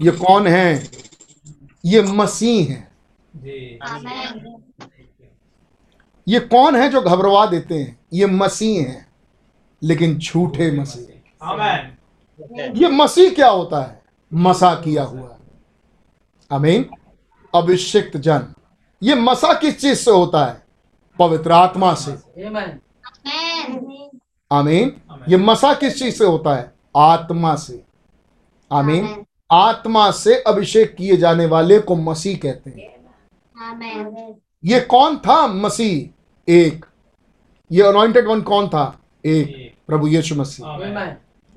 [0.00, 0.88] ये कौन है?
[1.84, 2.90] ये मसीह है।
[6.28, 8.00] ये कौन है जो घबरवा देते हैं?
[8.12, 9.06] ये मसीह है
[9.82, 11.02] लेकिन झूठे मसीह
[12.74, 14.02] ये मसीह क्या होता है?
[14.34, 15.36] मसा किया हुआ
[16.52, 16.90] आमीन।
[17.54, 18.54] अभिषिक्त जन।
[19.02, 20.62] ये मसा किस चीज़ से होता है?
[21.18, 22.12] पवित्र आत्मा से.
[24.52, 26.74] आमीन। ये मसा किस चीज़ से होता है?
[26.96, 27.84] आत्मा से।
[28.72, 32.78] आमीन। आत्मा से अभिषेक किए जाने वाले को मसीह कहते हैं।
[34.64, 35.46] ये कौन था?
[35.46, 36.86] मसीह। एक।
[37.72, 38.98] ये अनॉइंटेड वन कौन था?
[39.24, 40.66] एक। प्रभु यीशु मसीह।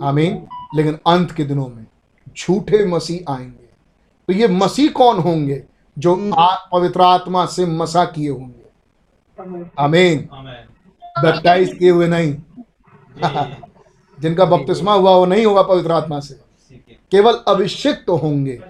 [0.02, 1.86] आमीन। लेकिन अंत के दिनों में
[2.38, 3.64] झूठे मसीह आएँगे।
[4.28, 5.64] तो ये मसीह कौन होंगे
[5.98, 6.32] जो
[6.74, 8.64] पवित्र आत्मा से मसा किए होंगे?
[9.80, 10.30] आमीन।
[11.22, 12.36] बैप्टाइज किए हुए नहीं।
[14.20, 16.40] जिनका बपतिस्मा हुआ वो नहीं होगा पवित्र आत्मा से।
[17.12, 18.62] केवल अभिषिक्त तो होंगे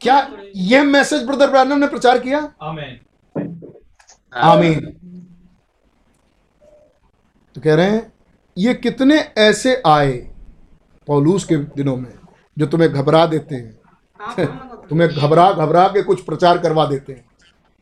[0.00, 2.52] क्या यह मैसेज ब्रदर ब्रैनम ने प्रचार किया?
[2.62, 3.00] आमीन।
[4.34, 4.80] आमीन।
[7.54, 8.11] तो कह रहे हैं
[8.56, 10.12] ये कितने ऐसे आए
[11.06, 12.12] पौलूस के दिनों में
[12.58, 13.78] जो तुम्हें घबरा देते हैं?
[14.88, 17.24] तुम्हें घबरा घबरा के कुछ प्रचार करवा देते हैं।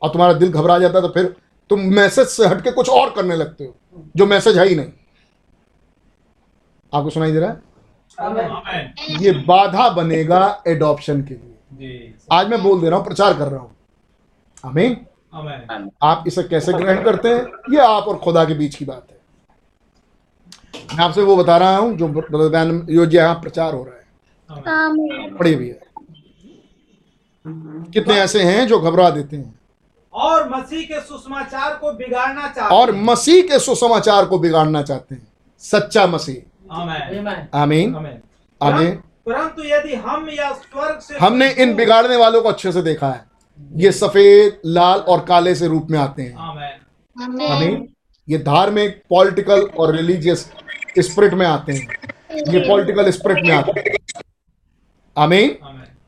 [0.03, 1.35] और तुम्हारा दिल घबरा जाता है तो फिर
[1.71, 3.77] तुम मैसेज से हट के कुछ और करने लगते हो
[4.17, 4.93] जो मैसेज है ही नहीं।
[6.95, 7.61] आपको सुनाई दे रहा है?
[9.21, 11.57] ये बाधा बनेगा एडॉप्शन के लिए।
[12.33, 13.77] आज मैं बोल दे रहा हूँ प्रचार कर रहा हूँ।
[14.67, 14.97] आमीन।
[15.35, 17.47] आमीन। आप इसे कैसे ग्रहण करते हैं?
[17.73, 19.20] ये आप और खुदा के बीच की बात है।
[20.75, 24.01] मैं आपसे वो बता रहा हूँ जो ब्रदर बैन जो यहाँ प्रचार हो रहा है।
[24.85, 25.75] आमीन पढ़िए भैया
[27.95, 29.55] कितने ऐसे हैं जो घबरा देते हैं?
[30.15, 35.15] और मसीह के सुसमाचार को बिगाड़ना चाहते और हैं। मसीह के सुसमाचार को बिगाड़ना चाहते
[35.15, 35.27] हैं।
[35.63, 38.21] सच्चा मसीह। आमीन। आमीन। आमीन।
[38.61, 38.91] आमीन।
[39.27, 43.25] परंतु यदि हम या स्वर्ग से हमने इन बिगाड़ने वालों को अच्छे से देखा है।
[43.77, 47.89] ये सफ़ेद लाल और काले से रूप में आते हैं। आमीन। आमीन।
[48.31, 50.51] ये धार्मिक पॉलिटिकल और रिलीजियस
[50.99, 51.87] स्प्रिट में आते हैं।
[52.53, 54.23] ये पॉलिटिकल स्प्रिट में आते हैं।
[55.17, 55.57] आमीन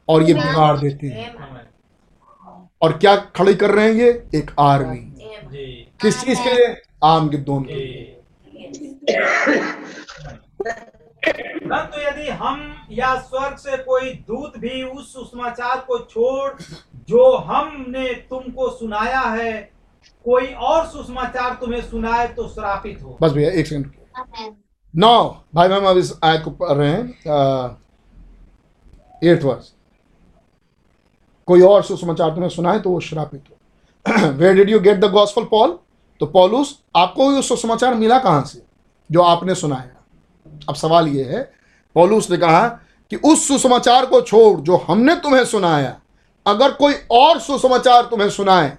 [0.09, 1.35] और ये बिगाड़ देते हैं।
[2.83, 4.09] और क्या खड़ी कर रहे हैं ये?
[4.35, 4.97] एक आर्मी
[6.01, 6.75] किस चीज़ के लिए?
[7.05, 7.81] आम गिद्धों के
[11.65, 16.53] परंतु यदि हम या स्वर्ग से कोई दूत भी उस सुसमाचार को छोड़
[17.09, 19.72] जो हमने तुमको सुनाया है
[20.25, 23.93] कोई और सुसमाचार तुम्हें सुनाए तो श्रापित हो। बस भैया एक सेकंड.
[24.95, 27.05] नौ भाई मैम अब इस आयत को पढ़ रहे हैं
[29.25, 29.73] एट्थ वर्स
[31.49, 35.45] कोई और सुसमाचार तुम्हें सुनाए तो वो श्रापित हो। Where did you get the gospel
[35.45, 35.79] Paul
[36.21, 38.63] तो पॉलुस आपको ये सुसमाचार मिला कहाँ से
[39.11, 40.05] जो आपने सुनाया?
[40.69, 41.43] अब सवाल ये है
[41.97, 42.69] पॉलुस ने कहा
[43.13, 45.97] कि उस सुसमाचार को छोड़ जो हमने तुम्हें सुनाया
[46.47, 48.77] अगर कोई और सुसमाचार तुम्हें सुनाए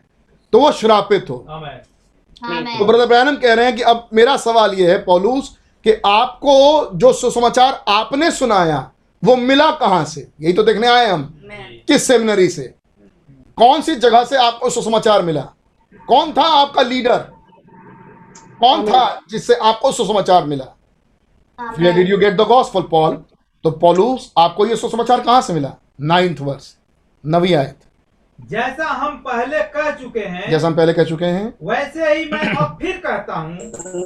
[0.53, 4.89] तो वो श्रापित हो। तो ब्रदर ब्रैनम कह रहे हैं कि अब मेरा सवाल यह
[4.91, 5.49] है पौलुस
[5.85, 8.89] कि आपको जो सुसमाचार आपने सुनाया
[9.23, 10.27] वो मिला कहाँ से?
[10.41, 11.23] यही तो देखने आए हम।
[11.87, 12.63] किस सेमिनरी से?
[13.57, 15.41] कौन सी जगह से आपको सुसमाचार मिला?
[16.07, 17.17] कौन था आपका लीडर?
[18.59, 20.65] कौन था जिससे आपको सुसमाचार मिला?
[21.79, 23.15] Did you get the gospel Paul
[23.63, 25.73] तो पौलुस आपको ये सुसमाचार कहाँ से मिला?
[26.01, 26.73] नाइन्थ वर्ष
[27.23, 27.79] नवी आयत।
[28.49, 32.39] जैसा हम पहले कह चुके हैं जैसा हम पहले कह चुके हैं। वैसे ही मैं
[32.55, 33.57] अब फिर कहता हूँ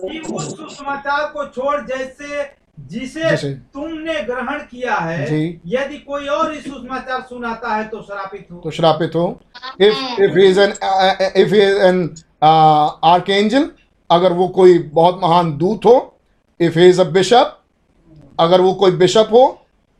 [0.10, 2.44] कि उस सुसमाचार को छोड़ जैसे
[2.90, 8.02] जिसे जैसे- तुमने ग्रहण किया है जी। यदि कोई और इस सुसमाचार सुनाता है तो
[8.02, 9.28] श्रापित हो। तो श्रापित हो।
[9.82, 10.74] If if is an
[11.36, 12.04] if is an
[12.44, 13.70] archangel
[14.10, 15.96] अगर वो कोई बहुत महान दूत हो
[16.60, 17.58] इफ़ इज़ अ बिशप
[18.40, 19.44] अगर वो कोई बिशप हो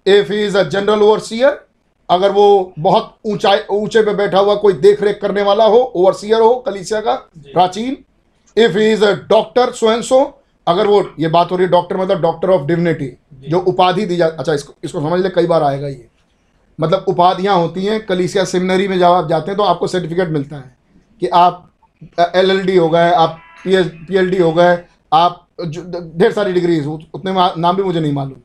[0.06, 1.67] if is a general overseer
[2.10, 6.42] अगर वो बहुत ऊंचाई ऊँचे पे बैठा हुआ कोई देख रेख करने वाला हो ओवरसीयर
[6.42, 7.14] हो कलीसिया का
[7.46, 7.98] प्राचीन
[8.58, 10.20] if he is a doctor स्वयं सो
[10.68, 13.12] अगर वो ये बात हो रही है डॉक्टर मतलब डॉक्टर ऑफ़ डिविनिटी
[13.50, 16.08] जो। उपाधि दी जा अच्छा इसको इसको समझ ले कई बार आएगा ये।
[16.80, 20.56] मतलब उपाधियाँ होती हैं कलीसिया सेमिनरी में जब आप जाते हैं तो आपको सर्टिफिकेट मिलता
[20.56, 20.76] है
[21.22, 21.64] कि आप
[22.36, 23.76] एल एल डी हो गए आप पी
[24.16, 24.78] एल डी हो गए
[25.14, 28.42] आप ढेर सारी डिग्रीज उतने नाम भी मुझे नहीं मालूम।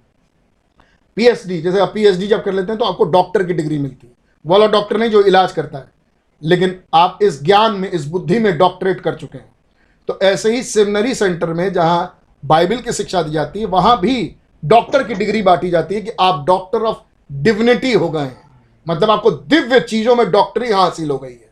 [1.16, 4.12] पीएचडी जैसे आप पीएचडी जब कर लेते हैं तो आपको डॉक्टर की डिग्री मिलती है।
[4.44, 5.91] वो वाला डॉक्टर नहीं जो इलाज करता है।
[6.42, 9.52] लेकिन आप इस ज्ञान में इस बुद्धि में डॉक्टरेट कर चुके हैं।
[10.08, 14.34] तो ऐसे ही सेमिनरी सेंटर में जहाँ बाइबल की शिक्षा दी जाती है वहाँ भी
[14.65, 16.99] डॉक्टर की डिग्री बांटी जाती है कि आप डॉक्टर ऑफ़
[17.32, 18.50] डिविनिटी हो गए हैं।
[18.86, 21.50] मतलब आपको दिव्य चीज़ों में डॉक्टरी हासिल हो गई है।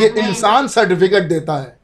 [0.00, 1.78] ये इंसान सर्टिफिकेट देता है।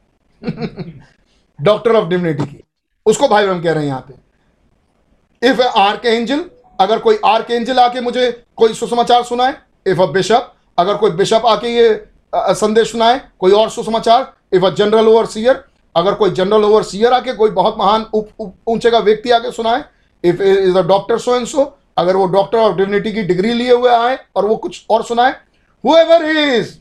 [1.59, 2.63] डॉक्टर ऑफ़ डिविनिटी की।
[3.05, 6.43] उसको भाई हम कह रहे हैं यहाँ पे। इफ़ आर्क एंजल
[6.79, 9.55] अगर कोई आर्क एंजल आके मुझे कोई सुसमाचार सुनाए
[9.87, 11.93] इफ़ अ बिशप अगर कोई बिशप आके ये
[12.35, 15.63] संदेश सुनाए, कोई और सुसमाचार if a general over shear
[15.95, 18.05] अगर कोई जनरल ओवर सीयर आके कोई बहुत महान
[18.67, 19.83] ऊँचे का व्यक्ति आके सुनाए
[20.23, 23.73] if is a doctor so and so अगर वो डॉक्टर ऑफ़ डिविनिटी की डिग्री लिए
[23.73, 25.35] हुए आए और वो कुछ और सुनाए
[25.83, 26.73] हुएवर इज़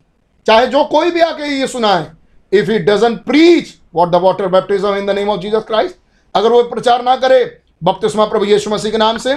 [0.46, 2.06] चाहे जो कोई भी आके ये सुनाए
[2.52, 5.96] if he doesn't preach what the water baptism in the name of Jesus Christ
[6.34, 7.44] अगर वो प्रचार ना करे
[7.84, 9.34] बपतिस्मा प्रभु यीशु मसीह के नाम से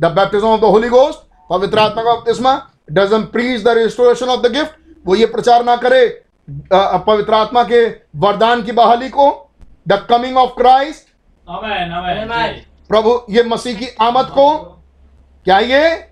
[0.00, 1.18] the baptism of the Holy Ghost
[1.50, 2.54] पवित्र आत्मा का बपतिस्मा
[2.92, 6.06] doesn't preach the restoration of the gift वो ये प्रचार ना करे
[7.06, 9.30] पवित्र आत्मा के वरदान की बहाली को
[9.88, 11.08] द कमिंग ऑफ़ क्राइस्ट।
[12.90, 14.58] प्रभु ये मसीह की आमद को
[15.46, 16.06] क्या ये?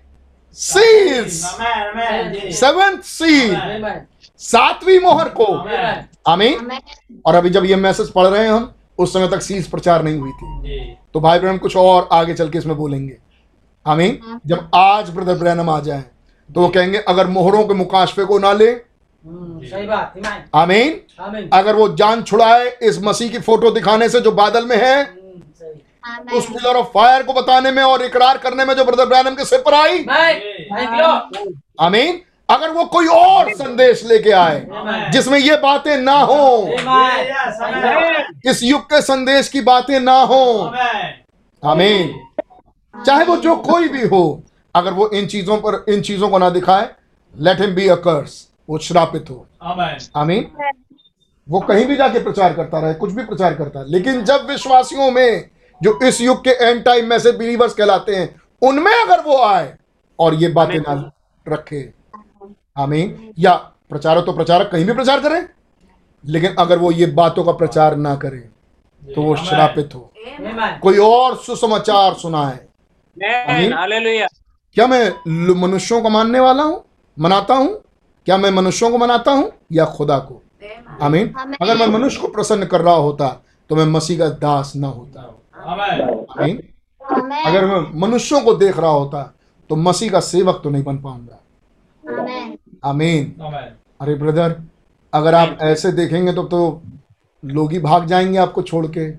[0.57, 3.55] Seals amen amen seventh seal
[4.41, 6.69] सातवीं मोहर को। आमेन आमीन
[7.25, 10.19] और अभी जब ये मैसेज पढ़ रहे हैं हम उस समय तक सील्स प्रचार नहीं
[10.19, 13.17] हुई थी। तो भाई ब्रहण कुछ और आगे चल के इसमें बोलेंगे।
[13.89, 16.03] आमीन। जब आज ब्रदर ब्रैनम आ जाए
[16.49, 20.13] तो वो कहेंगे अगर मोहरों के मुकाशफे को ना ले। हम्म, सही बात
[20.55, 24.75] आमीन। आमीन। अगर वो जान छुड़ाए इस मसीह की फ़ोटो दिखाने से जो बादल में
[24.77, 29.05] है हम्म, उस पिलर ऑफ़ फायर को बताने में और इकरार करने में जो ब्रदर
[29.05, 30.05] ब्रैनम के सिर पर आई.
[31.81, 34.65] आमीन। अगर वो कोई और संदेश लेके आए
[35.11, 36.67] जिसमें ये बातें ना हो
[38.45, 40.43] इस युग के संदेश की बातें ना हो।
[41.63, 42.09] आमीन।
[43.05, 44.21] चाहे वो जो कोई भी हो
[44.75, 46.89] अगर वो इन चीज़ों पर इन चीज़ों को ना दिखाए
[47.35, 50.51] let him be a curse वो श्रापित हो। आमेन। आमीन
[51.47, 55.09] वो कहीं भी जाके प्रचार करता रहे कुछ भी प्रचार करता है लेकिन जब विश्वासियों
[55.11, 55.49] में
[55.81, 58.29] जो इस युग के एंड टाइम में से बिलीवर्स कहलाते हैं
[58.61, 59.73] उनमें अगर वो आए
[60.19, 61.11] और ये बातें ना
[61.45, 61.81] रखे।
[62.77, 63.53] आमीन। या
[63.89, 65.43] प्रचारक तो प्रचारक कहीं भी प्रचार करें
[66.23, 68.47] लेकिन अगर वो ये बातों का प्रचार ना करे
[69.03, 70.11] तो वो श्रापित हो।
[70.81, 72.59] कोई और सुसमाचार सुनाए।
[73.21, 75.11] क्या मैं
[75.61, 76.83] मनुष्यों को मानने वाला हूँ?
[77.19, 77.81] मनाता हूँ?
[78.25, 79.51] क्या मैं मनुष्यों को मनाता हूँ?
[79.71, 80.41] या खुदा को?
[81.01, 83.27] आमीन। अगर मैं मनुष्य को प्रसन्न कर रहा होता
[83.69, 85.21] तो मैं मसीह का दास ना होता।
[85.65, 86.01] आमेन।
[86.39, 86.57] आमीन।
[87.45, 89.35] अगर मैं मनुष्यों को देख रहा होता
[89.69, 91.39] तो मसीह का सेवक तो नहीं बन पाऊँगा।
[92.03, 92.57] Amen.
[92.85, 93.35] आमीन।
[94.01, 94.55] अरे ब्रदर
[95.13, 96.81] अगर आप ऐसे देखेंगे तो तो
[97.45, 99.11] लोग ही भाग जाएँगे आपको छोड़ के।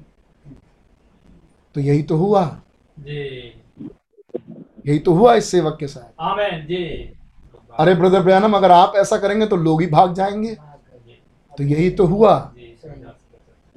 [1.74, 2.60] तो यही तो हुआ।
[2.98, 3.59] जी।
[4.86, 6.84] यही तो हुआ इस सेवक के साथ। जी।
[7.78, 10.56] अरे ब्रदर ब्रयानम अगर आप ऐसा करेंगे तो लोग ही भाग जाएँगे।
[11.58, 12.32] तो यही तो हुआ।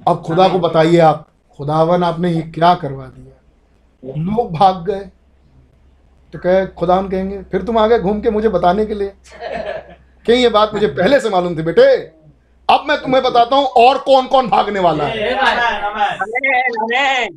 [0.08, 1.26] अब खुदा को बताइए आप
[1.58, 4.12] खुदावन आपने ये क्या करवा दिया?
[4.18, 5.10] लोग भाग गए।
[6.32, 9.12] तो कहे खुदावन कहेंगे फिर तुम आ गए घूम के मुझे बताने के लिए।
[10.26, 11.84] कहीं ये बात मुझे पहले से मालूम थी बेटे।
[12.68, 17.36] अब मैं तुम्हें बताता हूँ और कौन कौन भागने वाला है। आमेन आमेन।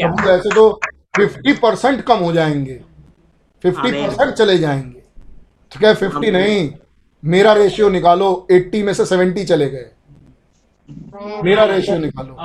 [0.00, 0.70] प्रभु ऐसे तो
[1.16, 2.80] फिफ्टी परसेंट कम हो जाएँगे।
[3.70, 5.00] फिफ्टी परसेंट चले जाएँगे।
[5.72, 6.70] तो क्या फिफ्टी नहीं
[7.22, 9.90] मेरा रेशियो निकालो एट्टी में से सेवेंटी चले गए।
[11.44, 12.36] मेरा रेशियो निकालो।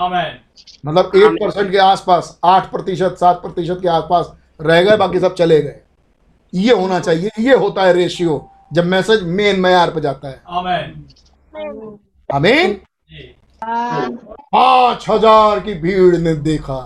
[0.86, 5.36] मतलब एट परसेंट के आसपास आठ प्रतिशत सात प्रतिशत के आसपास रह गए बाकी सब
[5.36, 5.80] चले गए।
[6.54, 11.06] ये होना चाहिए ये होता है रेशियो जब मैसेज मेन मैार पे जाता है। आमेन
[12.30, 12.80] आमीन
[13.62, 16.80] पाँच हज़ार की भीड़ ने देखा।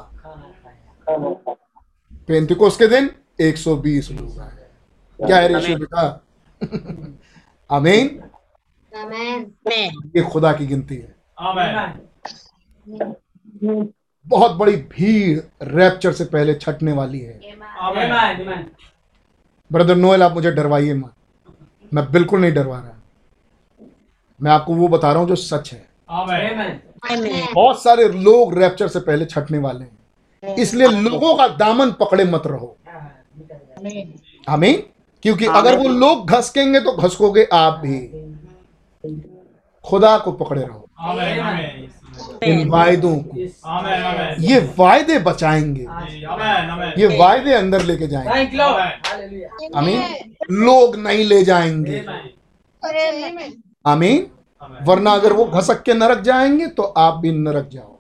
[2.28, 4.66] पेंतिकोस के दिन 120 लोग आए।
[5.20, 6.22] क्या है रेशियो बेटा?
[7.70, 8.22] आमीन।
[10.16, 11.16] ये खुदा की गिनती है।
[14.26, 17.40] बहुत बड़ी भीड़ रैप्चर से पहले छटने वाली है।
[19.72, 21.14] ब्रदर नोएल आप मुझे डरवाइए मत।
[21.94, 22.92] मैं बिल्कुल नहीं डरवा रहा।
[24.42, 25.88] मैं आपको वो बता रहा हूँ जो सच है।
[27.54, 32.44] बहुत सारे लोग रैप्चर से पहले छटने वाले हैं। इसलिए लोगों का दामन पकड़े मत
[32.46, 32.78] रहो।
[34.50, 34.84] आमीन?
[35.24, 37.98] क्योंकि अगर वो लोग घसकेंगे तो घसकोगे आप भी।
[39.86, 41.90] खुदा को पकड़े रहो। आमेन। आमेन।
[42.44, 48.08] इन वायदों को। आमेन आमेन। ये वायदे बचाएँगे। जी आमेन आमेन। ये वायदे अंदर लेके
[48.08, 48.80] जाएँगे। Thank you, Lord.
[48.80, 49.76] Amen. Hallelujah.
[49.76, 50.36] आमीन?
[50.52, 52.06] लोग नहीं ले जाएँगे।
[53.88, 54.28] आमीन।
[54.82, 57.95] वरना अगर वो घसक के नरक जाएँगे तो आप भी नरक जाओ।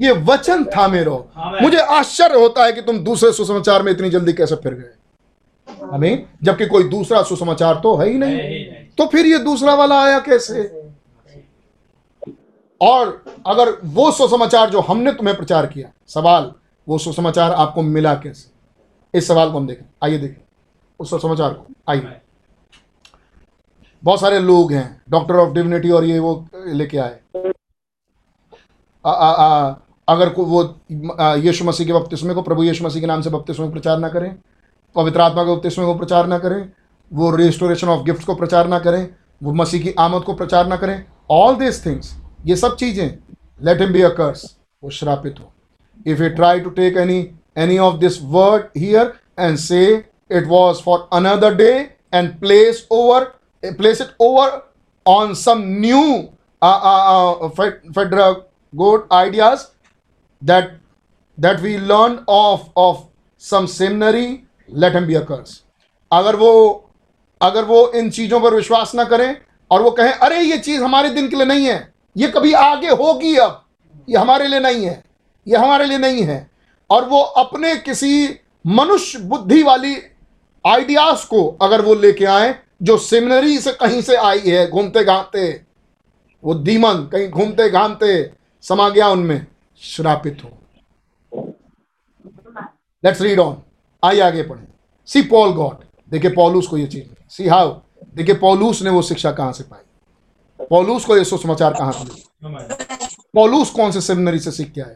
[0.00, 4.32] ये वचन थामे रहो मुझे आश्चर्य होता है कि तुम दूसरे सुसमाचार में इतनी जल्दी
[4.32, 4.94] कैसे फिर गए?
[5.92, 8.64] आमीन। जबकि कोई दूसरा सुसमाचार तो है ही नहीं। नहीं।
[8.98, 10.82] तो फिर ये दूसरा वाला आया कैसे?
[12.80, 16.52] और अगर वो सुसमाचार जो हमने तुम्हें प्रचार किया सवाल
[16.88, 18.50] वो सुसमाचार आपको मिला कैसे?
[19.18, 20.42] इस सवाल को हम देखें। आइए देखें।
[21.00, 22.16] उस सुसमाचार को। आइए।
[24.04, 27.18] बहुत सारे लोग हैं। डॉक्टर ऑफ़ डिविनिटी और ये वो लेके आए।
[29.04, 30.62] अगर को वो
[31.42, 34.08] यीशु मसीह के बपतिस्मे को प्रभु यीशु मसीह के नाम से बपतिस्मे को प्रचार ना
[34.08, 34.34] करें
[34.96, 36.72] पवित्र आत्मा के बपतिस्मे को प्रचार ना करें
[37.10, 39.06] वो रिस्टोरेशन ऑफ़ गिफ्ट्स को प्रचार ना करें
[39.42, 42.14] वो मसीह की आमद को प्रचार ना करें ऑल दिस थिंग्स
[42.46, 43.06] ये सब चीज़ें
[43.60, 44.44] let him be a curse
[44.82, 45.52] वो श्रापित हो।
[46.06, 47.18] If you try to take any
[47.58, 49.84] any of this word here and say
[50.30, 51.72] it was for another day
[52.14, 53.24] and place over
[53.62, 54.60] place it over
[55.06, 56.30] on some new
[56.62, 57.48] uh,
[58.80, 59.58] good ideas
[60.48, 60.62] that
[61.44, 62.96] that we learned of of
[63.52, 64.30] some seminary
[64.78, 65.50] let him be a curse.
[66.12, 66.84] अगर वो
[67.42, 69.36] अगर वो इन चीज़ों पर विश्वास ना करें
[69.70, 72.88] और वो कहें, अरे, ये चीज़ हमारे दिन के लिए नहीं है। ये कभी आगे
[72.88, 73.64] होगी अब।
[74.08, 75.04] ये हमारे लिए नहीं है।
[75.48, 76.50] ये हमारे लिए नहीं है।
[76.90, 79.96] और वो अपने किसी मनुष्य बुद्धि वाली
[80.66, 85.62] आइडियाज़ को अगर वो लेके आए, जो सेमिनरी से कहीं से आई है घूमते घामते
[86.44, 88.32] वो दीमन कहीं घूमते घामते
[88.64, 89.46] समा गया उनमें
[89.82, 90.50] श्रापित हो।
[93.04, 93.56] लेट्स रीड ऑन
[94.02, 94.66] आइए आगे पढ़ें।
[95.08, 97.72] सी पॉल गॉड देखिए पॉलूस को ये चीज़ सी हाउ
[98.14, 100.66] देखिए पॉलूस ने वो शिक्षा कहाँ से पाई?
[100.70, 102.04] पॉलूस को ये सुसमाचार कहाँ से
[103.34, 104.94] पॉलूस कौन से सेमिनरी से सीख के आया?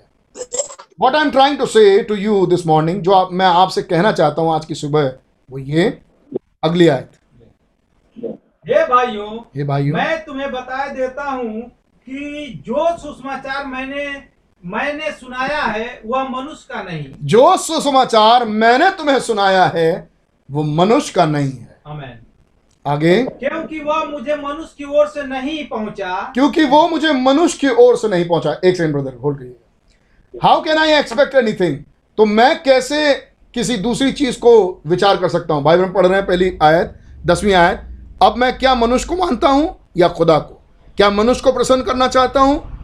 [1.01, 4.12] What I am trying to say to you this morning जो आप मैं आपसे कहना
[4.12, 5.12] चाहता हूँ आज की सुबह
[5.49, 5.89] वो ये
[6.65, 7.11] अगली आयत।
[8.69, 11.70] हे भाइयों हे भाइयों। मैं तुम्हें बता देता हूँ
[12.09, 14.05] कि जो सुसमाचार मैंने
[14.62, 20.09] मैंने सुनाया है वह मनुष्य का नहीं। जो सुसमाचार मैंने तुम्हें सुनाया है
[20.49, 22.18] वो मनुष्य का नहीं है। आमेन।
[22.86, 27.68] आगे। क्योंकि वह मुझे मनुष्य की ओर से नहीं पहुँचा। क्योंकि वो मुझे मनुष्य की
[27.76, 31.78] ओर से नहीं पहुँचा। एक सेकंड ब्रदर होल्ड करिएगा how can I expect anything
[32.18, 33.12] तो मैं कैसे
[33.55, 35.62] किसी दूसरी चीज़ को विचार कर सकता हूँ?
[35.62, 36.94] भाई बहन पढ़ रहे हैं पहली आयत
[37.26, 37.83] दसवीं आयत।
[38.23, 40.56] अब मैं क्या मनुष्य को मानता हूँ या खुदा को?
[40.97, 42.78] क्या मनुष्य को प्रसन्न करना चाहता हूँ?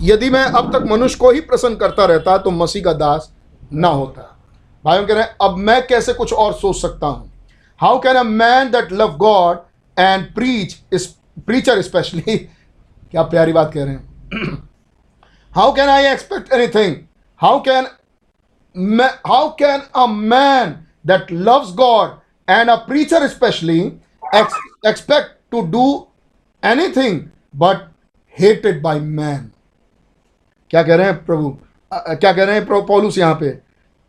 [0.00, 3.32] यदि मैं अब तक मनुष्य को ही प्रसन्न करता रहता तो मसीह का दास
[3.72, 4.38] ना होता।
[4.84, 7.32] भाइयों कह रहे हैं, अब मैं कैसे कुछ और सोच सकता हूँ?
[7.80, 9.58] How can a man that love God
[9.98, 11.06] and preach is,
[11.46, 12.36] preacher especially?
[13.10, 14.68] क्या प्यारी बात कह रहे हैं।
[15.54, 16.96] How can I expect anything?
[17.36, 17.86] How can
[19.26, 20.72] how can a man
[21.08, 22.10] that loves God
[22.48, 23.80] and a preacher especially
[24.34, 25.84] ex- expect to do
[27.62, 29.50] anything hated hated man
[30.70, 31.58] क्या कह रहे हैं प्रभु?
[31.92, 33.58] अ, क्या कह रहे हैं प्रभु पौलुस यहाँ पे?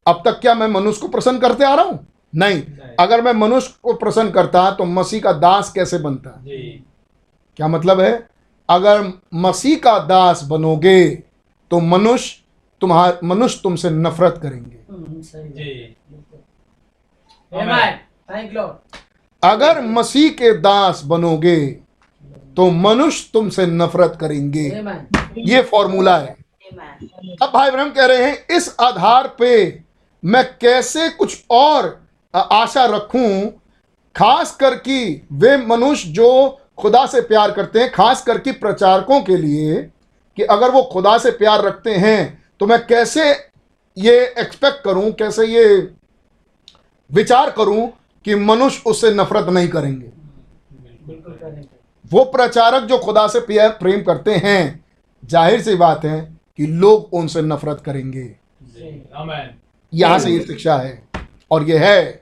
[0.08, 2.08] अब तक क्या मैं मनुष्य को प्रसन्न करते आ रहा हूँ?
[2.36, 6.44] नहीं। नहीं। अगर मैं मनुष्य को प्रसन्न करता तो मसीह का दास कैसे बनता?
[7.58, 8.30] क्या मतलब है?
[8.70, 11.10] अगर मसीह का दास बनोगे
[11.72, 12.44] तो मनुष्य
[12.82, 15.96] तुम्हार मनुष्य तुमसे नफरत करेंगे। हम्म, जी।
[17.54, 17.90] Amen.
[18.32, 19.02] Thank Lord.
[19.44, 21.80] अगर मसीह के दास बनोगे
[22.58, 24.66] तो मनुष्य तुमसे नफरत करेंगे।
[25.48, 26.36] ये फॉर्मूला है।
[27.42, 29.84] अब भाई ब्रह्म कह रहे हैं इस आधार पे
[30.24, 31.90] मैं कैसे कुछ और
[32.34, 33.30] आशा रखूँ
[34.16, 35.00] खास करके
[35.34, 36.30] वे मनुष्य जो
[36.78, 39.82] खुदा से प्यार करते हैं खास करके प्रचारकों के लिए
[40.38, 42.20] कि अगर वो खुदा से प्यार रखते हैं
[42.60, 43.30] तो मैं कैसे
[43.98, 45.66] ये एक्सपेक्ट करूँ कैसे ये
[47.10, 47.88] विचार करूँ
[48.26, 50.08] कि मनुष्य उससे नफरत नहीं करेंगे।
[51.08, 51.77] बिल्कुल करेंगे।
[52.12, 54.86] वो प्रचारक जो खुदा से प्रेम करते हैं
[55.24, 56.20] ज़ाहिर सी बात है
[56.58, 58.24] कि लोग उनसे नफरत करेंगे।
[59.94, 61.02] यहाँ से ये शिक्षा है
[61.52, 62.22] और ये है।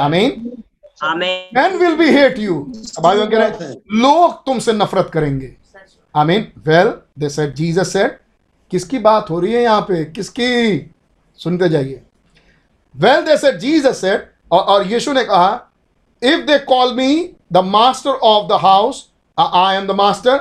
[0.00, 0.52] आमीन
[1.54, 2.60] man will be hate you
[3.00, 5.54] भाई कह रहे हैं लोग तुमसे नफरत करेंगे।
[6.14, 8.18] आमीन well they said Jesus said
[8.72, 10.04] किसकी बात हो रही है यहाँ पे?
[10.06, 10.90] किसकी?
[11.40, 12.02] सुनते जाइए।
[12.94, 15.70] Well they said Jesus said और, और यीशु ने कहा
[16.22, 19.08] if they call me the master of the house
[19.38, 20.36] I am the master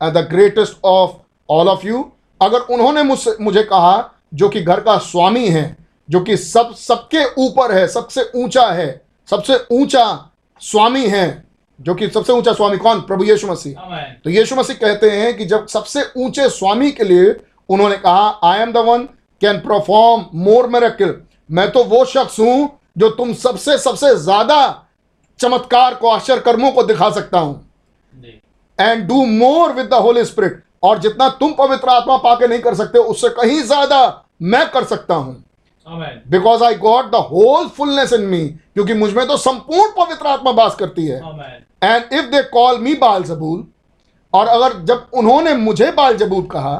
[0.00, 1.10] the greatest of
[1.48, 2.10] all of you
[2.42, 5.76] अगर उन्होंने मुझसे मुझे कहा जो कि घर का स्वामी है
[6.10, 10.30] जो कि सब सबके ऊपर है सबसे ऊँचा है सबसे ऊँचा
[10.60, 11.44] स्वामी है
[11.80, 13.00] जो कि सबसे ऊँचा स्वामी कौन?
[13.00, 13.74] प्रभु यीशु मसीह।
[14.24, 17.36] तो यीशु मसीह कहते हैं कि जब सबसे ऊँचे स्वामी के लिए
[17.68, 19.02] उन्होंने कहा I am the one
[19.40, 21.14] can perform more miracle
[21.50, 24.84] मैं तो वो शख्स हूँ जो तुम सबसे सबसे ज़्यादा
[25.40, 27.64] चमत्कार को आश्चर्य कर्मों को दिखा सकता हूँ।
[28.78, 32.74] And do more with the Holy Spirit और जितना तुम पवित्र आत्मा पाके नहीं कर
[32.74, 34.00] सकते उससे कहीं ज़्यादा
[34.44, 35.44] मैं कर सकता हूँ।
[36.30, 40.74] Because I got the whole fullness in me क्योंकि मुझमें तो संपूर्ण पवित्र आत्मा बास
[40.74, 41.18] करती है।
[41.84, 42.94] And if they call me
[43.24, 43.64] Beelzebul
[44.32, 46.74] और अगर जब उन्होंने मुझे बाल जबूल कहा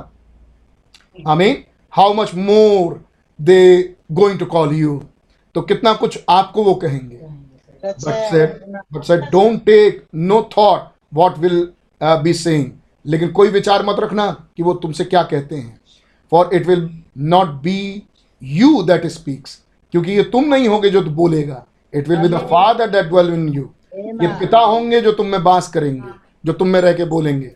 [1.28, 1.62] I mean
[1.92, 3.00] how much more
[3.38, 5.00] they going to call you
[5.54, 7.27] तो कितना कुछ आपको वो कहेंगे।
[7.82, 8.00] But
[8.30, 8.60] said
[8.92, 11.60] but said don't take no thought what will
[12.00, 12.68] uh, be saying.
[13.06, 14.26] लेकिन कोई विचार मत रखना
[14.56, 15.80] कि वो तुमसे क्या कहते हैं।
[16.32, 16.88] For it will
[17.34, 18.02] not be
[18.42, 19.58] you that speaks
[19.92, 23.48] क्योंकि ये तुम नहीं होगे जो बोलेगा। It will be the father that dwell in
[23.48, 23.70] you
[24.22, 26.12] ये पिता होंगे जो तुम में बास करेंगे
[26.46, 27.50] जो तुम में रह के बोलेंगे।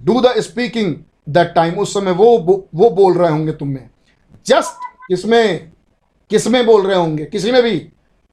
[0.00, 0.94] Do the speaking
[1.28, 2.36] that time उस समय वो
[2.74, 3.88] वो बोल रहे होंगे तुम में।
[4.46, 5.72] जस्ट किसमें
[6.30, 7.24] किसमें बोल रहे होंगे?
[7.24, 7.78] किसी में भी।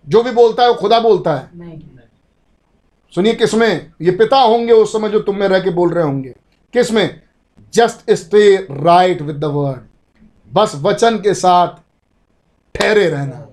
[0.08, 1.50] जो भी बोलता है वो खुदा बोलता है।
[3.16, 6.30] सुनिए किसमें ये पिता होंगे उस समय जो तुम में रह के बोल रहे होंगे।
[6.74, 7.22] किसमें
[7.74, 9.82] just stay right with the word
[10.54, 11.68] बस वचन के साथ
[12.76, 13.46] ठहरे रहना।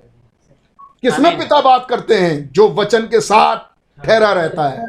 [1.03, 2.53] किसमें पिता बात करते हैं?
[2.53, 3.57] जो वचन के साथ
[4.05, 4.87] ठहरा रहता है।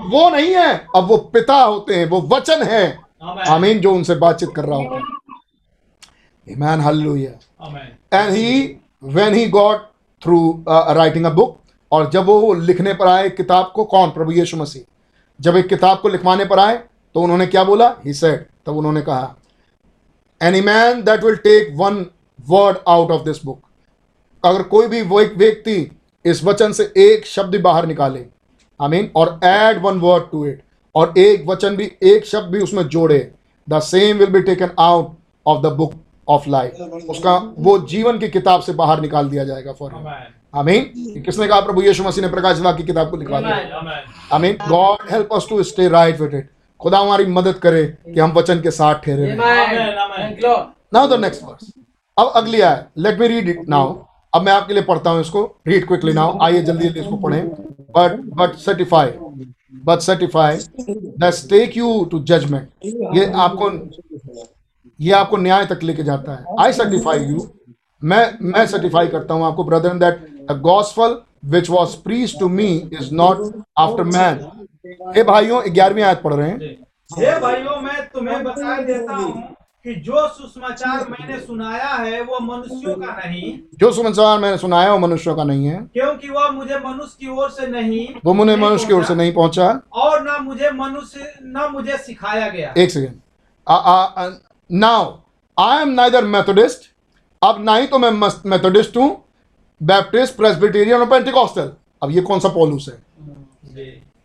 [0.00, 2.98] वो नहीं है। अब वो पिता होते हैं। वो वचन है।
[3.48, 5.02] आमीन जो उनसे बातचीत कर रहा होता है।
[6.54, 8.32] Amen, hallelujah.
[8.32, 9.93] He he got
[10.24, 11.56] through writing a book
[11.92, 14.10] और जब वो लिखने पर आए किताब को, कौन?
[14.10, 14.82] प्रभु यीशु मसीह।
[15.40, 16.76] जब एक किताब को लिखवाने पर आए
[17.14, 17.94] तो उन्होंने क्या बोला?
[18.04, 19.34] ही सेड तब उन्होंने कहा
[20.40, 22.06] any man that will take one
[22.46, 23.60] word out of this book
[24.44, 25.90] अगर कोई भी वो, व्यक्ति
[26.24, 28.24] इस वचन से एक शब्द बाहर निकाले
[28.80, 30.62] आई मीन और add one word to it
[30.94, 33.18] और एक वचन भी, एक शब्द भी उसमें जोड़े
[33.68, 35.94] the same will be taken out of the book
[36.28, 40.32] of life उसका वो जीवन की किताब से बाहर निकाल दिया जाएगा फॉर आमेन?
[40.54, 43.56] आमीन किसने कहा प्रभु यीशु मसीह ने प्रकाश वाक्य की किताब को लिखवा दिया.
[43.78, 44.56] आमेन आमीन?
[44.68, 46.48] God help us to stay right with it
[46.80, 49.34] खुदा हमारी मदद करे कि हम वचन के साथ ठहरे.
[50.94, 51.72] नाउ द नेक्स्ट वर्स
[52.16, 52.84] अब अगली आय.
[52.98, 53.94] Let me read it now
[54.32, 55.42] अब मैं आपके लिए पढ़ता हूँ इसको.
[55.68, 57.48] रीड क्विकली नाउ आइए जल्दी जल्दी इसको पढ़ें.
[57.96, 59.10] But but certify
[59.84, 62.68] but certify that's take you to judgement
[63.16, 63.68] ये आपको
[65.00, 67.48] ये आपको न्याय तक लेके जाता है। आई सर्टिफाई यू
[68.02, 72.66] मैं मैं सर्टिफाई करता हूँ आपको brother that the gospel which was preach to me
[73.00, 74.46] is not after man
[75.16, 76.58] हे भाइयों ग्यारहवीं आयत पढ़ रहे हैं।
[77.18, 79.42] हे भाइयों मैं तुम्हें बता देता हूँ
[79.84, 84.98] कि जो सुसमाचार मैंने सुनाया है वो मनुष्यों का नहीं। जो समाचार मैंने सुनाया वो
[84.98, 88.86] मनुष्यों का नहीं है। क्योंकि वह मुझे मनुष्य की ओर से नहीं वो मुझे मनुष्य
[88.86, 93.20] की ओर से नहीं पहुँचा। और ना मुझे मनुष्य ना मुझे सिखाया गया। एक second
[94.74, 95.12] now
[95.56, 96.90] I am neither Methodist
[97.42, 98.10] अब ना ही तो मैं
[98.50, 99.08] मेथोडिस्ट हूँ
[99.80, 101.70] बैप्टिस्ट प्रेसबिटेरियन और पेंटिकॉस्टल
[102.02, 102.96] अब ये कौन सा पॉलूस है?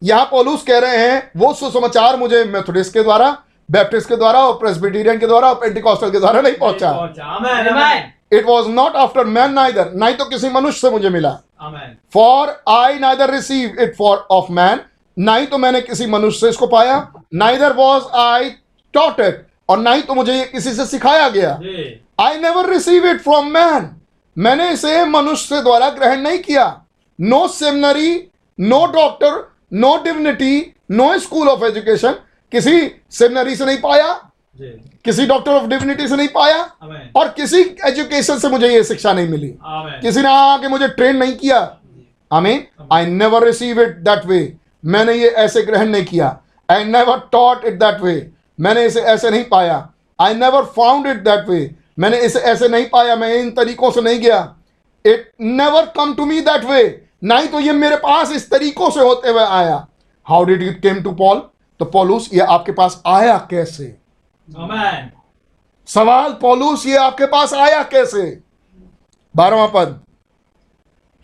[0.02, 3.30] यहाँ पॉलूस कह रहे हैं वो सुसमाचार मुझे मेथोडिस्ट के द्वारा
[3.69, 6.92] बैप्टिस्ट के द्वारा और प्रेसबिटेरियन के द्वारा और पेंटिकॉस्टल के द्वारा नहीं पहुँचा.
[8.32, 11.32] It was not after man neither नहीं तो किसी मनुष्य से मुझे मिला।
[12.14, 14.82] For I neither receive it for of man
[15.18, 16.98] नहीं तो मैंने किसी मनुष्य से इसको पाया
[17.36, 18.50] neither was I
[18.94, 21.52] taught it और नहीं तो मुझे ये किसी से सिखाया गया।
[22.20, 23.90] I never receive it from man
[24.38, 26.66] मैंने इसे मनुष्य से द्वारा ग्रहण नहीं किया।
[27.20, 28.16] No seminary
[28.60, 32.12] no doctor no divinity no school of education
[32.52, 32.80] किसी
[33.12, 34.14] सेमिनरी से नहीं पाया।
[35.06, 36.62] किसी डॉक्टर ऑफ़ डिविनिटी से नहीं पाया।
[37.16, 39.54] और किसी एजुकेशन से मुझे ये शिक्षा नहीं मिली।
[40.02, 41.60] किसी ने आके मुझे ट्रेन नहीं किया।
[42.32, 44.42] आमीन I never receive it that way
[44.86, 46.38] मैंने ये ऐसे ग्रहण नहीं किया।
[46.70, 48.16] I never taught it that way
[48.60, 49.78] मैंने इसे ऐसे नहीं पाया।
[50.20, 51.60] I never found it that way
[52.00, 54.40] मैंने इसे ऐसे नहीं पाया मैं इन तरीकों से नहीं गया।
[55.06, 56.82] It never come to me that way
[57.24, 59.86] नहीं तो ये मेरे पास इस तरीकों से होते हुए आया।
[60.28, 61.40] How did it came to Paul
[61.80, 63.96] तो पॉलूस ये आपके पास आया कैसे?
[64.48, 65.08] Amen.
[65.88, 68.22] सवाल पॉलूस ये आपके पास आया कैसे?
[69.36, 70.00] बारहवां पद।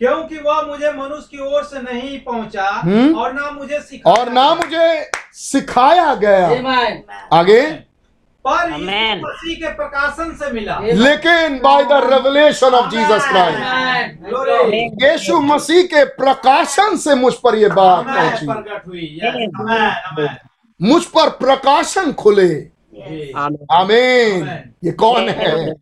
[0.00, 4.32] क्योंकि वह मुझे मनुष्य की ओर से नहीं पहुँचा हम्म। और ना मुझे सिखाया और
[4.32, 6.46] ना मुझे सिखाया गया।
[7.32, 7.60] आगे?
[8.44, 13.62] पर मसीह के प्रकाशन से मिला। लेकिन by the revelation of Jesus Christ
[14.26, 15.02] Amen.
[15.02, 19.34] यीशु मसीह के प्रकाशन से मुझ पर यह बात पहुँची। प्रकट हुई। Yes.
[19.60, 19.90] Amen.
[20.12, 20.36] Amen.
[20.80, 22.48] मुझ पर प्रकाशन खुले।
[23.36, 24.48] आमीन आमीन
[24.84, 25.74] ये कौन है?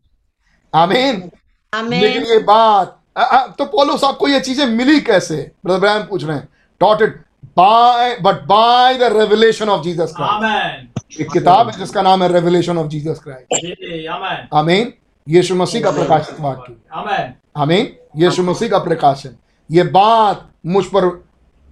[0.74, 1.30] आमीन
[1.74, 5.36] आमीन लेकिन ये बात तो पौलुस आपको ये चीज़ें मिली कैसे?
[5.64, 6.48] ब्रदर ब्रायम पूछ रहे हैं।
[6.80, 7.20] Taught it
[7.56, 12.78] by but by the revelation of Jesus Christ एक किताब है जिसका नाम है रेवलेशन
[12.78, 14.48] ऑफ़ जीसस क्राइस्ट.
[14.54, 14.92] आमीन
[15.26, 17.34] यीशु मसीह का प्रकाशित वाक्य.
[17.56, 19.36] आमीन यीशु मसीह का प्रकाशन।
[19.70, 21.24] ये बात मुझ पर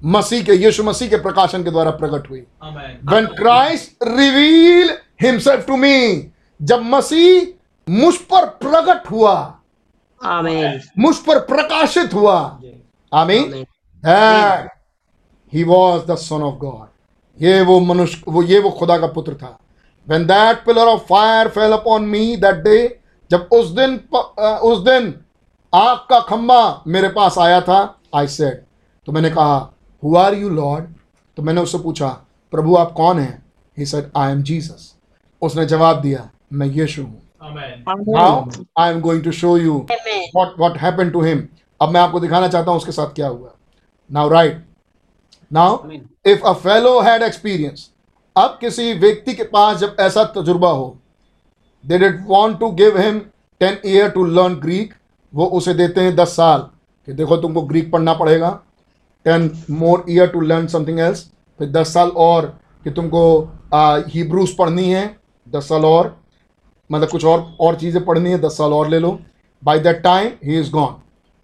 [0.03, 3.27] मसीह के यीशु मसीह के प्रकाशन के द्वारा प्रकट हुई। Amen.
[3.37, 4.91] Christ reveal
[5.23, 6.31] reveal to me
[6.61, 7.47] जब मसीह
[7.89, 9.35] मुझ पर प्रकट हुआ
[10.99, 12.61] मुझ पर प्रकाशित हुआ।
[13.13, 13.65] आमीन।
[15.53, 16.87] ही। was the son of God.
[17.41, 19.59] ये वो मनुष्य वो ये वो खुदा का पुत्र था।
[20.09, 22.89] When that pillar of fire fell upon me that day
[23.31, 23.97] जब उस दिन
[24.63, 25.15] उस दिन
[25.75, 27.81] आग का खंबा मेरे पास आया था
[28.15, 28.57] आई said
[29.07, 29.73] तो मैंने कहा
[30.05, 30.83] हु are you Lord?
[31.37, 32.09] तो मैंने उससे पूछा
[32.51, 33.43] प्रभु आप कौन हैं?
[33.79, 34.95] He said I am Jesus.
[35.43, 37.22] उसने जवाब दिया मैं यीशु हूँ।
[41.89, 43.55] मैं आपको दिखाना चाहता हूँ उसके साथ क्या हुआ।
[44.11, 44.65] Now right
[45.51, 45.91] now
[46.27, 47.91] if a fellow had experience
[48.37, 50.97] अब किसी व्यक्ति के पास जब ऐसा तजुर्बा हो
[51.85, 53.19] they did want to give him
[53.61, 54.95] ten year to learn Greek
[55.33, 56.69] वो उसे देते हैं दस साल।
[57.09, 58.51] कि देखो तुमको ग्रीक पढ़ना पड़ेगा।
[59.27, 62.47] Ten more year to learn something else फिर दस साल और
[62.85, 63.23] कि तुमको
[64.09, 65.05] हिब्रूस पढ़नी है
[65.49, 66.22] दस साल और।
[66.93, 69.19] मतलब कुछ और और चीज़ें पढ़नी है दस साल और ले लो।
[69.63, 70.95] By that time he is gone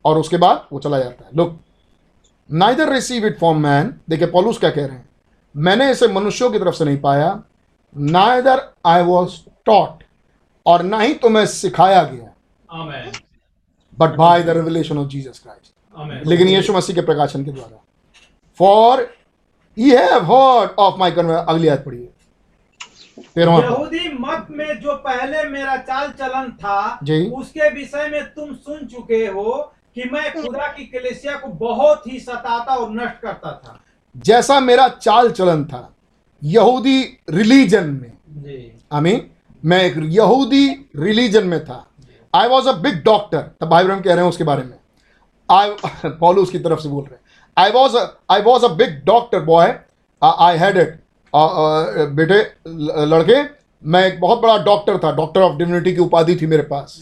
[0.05, 1.59] और उसके बाद वो चला जाता है। Look
[2.51, 5.09] neither receive it from man देखिए पॉलूस क्या कह रहे हैं?
[5.55, 7.43] मैंने इसे मनुष्यों की तरफ़ से नहीं पाया
[7.95, 10.03] नाइदर आई वॉज़ टॉट
[10.67, 12.35] और ना ही तो मैं सिखाया गया।
[13.99, 17.83] But by the revelation of Jesus Christ लेकिन यीशु मसीह के प्रकाशन के द्वारा।
[18.61, 19.07] For
[19.77, 22.09] ye have heard of my conversation अगली आयत पढ़िए।
[23.39, 28.25] तेरहवां पद। यहूदी मत में जो पहले मेरा चाल चलन था जी। उसके विषय में
[28.25, 29.51] तुम सुन चुके हो
[29.95, 33.79] कि मैं खुदा की कलेसिया को बहुत ही सताता और नष्ट करता था।
[34.17, 35.83] जैसा मेरा चाल चलन था
[36.43, 38.59] यहूदी रिलीजन में। जी।
[38.93, 39.31] आई मीन
[39.65, 41.85] मैं एक यहूदी रिलीजन में था।
[42.35, 44.79] I was a big doctor तब भाई कह रहे हैं उसके बारे में।
[45.49, 45.71] आई
[46.21, 47.21] पॉलूस की तरफ़ से बोल रहे हैं।
[47.57, 47.97] I was
[48.31, 49.75] I was a big doctor boy
[50.23, 50.99] I had it
[51.35, 52.41] बेटे
[53.07, 53.43] लड़के
[53.85, 57.01] मैं एक बहुत बड़ा डॉक्टर था डॉक्टर ऑफ़ डिविनिटी की उपाधि थी मेरे पास।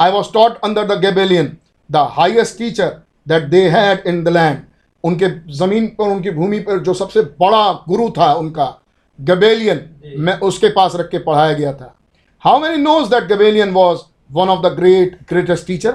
[0.00, 1.56] I was taught under the Gamaliel
[1.90, 2.96] the highest teacher
[3.28, 4.58] that they had in the land
[5.04, 8.74] उनके ज़मीन पर उनकी भूमि पर जो सबसे बड़ा गुरु था उनका
[9.18, 9.80] गबेलियन
[10.18, 11.94] मैं उसके पास रख के पढ़ाया गया था।
[12.42, 15.92] How many knows that Gamaliel was one of the great greatest teacher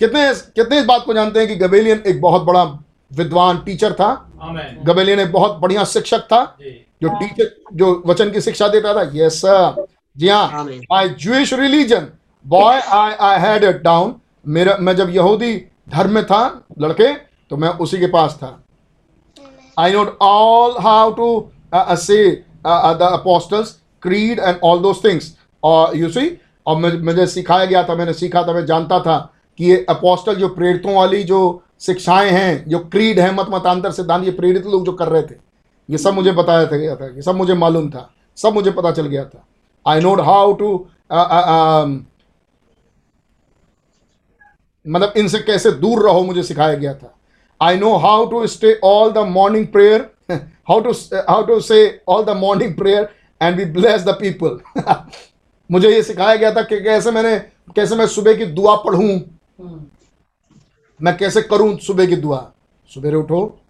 [0.00, 2.64] कितने कितने इस बात को जानते हैं कि गबेलियन एक बहुत बड़ा
[3.16, 4.08] विद्वान टीचर था।
[4.42, 6.44] आमेन गबेलियन एक बहुत बढ़िया शिक्षक था।
[7.02, 9.86] जो। टीचर जो वचन की शिक्षा देता था। यस सर
[10.16, 10.64] जी हाँ.
[10.64, 12.06] My Jewish religion
[12.44, 14.14] boy I I had it down
[14.46, 15.54] मेरा मैं जब यहूदी
[15.88, 16.40] धर्म में था
[16.80, 17.12] लड़के
[17.50, 18.58] तो मैं उसी के पास था।
[19.78, 21.28] I knowed all how to
[21.74, 22.24] say
[22.66, 23.70] the apostles
[24.02, 28.12] creed and all those things और यू सी और मुझे मुझे सिखाया गया था मैंने
[28.12, 29.18] सीखा था मैं जानता था
[29.58, 31.40] कि ये अपोस्टल जो प्रेरितों वाली जो
[31.80, 35.34] शिक्षाएँ हैं, जो क्रीड है, मत मतांतर सिद्धांत, ये प्रेरित लोग जो कर रहे थे।
[35.88, 38.90] ये सब मुझे बताया था गया था, ये सब मुझे मालूम था, सब मुझे पता
[38.92, 39.44] चल गया था।
[39.86, 40.74] आई नोट हाउ टू
[44.86, 47.14] मतलब इनसे कैसे दूर रहो मुझे सिखाया गया था।
[47.60, 50.92] I know how to stay all the morning prayer how to
[51.28, 53.08] how to say all the morning prayer
[53.40, 54.58] and we bless the people
[55.70, 57.38] मुझे ये सिखाया गया था कि कैसे मैंने,
[57.76, 59.18] कैसे मैं सुबह की दुआ पढ़ूं।
[61.02, 62.50] मैं कैसे करूँ सुबह की दुआ?
[62.94, 63.60] सुबह उठो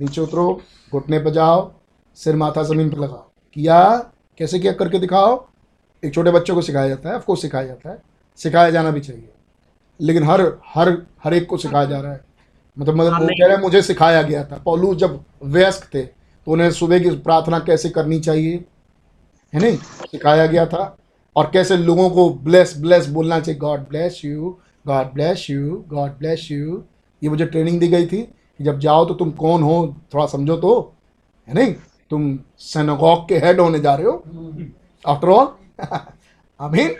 [0.00, 0.60] नीचे उतरो
[0.92, 1.72] घुटने पर जाओ
[2.14, 3.96] सिर माथा ज़मीन पर लगाओ। किया?
[4.38, 4.72] कैसे किया?
[4.72, 5.46] करके दिखाओ।
[6.04, 8.02] एक छोटे बच्चों को सिखाया जाता है ऑफकोर्स सिखाया जाता है।
[8.36, 9.32] सिखाया जाना भी चाहिए।
[10.00, 10.40] लेकिन हर
[10.74, 12.20] हर हर एक को सिखाया जा रहा है।
[12.78, 16.52] मतलब मतलब वो कह रहे हैं मुझे सिखाया गया था। पौलू जब व्यस्क थे तो
[16.52, 18.64] उन्हें सुबह की प्रार्थना कैसे करनी चाहिए?
[19.54, 19.76] है नहीं?
[19.76, 20.96] सिखाया गया था।
[21.36, 26.10] और कैसे लोगों को ब्लेस ब्लेस बोलना चाहिए। God bless you God bless you God
[26.18, 26.82] bless you
[27.22, 29.74] ये मुझे ट्रेनिंग दी गई थी कि जब जाओ तो तुम कौन हो
[30.14, 30.72] थोड़ा समझो तो
[31.48, 31.74] है नहीं?
[32.10, 34.22] तुम सेनागॉग के हेड होने जा रहे हो।
[35.04, 35.46] आफ्टर ऑल
[36.60, 36.94] अमीन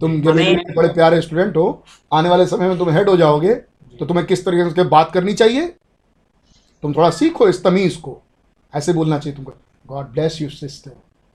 [0.00, 4.06] तुम के बड़े प्यारे स्टूडेंट हो आने वाले समय में तुम हेड हो जाओगे तो
[4.06, 5.66] तुम्हें किस तरीके से बात करनी चाहिए?
[6.82, 8.20] तुम थोड़ा सीखो इस तमीज को।
[8.74, 9.52] ऐसे बोलना चाहिए तुमको
[9.86, 10.90] God bless you sister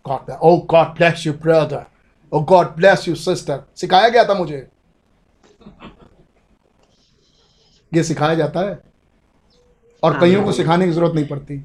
[0.05, 1.85] God oh God bless you brother
[2.31, 4.67] oh God bless you sister सिखाया गया था मुझे।
[7.91, 8.79] ये सिखाया जाता है।
[10.03, 11.55] और कईयों को सिखाने की ज़रूरत नहीं पड़ती।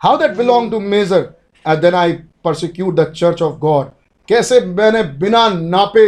[0.00, 2.08] How that belong to major how that belong to measure and then I
[2.46, 3.86] persecute the church of God.
[4.28, 6.04] कैसे मैंने बिना नापे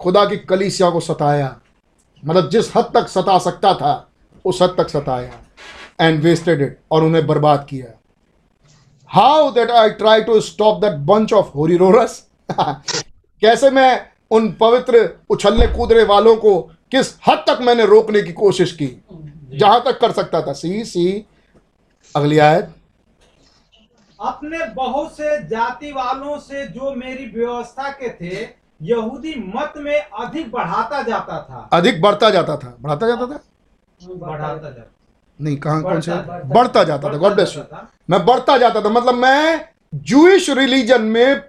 [0.00, 1.48] खुदा की कलीसिया को सताया?
[2.24, 3.92] मतलब जिस हद तक सता सकता था
[4.44, 5.32] उस हद तक सताया।
[6.00, 7.92] एंड वेस्टेड इट और उन्हें बर्बाद किया।
[9.10, 13.90] How that I try to stop that bunch of holy rollers कैसे मैं
[14.30, 19.04] उन पवित्र उछलने कूदने वालों को किस हद तक मैंने रोकने की कोशिश की?
[19.58, 21.26] जहाँ तक कर सकता था। सी सी
[22.16, 22.74] अगली आयत।
[24.20, 28.48] अपने बहुत से जाति वालों से जो मेरी व्यवस्था के थे
[28.82, 33.40] यहूदी मत में अधिक बढ़ाता जाता था। अधिक बढ़ता जाता था। बढ़ाता जाता था?
[34.14, 34.90] बढ़ाता जाता
[35.40, 36.12] नहीं कहाँ कौन से?
[36.12, 37.62] बढ़ता- जाता था। गॉड ब्लेस यू
[38.10, 41.42] मैं बढ़ता जाता था। मतलब मैं जूश रिलीजन में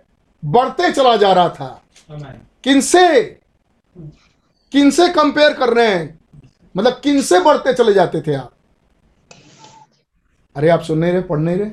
[0.45, 1.81] बढ़ते चला जा रहा था.
[2.63, 3.23] किनसे?
[4.71, 6.19] किनसे कंपेयर कर रहे हैं?
[6.77, 8.53] मतलब किनसे बढ़ते चले जाते थे आप?
[10.55, 11.69] अरे आप सुन नहीं रहे पढ़ नहीं रहे?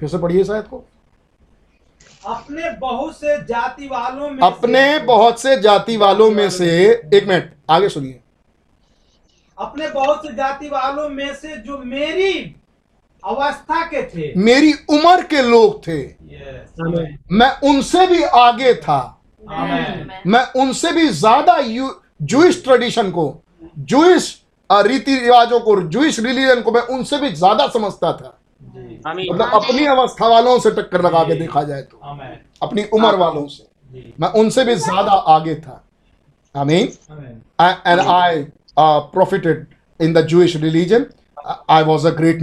[0.00, 0.84] फिर से पढ़िए शायद को।
[2.26, 7.54] अपने बहुत से जाति वालों में अपने बहुत से जाति वालों में से एक मिनट
[7.70, 8.20] आगे सुनिए।
[9.58, 12.56] अपने बहुत से जाति वालों में से जो मेरी
[13.24, 17.08] अवस्था के थे। मेरी उम्र के लोग थे। Yes.
[17.32, 19.17] मैं उनसे भी आगे था.
[20.26, 21.56] मैं उनसे भी ज़्यादा
[22.22, 23.24] जूइश ट्रेडिशन को
[23.78, 28.34] जूइश रीति रिवाजों को जूइश रिलीजन को मैं उनसे भी ज़्यादा समझता था।
[29.30, 32.00] मतलब अपनी अवस्था वालों से टक्कर लगा के देखा जाए तो।
[32.62, 33.66] अपनी उम्र वालों से।
[34.20, 35.84] मैं उनसे भी ज़्यादा आगे था।
[36.54, 36.92] I mean
[37.86, 38.46] and I
[38.76, 39.66] uh, profited
[40.00, 41.06] in the Jewish religion.
[41.46, 42.42] I- I was a great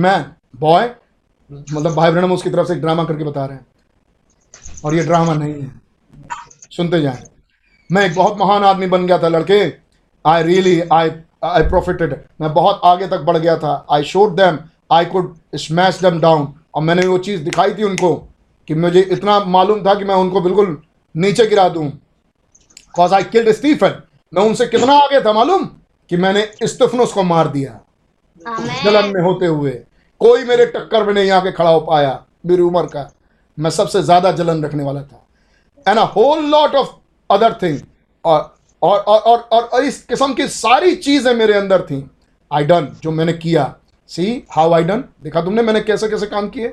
[1.74, 3.66] मतलब भाई ब्रहणम उसकी तरफ़ से एक ड्रामा करके बता रहे हैं।
[4.86, 5.85] और ये ड्रामा नहीं है।
[6.78, 7.24] सुनते जाए।
[7.90, 9.62] मैं एक बहुत महान आदमी बन गया था लड़के।
[10.26, 11.10] आई रियली आई
[11.44, 14.58] आई प्रोफिटेड मैं बहुत आगे तक बढ़ गया था। I showed them
[14.92, 18.14] I could smash them down और मैंने वो चीज़ दिखाई थी उनको
[18.68, 20.78] कि मुझे इतना मालूम था कि मैं उनको बिल्कुल
[21.16, 21.90] नीचे गिरा दूँ।
[22.96, 24.02] कॉज आई किल्ड स्टीफन
[24.34, 25.66] मैं उनसे कितना आगे था मालूम?
[26.10, 27.80] कि मैंने स्टीफनुस को मार दिया।
[28.84, 29.72] जलन में होते हुए।
[30.22, 33.10] कोई मेरे टक्कर में नहीं आके खड़ा हो पाया मेरी उम्र का।
[33.58, 35.25] मैं सबसे ज़्यादा जलन रखने वाला था।
[35.88, 36.90] And a whole lot of
[37.32, 37.80] other thing
[38.26, 42.12] और और और और, और, इस किस्म की सारी चीज़ें मेरे अंदर थी।
[42.54, 43.76] आई डन जो मैंने किया।
[44.08, 46.68] सी हाउ आई डन देखा तुमने मैंने कैसे कैसे काम किए?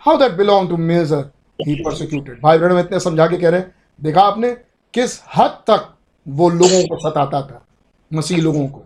[0.00, 3.74] How that belong to major he persecuted भाई बहन इतने समझा के कह रहे हैं।
[4.00, 4.52] देखा आपने?
[4.94, 5.94] किस हद तक
[6.28, 7.66] वो लोगों को सताता था?
[8.12, 8.82] मसीह लोगों को।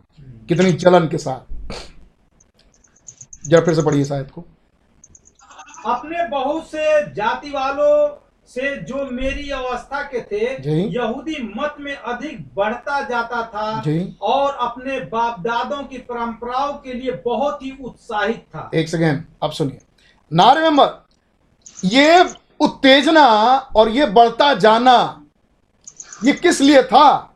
[0.49, 1.53] कितनी जलन के साथ।
[3.49, 4.45] जरा फिर से पढ़िए शायद को।
[5.87, 10.45] अपने बहुत से जाति वालों से जो मेरी अवस्था के थे
[10.95, 13.83] यहूदी मत में अधिक बढ़ता जाता था
[14.23, 19.51] और अपने बाप दादों की परंपराओं के लिए बहुत ही उत्साहित था। एक सेकेंड अब
[19.53, 19.79] सुनिए।
[20.31, 22.25] ना रिमेम्बर ये
[22.61, 23.27] उत्तेजना
[23.77, 24.97] और ये बढ़ता जाना
[26.25, 27.35] ये किस लिए था?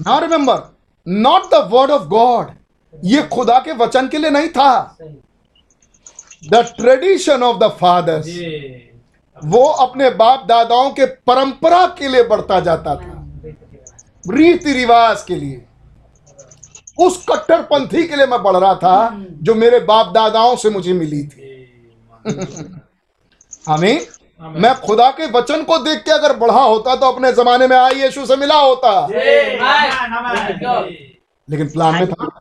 [0.00, 0.62] ना remember
[1.06, 2.50] not the word of God
[3.04, 4.96] ये खुदा के वचन के लिए नहीं था।
[6.42, 8.26] The tradition of the fathers
[9.44, 13.26] वो अपने बाप दादाओं के परंपरा के लिए बढ़ता जाता था।
[14.30, 15.64] रीति रिवाज के लिए।
[16.98, 21.24] उस कट्टरपंथी के लिए मैं बढ़ रहा था जो मेरे बाप दादाओं से मुझे मिली
[21.26, 21.50] थी।
[23.68, 24.06] हमें
[24.42, 27.94] मैं खुदा के वचन को देख के अगर बढ़ा होता तो अपने जमाने में आई
[27.94, 29.06] यीशु से मिला होता।
[31.50, 32.40] लेकिन प्लान में था।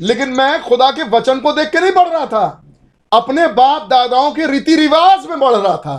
[0.00, 2.62] लेकिन मैं खुदा के वचन को देख के नहीं बढ़ रहा था।
[3.12, 5.96] अपने बाप दादाओं के रीति रिवाज में बढ़ रहा था।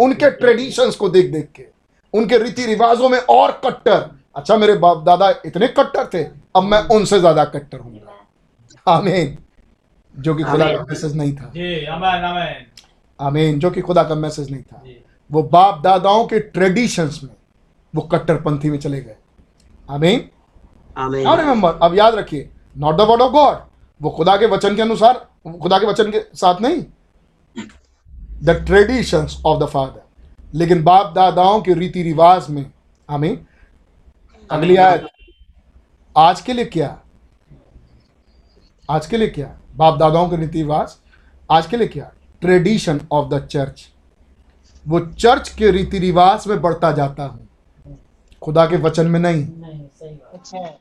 [0.00, 1.64] उनके ट्रेडिशंस को देख देख के
[2.14, 6.22] उनके रीति रिवाजों में और कट्टर। अच्छा मेरे बाप दादा इतने कट्टर थे
[6.56, 8.00] अब मैं उनसे ज़्यादा कट्टर हूँ।
[8.86, 9.36] आमीन।
[10.14, 12.66] जो कि खुदा का मैसेज नहीं था। जी आमीन आमीन
[13.18, 14.82] आमीन। जो कि खुदा का मैसेज नहीं था।
[15.30, 17.30] वो बाप दादाओं के ट्रेडिशंस में
[17.94, 19.16] वो कट्टरपंथी में चले गए।
[19.88, 20.28] आमीन।
[20.96, 23.56] आमीन। रिमेंबर अब याद रखिए not the word of God
[24.00, 25.14] वो खुदा के वचन के अनुसार
[25.62, 26.82] खुदा के वचन के साथ नहीं।
[28.44, 30.02] The traditions of the father
[30.54, 32.64] लेकिन बाप दादाओं के रीति रिवाज में
[33.08, 33.46] हमें
[34.50, 35.06] अगली आयत।
[36.16, 36.98] आज के लिए क्या?
[38.90, 39.58] आज के लिए क्या?
[39.76, 40.96] बाप दादाओं के रीति रिवाज
[41.50, 42.12] आज के लिए क्या?
[42.40, 43.88] ट्रेडिशन ऑफ़ द चर्च
[44.86, 47.48] वो चर्च के रीति रिवाज में बढ़ता जाता हूँ।
[48.42, 50.78] खुदा के वचन में नहीं। नहीं सही बात।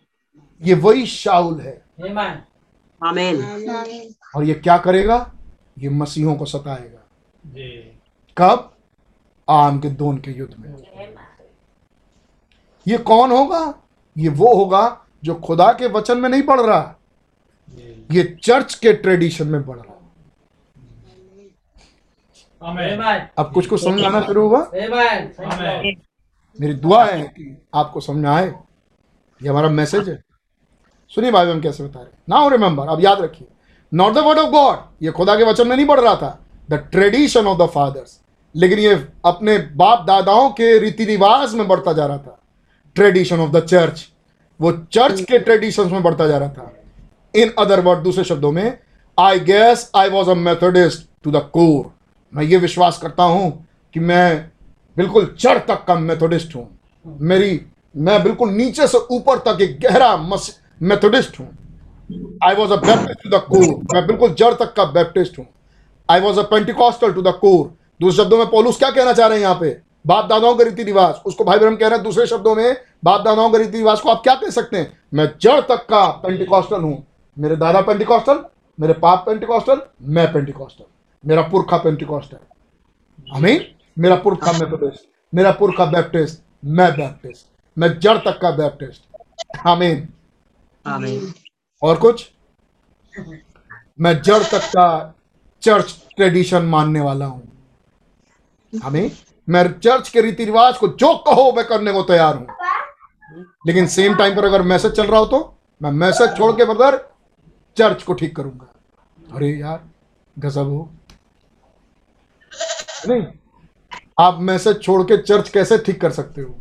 [0.61, 2.35] ये वही शाउल है। Amen.
[3.01, 3.41] आमीन
[4.35, 5.31] और ये क्या करेगा?
[5.79, 7.01] ये मसीहों को सताएगा।
[8.37, 8.71] कब?
[9.49, 10.69] आम के दोन के युद्ध में।
[12.87, 13.73] ये कौन होगा?
[14.17, 16.95] ये वो होगा जो खुदा के वचन में नहीं पढ़ रहा।
[18.11, 19.93] ये चर्च के ट्रेडिशन में पढ़ रहा।
[23.37, 24.59] अब कुछ कुछ समझ आना शुरू हुआ.
[26.61, 30.23] मेरी दुआ है कि आपको समझ आए ये हमारा मैसेज है।
[31.15, 33.47] सुनिए भाई, हम कैसे बता रहे नाउ रिमेंबर अब याद रखिए
[33.91, 36.73] not the word of God ये खुदा के वचन में नहीं पढ़ रहा था the
[36.91, 38.19] tradition of the fathers
[38.55, 38.93] लेकिन ये
[39.25, 42.39] अपने बाप दादाओं के रीति रिवाज में बढ़ता जा रहा था
[42.95, 44.05] ट्रेडिशन ऑफ़ द चर्च
[44.59, 46.71] वो चर्च के ट्रेडिशंस में बढ़ता जा रहा था।
[47.35, 48.77] इन अदर वर्ड दूसरे शब्दों में
[49.17, 51.91] I guess I was a Methodist to the core
[52.33, 53.51] मैं ये विश्वास करता हूँ
[53.93, 54.51] कि मैं
[54.97, 56.67] बिल्कुल चढ़ तक का मेथोडिस्ट हूँ।
[57.05, 57.61] मेरी,
[57.95, 60.15] मैं बिल्कुल नीचे से ऊपर तक एक गहरा
[60.81, 61.47] मेथोडिस्ट हूँ।
[62.43, 65.45] I was a Baptist to the core मैं बिल्कुल जड़ तक का बैप्टिस्ट हूँ।
[66.09, 69.37] I was a Pentecostal to the core दूसरे शब्दों में पौलुस क्या कहना चाह रहे
[69.37, 69.69] हैं यहाँ पे?
[70.07, 73.21] बाप दादाओं के रीति रिवाज। उसको भाई ब्रह्म कह रहे हैं दूसरे शब्दों में बाप
[73.21, 74.91] दादाओं के रीति रिवाज को आप क्या कह सकते हैं?
[75.13, 77.05] मैं जड़ तक का पेंटिकॉस्टल हूँ।
[77.37, 78.43] मेरे दादा पेंटिकॉस्टल
[78.77, 80.83] मेरे पाप पेंटिकॉस्टल मैं पेंटिकॉस्टल
[81.23, 82.37] मेरा पुरखा पेंटिकॉस्टल
[83.27, 83.65] आमीन।
[83.97, 87.45] मेरा पुरखा मेथोडिस्ट मेरा पुरखा बैप्टिस्ट मैं बैप्टिस्ट
[87.77, 90.07] मैं जड़ तक का बैप्टिस्ट आमीन।
[90.85, 92.29] और कुछ?
[93.99, 95.15] मैं जड़ तक का
[95.63, 97.41] चर्च ट्रेडिशन मानने वाला हूँ।
[98.73, 99.11] हमें
[99.47, 102.47] मैं चर्च के रीति रिवाज को जो कहो, मैं करने को तैयार हूँ।
[103.67, 106.97] लेकिन सेम टाइम पर अगर मैसेज चल रहा हो तो मैं मैसेज छोड़ के ब्रदर
[107.77, 109.83] चर्च को ठीक करूँगा। अरे यार,
[110.35, 110.89] गजब हो।
[113.07, 113.25] नहीं,
[114.19, 116.55] आप मैसेज छोड़ के चर्च कैसे ठीक कर सकते हो?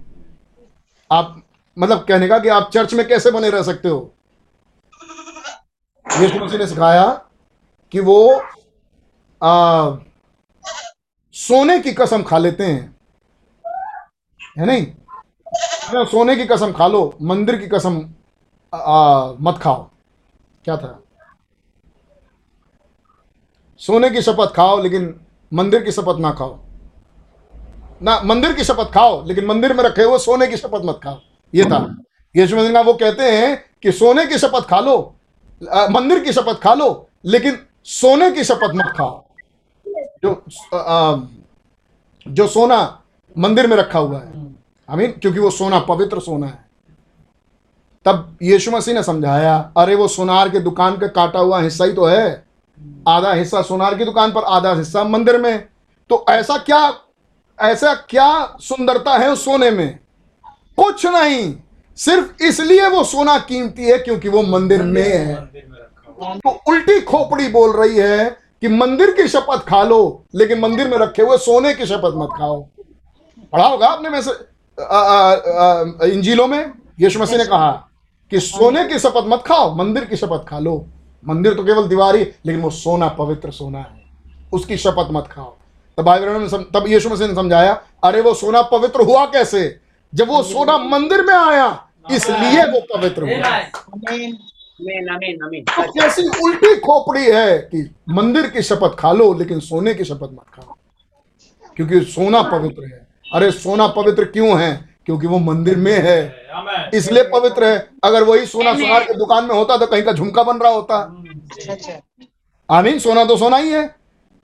[1.10, 1.42] आप
[1.78, 4.14] मतलब कहने का कि आप चर्च में कैसे बने रह सकते हो?
[6.20, 7.06] यीशु मसीह ने सिखाया
[7.92, 8.42] कि वो
[9.42, 9.96] आ,
[11.32, 12.96] सोने की कसम खा लेते हैं।
[14.58, 14.86] है नहीं?
[16.04, 18.10] सोने की कसम खा लो मंदिर की कसम
[18.74, 19.90] आ, आ, मत खाओ।
[20.64, 21.02] क्या था?
[23.78, 25.20] सोने की शपथ खाओ लेकिन
[25.52, 26.58] मंदिर की शपथ ना खाओ।
[28.02, 31.20] ना मंदिर की शपथ खाओ लेकिन मंदिर में रखे हुए सोने की शपथ मत खाओ।
[31.54, 31.78] ये था।
[32.34, 34.96] यीशु मसीह वो कहते हैं कि सोने की शपथ खा लो
[35.90, 39.22] मंदिर की शपथ खा लो लेकिन सोने की शपथ मत खाओ।
[40.24, 40.30] जो
[40.74, 41.16] आ,
[42.28, 43.00] जो सोना
[43.36, 44.54] मंदिर में रखा हुआ है।
[44.88, 45.10] आमीन?
[45.12, 46.64] क्योंकि वो सोना पवित्र सोना है।
[48.06, 51.92] तब यीशु मसीह ने समझाया अरे वो सोनार के दुकान का काटा हुआ हिस्सा ही
[51.92, 52.44] तो है।
[53.08, 55.68] आधा हिस्सा सोनार की दुकान पर आधा हिस्सा मंदिर में।
[56.10, 56.82] तो ऐसा क्या
[57.58, 59.98] ऐसा क्या सुंदरता है उस सोने में?
[60.78, 61.54] कुछ नहीं
[61.98, 67.76] सिर्फ़ इसलिए वो सोना कीमती है क्योंकि वो मंदिर में है। तो उल्टी खोपड़ी बोल
[67.76, 68.24] रही है
[68.62, 72.28] कि मंदिर की शपथ खा लो लेकिन मंदिर में रखे हुए सोने की शपथ मत
[72.38, 72.60] खाओ।
[73.52, 74.32] पढ़ा होगा आपने में से
[76.08, 76.72] इंजीलों में?
[77.00, 77.70] यीशु मसीह ने कहा
[78.32, 80.84] कि सोने की शपथ मत खाओ मंदिर की शपथ खा लो।
[81.24, 84.02] मंदिर तो केवल दीवार ही लेकिन वो सोना पवित्र सोना है।
[84.52, 85.54] उसकी शपथ मत खाओ।
[85.98, 87.72] तब ने तब यीशु मसीह ने समझाया
[88.04, 89.64] अरे वो सोना पवित्र हुआ कैसे?
[90.14, 91.66] जब वो सोना मंदिर में आया
[92.10, 93.58] इसलिए वो पवित्र हुआ।
[95.60, 100.32] तो कैसी उल्टी खोपड़ी है कि मंदिर की शपथ खा लो लेकिन सोने की शपथ
[100.32, 100.74] मत खाओ
[101.76, 104.72] क्योंकि सोना पवित्र है। अरे सोना पवित्र क्यों है?
[105.06, 109.54] क्योंकि वो मंदिर में है। इसलिए पवित्र है। अगर वही सोना सोनार की दुकान में
[109.54, 110.96] होता तो कहीं का झुमका बन रहा होता।
[112.68, 113.84] आमीन सोना तो सोना ही है।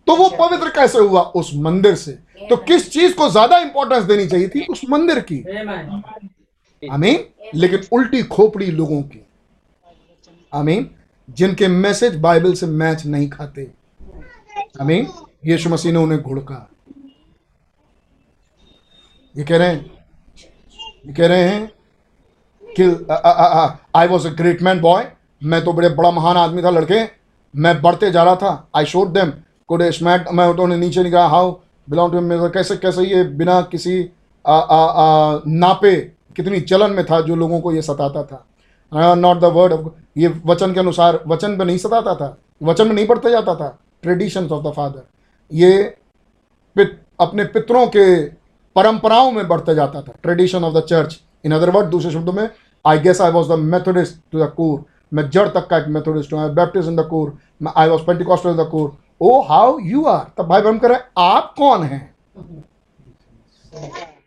[0.07, 1.21] तो वो पवित्र कैसे हुआ?
[1.21, 2.13] उस मंदिर से।
[2.51, 4.65] तो किस चीज़ को ज़्यादा इंपॉर्टेंस देनी चाहिए थी?
[4.67, 5.39] उस मंदिर की.
[6.83, 7.25] आमीन?
[7.55, 9.25] लेकिन उल्टी खोपड़ी लोगों की।
[10.53, 10.91] आमीन?
[11.29, 13.71] जिनके मैसेज बाइबल से मैच नहीं खाते।
[14.81, 15.07] आमीन?
[15.47, 16.67] यीशु मसीह ने उन्हें घुड़का।
[19.35, 19.85] ये कह रहे हैं।
[21.07, 21.71] ये कह रहे हैं
[22.65, 22.85] कि
[23.99, 25.07] I was a great man boy
[25.43, 27.05] मैं तो बड़े बड़ा महान आदमी था लड़के।
[27.55, 29.33] मैं बढ़ते जा रहा था। I showed them
[29.71, 31.51] could smash मैं उन्होंने नीचे निकाला हाउ
[31.89, 33.99] बिलोंग टू मेरे कैसे कैसे ये बिना किसी
[34.45, 35.95] आ, आ, आ, नापे
[36.37, 38.47] कितनी चलन में था जो लोगों को ये सताता था?
[39.15, 43.07] नॉट द वर्ड ये वचन के अनुसार वचन पे नहीं सताता था। वचन में नहीं
[43.07, 43.69] पढ़ते जाता था।
[44.03, 45.03] ट्रेडिशन ऑफ़ द फादर
[45.51, 45.83] ये
[46.77, 48.25] पित, अपने पितरों के
[48.77, 52.49] परंपराओं में बढ़ता जाता था। Tradition of the church in other word दूसरे शब्दों में
[52.85, 56.33] I guess I was the Methodist to the core मैं जड़ तक का एक मेथोडिस्ट
[56.33, 57.33] हूँ। बैप्टिस्ट इन द कोर
[57.63, 60.89] मैं I was Pentecostal in the core oh how you are तब भाई ब्रह्म कह
[60.89, 62.15] रहे आप कौन हैं?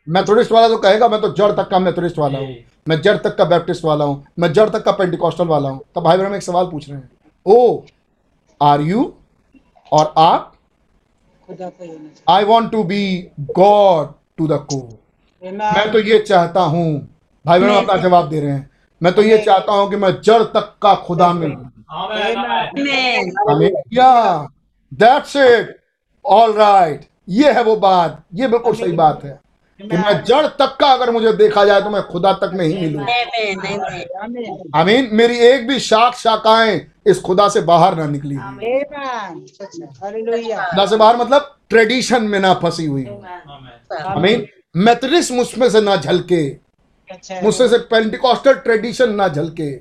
[0.07, 2.55] मेथोडिस्ट वाला तो कहेगा मैं तो जड़ तक का मेथोडिस्ट वाला हूँ।
[2.87, 6.03] मैं जड़ तक का बैप्टिस्ट वाला हूँ। मैं जड़ तक का पेंटिकॉस्टल वाला हूँ। तब
[6.03, 7.09] भाई ब्रह्म एक सवाल पूछ रहे हैं।
[7.45, 7.83] ओ
[8.61, 9.13] आर यू
[9.91, 10.51] और आप?
[12.29, 14.87] I want to be God to the core
[15.43, 16.85] मैं तो ये चाहता हूँ।
[17.45, 18.69] भाई बहनों अपना जवाब दे रहे हैं।
[19.01, 21.71] मैं तो ये चाहता हूँ कि मैं जड़ तक का खुदा में हूँ
[24.99, 25.75] दैट्स इट
[26.25, 28.23] ऑल राइट ये है वो बात.
[28.33, 29.39] ये बिल्कुल सही बात है
[29.79, 32.73] कि मैं जड़ तक का अगर मुझे देखा जाए तो मैं खुदा तक में ही
[32.75, 33.01] मिलूं
[34.75, 35.09] आमीन.
[35.11, 38.81] मेरी एक भी शाख शाखाएँ इस खुदा से बाहर ना निकली हुई
[40.53, 44.05] खुदा से बाहर मतलब ट्रेडिशन में ना फंसी हुई Amen.
[44.07, 44.45] आमीन.
[44.75, 46.47] मेथडिस्ट मुझमें से ना झलके।
[47.43, 49.73] मुझसे से पेंटिकॉस्टल ट्रेडिशन ना झलके।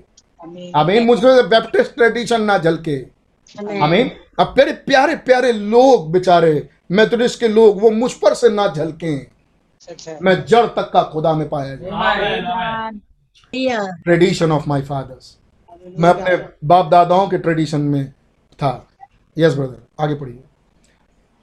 [0.78, 1.04] आमीन.
[1.06, 2.96] मुझमें से बैप्टिस्ट ट्रेडिशन ना झलके।
[3.82, 8.66] आमीन अब प्यारे प्यारे प्यारे लोग बेचारे मेथडिस्ट के लोग वो मुझ पर से ना
[8.66, 9.16] झलके।
[10.22, 11.76] मैं जड़ तक का खुदा में पाया.
[14.04, 15.38] ट्रेडिशन ऑफ़ माय फादर्स
[15.98, 18.10] मैं अपने बाप दादाओं के ट्रेडिशन में
[18.58, 18.86] था।
[19.38, 20.44] यस ब्रदर आगे पढ़िए।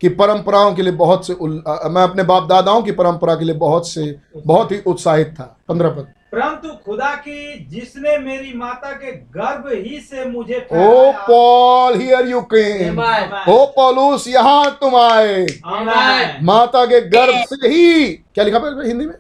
[0.02, 3.56] कि परंपराओं के लिए बहुत से उल, मैं अपने बाप दादाओं की परंपरा के लिए
[3.56, 9.12] बहुत से बहुत ही उत्साहित था। पंद्रह पद। परंतु खुदा की जिसने मेरी माता के
[9.36, 13.00] गर्भ ही से मुझे oh Paul here you came.
[13.50, 15.46] ओ पॉलूस यहाँ तुम आए।
[16.44, 19.16] माता के गर्भ से ही। क्या लिखा पे हिंदी में?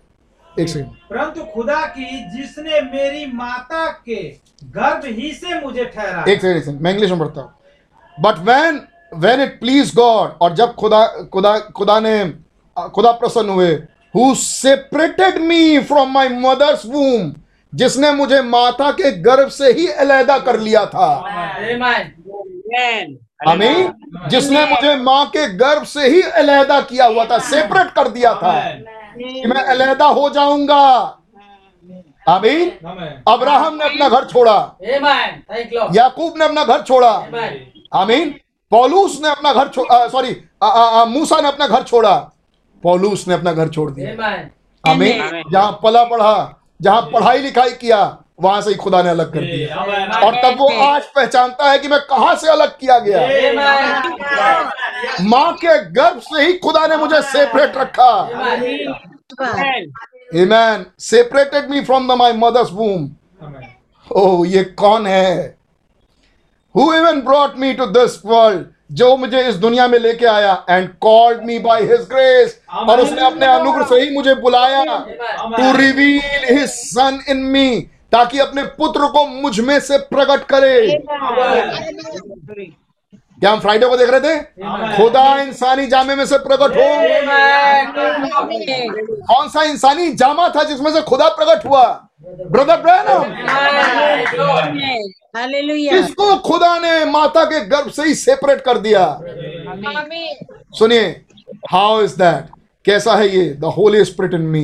[0.45, 4.23] एक सेकंड परंतु खुदा की जिसने मेरी माता के
[4.65, 7.53] गर्भ ही से मुझे ठहराया। एक सेकंड एक सेकंड मैं इंग्लिश में पढ़ता हूँ।
[8.17, 8.81] But when
[9.15, 12.17] when it please God और जब खुदा खुदा खुदा ने
[12.95, 13.71] खुदा प्रसन्न हुए
[14.15, 17.33] who separated me from my mother's womb
[17.75, 21.09] जिसने मुझे माता के गर्भ से ही अलहदा कर लिया था।
[23.47, 23.91] Amen.
[24.29, 28.59] जिसने मुझे माँ के गर्भ से ही अलहदा किया हुआ था सेपरेट कर दिया था।
[29.17, 31.15] कि मैं अलहदा हो जाऊँगा।
[32.29, 33.33] आमीन। Amen.
[33.33, 35.29] अब्राहम ने अपना घर छोड़ा। Amen.
[35.51, 35.97] Thank you, Lord.
[35.97, 37.49] याकूब ने अपना घर छोड़ा। Amen.
[37.93, 38.35] आमीन।
[38.71, 39.71] पौलूस ने अपना घर
[40.09, 40.35] सॉरी
[41.13, 42.31] मूसा ने अपना घर छोड़ा।
[42.83, 44.49] पौलूस ने अपना घर छोड़ दिया। Amen.
[44.83, 49.41] आमीन। जहाँ पला पढ़ा जहाँ पढ़ाई लिखाई किया वहाँ से ही खुदा ने अलग कर
[49.41, 49.75] दिया।
[50.25, 53.19] और तब वो आज पहचानता है कि मैं कहाँ से अलग किया गया।
[53.51, 54.71] Amen.
[55.21, 58.11] माँ के गर्भ से ही खुदा ने मुझे सेपरेट रखा।
[60.35, 60.85] Amen.
[60.97, 63.05] Separated me from the my mother's womb.
[63.41, 63.67] Amen.
[64.11, 65.55] ओ ये कौन है?
[66.75, 68.65] Who even brought me to this world?
[68.89, 73.25] जो मुझे इस दुनिया में लेके आया and called me by his grace और उसने
[73.25, 74.83] अपने अनुग्रह से ही मुझे बुलाया
[75.57, 77.69] to reveal his son in me
[78.11, 80.87] ताकि अपने पुत्र को मुझमें से प्रकट करे।
[83.39, 84.39] क्या हम फ्राइडे को देख रहे थे?
[84.95, 86.87] खुदा इंसानी जामे में से प्रकट हो
[89.25, 91.83] कौन सा इंसानी जामा था जिसमें से खुदा प्रकट हुआ?
[92.21, 93.23] ब्रदर ब्रैनम
[95.97, 99.05] इसको खुदा ने माता के गर्भ से ही सेपरेट कर दिया?
[100.79, 101.05] सुनिए
[101.71, 102.49] हाउ इज़ दैट
[102.85, 103.45] कैसा है ये?
[103.53, 104.63] The Holy Spirit in me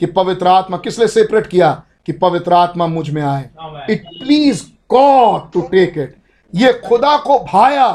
[0.00, 1.70] कि पवित्र आत्मा किस लिए सेपरेट किया?
[2.06, 3.48] कि पवित्र आत्मा मुझमें आए।
[3.90, 6.16] It please God to take it
[6.54, 7.88] ये खुदा को भाया।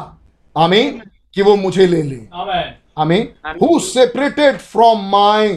[0.57, 1.01] आमीन?
[1.33, 2.65] कि वो मुझे ले ले। Amen.
[2.97, 3.29] आमीन?
[3.47, 5.47] Who separated from my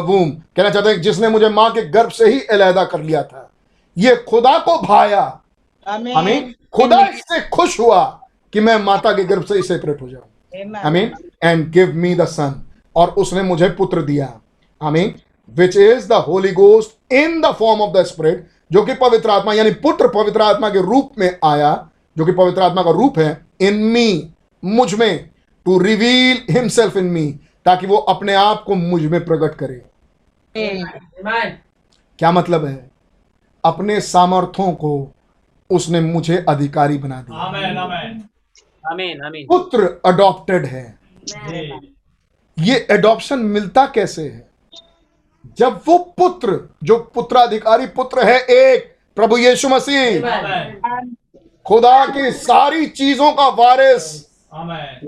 [0.00, 3.50] womb कहना चाहते हैं जिसने मुझे माँ के गर्भ से ही अलहदा कर लिया था।
[3.98, 5.40] ये खुदा को भाया।
[5.88, 8.20] आमीन। खुदा इससे खुश हुआ
[8.52, 11.12] कि मैं माता के गर्भ से ही सेपरेट हो जाऊँ। आमीन?
[11.44, 14.40] And give me the son और उसने मुझे पुत्र दिया।
[14.82, 15.14] आमीन?
[15.50, 19.52] Which is the Holy Ghost in the form of the spirit जो कि पवित्र आत्मा
[19.52, 23.46] यानी पुत्र पवित्र आत्मा के रूप में आया। जो कि पवित्र आत्मा का रूप है
[23.60, 25.30] इन मी मुझमें
[25.64, 29.82] to reveal himself in me ताकि वो अपने आप को मुझमें प्रकट करे।
[30.56, 31.50] Amen.
[32.18, 32.90] क्या मतलब है?
[33.64, 35.14] अपने सामर्थ्यों को
[35.70, 38.28] उसने मुझे अधिकारी बना दिया। आमेन आमेन
[38.90, 40.98] आमीन आमीन पुत्र अडॉप्टेड है।
[42.58, 44.50] ये एडॉप्शन मिलता कैसे है?
[45.58, 50.20] जब वो पुत्र जो पुत्राधिकारी पुत्र है एक प्रभु यीशु मसीह।
[51.70, 54.04] खुदा की सारी चीज़ों का वारिस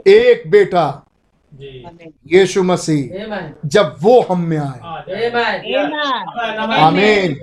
[0.09, 1.07] एक बेटा।
[1.55, 1.85] जी।
[2.33, 3.25] यीशु मसीह
[3.67, 7.35] जब वो हम में आए। आमेन आमेन आमीन।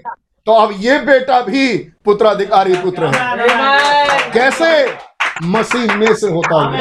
[0.45, 4.71] तो अब ये बेटा भी पुत्राधिकारी पुत्र है। कैसे?
[5.43, 6.79] मसीह में से होता है.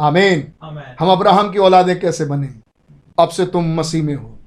[0.00, 0.52] आमीन।
[1.00, 2.48] हम अब्राहम की औलादे कैसे बने?
[3.18, 4.38] अब से तुम मसीह में हो।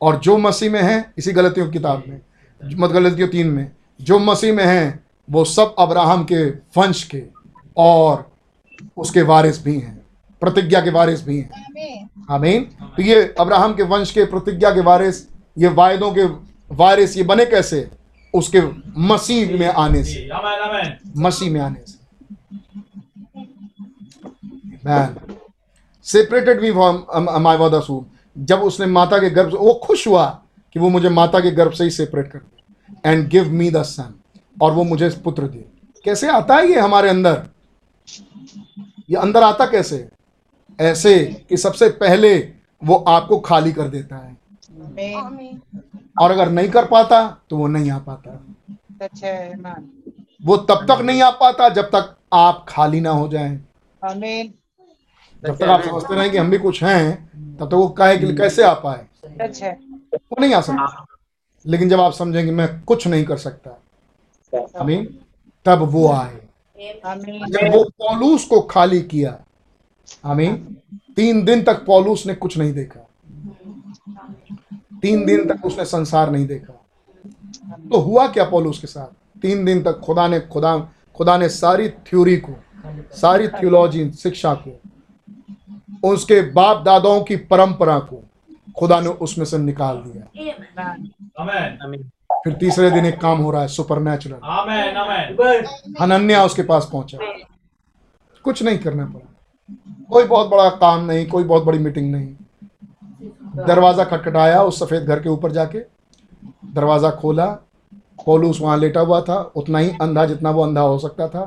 [0.00, 2.20] और जो मसीह में है इसी गलतियों की किताब में
[2.62, 7.22] मत गलतियों तीन में जो मसीह में है वो सब अब्राहम के वंश के
[7.76, 8.30] और
[8.96, 10.00] उसके वारिस भी हैं
[10.40, 12.62] प्रतिज्ञा के वारिस भी हैं। आमीन।
[12.96, 15.22] तो ये अब्राहम के वंश के प्रतिज्ञा के वारिस
[15.58, 16.24] ये वायदों के
[16.74, 17.88] वारिस ये बने कैसे?
[18.34, 18.60] उसके
[19.00, 20.28] मसीह में आने से।
[21.16, 21.98] मसीह में आने से।
[24.86, 25.16] Man
[26.06, 27.04] separated me from
[27.40, 28.04] my mother's womb
[28.38, 30.24] जब उसने माता के गर्भ से वो खुश हुआ
[30.72, 32.40] कि वो मुझे माता के गर्भ से ही सेपरेट कर
[33.06, 34.14] and give me the son
[34.60, 35.64] और वो मुझे पुत्र दे
[36.04, 37.42] कैसे आता है ये हमारे अंदर?
[39.10, 40.08] ये अंदर आता कैसे?
[40.78, 42.36] ऐसे कि सबसे पहले
[42.82, 44.36] वो आपको खाली कर देता है।
[46.20, 48.30] और अगर नहीं कर पाता तो वो नहीं आ पाता।
[50.44, 53.56] वो तब तक नहीं आ पाता जब तक आप खाली ना हो जाएँ।
[55.42, 58.34] जब तक आप समझते रहें कि हम भी कुछ हैं तब तक वो कहे कि
[58.36, 59.06] कैसे आ पाए
[60.12, 61.06] वो नहीं आ सकता।
[61.66, 63.70] लेकिन जब आप समझेंगे मैं कुछ नहीं कर सकता।
[64.54, 65.04] आमीन
[65.66, 66.36] तब वो आए।
[66.80, 69.38] जब वो पौलूस को खाली किया
[70.24, 70.54] आमीन
[71.16, 73.00] तीन दिन तक पौलूस ने कुछ नहीं देखा।
[75.02, 76.72] तीन दिन तक उसने संसार नहीं देखा।
[77.90, 79.40] तो हुआ क्या पौलुस के साथ?
[79.40, 80.78] तीन दिन तक खुदा ने खुदा
[81.16, 82.54] खुदा ने सारी थ्योरी को
[83.12, 88.22] सारी थियोलॉजी शिक्षा को उसके बाप दादाओं की परंपरा को
[88.78, 90.24] खुदा ने उसमें से निकाल दिया।
[91.40, 92.10] आमेन आमीन
[92.44, 95.64] फिर तीसरे दिन एक काम हो रहा है सुपर नेचुरल आमेन आमेन
[96.00, 97.18] हनन्या उसके पास पहुँचा।
[98.44, 99.74] कुछ नहीं करना पड़ा।
[100.10, 105.20] कोई बहुत बड़ा काम नहीं कोई बहुत बड़ी मीटिंग नहीं। दरवाज़ा खटखटाया उस सफ़ेद घर
[105.20, 105.78] के ऊपर जाके।
[106.74, 107.46] दरवाज़ा खोला।
[108.26, 111.42] पौलुस वहाँ लेटा हुआ था। उतना ही अंधा जितना वो अंधा हो सकता था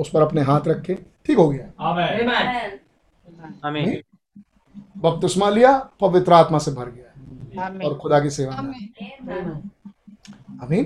[0.00, 0.94] उस पर अपने हाथ रखे
[1.26, 1.66] ठीक हो गया.
[4.98, 8.52] बपतिस्मा लिया पवित्र आत्मा से भर गया। और खुदा की सेवा.
[10.62, 10.84] आमीन।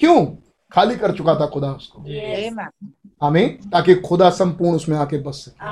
[0.00, 0.26] क्यों?
[0.72, 2.58] खाली कर चुका था खुदा उसको। आमीन
[3.22, 5.64] आमीन ताकि खुदा संपूर्ण उसमें आके बस सके।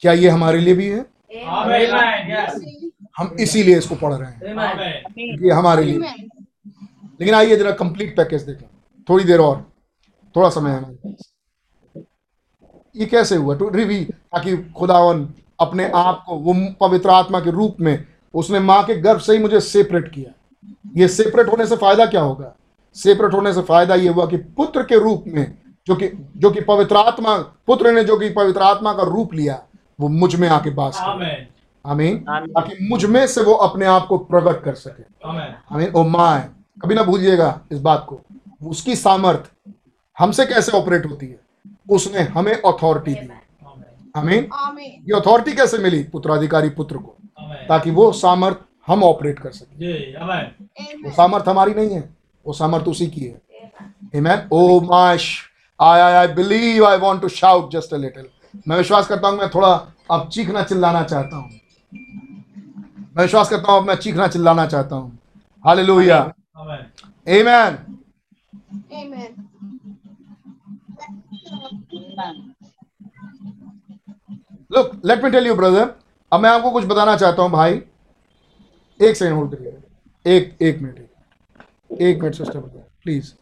[0.00, 1.06] क्या ये हमारे लिए भी है?
[3.18, 4.40] हम इसीलिए इसको पढ़ रहे हैं।
[5.46, 5.98] ये हमारे लिए।
[7.20, 8.66] लेकिन आइए जरा कंप्लीट पैकेज देखें।
[9.08, 9.72] थोड़ी देर और।
[10.36, 11.32] थोड़ा समय है हमारे पास।
[12.96, 13.56] ये कैसे हुआ?
[13.56, 18.84] टू रिवी ताकि खुदावन अपने आप को वो पवित्र आत्मा के रूप में उसने माँ
[18.84, 20.32] के गर्भ से ही मुझे सेपरेट किया।
[20.84, 22.54] ये सेपरेट होने से फ़ायदा क्या होगा?
[22.96, 25.54] सेपरेट होने से फ़ायदा ये हुआ कि पुत्र के रूप में
[25.86, 27.36] जो कि जो कि पवित्र आत्मा
[27.66, 29.62] पुत्र ने जो कि पवित्र आत्मा का रूप लिया
[29.98, 31.30] वो मुझमें आके बास करे
[31.84, 36.02] आमीन आमीन। ताकि मुझमें से वो अपने आप को प्रकट कर सके। आमेन हमें ओ
[36.04, 36.50] माँ है
[36.82, 38.20] कभी ना भूलिएगा इस बात को।
[38.62, 39.50] उसकी सामर्थ
[40.18, 41.40] हमसे कैसे ऑपरेट होती है?
[41.90, 43.28] उसने हमें अथॉरिटी दी।
[44.16, 46.02] आमेन हमें ये अथॉरिटी कैसे मिली?
[46.02, 47.16] पुत्राधिकारी पुत्र को।
[47.68, 48.56] ताकि वो सामर्थ
[48.88, 52.08] हम ऑपरेट कर सके। जी आमेन वो सामर्थ हमारी नहीं है
[52.46, 53.40] वो सामर्थ उसी की है।
[54.18, 54.40] Amen.
[54.52, 55.44] Oh my, sh-
[55.80, 58.24] I, I, I believe I want to shout just a little.
[58.68, 59.68] मैं विश्वास करता हूँ मैं थोड़ा
[60.10, 61.50] अब चीखना चिल्लाना चाहता हूँ।
[63.16, 65.18] मैं विश्वास करता हूँ अब मैं चीखना चिल्लाना चाहता हूँ।
[65.64, 66.18] Hallelujah
[66.58, 66.84] amen
[67.38, 67.78] amen
[74.76, 75.88] look let me tell you brother
[76.32, 77.80] अब मैं आपको कुछ बताना चाहता हूँ भाई।
[79.02, 82.60] एक सेकंड होल्ड करिए एक एक मिनट एक minute sister
[83.04, 83.32] please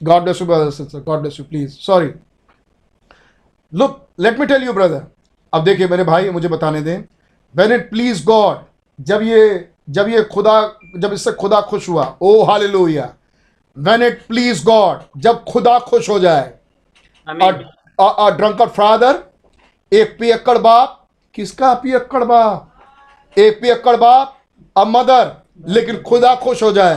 [0.00, 1.00] God bless you, brother, sister.
[1.00, 1.78] God bless you, please.
[1.80, 2.14] Sorry.
[3.72, 5.00] Look, let me tell you, brother.
[5.54, 7.02] अब देखिए मेरे भाई मुझे बताने दें
[7.54, 8.58] When इट प्लीज़ गॉड
[8.98, 10.60] जब ये जब ये खुदा
[10.96, 13.08] जब इससे खुदा खुश हुआ ओ hallelujah.
[13.76, 16.52] When it please God जब खुदा खुश हो जाए।
[18.38, 19.14] Drunken father
[19.92, 22.72] एक पियक्कड़ बाप किसका पियक्कड़ बाप?
[23.36, 24.36] एक पियक्कड़ बाप
[24.76, 25.32] अ मदर
[25.68, 26.94] लेकिन खुदा खुश हो जाए।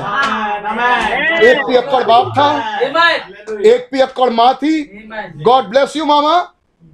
[1.44, 2.50] एक पियक्कड़ बाप था.
[3.66, 4.84] एक पियक्कड़ माँ थी।
[5.44, 6.38] God bless you mama.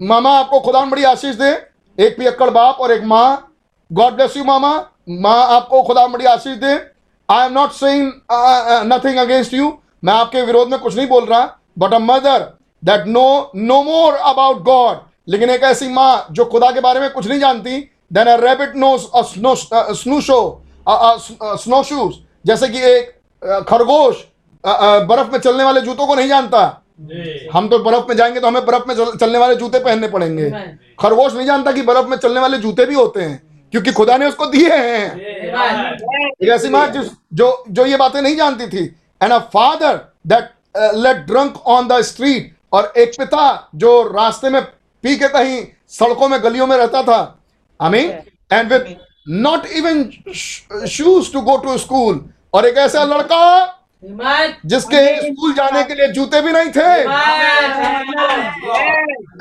[0.02, 1.54] Mama आपको खुदा बड़ी आशीष दे।
[1.98, 3.52] एक पियक्कड़ बाप और एक माँ।
[3.92, 4.72] God bless you mama.
[5.10, 6.74] माँ आपको खुदा बड़ी आशीष दे।
[7.30, 8.12] I am not saying
[8.92, 12.46] nothing against you मैं आपके विरोध में कुछ नहीं बोल रहा। But a mother
[12.84, 17.10] that know no more about God लेकिन एक ऐसी माँ जो खुदा के बारे में
[17.12, 17.80] कुछ नहीं जानती
[18.14, 20.40] than a rabbit knows snow show
[20.88, 22.16] snow shoes
[22.46, 24.24] जैसे कि एक खरगोश
[24.66, 26.82] अ, अ, बर्फ़ में चलने वाले जूतों को नहीं जानता।
[27.54, 30.50] हम तो बर्फ़ में जाएँगे तो हमें बर्फ़ में चलने वाले जूते पहनने पड़ेंगे।
[31.00, 33.42] खरगोश नहीं जानता कि बर्फ़ में चलने वाले जूते भी होते हैं
[33.74, 35.16] क्योंकि खुदा ने उसको दिए हैं।
[36.44, 38.84] एक ऐसी माँ जिस जो जो ये बातें नहीं जानती थी।
[39.22, 40.50] And a father that
[40.96, 46.28] laid drunk on the street और एक पिता जो रास्ते में पी के कहीं सड़कों
[46.30, 47.20] में गलियों में रहता था।
[47.80, 48.12] I mean
[48.52, 48.96] and with
[49.30, 50.04] not even
[50.88, 53.66] shoes to go to school और एक ऐसा लड़का.
[54.66, 56.90] जिसके स्कूल जाने के लिए जूते भी नहीं थे।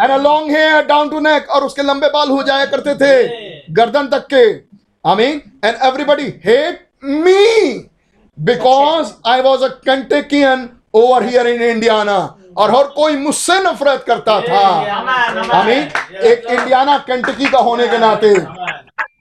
[0.02, 3.14] And a long hair down to neck और उसके लंबे बाल हो जाया करते थे।
[3.74, 4.44] गर्दन तक के।
[5.04, 7.42] I mean and everybody hate me
[8.38, 12.16] because I was a Kentuckian over here in Indiana
[12.56, 14.66] और हर कोई मुझसे नफरत करता था।
[15.52, 15.82] आई मीन
[16.22, 18.34] एक इंडियाना कंटकी का होने के नाते।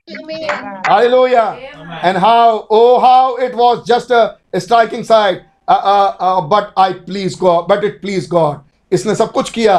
[0.08, 1.58] Hallelujah.
[2.04, 5.44] And how, oh, how it was just a, a striking sight.
[5.66, 8.62] Uh, uh, uh, but I please God, but it pleased God.
[8.92, 9.76] इसने सब कुछ किया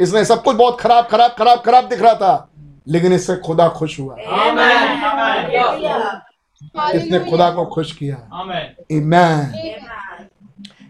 [0.00, 2.48] इसने सब कुछ बहुत खराब खराब खराब खराब दिख रहा था
[2.88, 4.96] लेकिन इससे खुदा खुश हुआ Amen.
[6.94, 9.52] इसने खुदा को खुश किया आमेन Amen.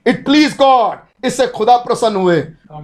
[0.07, 0.99] It pleased God.
[1.25, 2.41] इससे खुदा प्रसन्न हुए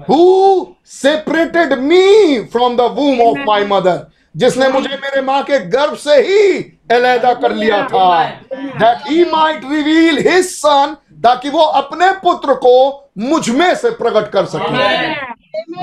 [0.09, 3.97] Who separated me from the womb of my mother?
[4.35, 6.59] जिसने मुझे मेरे माँ के गर्भ से ही
[6.91, 8.07] अलहदा कर लिया था।
[8.81, 10.95] That he might reveal his son
[11.25, 12.75] ताकि वो अपने पुत्र को
[13.19, 14.71] मुझमें से प्रकट कर सके।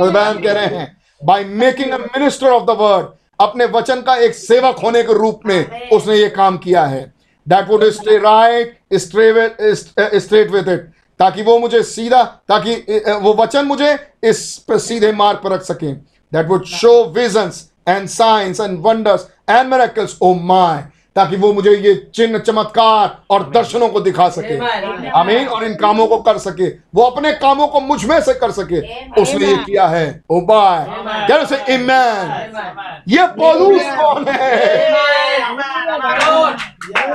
[0.01, 3.07] बयान कह रहे हैं by making a minister of the word
[3.41, 7.01] अपने वचन का एक सेवक होने के रूप में उसने ये काम किया है।
[7.47, 12.75] That would stay right straight with it ताकि वो मुझे सीधा ताकि
[13.21, 18.07] वो वचन मुझे इस पर सीधे मार्ग पर रख सके। That would show visions and
[18.07, 20.83] signs and wonders and miracles oh my
[21.15, 25.11] ताकि वो मुझे ये चिन्ह चमत्कार और दर्शनों को दिखा सके। Amen.
[25.15, 28.79] आमीन और इन कामों को कर सके। वो अपने कामों को मुझमें से कर सके।
[29.21, 30.85] उसने ये किया है। ओ बाय
[31.27, 34.49] क्या से इमैन ये पौलुस कौन है.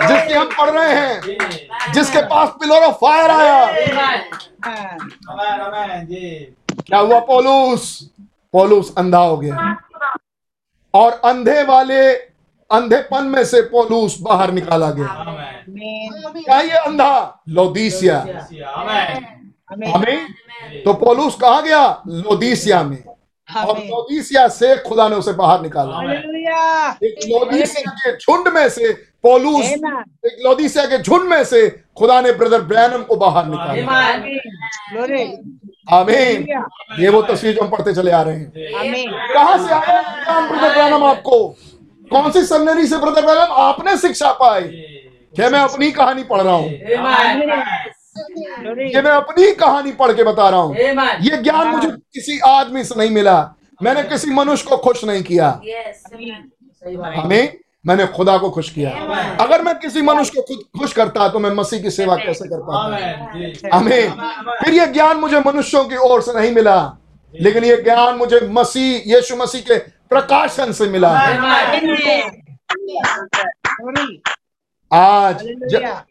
[0.08, 3.66] जिसकी हम पढ़ रहे हैं। जिसके पास पिलर ऑफ़ फायर आया।
[6.80, 8.10] क्या हुआ पौलुस?
[8.52, 9.76] पौलुस अंधा हो गया।
[10.94, 12.12] और अंधे वाले
[12.70, 17.42] अंधेपन में से पोलूस बाहर निकाला गया। आमेन क्या ये अंधा?
[17.48, 18.18] लोदीसिया।
[19.94, 20.26] हमें
[20.84, 22.02] तो पोलूस कहा गया?
[22.06, 23.02] लोदीसिया में।
[23.48, 26.12] और लोदीसिया से खुदा ने उसे बाहर निकाला
[27.05, 28.92] एक लोदीसिया के झुंड में से
[29.23, 33.73] पौलुस एक लोदीसिया के झुंड में से खुदा ने ब्रदर ब्रैनम को बाहर निकाला.
[35.92, 36.47] आमीन।
[37.00, 38.50] ये वो तस्वीर जो हम पढ़ते चले आ रहे हैं।
[39.34, 41.48] कहाँ से आया ब्रदर ब्रैनम आपको?
[42.10, 43.52] कौन सी सेमिनरी से ब्रदर ब्रैनम?
[43.62, 44.62] आपने शिक्षा पाई।
[45.34, 46.70] क्या मैं अपनी कहानी पढ़ रहा हूँ.
[48.17, 52.94] ये मैं अपनी कहानी पढ़ के बता रहा हूँ। ये ज्ञान मुझे किसी आदमी से
[52.99, 53.36] नहीं मिला।
[53.83, 55.49] मैंने किसी मनुष्य को खुश नहीं किया।
[57.17, 58.91] हमें मैंने खुदा को खुश किया।
[59.41, 62.60] अगर मैं किसी मनुष्य को खुद खुश करता तो मैं मसीह की सेवा कैसे कर
[62.60, 63.76] पाता?
[63.76, 64.10] हमें।
[64.65, 66.76] फिर ये ज्ञान मुझे मनुष्यों की ओर से नहीं मिला।
[67.34, 69.78] लेकिन ये ज्ञान मुझे मसीह यीशु मसीह के
[70.09, 71.10] प्रकाशन से मिला।
[74.93, 75.47] आज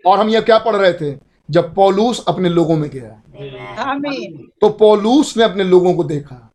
[0.05, 1.32] और हम ये क्या पढ़ रहे थे?
[1.49, 3.21] जब पौलूस अपने लोगों में गया।
[4.61, 6.49] तो पौलूस ने अपने लोगों को देखा।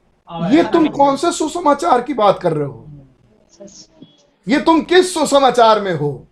[0.50, 2.88] ये तुम कौन से सुसमाचार की बात कर रहे हो?
[4.48, 6.26] ये तुम किस सुसमाचार में हो?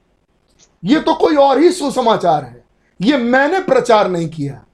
[0.85, 2.65] ये तो कोई और ही सुसमाचार है।
[3.01, 4.65] ये मैंने प्रचार नहीं किया।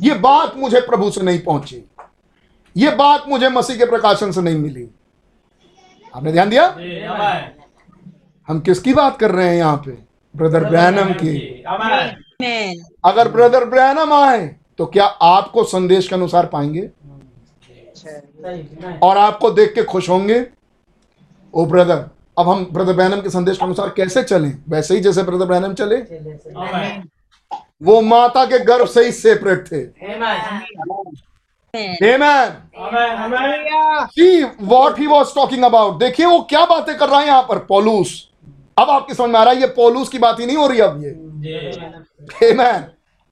[0.00, 1.90] ये बात मुझे प्रभु से नहीं पहुँची।
[2.76, 4.88] ये बात मुझे मसीह के प्रकाशन से नहीं मिली।
[6.16, 6.66] आपने ध्यान दिया?
[8.48, 9.98] हम किसकी बात कर रहे हैं यहाँ पे?
[10.36, 11.64] ब्रदर ब्रैनम की।
[13.04, 14.46] अगर ब्रदर ब्रैनम आए
[14.78, 16.88] तो क्या आपको संदेश के अनुसार पाएँगे?
[19.02, 20.44] और आपको देख के खुश होंगे?
[21.54, 24.52] ओ ब्रदर अब हम ब्रदर ब्रैनम के संदेश के अनुसार कैसे चलें?
[24.68, 25.96] वैसे ही जैसे ब्रदर ब्रैनम चले?
[27.82, 29.84] वो माता के गर्भ से ही सेपरेट थे।
[34.64, 35.98] What he was talking about.
[35.98, 38.28] देखिए वो क्या बातें कर रहा है यहाँ पर पोलूस।
[38.78, 40.80] अब आपकी समझ में आ रहा है ये पोलूस की बात ही नहीं हो रही
[40.80, 41.10] अब ये।
[42.44, 42.80] Amen.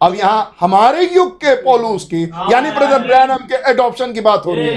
[0.00, 2.22] अब यहाँ हमारे युग के पौलूस की
[2.52, 4.76] यानी ब्रदर ब्रैनम के एडॉप्शन की बात हो रही है।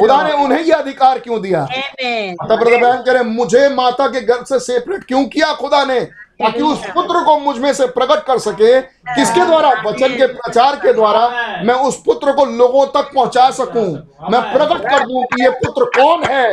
[0.00, 1.66] खुदा ने उन्हें ये अधिकार क्यों दिया?
[1.66, 2.34] Amen.
[2.42, 6.00] तब ब्रदर ब्रैनम कह रहे मुझे माता के गर्भ से सेपरेट क्यों किया खुदा ने?
[6.42, 9.70] ताकि उस पुत्र को मुझमें से प्रकट कर सके। किसके द्वारा?
[9.86, 11.28] वचन के प्रचार के द्वारा
[11.64, 13.86] मैं उस पुत्र को लोगों तक पहुँचा सकूँ।
[14.32, 16.46] मैं प्रकट कर दूँ कि ये पुत्र कौन है?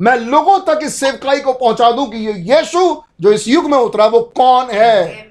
[0.00, 3.78] मैं लोगों तक इस सेवकाई को पहुँचा दूँ कि ये यीशु जो इस युग में
[3.78, 5.28] उतरा वो कौन है?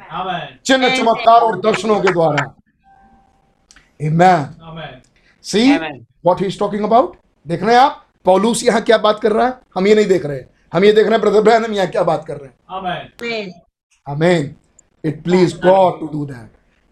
[0.66, 2.56] चिन्ह चमत्कार और दर्शनों के द्वारा।
[4.02, 4.46] Amen.
[4.64, 5.02] Amen
[5.46, 5.80] See
[6.28, 7.16] what he is talking about?
[7.48, 8.06] देख रहे हैं आप?
[8.26, 9.54] पौलूस यहाँ क्या बात कर रहा है?
[9.76, 10.42] हम ये नहीं देख रहे।
[10.74, 12.56] हम ये देख रहे हैं ब्रदर ब्रैनम यहाँ क्या बात कर रहे हैं?
[12.70, 13.54] आमेन Amen.
[14.10, 14.56] Amen.
[15.06, 16.34] It please God to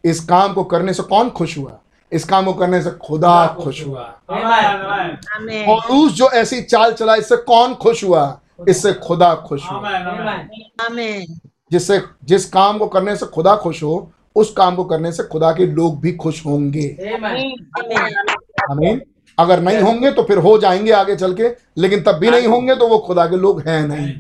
[0.06, 1.80] इस काम को करने से कौन खुश हुआ?
[2.12, 4.22] इस काम को करने से खुदा खुश हुआ.
[4.32, 8.40] पौलूस जो ऐसी चाल चला इससे कौन खुश हुआ?
[8.70, 11.52] इससे खुदा खुश हुआ। आमेन आमेन। Amen.
[11.72, 15.52] जिससे जिस काम को करने से खुदा खुश हो उस काम को करने से खुदा
[15.52, 17.44] के लोग भी खुश होंगे। Amen.
[17.84, 18.38] Amen.
[18.72, 19.02] आमीन।
[19.40, 22.76] अगर नहीं होंगे तो फिर हो जाएँगे आगे चल के लेकिन तब भी नहीं होंगे
[22.76, 24.14] तो वो खुदा के लोग हैं नहीं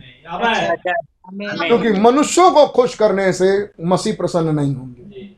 [1.67, 5.29] क्योंकि मनुष्यों को खुश करने से मसीह प्रसन्न नहीं होंगे।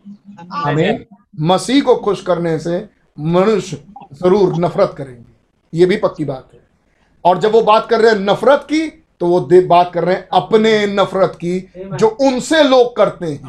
[0.54, 1.06] आमीन।
[1.40, 5.30] मसीह को खुश करने से मनुष्य ज़रूर नफरत करेंगे।
[5.78, 6.60] ये भी पक्की बात है।
[7.26, 10.16] और जब वो बात कर रहे हैं नफरत की तो वो दे- बात कर रहे
[10.16, 13.42] हैं अपने नफरत की जो उनसे लोग करते हैं।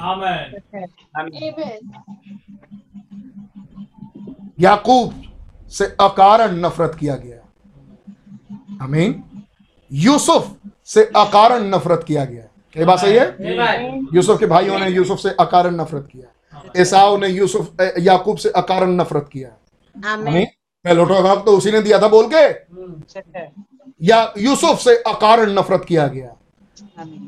[4.61, 5.23] याकूब
[5.69, 7.37] से अकारण नफरत किया गया।
[8.83, 9.25] आमीन।
[9.93, 12.45] यूसुफ से अकारण नफरत किया गया।
[12.77, 13.37] ये बात सही है?
[14.15, 16.33] यूसुफ के भाइयों ने यूसुफ से अकारण नफरत किया।
[16.77, 19.49] एसाव ने यूसुफ याकूब से अकारण नफरत किया।
[20.85, 22.45] पहलोठो हक तो उसी ने दिया था बोल के?
[24.03, 26.37] या यूसुफ से अकारण नफरत किया गया।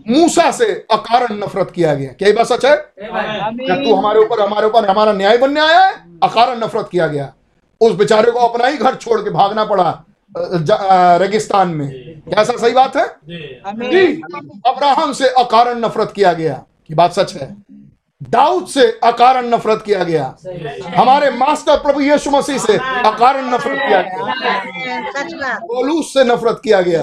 [0.09, 2.77] मूसा से अकारण नफरत किया गया। क्या बात सच है?
[2.99, 5.93] क्या तू हमारे ऊपर हमारे ऊपर हमारा न्याय बनने आया है?
[6.23, 7.33] अकारण नफरत किया गया।
[7.81, 10.05] उस बेचारे को अपना ही घर छोड़ के भागना पड़ा
[11.19, 13.07] रेगिस्तान में। क्या ऐसा सही बात है?
[13.29, 14.21] जी।
[14.67, 17.57] अब्राहम से अकारण नफरत किया गया। की बात सच है।
[18.31, 20.37] दाऊद से अकारण नफरत किया गया।
[20.97, 24.35] हमारे मास्टर प्रभु यीशु मसीह से अकारण नफरत किया गया।
[26.03, 27.01] से नफरत किया गया।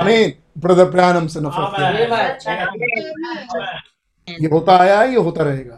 [0.00, 3.82] आमीन। ब्रदर ब्रैनम से नफरत किया गया।
[4.40, 5.74] ये होता आया है ये होता रहेगा।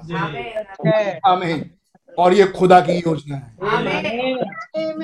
[1.33, 1.71] आमीन।
[2.19, 3.57] और ये खुदा की योजना है।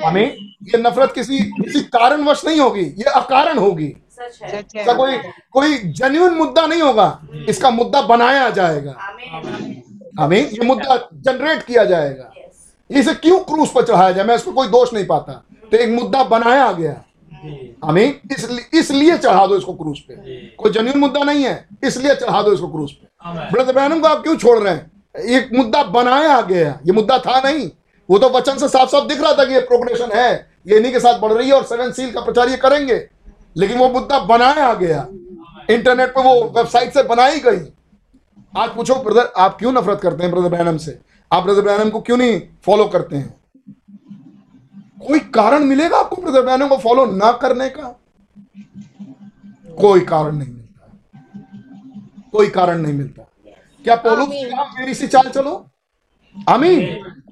[0.05, 5.17] आमीन। ये नफरत किसी किसी कारणवश नहीं होगी ये अकारण होगी। इसका कोई
[5.51, 8.95] कोई जेन्यून मुद्दा नहीं होगा। इसका मुद्दा बनाया जाएगा।
[10.19, 12.31] आमीन ये मुद्दा जनरेट किया जाएगा।
[12.89, 14.25] इसे क्यों क्रूस पर चढ़ाया जाए?
[14.25, 15.33] मैं इसको कोई दोष नहीं पाता।
[15.71, 17.01] तो एक मुद्दा बनाया गया।
[17.83, 20.15] आमीन। इसलिए इसलिए चढ़ा दो इसको क्रूस पे।
[20.55, 24.23] कोई जेन्युइन मुद्दा नहीं है। इसलिए चढ़ा दो इसको क्रूस पे। ब्रदर ब्रैनम को आप
[24.23, 24.91] क्यों छोड़ रहे हैं?
[25.19, 27.69] एक मुद्दा बनाया गया। ये मुद्दा था नहीं।
[28.09, 30.31] वो तो वचन से साफ़ साफ़ दिख रहा था कि ये प्रोग्रेशन है।
[30.67, 32.95] ये इन्हीं के साथ बढ़ रही है और सेवन सील का प्रचार ये करेंगे।
[33.57, 35.07] लेकिन वो मुद्दा बनाया गया।
[35.69, 37.71] इंटरनेट पर वो वेबसाइट से बनाई गई।
[38.57, 40.99] आज पूछो ब्रदर आप क्यों नफरत करते हैं ब्रदर ब्रैनम से?
[41.31, 43.41] आप ब्रदर ब्रैनम को क्यों नहीं फॉलो करते हैं?
[45.07, 47.99] कोई कारण मिलेगा आपको ब्रदर ब्रैनम को फॉलो ना करने का?
[49.81, 50.91] कोई कारण नहीं मिलता।
[52.31, 53.23] कोई कारण नहीं मिलता।
[53.83, 54.29] क्या पौलुस
[54.79, 55.65] मेरी सी चाल चलो?
[56.49, 56.85] आमीन।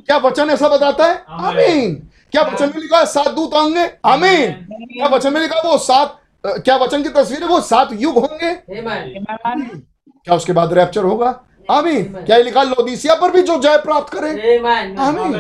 [0.06, 1.24] क्या वचन ऐसा बताता है?
[1.30, 3.06] आमीन। क्या वचन में लिखा है?
[3.06, 7.48] सात दूत आएँगे आमीन। क्या वचन में लिखा वो सात क्या वचन की तस्वीर है?
[7.48, 11.30] वो सात युग होंगे। क्या उसके बाद रैप्चर होगा?
[11.72, 15.34] आमीन। क्या लिखा है, लोदीसिया पर भी जो जय प्राप्त करे। आमीन। आमीन।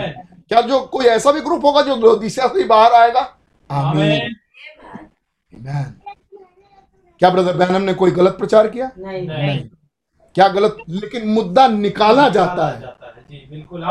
[0.49, 3.21] क्या जो कोई ऐसा भी ग्रुप होगा जो लोदीसिया से ही बाहर आएगा?
[3.69, 4.35] आमीन।
[7.21, 8.91] क्या ब्रदर बैनम ने कोई गलत प्रचार किया?
[8.97, 9.59] नहीं। नहीं।
[10.35, 10.77] क्या गलत?
[10.89, 12.81] लेकिन मुद्दा निकाला जाता है।
[13.21, 13.83] जी बिल्कुल।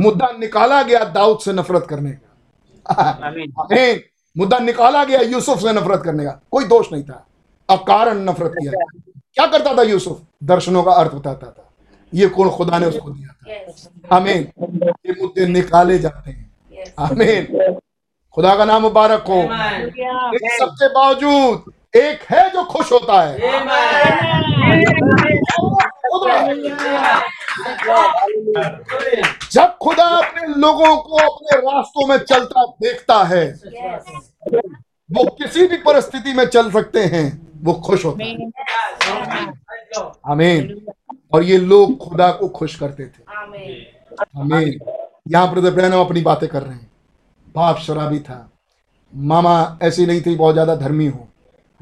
[0.00, 4.00] मुद्दा निकाला गया दाऊद से नफरत करने का। आमीन।
[4.38, 7.26] मुद्दा निकाला गया यूसुफ से नफरत करने का। कोई दोष नहीं था।
[7.70, 8.72] अकारण नफरत किया।
[9.34, 10.20] क्या करता था यूसुफ?
[10.44, 11.68] दर्शनों का अर्थ बताता था।
[12.14, 14.16] ये कौन खुदा ने उसको दिया था?
[14.16, 14.52] आमीन।
[15.06, 16.50] ये मुद्दे निकाले जाते हैं।
[16.98, 17.76] आमीन।
[18.34, 19.42] खुदा का नाम मुबारक हो.
[20.34, 23.38] इन सबके बावजूद एक है जो खुश होता है।
[29.52, 33.44] जब खुदा अपने लोगों को अपने रास्तों में चलता देखता है,
[35.10, 38.34] वो किसी भी परिस्थिति में चल सकते हैं, वो खुश होता है।
[41.32, 43.22] और ये लोग खुदा को खुश करते थे।
[44.40, 44.78] आमीन।
[45.28, 46.90] यहाँ ब्रदर ब्रैनम अपनी बातें कर रहे हैं।
[47.54, 48.50] बाप शराबी था।
[49.14, 51.28] मामा ऐसी नहीं थी, बहुत ज़्यादा धर्मी हो।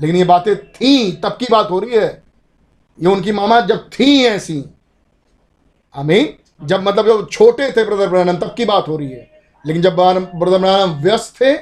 [0.00, 2.22] लेकिन ये बातें थी, तब की बात हो रही है।
[3.00, 4.64] ये उनकी मामा जब थी ऐसी
[5.94, 9.28] आमीन जब मतलब जब छोटे थे ब्रदर ब्रैनम तब की बात हो रही है?
[9.64, 11.52] लेकिन जब ब्रदर ब्रैनम व्यस्त थे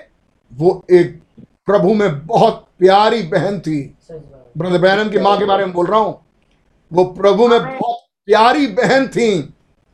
[0.52, 1.18] वो एक
[1.66, 3.80] प्रभु में बहुत प्यारी बहन थी।
[4.10, 6.18] ब्रदर ब्रैनम की माँ के बारे में बोल रहा हूँ।
[6.92, 7.96] वो प्रभु में बहुत
[8.28, 9.28] प्यारी बहन थी।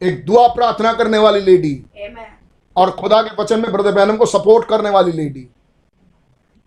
[0.02, 1.74] एक दुआ प्रार्थना करने वाली लेडी।
[2.76, 5.48] और खुदा के वचन में ब्रदर ब्रैनम को सपोर्ट करने वाली लेडी।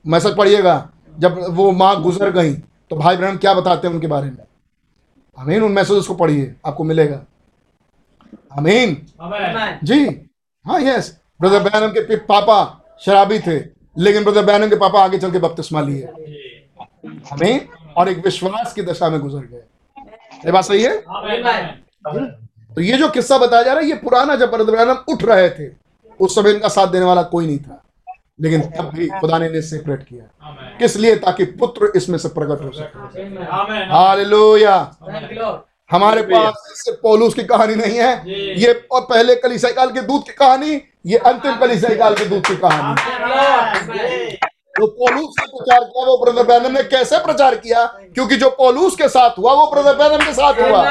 [0.06, 0.76] मैसेज पढ़िएगा
[1.18, 4.44] जब वो माँ गुजर गई तो भाई ब्रैनम क्या बताते हैं उनके बारे में?
[5.38, 7.26] हमें उन मैसेजेस को पढ़िए आपको मिलेगा।
[8.57, 8.95] अमीन.
[9.83, 10.05] जी
[10.65, 12.57] हाँ यस ब्रदर ब्रैनम के पापा
[13.01, 13.57] शराबी थे
[13.97, 16.03] लेकिन ब्रदर ब्रैनम के पापा आगे चल के बपतिस्मा लिए।
[17.31, 19.64] हमें और एक विश्वास की दशा में गुजर गए।
[20.45, 20.97] ये बात सही है?
[22.75, 25.49] तो ये जो किस्सा बताया जा रहा है ये पुराना जब ब्रदर ब्रैनम उठ रहे
[25.49, 25.69] थे
[26.19, 27.81] उस समय इनका साथ देने वाला कोई नहीं था।
[28.41, 31.15] लेकिन तब भी खुदा ने इन्हें सेपरेट किया। किस लिए?
[31.15, 33.23] ताकि पुत्र इसमें से प्रकट हो सके.
[33.85, 34.77] हालेलुया.
[35.95, 38.11] हमारे पास सिर्फ़ पौलुस की कहानी नहीं है।
[38.59, 42.45] ये और पहले कलीसिया काल के दूत की कहानी ये अंतिम कलीसिया काल के दूत
[42.48, 42.91] की कहानी.
[44.75, 47.85] जो। पौलुस ने प्रचार किया वो ब्रदर बैनम ने कैसे प्रचार किया?
[48.15, 50.82] क्योंकि जो पौलुस के साथ हुआ वो ब्रदर बैनम के साथ हुआ.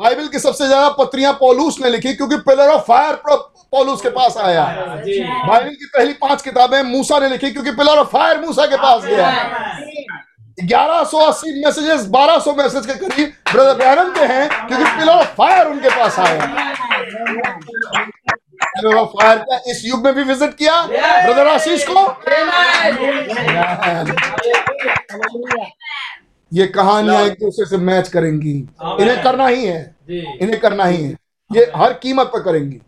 [0.00, 4.36] बाइबल की सबसे ज़्यादा पत्रियाँ पोलूस ने लिखी क्योंकि पिलर ऑफ़ फायर पोलूस के पास
[4.38, 8.76] आया। बाइबल की पहली पाँच किताबें मूसा ने लिखी क्योंकि पिलर ऑफ़ फायर मूसा के
[8.76, 9.30] पास गया।
[10.58, 15.12] ग्यारह सौ अस्सी मैसेजेस बारह सौ मैसेज के करीब ब्रदर बैनम के हैं क्योंकि पिलर
[15.12, 16.46] ऑफ़ फायर उनके पास आया
[18.64, 22.04] पिलर ऑफ़ फायर का इस युग में भी विज़िट किया ब्रदर आशीष को।
[26.52, 28.56] ये कहानियाँ एक दूसरे से मैच करेंगी।
[29.00, 31.16] इन्हें करना ही है। इन्हें करना ही है।
[31.50, 32.80] ये हर कीमत पर करेंगी।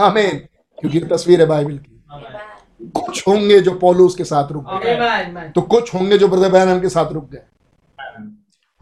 [0.00, 0.38] आमीन
[0.78, 2.55] क्योंकि तस्वीर है बाइबल की। Amen.
[2.90, 5.50] कुछ होंगे जो पौलुस के साथ रुक गए.
[5.50, 7.42] तो कुछ होंगे जो ब्रदर बैनम के साथ रुक गए।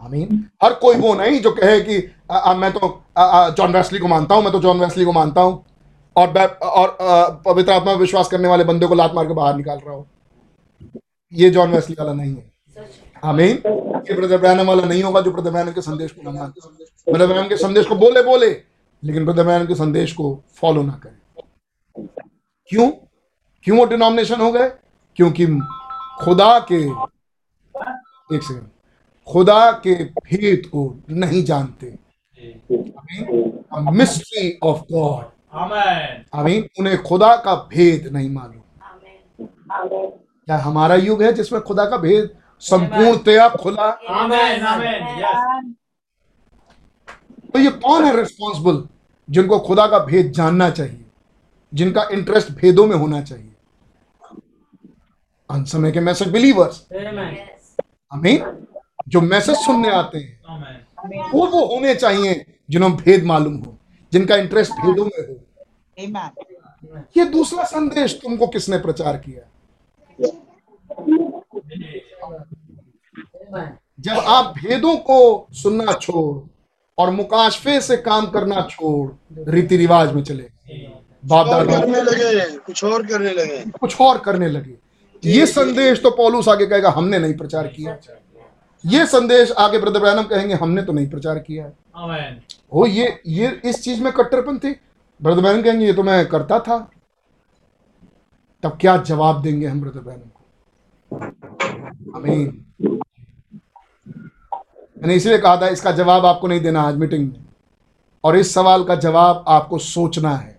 [0.01, 1.97] आमीन। हर कोई वो नहीं जो कहे कि
[2.31, 3.03] आ, आ, मैं तो
[3.59, 5.65] जॉन वेस्ली को मानता हूँ मैं तो जॉन वेस्ली को मानता हूँ।
[6.17, 6.97] और और
[7.47, 10.07] पवित्र आत्मा विश्वास करने वाले बंदे को लात मार के बाहर निकाल रहा हो।
[11.33, 12.53] ये जॉन वेस्ली वाला नहीं है।
[13.25, 13.63] आमीन।
[14.07, 17.27] ये ब्रदर ब्रैनम वाला नहीं होगा जो ब्रदर ब्रैनम के संदेश को ना माने। ब्रदर
[17.27, 18.51] ब्रैनम के संदेश को बोले बोले
[19.03, 22.07] लेकिन ब्रदर ब्रैनम के संदेश को फॉलो ना करे।
[22.71, 22.91] क्यों?
[23.65, 24.69] क्यों वो डिनोमिनेशन हो गए?
[25.17, 25.47] क्योंकि
[26.25, 26.81] खुदा के
[28.37, 28.69] एक सेकंड
[29.33, 31.99] खुदा के भेद को नहीं जानते।
[33.91, 36.29] Mystery of God Amen.
[36.35, 38.61] आमीन उन्हें खुदा का भेद नहीं मालूम।
[40.47, 43.99] क्या हमारा युग है जिसमें खुदा का भेद संपूर्णतया खुला?
[43.99, 44.59] Amen.
[44.67, 45.01] Amen.
[45.21, 45.75] Yes.
[47.53, 48.89] तो ये कौन है रिस्पॉन्सिबल
[49.31, 51.05] जिनको खुदा का भेद जानना चाहिए?
[51.75, 53.54] जिनका इंटरेस्ट भेदों में होना चाहिए?
[55.55, 57.35] अंत समय के मैसेज बिलीवर्स Amen.
[58.13, 58.67] आमीन
[59.09, 60.33] जो मैसेज सुनने आते हैं
[61.35, 63.77] वो वो होने चाहिए जिन्हें भेद मालूम हो
[64.13, 65.35] जिनका इंटरेस्ट भेदों में हो।
[67.17, 69.43] ये दूसरा संदेश तुमको किसने प्रचार किया?
[74.01, 76.37] जब आप भेदों को सुनना छोड़
[76.99, 79.11] और मुकाशफे से काम करना छोड़
[79.51, 80.49] रीति रिवाज में चले
[81.25, 81.79] बाप दादा
[82.59, 84.84] कुछ और करने लगे। कुछ और करने लगे।
[85.25, 87.99] ये संदेश तो पौलुस आगे कहेगा हमने नहीं प्रचार किया।
[88.85, 92.57] ये संदेश आगे ब्रदर ब्रैनम कहेंगे हमने तो नहीं प्रचार किया। Amen.
[92.75, 94.75] हो ये ये इस चीज़ में कट्टरपंथी
[95.21, 96.79] ब्रदर ब्रैनम कहेंगे ये तो मैं करता था।
[98.63, 100.45] तब क्या जवाब देंगे हम ब्रदर ब्रैनम को?
[102.17, 102.67] आमीन।
[104.99, 107.45] मैंने इसलिए कहा था इसका जवाब आपको नहीं देना आज मीटिंग में।
[108.25, 110.59] और इस सवाल का जवाब आपको सोचना है।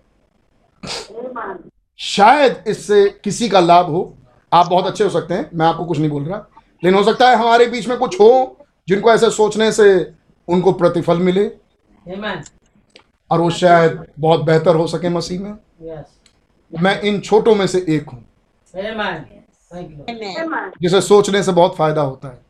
[1.98, 4.16] शायद इससे किसी का लाभ हो।
[4.56, 6.38] आप बहुत अच्छे हो सकते हैं मैं आपको कुछ नहीं बोल रहा।
[6.82, 8.56] लेकिन हो सकता है हमारे बीच में कुछ हो
[8.88, 10.14] जिनको ऐसे सोचने से
[10.48, 11.46] उनको प्रतिफल मिले।
[13.30, 15.52] और वो शायद बहुत बेहतर हो सके मसीह में।
[16.72, 18.24] मैं इन छोटों में से एक हूँ.
[20.82, 22.44] जिसे सोचने से बहुत फ़ायदा होता है।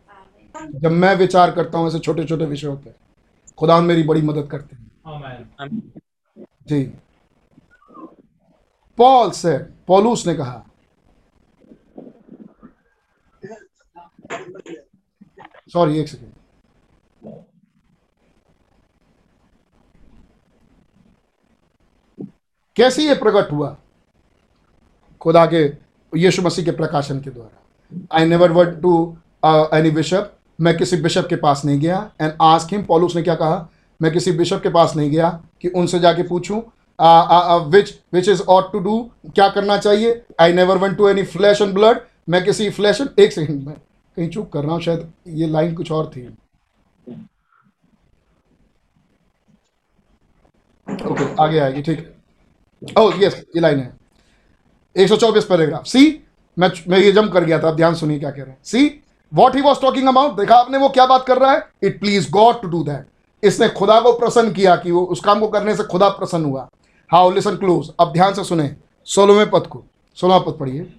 [0.75, 2.91] जब मैं विचार करता हूँ ऐसे छोटे छोटे विषयों पे
[3.59, 4.87] खुदा मेरी बड़ी मदद करते हैं।
[6.69, 6.83] जी।
[8.99, 10.66] पॉल से पौलुस ने कहा
[15.73, 16.33] सॉरी एक सेकेंड
[22.77, 23.77] कैसे ये प्रकट हुआ?
[25.21, 25.65] खुदा के,
[26.13, 28.93] यीशु मसीह के प्रकाशन के द्वारा। I never went to
[29.75, 33.35] any bishop मैं किसी बिशप के पास नहीं गया। एंड आस्क हिम पॉलुस ने क्या
[33.35, 33.69] कहा?
[34.01, 35.29] मैं किसी बिशप के पास नहीं गया
[35.63, 36.59] कि उनसे जाके पूछूँ
[37.71, 40.23] which which is ought to do क्या करना चाहिए?
[40.41, 43.75] I never went to any flesh and blood मैं किसी फ्लैश एक सेकंड में
[44.17, 46.27] कहीं चूक कर रहा हूँ शायद ये लाइन कुछ और थी।
[50.87, 53.97] ओके okay, आगे आएगी ठीक। ओह यस ये लाइन है।
[54.97, 56.23] 124 पैराग्राफ। सी
[56.57, 58.87] मैं मैं ये जम कर गया था ध्यान सुनिए क्या कह रहे हैं। See
[59.33, 61.69] what he was talking about देखा आपने वो क्या बात कर रहा है?
[61.83, 63.07] It pleased God to do that
[63.43, 66.69] इसने खुदा को प्रसन्न किया कि वो उस काम को करने से खुदा प्रसन्न हुआ।
[67.11, 68.75] हाउ लिसन क्लोज अब ध्यान से सुने।
[69.07, 69.85] सोलहवें पद को।
[70.19, 70.93] सोलह पद पढ़िए।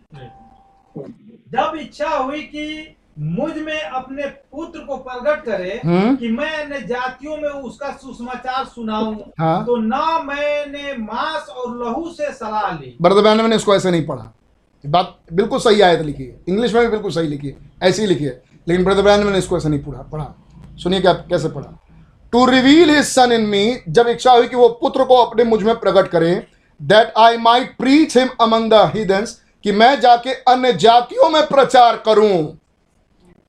[1.50, 7.38] जब इच्छा हुई कि मुझमें अपने पुत्र को प्रकट करे हम्म। कि मैं अन्य जातियों
[7.38, 13.22] में उसका सुसमाचार सुनाऊं हाँ। तो ना मैंने मांस और लहू से सलाह ली। ब्रदर
[13.22, 14.34] बहन ने इसको ऐसे नहीं पढ़ा।
[14.84, 18.08] बात बिल्कुल सही आयत लिखी है। इंग्लिश में भी बिल्कुल सही लिखी है ऐसी ही
[18.08, 20.34] लिखी है। लेकिन ब्रदर बहन ने इसको ऐसे नहीं पढ़ा पढ़ा।
[20.84, 21.78] सुनिए क्या कैसे पढ़ा।
[22.34, 25.76] To reveal his son in me जब इच्छा हुई कि वो पुत्र को अपने मुझमें
[25.76, 26.34] प्रकट करे
[26.80, 32.02] that I might preach him among the heathens कि मैं जाके अन्य जातियों में प्रचार
[32.06, 32.58] करूँ।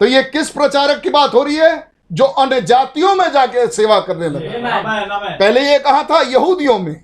[0.00, 1.88] तो ये किस प्रचारक की बात हो रही है?
[2.12, 4.48] जो अन्य जातियों में जाके सेवा करने लगे।
[5.38, 7.02] पहले ये कहा था यहूदियों में।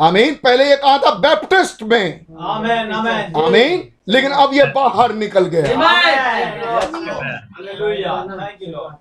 [0.00, 5.44] आमीन। पहले ये कहा था बैप्टिस्ट में। आमेन आमेन। आमीन। लेकिन अब ये बाहर निकल
[5.44, 8.94] गया। हालेलुया। थैंक यू लॉर्ड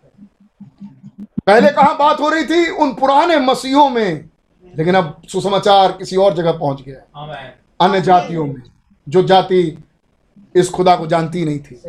[1.47, 4.29] पहले कहा बात हो रही थी उन पुराने मसीहों में
[4.77, 7.21] लेकिन अब सुसमाचार किसी और जगह पहुँच गया।
[7.81, 8.63] अन्य जातियों में
[9.09, 9.83] जो जाति
[10.55, 11.81] इस खुदा को जानती नहीं थी।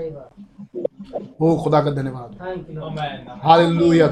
[1.40, 4.06] वो खुदा का धन्यवाद। Thank you Lord amen hallelujah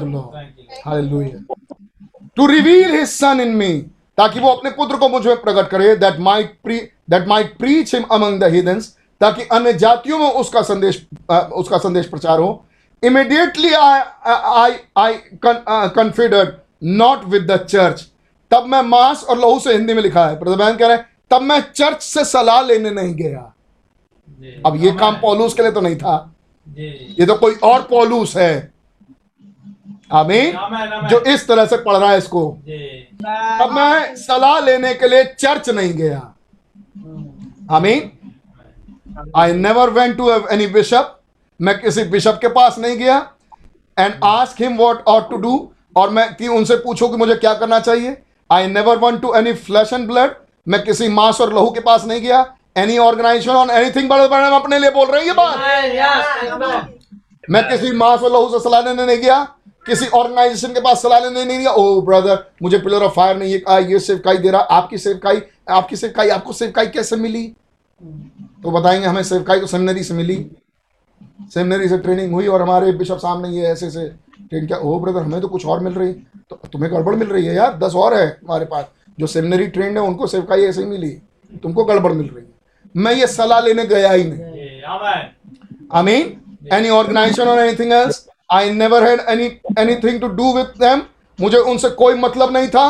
[2.37, 3.73] to reveal his son in me
[4.17, 8.03] ताकि वो अपने पुत्र को मुझमें प्रकट करे that might pre that might preach him
[8.11, 8.87] among the heathens
[9.21, 12.65] ताकि अन्य जातियों में उसका संदेश अ, उसका संदेश प्रचार हो।
[13.03, 15.13] Immediately I I I
[15.45, 16.53] conferred
[16.97, 18.05] not with the church
[18.51, 21.41] तब मैं मांस और लहू से हिंदी में लिखा है। प्रधान कह रहे हैं तब
[21.41, 23.53] मैं चर्च से सलाह लेने नहीं गया।
[24.65, 26.32] अब ये काम पौलूस के लिए तो नहीं था।
[26.67, 28.71] ये तो कोई और पौलूस है।
[30.11, 35.23] आमीन। जो इस तरह से पढ़ रहा है इसको। अब मैं सलाह लेने के लिए
[35.39, 36.19] चर्च नहीं गया।
[37.71, 38.11] आमीन।
[39.37, 41.19] I never went to any bishop
[41.59, 43.17] मैं किसी बिशप के पास नहीं गया।
[43.97, 47.53] And ask him what ought to do और मैं कि उनसे पूछो कि मुझे क्या
[47.53, 48.17] करना चाहिए।
[48.49, 50.35] I never went to any flesh and blood
[50.67, 52.43] मैं किसी मांस और लहू के पास नहीं गया।
[52.75, 56.93] एनी ऑर्गेनाइजेशन ऑन एनीथिंग बड़े बड़े हम अपने लिए बोल रहे हैं ये बात.
[57.49, 59.43] मैं किसी मांस से लहू से सलाह लेने नहीं गया
[59.85, 63.59] किसी ऑर्गेनाइजेशन के पास सलाह लेने नहीं गया। ओ ब्रदर मुझे पिलर ऑफ़ फायर नहीं
[63.67, 67.43] आ, ये सेवकाई दे रहा आपकी सेवकाई आपकी सेवकाई आपको सेवकाई कैसे मिली?
[68.63, 70.35] तो बताएँगे हमें सेवकाई तो सेमिनरी से मिली।
[71.53, 74.07] सेमिनरी से ट्रेनिंग हुई और हमारे बिशप सामने ये ऐसे से
[74.39, 76.13] ट्रेन क्या। ओ ब्रदर हमें तो कुछ और मिल रही।
[76.49, 78.85] तो तुम्हें गड़बड़ मिल रही है यार दस और है हमारे पास।
[79.19, 81.09] जो सेमिनरी ट्रेंड है उनको सेवकाई ऐसे ही मिली।
[81.63, 82.51] तुमको गड़बड़ मिल रही है।
[82.95, 84.41] मैं ये सलाह लेने गया ही नहीं।
[85.91, 86.29] I mean,
[86.71, 88.27] any organization or anything else.
[88.49, 89.47] I never had any
[89.77, 91.01] anything to do with them.
[91.39, 92.85] मुझे उनसे कोई मतलब नहीं था।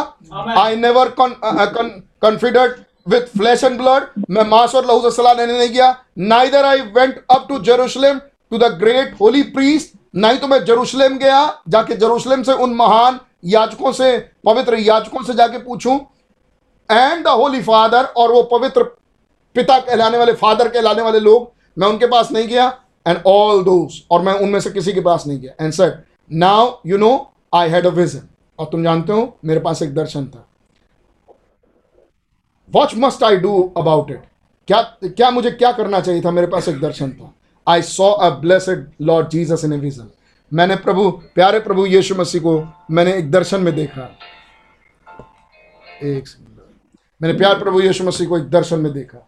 [0.60, 2.74] I never conferred
[3.08, 6.82] with flesh and blood मैं मांस और लहू से सलाह लेने नहीं गया। Neither I
[6.98, 8.20] went up to Jerusalem
[8.52, 13.20] to the great holy priest नहीं तो मैं जेरूशलेम गया जाके जेरूशलेम से उन महान
[13.54, 15.96] याजकों से पवित्र याजकों से जाके पूछूँ।
[16.90, 18.84] एंड द होली फादर और वो पवित्र
[19.56, 22.68] पिता कहलाने वाले फादर कहलाने वाले लोग, मैं उनके पास नहीं गया
[23.06, 25.98] एंड ऑल दोस और मैं उनमें से किसी के पास नहीं गया। And sir
[26.32, 27.12] now you know
[27.56, 28.28] I had a vision
[28.60, 30.48] और तुम जानते हो, मेरे पास एक दर्शन था।
[32.70, 34.24] What must I do about it
[34.68, 36.32] क्या क्या मुझे क्या करना चाहिए था?
[36.32, 37.34] मेरे पास एक दर्शन था।
[37.68, 40.10] I saw a blessed Lord Jesus in a vision
[40.52, 44.10] मैंने प्रभु, प्यारे प्रभु यीशु मसीह को, मैंने एक दर्शन में देखा।
[46.04, 46.24] एक
[47.22, 49.28] मैंने प्यार प्रभु यीशु मसीह को एक दर्शन में देखा।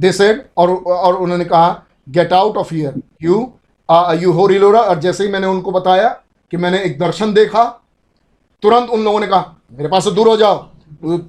[0.00, 1.68] दे सेड और और उन्होंने कहा
[2.08, 3.36] get out of here you
[4.22, 6.08] you holy roller और जैसे ही मैंने उनको बताया
[6.52, 7.64] कि मैंने एक दर्शन देखा
[8.62, 10.56] तुरंत उन लोगों ने कहा मेरे पास से दूर हो जाओ.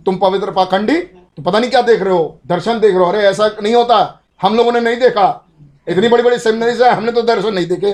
[0.05, 2.39] तुम पवित्र पाखंडी तो पता नहीं क्या देख रहे हो?
[2.47, 3.11] दर्शन देख रहे हो.
[3.11, 3.97] अरे ऐसा नहीं होता.
[4.41, 5.27] हम लोगों ने नहीं देखा.
[5.87, 7.91] इतनी बड़ी बड़ी सेमिनरीज है हमने तो दर्शन नहीं देखे.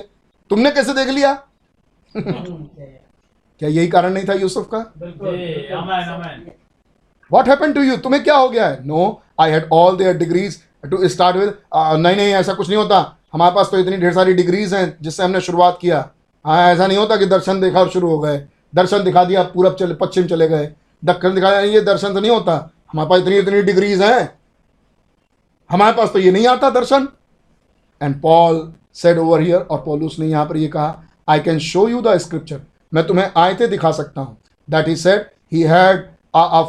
[0.52, 1.34] तुमने कैसे देख लिया?
[2.18, 4.78] क्या यही कारण नहीं था यूसुफ का?
[7.32, 8.86] वॉट हैपन टू यू तुम्हें क्या हो गया है?
[8.88, 13.18] No I had all their degrees to start with नहीं नहीं, ऐसा कुछ नहीं होता।
[13.34, 16.10] हमारे पास तो इतनी ढेर सारी डिग्रीज हैं, जिससे हमने शुरुआत किया।
[16.46, 18.38] हाँ ऐसा नहीं होता कि दर्शन देखा और शुरू हो गए।
[18.74, 20.70] दर्शन दिखा दिया, पूरब चले, पश्चिम चले गए।
[21.04, 22.54] दक्षिण दिखाया, ये दर्शन तो नहीं होता।
[22.92, 24.30] हमारे पास इतनी इतनी डिग्रीज हैं।
[25.70, 27.08] हमारे पास तो ये नहीं आता दर्शन।
[28.02, 31.88] And Paul said over here और पॉलूस ने यहाँ पर ये कहा I can show
[31.88, 32.62] you the scripture
[32.94, 34.38] मैं तुम्हें आयतें दिखा सकता हूँ.
[34.68, 36.06] That he said he had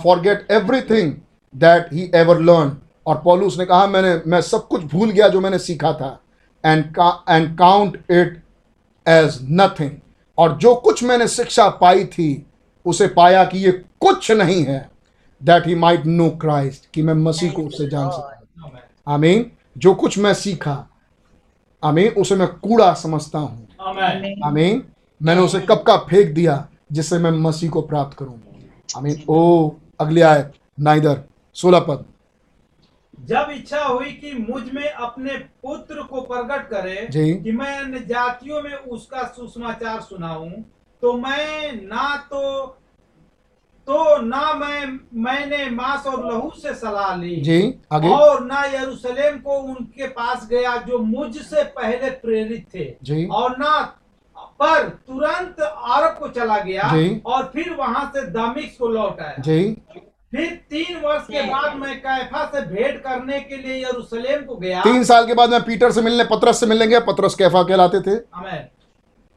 [0.02, 1.12] forget everything
[1.54, 5.40] that he ever learn और पॉलूस ने कहा मैंने मैं सब कुछ भूल गया जो
[5.40, 6.18] मैंने सीखा था
[6.64, 6.84] and
[7.30, 8.42] and count it
[9.06, 9.90] as nothing
[10.38, 12.30] और जो कुछ मैंने शिक्षा पाई थी
[12.86, 13.70] उसे पाया कि ये
[14.00, 14.88] कुछ नहीं है
[15.40, 20.18] that he might know Christ कि मैं मसीह को उससे जान सकूँ आमेन। जो कुछ
[20.18, 20.84] मैं सीखा
[21.82, 23.68] आमीन उसे मैं कूड़ा समझता हूँ।
[24.44, 24.82] आमीन।
[25.20, 28.38] मैंने उसे कब का फेंक दिया जिससे मैं मसीह को प्राप्त करूँ?
[28.96, 29.70] आमीन। ओ
[30.00, 31.22] अगली आयत नाइदर।
[31.58, 32.04] सोलह पद।
[33.18, 38.74] जब इच्छा हुई कि मुझमें अपने पुत्र को प्रकट करे जी। कि मैं जातियों में
[38.74, 40.50] उसका सुसमाचार सुनाऊं
[41.02, 42.66] तो मैं ना तो
[43.88, 49.38] तो ना मैं मैंने मांस और लहू से सलाह ली जी आगे। और ना यरूशलेम
[49.38, 53.80] को उनके पास गया जो मुझसे पहले प्रेरित थे। जी। और ना
[54.60, 59.36] पर तुरंत अरब को चला गया जी। और फिर वहाँ से दमिश्क को लौट आया।
[59.38, 59.76] जी।
[60.32, 64.80] फिर तीन वर्ष के बाद मैं कैफा से भेंट करने के लिए यरूशलेम को गया।
[64.80, 68.00] तीन साल के बाद मैं पीटर से मिलने पतरस से मिलने गया पतरस कैफा कहलाते
[68.00, 68.18] थे।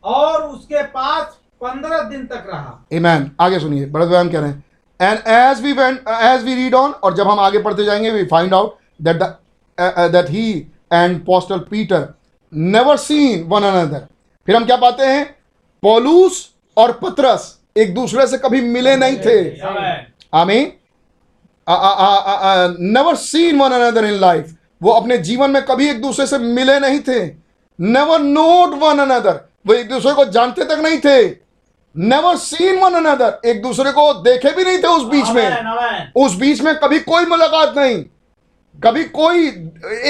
[0.04, 3.30] और उसके पास पंद्रह दिन तक रहा। Amen.
[3.40, 4.64] आगे सुनिए बड़े बयान कह रहे हैं।
[5.02, 8.26] And as we went as we read on और जब हम आगे पढ़ते जाएँगे we
[8.26, 9.24] find out that
[10.12, 10.52] that he
[10.94, 12.08] and apostle Peter
[12.54, 14.06] never seen one another
[14.48, 15.26] फिर हम क्या पाते हैं?
[15.84, 20.72] पौलूस और पतरस एक दूसरे से कभी मिले नहीं थे। आमेन। आमीन।
[21.68, 26.80] Never seen one another in life वो अपने जीवन में कभी एक दूसरे से मिले
[26.80, 27.26] नहीं थे.
[27.80, 31.28] नेवर नोट वन अनदर वो एक दूसरे को जानते तक नहीं थे.
[31.96, 36.12] नेवर सीन वन अनदर एक दूसरे को देखे भी नहीं थे उस बीच में.
[36.16, 38.04] उस बीच में कभी कोई मुलाकात नहीं.
[38.76, 39.48] कभी कोई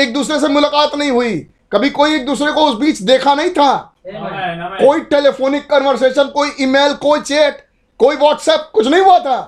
[0.02, 1.36] एक दूसरे से मुलाकात नहीं हुई.
[1.72, 3.94] कभी कोई एक दूसरे को उस बीच देखा नहीं था.
[4.08, 7.66] कोई टेलीफोनिक कन्वर्सेशन कोई ईमेल कोई चैट
[8.00, 9.48] कोई व्हाट्सएप कुछ नहीं हुआ था।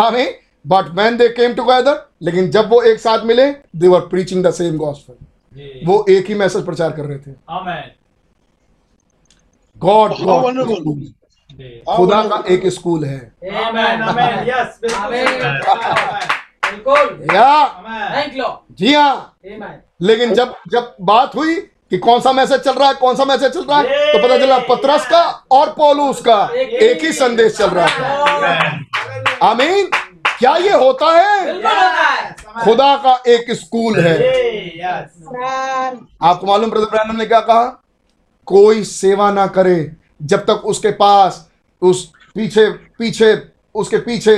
[0.00, 4.44] हमें but man they came together लेकिन जब वो एक साथ मिले they were preaching
[4.44, 7.32] the same gospel वो एक ही मैसेज प्रचार कर रहे थे।
[9.76, 10.12] गॉड
[11.88, 13.18] खुदा का एक स्कूल है।
[13.58, 16.26] आमेन आमेन। यस बिल्कुल। आमेन। आमेन
[16.64, 19.32] बिल्कुल। या। आमेन। थैंक लॉ जी हाँ।
[20.02, 21.54] लेकिन जब जब बात हुई
[21.90, 24.38] कि कौन सा मैसेज चल रहा है कौन सा मैसेज चल रहा है तो पता
[24.38, 29.88] चला पतरस का और पौलुस का एक ही संदेश चल रहा था। आमीन।
[30.38, 31.52] क्या ये होता है?
[32.64, 34.14] खुदा का एक स्कूल है।
[36.22, 37.64] आपको मालूम ब्रदर ब्रैनम ने क्या कहा?
[38.46, 39.92] कोई सेवा ना करे
[40.22, 41.48] जब तक उसके पास
[41.82, 43.36] उस पीछे पीछे
[43.74, 44.36] उसके पीछे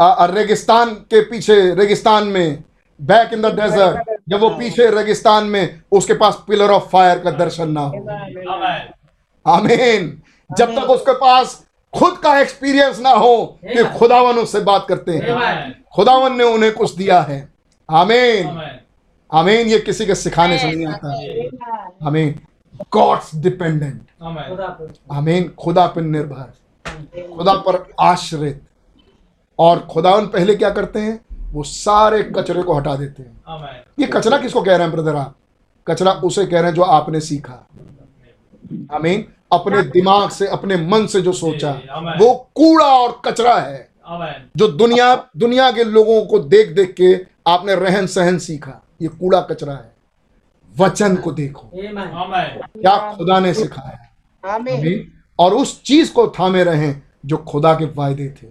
[0.00, 2.64] रेगिस्तान के पीछे रेगिस्तान में
[3.00, 7.30] बैक इन द डेजर्ट जब वो पीछे रेगिस्तान में उसके पास पिलर ऑफ़ फायर का
[7.30, 7.96] दर्शन ना हो।
[9.46, 11.62] आमीन। जब तक उसके पास
[11.96, 15.24] खुद का एक्सपीरियंस ना हो कि खुदावन उससे बात करते हैं।
[15.94, 17.48] खुदावन ने उन्हें कुछ दिया है।
[17.90, 18.70] आमीन।
[19.32, 21.12] आमेन। ये किसी के सिखाने से नहीं आता।
[22.06, 22.40] आमीन।
[22.92, 24.48] God's dependent amen.
[24.48, 26.52] खुदा पर आमीन खुदा पर निर्भर।
[27.36, 28.62] खुदा पर आश्रित।
[29.58, 31.20] और खुदावन पहले क्या करते हैं?
[31.52, 33.42] वो सारे कचरे को हटा देते हैं।
[34.00, 35.16] ये कचरा किसको कह रहे हैं ब्रदर?
[35.16, 35.36] आप
[35.86, 37.66] कचरा उसे कह रहे हैं जो आपने सीखा।
[38.92, 41.72] आमीन। अपने दिमाग से अपने मन से जो सोचा
[42.18, 43.88] वो कूड़ा और कचरा है।
[44.56, 49.40] जो दुनिया दुनिया के लोगों को देख देख के आपने रहन सहन सीखा ये कूड़ा
[49.40, 49.96] कचरा है।
[50.78, 56.64] वचन को देखो। आमेन। आमेन। क्या खुदा ने सिखाया आमीन। और उस चीज़ को थामे
[56.64, 58.46] रहें जो खुदा के वायदे थे।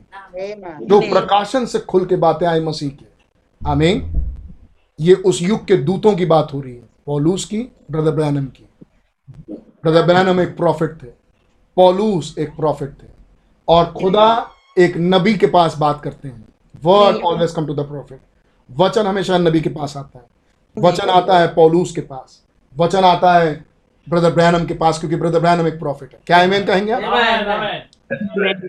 [0.86, 3.08] जो प्रकाशन से खुल के बातें आई मसीह की।
[3.68, 4.14] आमीन।
[5.00, 7.58] ये उस युग के दूतों की बात हो रही है। पौलूस की
[7.92, 8.70] ब्रदर ब्रैनम की।
[9.86, 11.08] ब्रदर ब्रैनम एक प्रॉफिट थे
[11.78, 13.08] पौलूस एक प्रॉफिट थे
[13.68, 14.28] और खुदा
[14.78, 16.46] एक नबी के पास बात करते हैं।
[16.84, 18.20] Word always come to the prophet
[18.70, 22.42] वचन हमेशा नबी के पास आता है। वचन आता है पौलूस के पास।
[22.76, 23.54] वचन आता है
[24.08, 27.04] ब्रदर ब्रैनम के पास क्योंकि ब्रदर ब्रैनम एक प्रॉफिट है। क्या आमीन कहेंगे आप?
[27.04, 28.68] आमेन आमेन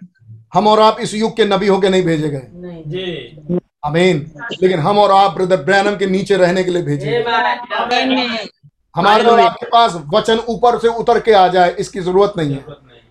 [0.54, 4.18] हम और आप इस युग के नबी होके नहीं भेजे गए। नहीं। जी। आमीन
[4.62, 8.48] लेकिन हम और आप ब्रदर ब्रैनम के नीचे रहने के लिए भेजे गए। आमेन आमेन
[8.96, 12.64] हमारे और आपके पास वचन ऊपर से उतर के आ जाए इसकी ज़रूरत नहीं है।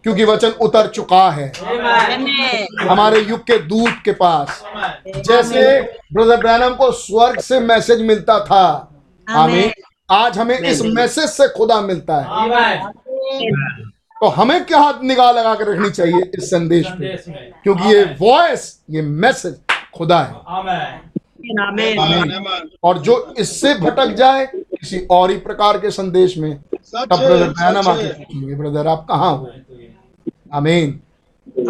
[0.04, 1.52] क्योंकि वचन उतर चुका है।
[2.90, 4.64] हमारे युग के दूत के पास।
[5.08, 5.82] जैसे
[6.14, 8.92] ब्रदर ब्रैनम को स्वर्ग से मैसेज मिलता था।
[9.30, 9.74] हमें
[10.12, 12.26] आज हमें इस मैसेज से खुदा मिलता है।
[14.22, 17.16] तो हमें क्या हाथ निगाह लगा कर रखनी चाहिए इस संदेश पे?
[17.64, 19.58] क्योंकि ये वॉइस ये मैसेज
[19.98, 20.34] खुदा है।
[21.52, 27.18] आमेन। आमेन। और जो इससे भटक जाए किसी और ही प्रकार के संदेश में तब
[27.18, 29.52] ब्रदर ब्रदर आप कहाँ हो?
[30.54, 31.00] आमीन।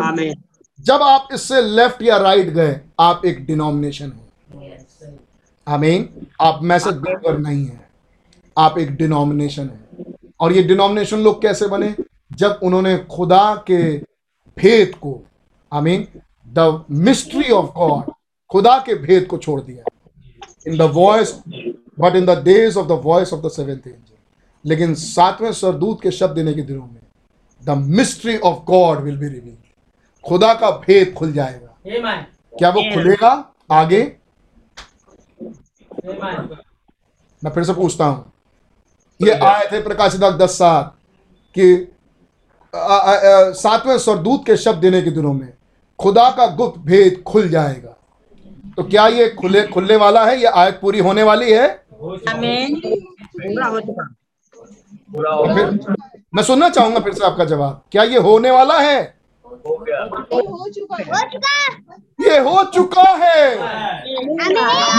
[0.01, 0.33] आमीन।
[0.81, 4.21] जब आप इससे लेफ़्ट या राइट गए आप एक डिनोमिनेशन हो।
[5.67, 7.89] आमीन। आप मैसेज बिलीवर नहीं है।
[8.57, 10.05] आप एक डिनोमिनेशन है।
[10.39, 11.95] और ये डिनोमिनेशन लोग कैसे बने?
[12.33, 13.97] जब उन्होंने खुदा के
[14.57, 15.23] भेद को
[15.73, 16.07] I mean
[16.47, 18.11] the mystery of God
[18.51, 19.83] खुदा के भेद को छोड़ दिया
[20.67, 21.33] in the voice
[21.99, 26.11] but in the days of the voice of the seventh angel लेकिन सातवें सरदूत के
[26.11, 27.01] शब्द देने के दिनों में
[27.63, 29.57] the mystery of God will be revealed
[30.23, 32.23] खुदा का भेद खुल जाएगा। Amen.
[32.57, 33.29] क्या वो खुलेगा?
[33.71, 34.17] आगे?
[36.05, 36.57] Amen.
[37.43, 38.31] मैं फिर से पूछता हूँ।
[39.21, 40.95] ये आए थे प्रकाशित दस सात
[41.55, 41.87] कि
[43.59, 45.53] सातवें सरदूत के शब्द देने के दिनों में
[45.99, 47.94] खुदा का गुप्त भेद खुल जाएगा।
[48.77, 50.37] तो क्या ये खुले खुलने वाला है?
[50.39, 51.67] ये आयत पूरी होने वाली है?
[52.29, 54.03] आमीन। पूरा हो चुका।
[55.13, 55.95] तो फिर
[56.35, 59.15] मैं सुनना चाहूँगा फिर से आपका जवाब। क्या ये होने वाला है?
[62.21, 63.41] ये हो चुका है।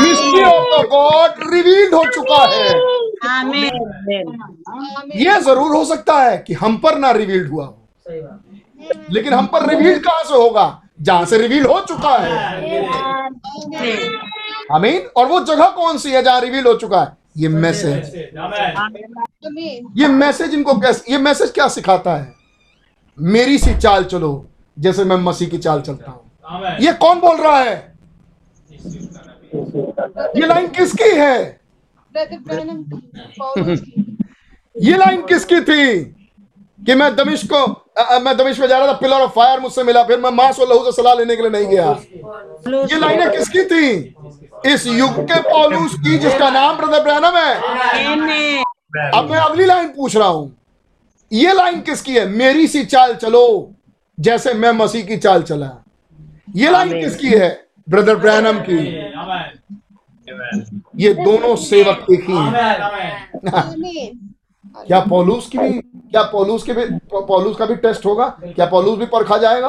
[0.02, 2.68] Mystery of the God revealed हो चुका है।
[3.30, 3.74] आमीन।
[5.16, 7.76] ये ज़रूर हो सकता है कि हम पर ना रिवील्ड हुआ हो।
[9.12, 10.66] लेकिन हम पर रिवील्ड कहाँ से होगा?
[10.98, 12.30] जहाँ से रिवील हो चुका है।
[14.74, 17.16] आमीन। और वो जगह कौन सी है जहाँ रिवील हो चुका है?
[17.36, 18.14] ये मैसेज।
[19.96, 22.34] ये मैसेज इनको कैसे ये मैसेज क्या सिखाता है?
[23.18, 26.20] मेरी सी चाल चलो जैसे मैं मसीह की चाल चलता हूँ।
[26.80, 27.94] ये कौन बोल रहा है?
[30.36, 31.60] ये लाइन किसकी है?
[34.76, 36.15] ये लाइन किसकी थी?
[36.86, 37.62] कि मैं दमिश को
[37.98, 40.58] अ, मैं दमिश में जा रहा था पिलर ऑफ़ फायर मुझसे मिला फिर मैं मांस
[40.60, 41.90] और लहू से सलाह लेने के लिए नहीं गया।
[42.86, 44.72] ये लाइनें किसकी थी?
[44.72, 47.54] इस युग के पौलुस की जिसका नाम ब्रदर ब्रैनम है।
[49.14, 50.56] अब मैं अगली लाइन पूछ रहा हूँ।
[51.32, 52.26] ये लाइन किसकी है?
[52.28, 53.72] मेरी सी चाल चलो
[54.18, 55.70] जैसे मैं मसीह की चाल चला।
[56.56, 57.48] ये लाइन किसकी है?
[57.88, 58.78] ब्रदर ब्रैनम की।
[61.04, 62.52] ये दोनों सेवक एक ही हैं।
[64.76, 68.26] क्या पौलुस की भी क्या पौलुस के भी पौलुस का भी टेस्ट होगा?
[68.46, 69.68] क्या पौलुस भी परखा जाएगा?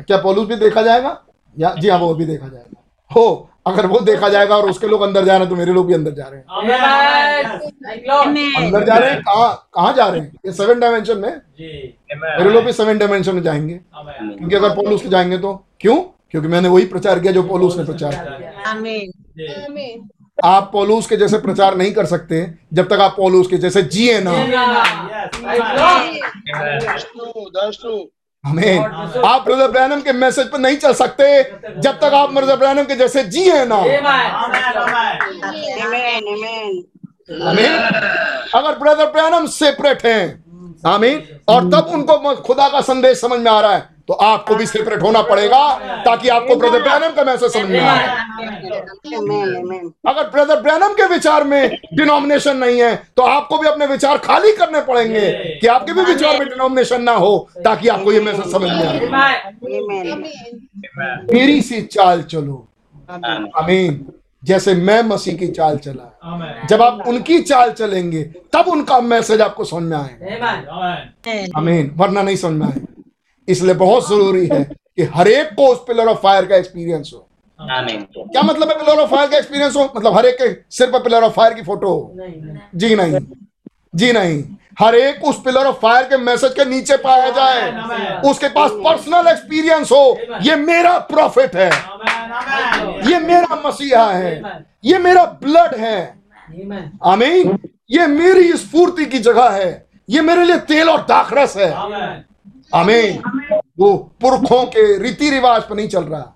[0.00, 1.20] क्या पौलुस भी देखा जाएगा?
[1.56, 5.02] या जी हाँ वो भी देखा जाएगा। हो अगर वो देखा जाएगा और उसके लोग
[5.02, 6.46] अंदर जा रहे हैं तो मेरे लोग भी अंदर जा रहे हैं।
[8.56, 9.20] अंदर जा रहे हैं?
[9.22, 10.32] कहाँ कहाँ जा रहे हैं?
[10.46, 11.30] ये सेवन डायमेंशन में?
[11.60, 15.96] मेरे लोग भी सेवन डायमेंशन में जाएँगे। क्योंकि अगर पोलूस के जाएँगे तो क्यों?
[16.30, 20.08] क्योंकि मैंने वही प्रचार किया जो पोलूस ने प्रचार किया। आमीन
[20.44, 24.18] आप पोलूस के जैसे प्रचार नहीं कर सकते जब तक आप पोलूस के जैसे जिए
[24.20, 24.32] ना.
[28.44, 31.42] हमें आप ब्रदर ब्रैनम के मैसेज पर नहीं चल सकते
[31.80, 33.76] जब तक आप ब्रदर ब्रैनम के जैसे जिए ना।
[38.54, 40.45] अगर ब्रदर ब्रैनम सेपरेट हैं
[40.82, 44.66] आमीन। और तब उनको खुदा का संदेश समझ में आ रहा है। तो आपको भी
[44.66, 45.60] सेपरेट होना पड़ेगा
[46.04, 48.06] ताकि आपको ब्रदर ब्रैनम का मैसेज समझ में आए।
[50.06, 54.52] अगर ब्रदर ब्रैनम के विचार में डिनोमिनेशन नहीं है तो आपको भी अपने विचार खाली
[54.52, 55.30] करने पड़ेंगे
[55.60, 59.52] कि आपके भी विचार में डिनोमिनेशन ना हो ताकि आपको ये मैसेज समझ में आए।
[61.32, 62.66] मेरी सी चाल चलो।
[63.10, 64.04] आमीन।
[64.46, 69.64] जैसे मैं मसीह की चाल चला। जब आप उनकी चाल चलेंगे तब उनका मैसेज आपको
[69.64, 70.26] समझ में आएगा।
[71.56, 73.02] आमीन वरना नहीं समझ में आएगा।
[73.48, 77.28] इसलिए बहुत ज़रूरी है कि हर एक को उस पिलर ऑफ़ फायर का एक्सपीरियंस हो।
[78.22, 79.84] क्या मतलब है पिलर ऑफ़ फायर का एक्सपीरियंस हो?
[79.96, 82.12] मतलब हर एक के सिर पर पिलर ऑफ़ फायर की फ़ोटो हो?
[82.74, 83.20] जी नहीं।
[83.94, 84.42] जी नहीं।
[84.80, 89.28] हर एक उस पिलर ऑफ़ फायर के मैसेज के नीचे पाया जाए। उसके पास पर्सनल
[89.28, 91.70] एक्सपीरियंस हो ये मेरा प्रॉफिट है।
[93.10, 94.42] ये मेरा मसीहा है।
[94.84, 96.18] ये मेरा ब्लड है।
[97.04, 97.58] आमीन।
[97.90, 101.72] ये मेरी स्फूर्ति की जगह है। ये मेरे लिए तेल और दाखरस है।
[102.74, 103.22] आमीन।
[103.78, 106.34] वो पुरखों के रीति रिवाज पर नहीं चल रहा।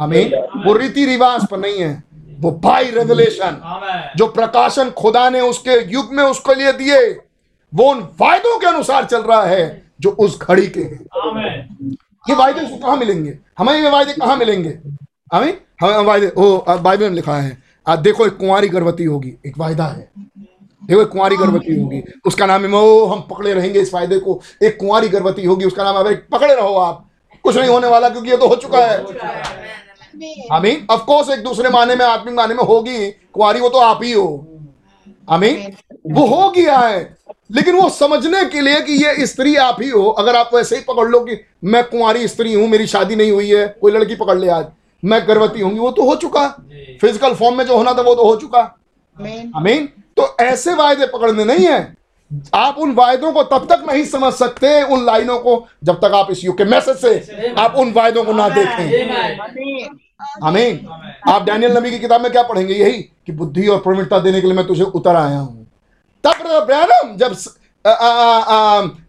[0.00, 0.34] आमीन।
[0.66, 2.02] वो रीति रिवाज पर नहीं है।
[2.40, 7.20] वो बाई रेवलेशन जो प्रकाशन खुदा ने उसके युग में उसके लिए दिए
[7.72, 11.96] वो उन वायदों के अनुसार चल रहा है जो उस घड़ी के हैं।
[12.28, 13.38] ये वायदे उसको कहाँ मिलेंगे?
[13.58, 14.78] हमें ये वायदे कहाँ मिलेंगे?
[15.32, 17.56] हमें हमें वायदे ओ बाइबल में लिखा है
[17.86, 20.10] आज देखो एक कुंवारी गर्भवती होगी एक वायदा है।
[20.82, 24.40] देखो एक कुंवारी गर्भवती होगी उसका नाम है ओ हम पकड़े रहेंगे इस वायदे को।
[24.62, 27.04] एक कुंवारी गर्भवती होगी उसका नाम है पकड़े रहो आप।
[27.44, 28.98] कुछ नहीं होने वाला क्योंकि ये तो हो चुका है।
[30.52, 34.00] आमीन। ऑफ़ कोर्स एक दूसरे माने में आत्मिक माने में होगी। कुंवारी वो तो आप
[34.02, 34.46] ही हो।
[35.30, 35.72] आमीन।
[36.12, 37.17] वो हो गया है।
[37.50, 40.82] लेकिन वो समझने के लिए कि ये स्त्री आप ही हो अगर आप वैसे ही
[40.88, 44.38] पकड़ लो कि मैं कुंवारी स्त्री हूँ मेरी शादी नहीं हुई है कोई लड़की पकड़
[44.38, 44.66] ले आज
[45.02, 46.46] मैं गर्भवती होंगी वो तो हो चुका।
[47.00, 48.60] फ़िज़िकल फॉर्म में जो होना था वो तो हो चुका।
[49.56, 51.96] आमीन तो ऐसे वायदे पकड़ने नहीं है।
[52.54, 55.54] आप उन वायदों को तब तक नहीं समझ सकते उन लाइनों को
[55.84, 59.88] जब तक आप इस युग के मैसेज से आप उन वायदों को ना देखें।
[60.44, 60.86] आमीन
[61.28, 62.74] आप डैनियल नबी की किताब में क्या पढ़ेंगे?
[62.74, 65.57] यही कि बुद्धि और प्रवीणता देने के लिए मैं तुझे उतर आया हूँ।
[66.24, 67.36] तब ब्रैनम जब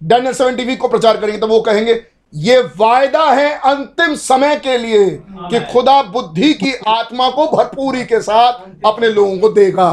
[0.04, 2.02] डैनियल सेवेंटी वीक को प्रचार करेंगे तब वो कहेंगे
[2.34, 5.10] ये वायदा है अंतिम समय के लिए
[5.52, 9.88] कि खुदा बुद्धि की आत्मा को भरपूरी के साथ अपने लोगों को देगा.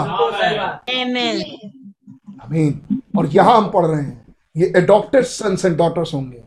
[2.45, 6.43] आमीन। और यहाँ हम पढ़ रहे हैं ये अडॉप्टेड सन्स एंड डॉटर्स होंगे।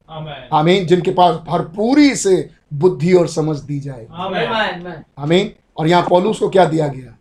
[0.54, 4.08] आमीन। जिनके पास भरपूरी से बुद्धि और समझ दी जाएगी
[5.18, 7.16] आमीन। और यहाँ पौलूस को क्या दिया गया?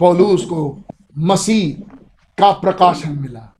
[0.00, 0.78] पौलूस को
[1.18, 1.98] मसीह
[2.40, 3.54] का प्रकाशन मिला।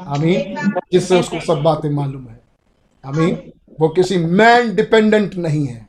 [0.00, 2.40] आमीन। जिससे उसको सब बातें मालूम है।
[3.06, 5.88] आमीन। वो किसी मैन डिपेंडेंट नहीं है।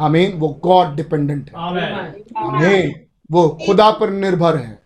[0.00, 3.00] आमीन। वो गॉड डिपेंडेंट है। आमीन।
[3.32, 4.82] वो खुदा पर निर्भर है।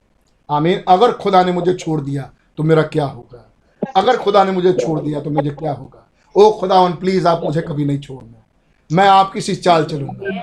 [0.51, 3.53] आमीन। अगर खुदा ने मुझे छोड़ दिया तो मेरा क्या होगा?
[3.97, 6.09] अगर खुदा ने मुझे छोड़ दिया तो मुझे क्या होगा?
[6.37, 8.47] ओ खुदावन प्लीज़ आप मुझे कभी नहीं छोड़ना।
[8.93, 10.41] मैं आपकी सी चाल चलूँगा।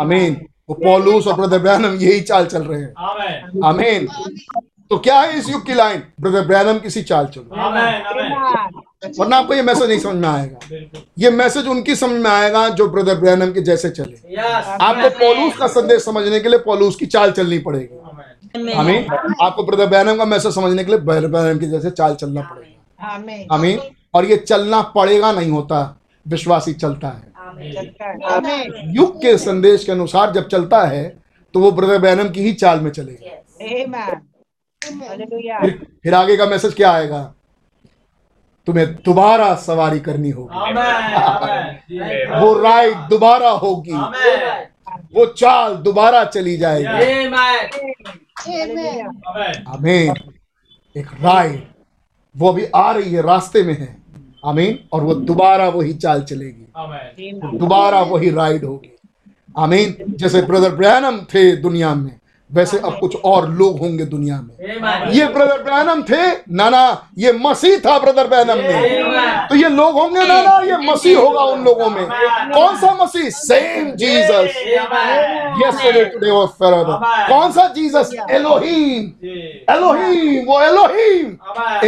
[0.00, 2.94] आमीन। वो पौलूस और ब्रदर ब्रैनम यही चाल चल रहे हैं।
[3.64, 4.08] आमीन।
[4.90, 6.02] तो क्या है इस युग की लाइन?
[6.20, 7.44] ब्रदर ब्रैनम किसी चाल चलो।
[9.18, 10.58] वरना आपको ये मैसेज नहीं समझ में आएगा।
[11.18, 15.66] ये मैसेज उनकी समझ में आएगा जो ब्रदर ब्रैनम के जैसे चले। आपको पौलूस का
[15.68, 19.06] संदेश समझने के लिए पौलूस की चाल चलनी पड़ेगी। आमीन
[19.42, 23.54] आपको ब्रदर ब्रैनम का मैसेज समझने के लिए ब्रदर ब्रैनम के जैसे चाल चलना पड़ेगा।
[23.54, 23.80] आमीन
[24.14, 25.80] और ये चलना पड़ेगा नहीं होता
[26.26, 27.26] विश्वासी चलता है।
[28.94, 31.04] युग के संदेश के अनुसार जब चलता है
[31.54, 34.20] तो वो ब्रदर ब्रैनम की ही चाल में चलेगा।
[34.88, 37.34] फिर, फिर आगे का मैसेज क्या आएगा?
[38.66, 40.54] तुम्हें दोबारा सवारी करनी होगी।
[42.40, 43.92] वो राइड दोबारा होगी।
[45.14, 46.86] वो चाल दोबारा चली जाएगी।
[49.68, 50.14] आमीन
[50.96, 51.62] एक राइड
[52.36, 53.96] वो अभी आ रही है रास्ते में है।
[54.44, 56.66] आमीन और वो दोबारा वही चाल चलेगी।
[57.58, 58.96] दोबारा वही राइड होगी।
[59.58, 62.18] आमीन जैसे ब्रदर ब्रैनम थे दुनिया में
[62.50, 66.82] वैसे अब कुछ और लोग होंगे दुनिया में। ये ब्रदर ब्रैनम थे ना ना
[67.18, 71.42] ये मसीह था ब्रदर ब्रैनम में। तो ये लोग होंगे ना ना ये मसीह होगा
[71.44, 73.28] उन लोगों में। कौन सा मसीह?
[73.30, 74.56] सेम जीसस
[75.62, 79.12] यस्टरडे टुडे और forever कौन सा जीसस एलोहीम
[79.70, 81.36] एलोहीम वो एलोहीम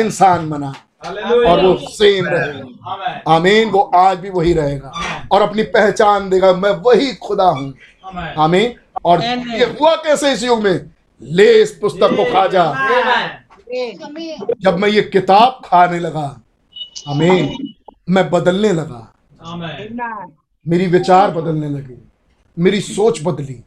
[0.01, 0.73] इंसान बना।
[1.03, 4.93] और वो सेम रहेगा आमीन वो आज भी वही रहेगा।
[5.33, 7.73] और अपनी पहचान देगा मैं वही खुदा हूँ।
[8.39, 10.91] आमीन। और ये हुआ कैसे इस युग में?
[11.20, 12.65] ले इस पुस्तक को खा जा।
[14.62, 16.41] जब मैं ये किताब खाने लगा
[17.09, 17.73] आमीन
[18.09, 19.07] मैं बदलने लगा।
[20.67, 21.97] मेरी विचार बदलने लगे
[22.57, 23.62] मेरी सोच बदली।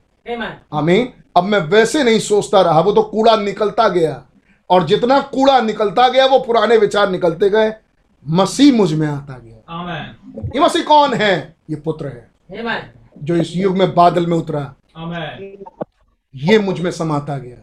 [0.73, 4.23] आमीन अब मैं वैसे नहीं सोचता रहा वो तो कूड़ा निकलता गया।
[4.69, 7.73] और जितना कूड़ा निकलता गया वो पुराने विचार निकलते गए
[8.25, 9.57] मसीह मुझमें आता गया।
[10.55, 11.55] ये मसीह कौन है?
[11.69, 14.73] ये पुत्र है जो इस युग में बादल में उतरा।
[16.35, 17.55] ये मुझमें समाता गया।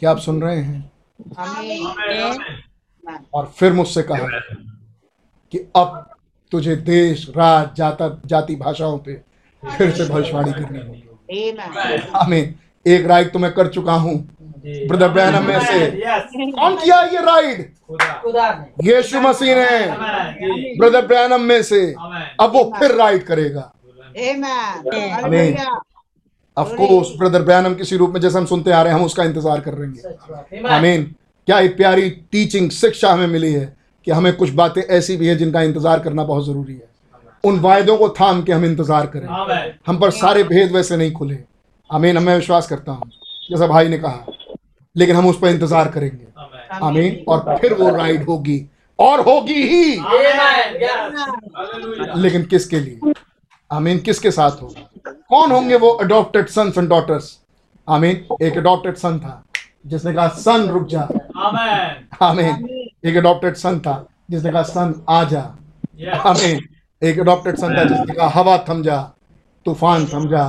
[0.00, 0.90] क्या आप सुन रहे हैं?
[3.34, 4.26] और फिर मुझसे कहा
[5.52, 6.10] कि अब
[6.52, 9.14] तुझे देश राज जाता जाति भाषाओं पे
[9.62, 11.56] फिर से भविष्यवाणी करनी होगी।
[12.14, 12.54] आमीन।
[12.86, 14.16] एक राइड तो मैं कर चुका हूँ।
[14.88, 15.90] ब्रदर ब्रैनम में से।
[16.50, 17.60] कौन किया ये राइड?
[18.84, 21.80] यीशु मसीह ने। ब्रदर ब्रैनम में से।
[22.40, 23.72] अब वो फिर राइड करेगा।
[25.24, 25.56] आमीन।
[26.56, 29.24] ऑफ़ कोर्स ब्रदर ब्रैनम किसी रूप में जैसे हम सुनते आ रहे हैं हम उसका
[29.24, 31.04] इंतज़ार कर रहे हैं। आमीन
[31.48, 33.64] क्या एक प्यारी टीचिंग शिक्षा हमें मिली है
[34.06, 36.90] कि हमें कुछ बातें ऐसी भी है जिनका इंतज़ार करना बहुत ज़रूरी है।
[37.44, 39.26] उन वायदों को थाम के हम इंतज़ार करें।
[39.86, 41.38] हम पर सारे भेद वैसे नहीं खुले।
[41.90, 43.10] आमीन हमें विश्वास करता हूँ
[43.50, 44.26] जैसा भाई ने कहा
[44.96, 46.26] लेकिन हम उस पर इंतज़ार करेंगे।
[46.82, 48.64] आमीन और फिर वो राइड होगी।
[48.98, 49.94] और होगी ही।
[52.16, 53.12] लेकिन किसके लिए?
[53.70, 54.88] आमीन किसके साथ होगा?
[55.06, 57.38] कौन होंगे वो अडॉप्टेड सन्स एंड डॉटर्स
[57.88, 59.42] आमीन एक अडॉप्टेड सन था
[59.86, 61.00] जिसने कहा सन रुक जा।
[62.22, 62.68] आमीन
[63.04, 63.94] एक अडॉप्टेड सन था
[64.30, 65.40] जिसने कहा सन आ जा।
[66.26, 66.60] आमीन
[67.02, 69.00] एक अडॉप्टेड सन था जिसने कहा हवा थम जा
[69.66, 70.44] तूफ़ान थम जा।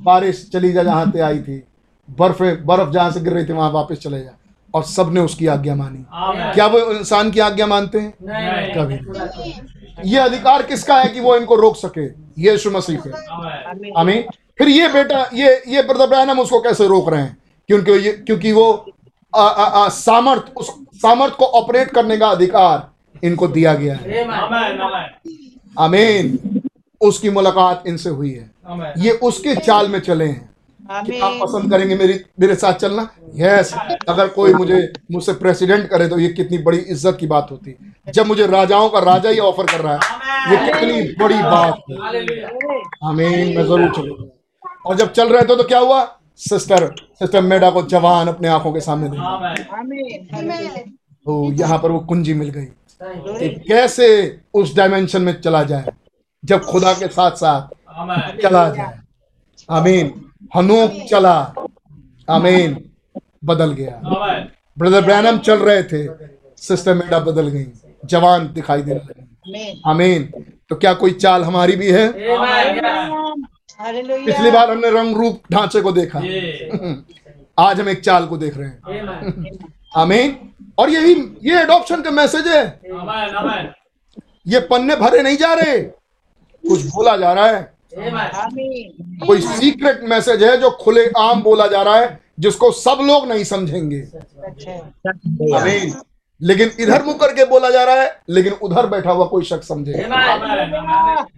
[0.00, 1.62] बारिश चली जा जहाँ से आई थी
[2.08, 4.30] बर्फ़ बर्फ़ जहाँ से गिर रही थी वहाँ वापस चले जा।
[4.74, 6.04] और सबने उसकी आज्ञा मानी।
[6.54, 8.12] क्या वो इंसान की आज्ञा मानते हैं?
[8.74, 9.52] कभी नहीं।
[10.04, 12.06] ये अधिकार किसका है कि वो इनको रोक सके?
[12.42, 13.10] यीशु मसीह के।
[14.00, 14.24] आमीन।
[14.58, 17.38] फिर ये बेटा ये ये ब्रदर उसको कैसे रोक रहे हैं?
[17.66, 18.92] क्योंकि ये क्योंकि वो
[19.36, 22.90] आ, आ, आ, सामर्थ उस सामर्थ को ऑपरेट करने का अधिकार
[23.26, 24.24] इनको दिया गया है।
[25.78, 26.60] आमीन।
[27.00, 28.50] उसकी मुलाकात इनसे हुई है।
[28.98, 30.49] ये उसके चाल में चले हैं।
[30.92, 33.08] कि आप पसंद करेंगे मेरी मेरे साथ चलना?
[33.36, 33.72] यस
[34.08, 37.76] अगर कोई मुझे मुझसे प्रेसिडेंट करे तो ये कितनी बड़ी इज़्ज़त की बात होती।
[38.08, 39.98] जब मुझे राजाओं का राजा ही ऑफ़र कर रहा है
[40.50, 41.96] ये कितनी बड़ी बात है।
[43.04, 44.24] आमीन। मैं ज़रूर चलूँगा।
[44.86, 46.04] और जब चल रहे थे तो क्या हुआ?
[46.40, 46.86] सिस्टर
[47.18, 49.54] सिस्टर मेडा को जवान अपने आँखों के सामने देखा।
[51.26, 52.66] तो यहाँ पर वो कुंजी मिल गई।
[53.00, 54.06] कि कैसे
[54.54, 55.92] उस डायमेंशन में चला जाए?
[56.42, 58.98] जब खुदा के साथ साथ चला जाए।
[59.68, 60.12] आमीन।
[60.56, 61.54] हनोक चला।
[62.30, 62.90] आमीन।
[63.44, 64.00] बदल गया।
[64.78, 66.08] ब्रदर ब्रैनम चल रहे थे।
[66.56, 67.66] सिस्टर मेडा बदल गई।
[68.04, 72.12] जवान दिखाई देने लगी। आमीन। तो क्या कोई चाल हमारी भी है?
[74.26, 76.18] पिछली बार हमने रंग रूप ढांचे को देखा।
[77.58, 78.78] आज हम एक चाल को देख रहे हैं।
[79.96, 81.12] आमीन। और यही
[81.44, 82.80] ये एडॉप्शन का मैसेज है।
[84.46, 85.78] ये पन्ने भरे नहीं जा रहे।
[86.68, 91.96] कुछ बोला जा रहा है। कोई सीक्रेट मैसेज है जो खुले आम बोला जा रहा
[91.96, 94.00] है जिसको सब लोग नहीं समझेंगे।
[96.40, 99.92] लेकिन इधर मुँह करके बोला जा रहा है लेकिन उधर बैठा हुआ कोई शख्स समझे।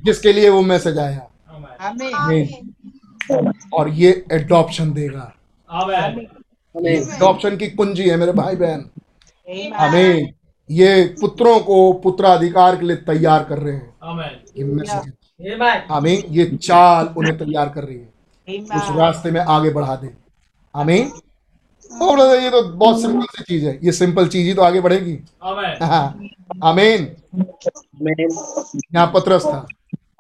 [0.05, 1.28] जिसके लिए वो मैसेज आया।
[3.74, 5.32] और ये एडॉप्शन देगा।
[6.74, 8.89] एडॉप्शन की कुंजी है मेरे भाई बहन।
[9.76, 10.32] हमें
[10.70, 13.94] ये पुत्रों को पुत्राधिकार के लिए तैयार कर रहे हैं।
[14.58, 15.12] ये मैसेज
[15.90, 18.12] आमीन ये चाल उन्हें तैयार कर रही है।
[18.76, 20.10] उस रास्ते में आगे बढ़ा दे।
[20.76, 21.10] आमीन।
[22.02, 25.18] और ये तो बहुत सिंपल सी चीज़ है। ये सिंपल चीज़ ही तो आगे बढ़ेगी।
[25.82, 26.20] हाँ,
[26.64, 27.16] आमीन।
[28.94, 29.66] यहाँ पत्रस था।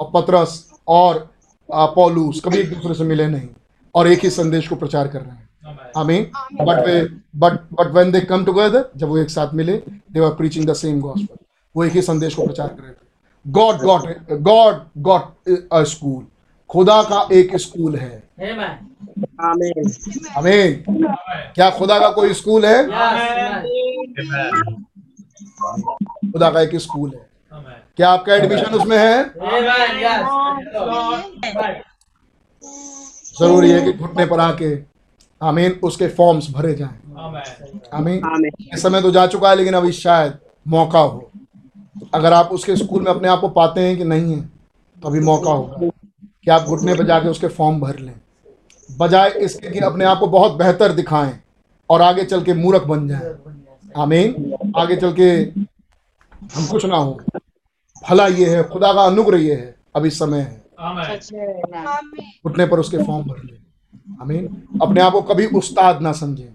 [0.00, 1.30] और पत्रस और
[1.70, 3.48] पौलुस कभी एक दूसरे से मिले नहीं।
[3.94, 5.48] और एक ही संदेश को प्रचार कर रहे हैं।
[5.96, 6.26] आमीन।
[6.64, 7.02] But way
[7.36, 9.76] but but when they come together जब वो एक साथ मिले
[10.12, 11.36] they were preaching the same gospel
[11.76, 13.11] वो एक ही संदेश को प्रचार कर रहे थे।
[13.46, 14.02] God got
[14.42, 16.26] God got a school
[16.70, 18.22] खुदा का एक स्कूल है।
[20.36, 20.84] आमीन
[21.54, 22.84] क्या खुदा का कोई स्कूल है?
[26.32, 27.30] खुदा का एक स्कूल है।
[27.96, 29.24] क्या आपका एडमिशन उसमें है?
[33.38, 34.74] ज़रूरी है कि घुटने पर आके
[35.40, 36.98] आमीन उसके फॉर्म्स भरे जाएँ।
[37.94, 40.38] आमीन। इस समय तो जा चुका है लेकिन अभी शायद
[40.68, 41.31] मौका हो।
[42.14, 44.40] अगर आप उसके स्कूल में अपने आप को पाते हैं कि नहीं है
[45.02, 45.88] तो अभी मौका होगा
[46.44, 48.14] कि आप घुटने पर जाके उसके फॉर्म भर लें।
[48.98, 51.38] बजाय इसके कि अपने आप को बहुत बेहतर दिखाएँ
[51.90, 53.34] और आगे चल के मूर्ख बन जाए।
[53.96, 55.28] आमीन। आगे चल के
[56.54, 57.18] हम कुछ ना हो।
[58.10, 60.62] भला ये है खुदा का अनुग्रह ये है। अभी समय है।
[62.46, 63.56] घुटने पर उसके फॉर्म भर ले।
[64.22, 66.52] आमीन। अपने आप को कभी उस्ताद ना समझे।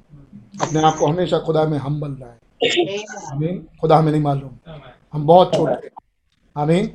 [0.62, 2.38] अपने आप को हमेशा खुदा में हम बन रहा है
[3.32, 4.50] आमीन। खुदा हमें नहीं मालूम।
[5.18, 5.90] हम बहुत छोटे हैं।
[6.56, 6.90] आमीन।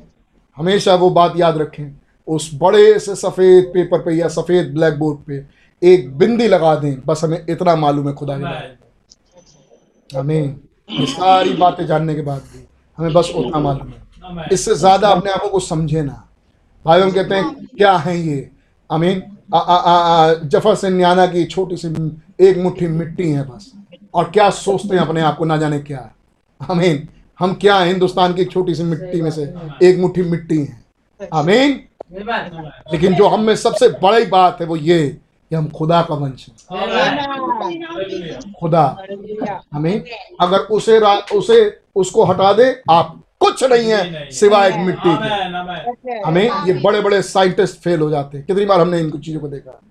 [0.57, 1.95] हमेशा वो बात याद रखें।
[2.27, 5.45] उस बड़े से सफ़ेद पेपर पे या सफ़ेद ब्लैक बोर्ड पे
[5.81, 10.59] एक बिंदी लगा दें। बस हमें इतना मालूम है खुदा के बारे में आमीन।
[10.91, 12.65] ये सारी बातें जानने के बाद भी
[12.97, 16.27] हमें बस उतना मालूम है। इससे ज़्यादा अपने आप को समझे ना।
[16.85, 18.51] भाई हम कहते हैं, क्या है ये?
[18.91, 21.87] आ- ज़फ़र से न्याना की छोटी सी
[22.39, 23.71] एक मुट्ठी मिट्टी है बस।
[24.13, 26.11] और क्या सोचते हैं अपने आप को ना जाने क्या
[26.71, 27.07] आमीन।
[27.39, 29.43] हम क्या है हिंदुस्तान की एक छोटी सी मिट्टी में से?
[29.83, 30.83] एक मुट्ठी मिट्टी है।
[31.33, 31.79] आमीन।
[32.93, 35.17] लेकिन जो हम में सबसे बड़ी बात है वो ये
[35.49, 36.55] कि हम खुदा का वंश हैं।
[38.59, 38.97] खुदा।
[39.73, 40.03] हमें
[40.41, 45.29] अगर उसे रा- उसे उसको हटा दे आप कुछ नहीं है सिवाय एक मिट्टी के।
[46.25, 49.47] हमें ये बड़े बड़े साइंटिस्ट फेल हो जाते हैं। कितनी बार हमने इन चीज़ों को
[49.47, 49.81] देखा?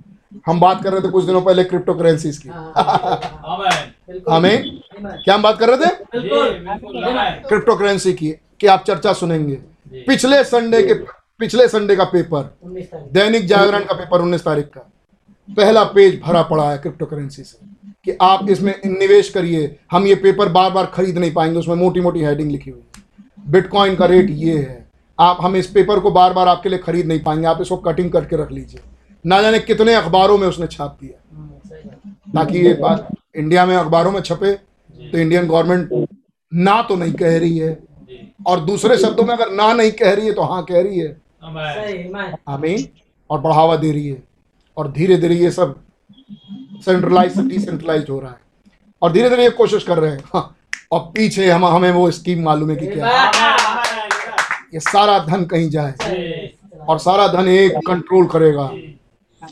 [0.47, 2.49] हम बात कर रहे थे कुछ दिनों पहले क्रिप्टो करेंसीज की
[4.31, 4.81] हमें
[5.25, 5.91] क्या हम बात कर रहे थे?
[7.49, 8.31] क्रिप्टो करेंसी की
[8.61, 9.55] कि आप चर्चा सुनेंगे।
[10.07, 10.95] पिछले संडे के
[11.41, 12.57] पिछले संडे का पेपर
[13.13, 14.81] दैनिक जागरण का पेपर 19 तारीख का।
[15.49, 17.59] पहला पेज भरा पड़ा है क्रिप्टो करेंसी से
[18.05, 22.01] कि आप इसमें निवेश करिए। हम ये पेपर बार बार खरीद नहीं पाएँगे उसमें मोटी
[22.01, 24.87] मोटी हेडिंग लिखी हुई है। बिटकॉइन का रेट ये है।
[25.19, 28.11] आप हम इस पेपर को बार बार आपके लिए खरीद नहीं पाएँगे आप इसको कटिंग
[28.13, 28.81] करके रख लीजिए।
[29.25, 31.19] ना जाने कितने अखबारों में उसने छाप दिया।
[32.35, 36.07] ताकि ये बात इंडिया में अखबारों में छपे तो इंडियन गवर्नमेंट
[36.53, 37.79] ना तो नहीं कह रही है।
[38.47, 41.17] और दूसरे शब्दों में अगर ना नहीं कह रही है तो हाँ कह रही है।
[42.49, 42.87] आमीन।
[43.31, 44.23] और बढ़ावा दे रही है।
[44.77, 45.75] और धीरे धीरे ये सब
[46.85, 48.41] सेंट्रलाइज से डिसेंट्रलाइज हो रहा है।
[49.03, 50.57] और धीरे धीरे ये कोशिश कर रहे हैं। हाँ,
[50.93, 53.31] और पीछे हम हमें वो स्कीम मालूम है कि क्या है।
[54.75, 55.95] ये सारा धन कहीं जाए।
[56.89, 58.71] और सारा धन एक कंट्रोल करेगा।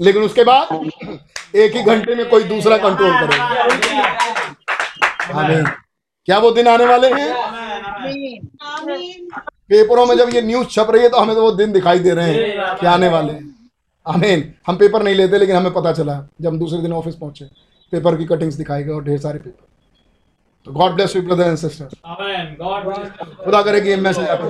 [0.01, 0.73] लेकिन उसके बाद
[1.57, 3.45] एक ही घंटे में कोई दूसरा कंट्रोल करेगा
[5.35, 5.65] आमीन।
[6.29, 7.33] क्या वो दिन आने वाले हैं?
[9.69, 12.15] पेपरों में जब ये न्यूज़ छप रही है तो हमें तो वो दिन दिखाई दे
[12.15, 13.49] रहे हैं कि आने वाले हैं।
[14.07, 17.45] आमीन। हम पेपर नहीं लेते लेकिन हमें पता चला जब हम दूसरे दिन ऑफ़िस पहुँचे
[17.93, 19.67] पेपर की कटिंग्स दिखाई गई और ढेर सारे पेपर
[20.67, 22.47] तो God bless you brother and sister Amen.
[22.61, 22.81] God
[23.45, 24.49] खुदा करे कि मैसेज आपको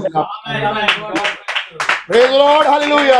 [1.71, 2.07] God bless you.
[2.07, 3.19] Praise Lord hallelujah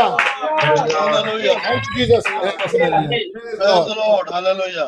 [0.61, 1.55] Hallelujah.
[1.65, 4.29] Thank you Jesus Praise the Lord.
[4.35, 4.87] Hallelujah.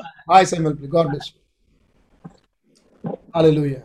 [0.52, 3.82] Samuel please God bless you hallelujah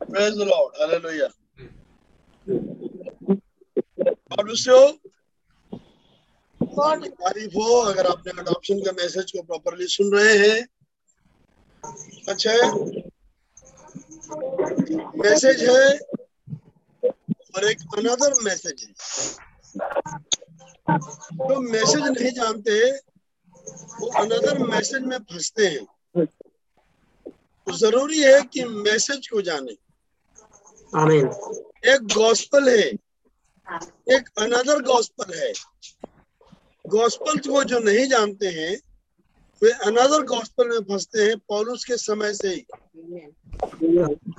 [0.00, 0.72] Praise the Lord.
[0.80, 1.28] Hallelujah.
[4.30, 4.80] God bless you.
[6.60, 10.58] God तारीफ़ हो अगर आपने adoption का message को properly सुन रहे हैं
[12.28, 12.70] अच्छा है
[15.24, 15.86] मैसेज है
[17.54, 18.94] और एक अनदर मैसेज है।
[21.40, 22.80] जो मैसेज नहीं जानते
[24.00, 25.86] वो अनदर मैसेज में फंसते हैं।
[27.66, 29.76] तो ज़रूरी है कि मैसेज को जाने।
[30.92, 31.26] आमीन
[31.84, 32.86] एक गॉस्पल है।
[34.16, 35.52] एक अनदर गॉस्पल है।
[36.84, 38.74] गॉस्पल को जो नहीं जानते हैं
[39.62, 42.64] वे अनदर गॉस्पल में फंसते हैं पॉलुस के समय से ही।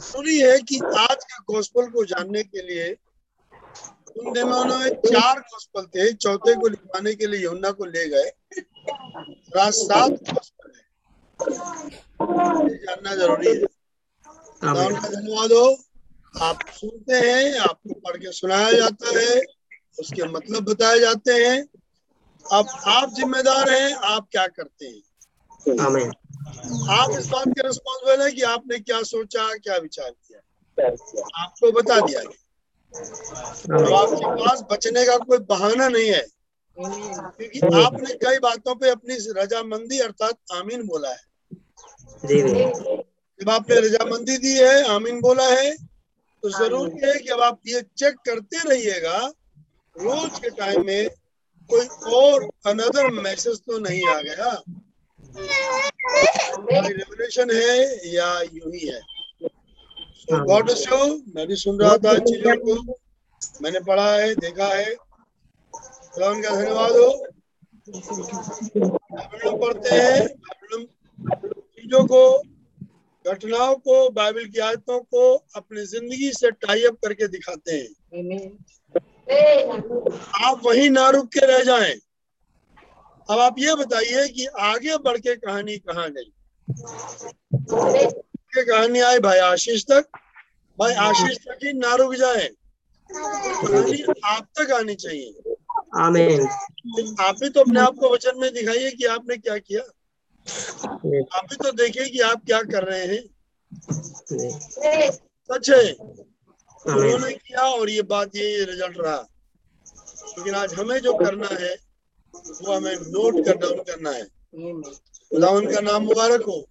[0.01, 2.95] ज़रूरी है कि आज के गॉस्पल को जानने के लिए
[4.19, 8.31] उन दिनों में चार गॉस्पल थे चौथे को लिखवाने के लिए यमुना को ले गए।
[9.55, 10.83] रात सात गॉस्पल है।
[12.77, 15.77] जानना ज़रूरी है। खुदा धन्यवाद हो।
[16.41, 19.41] आप सुनते हैं आपको पढ़ के सुनाया जाता है
[19.99, 21.65] उसके मतलब बताए जाते हैं।
[22.51, 25.01] अब आप जिम्मेदार हैं आप क्या करते हैं?
[25.85, 26.09] आमीन।
[26.89, 30.39] आप इस बात के रिस्पॉन्सिबल है कि आपने क्या सोचा क्या विचार किया?
[31.43, 32.42] आपको बता दिया गया।
[32.95, 36.25] अब आपके पास बचने का कोई बहाना नहीं है।
[36.77, 41.21] क्योंकि आपने कई बातों पे अपनी रजामंदी अर्थात आमीन बोला है।
[43.39, 45.71] जब आपने रजामंदी दी है आमीन बोला है
[46.43, 49.17] तो ज़रूरी है कि अब आप ये चेक करते रहिएगा
[49.95, 51.09] रोज के टाइम में
[51.69, 54.51] कोई और अनदर मैसेज तो नहीं आ गया।
[56.87, 58.99] रेवलेशन है या यूँ ही है।
[60.23, 60.97] So, गॉड शो
[61.35, 62.97] मैं भी सुन रहा था चीज़ों को।
[63.61, 64.95] मैंने पढ़ा है देखा है।
[65.75, 67.25] खुदा उनका धन्यवाद हो।
[67.89, 70.85] बाइबल हम पढ़ते हैं। बाइबल हम
[71.61, 72.43] चीज़ों को
[73.25, 77.89] घटनाओं को बाइबल की आयतों को अपनी ज़िंदगी से टाई अप करके दिखाते हैं।
[80.45, 81.93] आप वही ना रुक के रह जाएँ।
[83.29, 86.31] अब आप ये बताइए कि आगे बढ़ के कहानी कहाँ गई?
[88.55, 90.05] के कहानी आई भाई आशीष तक?
[90.79, 92.49] भाई आशीष तक ही ना रुक जाए।
[94.25, 95.53] आप तक आनी चाहिए।
[95.97, 96.47] आमीन।
[97.19, 99.81] आप ही तो अपने आप को वचन में दिखाइए कि आपने क्या किया।
[101.37, 103.23] आप ही तो देखिए कि आप क्या कर रहे हैं।
[105.51, 109.27] सच है। उन्होंने किया और ये बात ये रिज़ल्ट रहा।
[110.37, 111.75] लेकिन आज हमें जो करना है
[112.35, 116.67] वो हमें नोट कर डाउन करना है। खुदा उनका नाम मुबारक हो।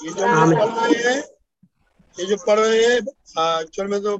[0.00, 1.22] ये जो हम पढ़ रहे हैं
[2.16, 2.98] ये जो पढ़ रहे हैं
[3.60, 4.16] एक्चुअल में तो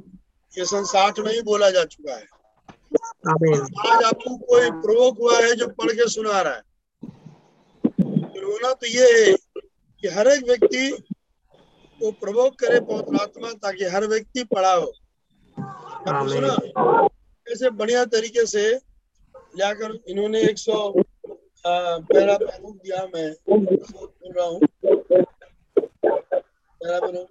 [0.53, 2.25] ये सन साठ में ही बोला जा चुका है।
[3.27, 6.61] आज आपको कोई प्रोवोक हुआ है जो पढ़ के सुना रहा है?
[7.83, 9.33] फिर होना तो ये है
[10.03, 10.89] कि हर एक व्यक्ति
[12.01, 14.91] को प्रवोक करे पवित्र आत्मा ताकि हर व्यक्ति पढ़ा हो।
[17.47, 18.63] कैसे बढ़िया तरीके से
[19.59, 20.93] लाकर इन्होंने एक सौ
[21.65, 24.59] पहला पैरूक दिया मैं बोल रहा हूँ।
[26.83, 27.29] पैरूक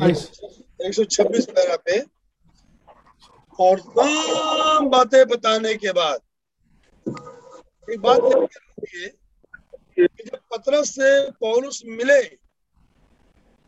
[0.00, 0.20] बाईस
[0.82, 1.98] एक सौ छब्बीस पैरा पे
[3.58, 6.20] और तमाम बातें बताने के बाद,
[7.88, 8.20] एक बात
[8.80, 9.10] कि
[9.98, 12.22] जब पतरस से पौलुस मिले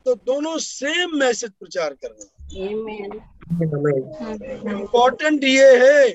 [0.07, 2.71] तो दोनों सेम मैसेज प्रचार कर रहे हैं।
[4.65, 6.09] इम्पोर्टेंट ये है।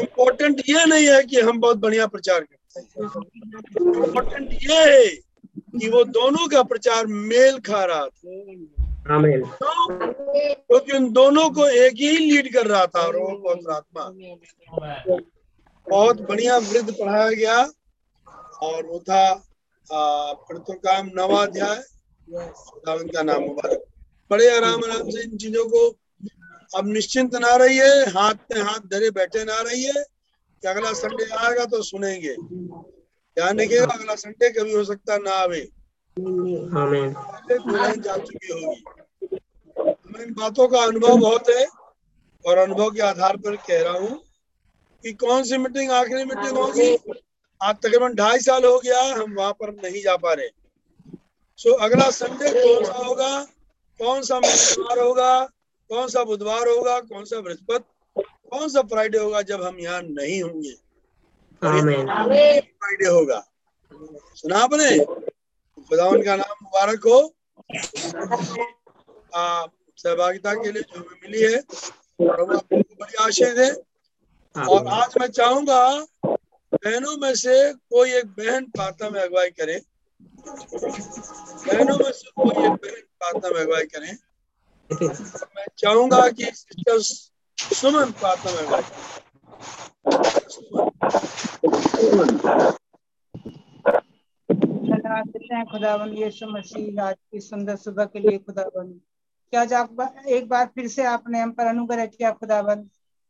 [0.00, 2.86] इम्पोर्टेंट ये नहीं है कि हम बहुत बढ़िया प्रचार करते हैं।
[4.04, 5.06] इम्पोर्टेंट ये है
[5.78, 11.66] कि वो दोनों का प्रचार मेल खा रहा था। आमीन तो क्योंकि उन दोनों को
[11.68, 14.04] एक ही लीड कर रहा था और वो पवित्र आत्मा।
[15.86, 17.58] बहुत बढ़िया वृद्ध पढ़ाया गया
[18.62, 19.24] और वो था
[19.88, 21.82] पढ़तो काम नवा अध्याय
[23.24, 23.84] नाम मुबारक।
[24.30, 25.88] बड़े आराम आराम से इन चीज़ों को।
[26.78, 31.64] अब निश्चिंत ना रहिए हाथ पे हाथ धरे बैठे ना रहिए। कि अगला संडे आएगा
[31.64, 32.36] तो सुनेंगे।
[33.36, 35.60] ध्यान रखिएगा अगला संडे कभी हो सकता ना आवे।
[36.18, 38.84] दुल्हन जा चुकी होगी।
[39.76, 41.66] हमें इन बातों का अनुभव बहुत है
[42.44, 44.18] और अनुभव के आधार पर कह रहा हूँ
[45.04, 46.96] कि कौन सी मीटिंग आखिरी मीटिंग होगी?
[47.60, 50.48] आज तकरीबन ढाई साल हो गया हम वहाँ पर नहीं जा पा रहे।
[51.58, 53.46] सो अगला संडे कौन सा होगा?
[54.00, 55.44] कौन सा मंगलवार होगा
[55.90, 60.42] कौन सा बुधवार होगा कौन सा बृहस्पति कौन सा फ्राइडे होगा जब हम यहाँ नहीं
[60.42, 60.72] होंगे?
[61.62, 63.40] फ्राइडे होगा।
[64.36, 64.98] सुना आपने?
[64.98, 67.18] खुदा उनका नाम मुबारक हो।
[69.98, 71.58] सहभागिता के लिए जो हमें मिली है
[72.20, 73.70] बड़ी आशीष दे।
[74.56, 75.80] और आज मैं चाहूँगा
[76.26, 79.80] बहनों में से कोई एक बहन प्रार्थना में अगुवाई करे।
[81.66, 84.12] बहनों में से कोई एक बहन प्रार्थना में अगुवाई करे।
[85.56, 86.98] मैं चाहूँगा कि सिस्टर
[87.74, 89.22] सुमन प्रार्थना में अगुवाई करे।
[94.84, 98.92] धन्यवाद देते खुदावन यीशु मसीह, आज की सुंदर सुबह के लिए खुदावन
[99.52, 102.82] क्या आप एक बार फिर से आपने हम पर अनुग्रह किया खुदावन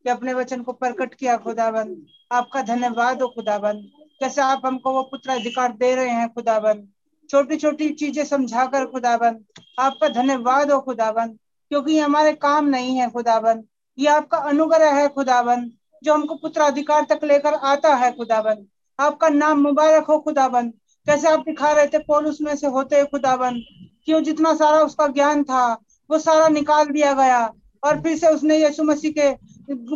[0.05, 1.97] कि अपने वचन को प्रकट किया खुदावन
[2.33, 3.81] आपका धन्यवाद हो खुदावन
[4.21, 6.89] कैसे आप हमको वो पुत्र अधिकार दे रहे हैं खुदावन
[7.31, 9.39] छोटी छोटी चीज़ें समझाकर खुदावन
[9.79, 11.29] आपका धन्यवाद हो खुदावन
[11.71, 13.63] क्योंकि ये हमारे काम नहीं है खुदावन
[13.99, 15.71] ये आपका अनुग्रह है खुदावन
[16.03, 18.67] जो हमको पुत्र अधिकार तक लेकर आता है खुदावन
[18.99, 20.69] आपका नाम मुबारक हो खुदावन
[21.07, 23.61] कैसे आप दिखा रहे थे पोलुस में से होते हुए खुदावन
[24.07, 25.73] क्यों जितना सारा उसका ज्ञान था,
[26.11, 27.41] वो सारा निकाल दिया गया,
[27.85, 29.31] और फिर से उसने यीशु मसीह के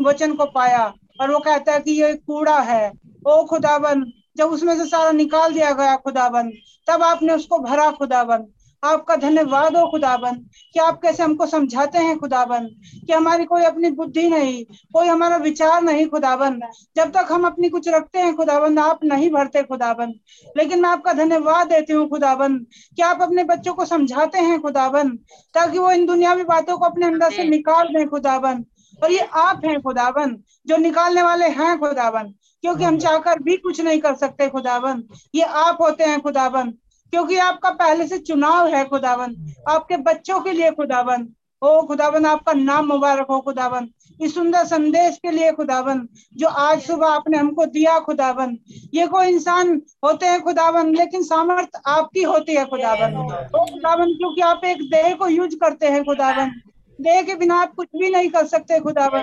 [0.04, 0.84] वचन को पाया,
[1.20, 2.92] और वो कहता है कि ये कूड़ा है।
[3.26, 4.04] ओ खुदावन
[4.36, 6.50] जब उसमें से सारा निकाल दिया गया खुदावन
[6.88, 8.46] तब आपने उसको भरा खुदावन
[8.82, 10.34] आपका धन्यवाद हो खुदावन
[10.74, 12.66] कि आप कैसे हमको समझाते हैं खुदावन
[13.06, 16.60] कि हमारी कोई अपनी बुद्धि नहीं कोई हमारा विचार नहीं खुदावन
[16.96, 20.12] जब तक हम अपनी कुछ रखते हैं खुदाबंद आप नहीं भरते खुदावन
[20.56, 22.58] लेकिन मैं आपका धन्यवाद देती हूँ खुदावन
[22.96, 25.16] कि आप अपने बच्चों को समझाते हैं खुदावन
[25.54, 28.64] ताकि वो इन दुनियावी बातों को अपने अंदर से निकाल दें खुदावन
[28.98, 30.36] और ये आप हैं खुदावन
[30.66, 32.32] जो निकालने वाले हैं खुदावन
[32.64, 35.02] क्योंकि हम चाहकर भी कुछ नहीं कर सकते खुदावन
[35.34, 36.70] ये आप होते हैं खुदावन
[37.12, 39.36] क्योंकि आपका पहले से चुनाव है खुदावन
[39.68, 41.28] आपके बच्चों के लिए खुदावन
[41.62, 43.88] ओ खुदावन आपका नाम मुबारक हो खुदावन
[44.20, 46.06] इस सुंदर संदेश के लिए खुदावन
[46.36, 48.56] जो आज सुबह आपने हमको दिया खुदावन
[48.94, 54.40] ये कोई इंसान होते हैं खुदावन लेकिन सामर्थ आपकी होती है खुदावन ओ खुदावन क्योंकि
[54.44, 56.52] आप एक देह को यूज़ करते हैं खुदावन
[57.00, 59.22] देह के बिना आप कुछ भी नहीं कर सकते खुदावन।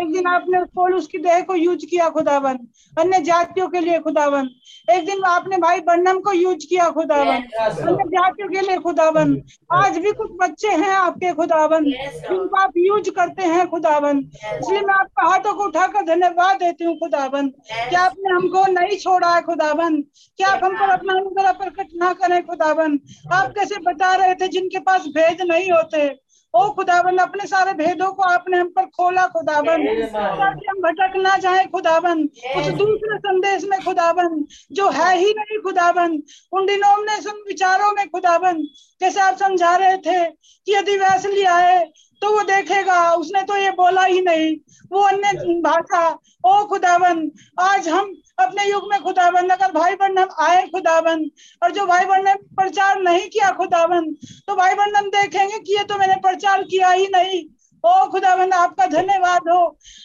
[0.00, 2.58] एक दिन आपने पोलुस की देह को यूज़ किया खुदावन।
[2.98, 4.48] अन्य जातियों के लिए खुदावन।
[4.90, 9.98] एक दिन आपने भाई बन्नम को यूज़ किया खुदावन। अन्य जातियों के लिए खुदावन। आज
[9.98, 14.18] भी कुछ बच्चे हैं आपके खुदावन जिनको आप यूज़ करते हैं खुदावन।
[14.58, 19.34] इसलिए मैं आपका हाथों को उठाकर धन्यवाद देती हूँ खुदावन। क्या आपने हमको नहीं छोड़ा
[19.34, 20.00] है खुदावन?
[20.38, 22.98] क्या आप हम पर अपना अनुग्रह प्रकट ना करें खुदावन?
[23.32, 26.23] आप कैसे बता रहे थे जिनके पास भेद नहीं होते?
[26.54, 31.36] ओ खुदाबंद अपने सारे भेदों को आपने हम पर खोला खुदाबंद। ताकि हम भटक ना
[31.36, 37.92] जाए खुदाबंद। उस दूसरे संदेश में खुदाबंद जो है ही नहीं खुदाबंद। उन डिनोमिनेशन विचारों
[37.92, 38.68] में खुदाबंद
[39.00, 41.84] जैसे आप समझा रहे थे कि यदि वैसली आए
[42.24, 44.54] तो वो देखेगा उसने तो ये बोला ही नहीं।
[44.92, 46.02] वो अन्य भाषा
[46.46, 47.30] ओ खुदाबंद
[47.60, 51.30] आज हम अपने युग में खुदाबंद अगर भाई बहन आए खुदाबंद
[51.62, 54.16] और जो भाई बहन ने प्रचार नहीं किया खुदाबंद
[54.48, 57.42] तो भाई बंधन देखेंगे कि ये तो मैंने प्रचार किया ही नहीं।
[57.84, 59.60] ओ खुदाबंद आपका धन्यवाद हो।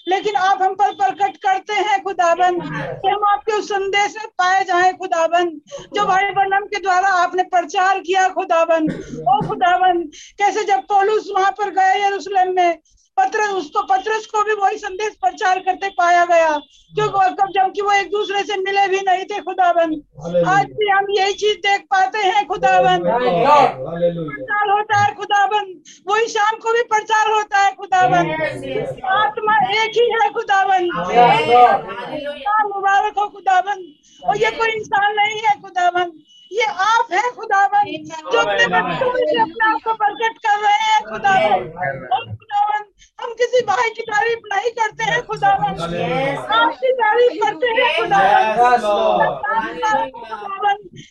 [0.08, 2.62] लेकिन आप हम पर प्रकट करते हैं खुदाबंद
[3.06, 5.60] हम आपके उस संदेश में पाए जाए खुदाबंद
[5.96, 8.92] जो भाई वर्णम के द्वारा आपने प्रचार किया खुदाबंद
[9.30, 10.10] ओ खुदाबंद
[10.40, 12.78] कैसे जब पोलूस वहाँ पर गए यरूशलेम में
[13.20, 16.52] पत्रस उसको पत्रस को भी वही संदेश प्रचार करते पाया गया।
[16.96, 19.94] क्योंकि जबकि वो एक दूसरे से मिले भी नहीं थे खुदावन
[20.54, 23.04] आज भी हम यही चीज़ देख पाते हैं खुदावन
[24.30, 25.74] प्रचार होता है खुदावन
[26.10, 28.32] वही शाम को भी प्रचार होता है खुदावन
[29.18, 30.90] आत्मा एक ही है खुदावन
[32.74, 33.86] मुबारक हो खुदावन
[34.24, 36.12] और ये कोई इंसान नहीं है खुदावन
[36.52, 37.92] ये आप है खुदावन
[38.32, 41.68] जो अपने बच्चों से अपने आप को प्रकट कर रहे हैं खुदावन
[42.14, 42.89] और खुदावन
[43.20, 45.80] हम किसी भाई की तारीफ़ नहीं करते हैं खुदावन
[46.56, 49.18] आपकी तारीफ़ करते हैं खुदावन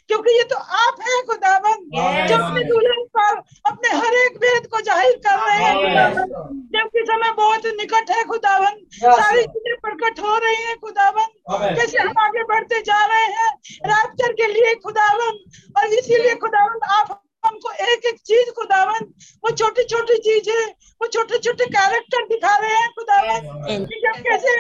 [0.05, 1.85] क्योंकि ये तो आप हैं खुदावन
[2.29, 7.05] जो अपने दुल्हन पर अपने हर एक भेद को ज़ाहिर कर रहे हैं खुदावन जबकि
[7.05, 12.45] समय बहुत निकट है खुदावन सारी चीज़ें प्रकट हो रही है खुदावन कैसे हम आगे
[12.47, 13.51] बढ़ते जा रहे हैं
[13.87, 15.41] राप्चर के लिए खुदावन
[15.77, 17.19] और इसीलिए खुदावन आप
[17.49, 19.13] हमको एक एक चीज़ खुदावन
[19.45, 20.65] वो छोटी छोटी चीज़ें
[21.01, 24.59] वो छोटे छोटे कैरेक्टर दिखा रहे हैं खुदावन। जब कैसे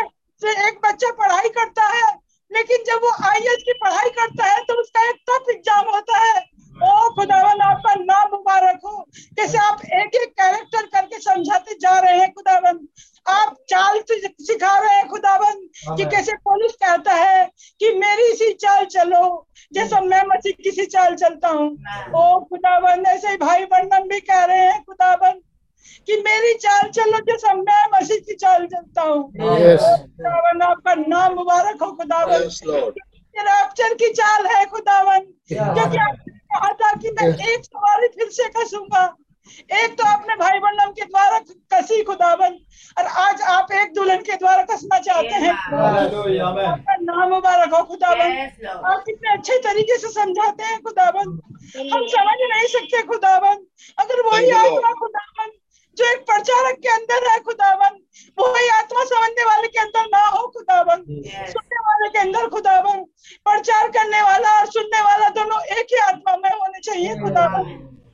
[0.68, 2.06] एक बच्चा पढ़ाई करता है
[2.50, 6.38] लेकिन जब वो आई की पढ़ाई करता है तो उसका एक टफ एग्ज़ाम होता है।
[6.78, 8.96] ओ खुदावन आपका नाम मुबारक हो।
[9.36, 12.78] कैसे आप एक एक कैरेक्टर करके समझाते जा रहे हैं खुदावन।
[13.26, 15.66] आप चाल सिखा रहे हैं खुदावन
[15.96, 17.44] कि कैसे पुलिस कहता है
[17.80, 19.22] कि मेरी सी चाल चलो
[19.72, 21.68] जैसा मैं मसीह की सी चाल चलता हूँ।
[22.14, 25.40] ओ खुदाबंद ऐसे भाई बंधन भी कह रहे हैं खुदावन
[26.06, 29.82] कि मेरी चाल चलो जैसा मैं मसीह की चाल चलता हूँ। Yes.
[29.82, 32.48] खुदावन आपका नाम मुबारक हो खुदावन।
[33.34, 39.02] रैप्चर की चाल है खुदावन। क्योंकि आपने था मैं एक सवारी फिर से कसूँगा।
[39.72, 41.38] एक तो आपने भाई बंधन के द्वारा
[41.72, 42.56] कसी खुदावन
[42.98, 45.52] और आज आप एक दुल्हन के द्वारा कसना चाहते हैं.
[45.52, 48.30] आपका नाम मुबारक हो खुदावन
[48.86, 51.38] आप कितने अच्छे तरीके से समझाते हैं खुदावन
[51.76, 53.64] हम समझ नहीं सकते खुदावन
[53.98, 55.50] अगर वही आत्मा खुदावन
[55.98, 57.98] जो एक प्रचारक के अंदर है खुदावन
[58.38, 61.52] वही आत्मा समझने वाले के अंदर ना हो खुदावन Yes.
[61.52, 63.02] सुनने वाले के अंदर खुदावन
[63.48, 67.70] प्रचार करने वाला और सुनने वाला दोनों एक ही आत्मा में होने चाहिए खुदावन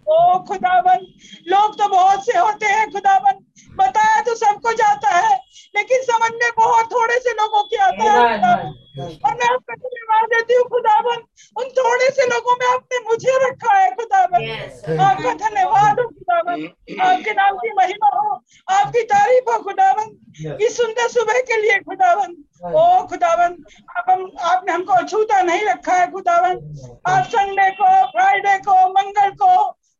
[0.08, 1.07] ओ खुदावन
[1.49, 3.44] लोग तो बहुत से होते हैं खुदावन।
[3.76, 5.34] बताया तो सबको जाता है
[5.74, 10.28] लेकिन समझ में बहुत थोड़े से लोगों की आता है खुदावन। और मैं आपका धन्यवाद
[10.34, 11.23] देती हूँ खुदावन।
[11.57, 15.00] उन थोड़े से लोगों में आपने मुझे रखा है खुदावन। Yes.
[15.00, 16.62] आपका धन्यवाद हो खुदावन।
[17.02, 18.34] आपके नाम की महिमा हो
[18.68, 22.36] आपकी तारीफ़ हो खुदावन। इस सुंदर सुबह के लिए खुदावन।
[22.74, 23.57] ओ खुदावन
[23.99, 26.60] आप हम आपने हमको अछूता नहीं रखा है खुदावन।
[27.07, 29.55] आप संडे को फ्राइडे को मंगल को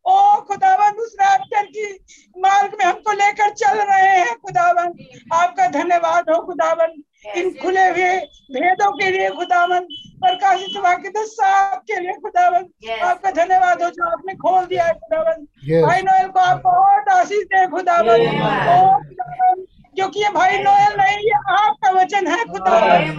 [0.07, 2.05] ओ खुदावन उस रैप्चर की
[2.36, 4.92] मार्ग में हमको लेकर चल रहे हैं खुदावन।
[5.33, 7.02] आपका धन्यवाद हो खुदावन।
[7.36, 8.16] इन खुले हुए
[8.52, 9.86] भेदों के लिए खुदावन।
[10.24, 12.66] प्रकाशित वाक्य तो साहब के लिए खुदावन।
[13.02, 15.47] आपका धन्यवाद हो जो आपने खोल दिया है खुदावन.
[15.86, 18.68] भाई नोएल को आप बहुत आशीष दे खुदावन। Amen.
[18.74, 23.10] ओ खुदावन क्योंकि ये भाई नोएल नहीं ये आपका वचन है खुदावन.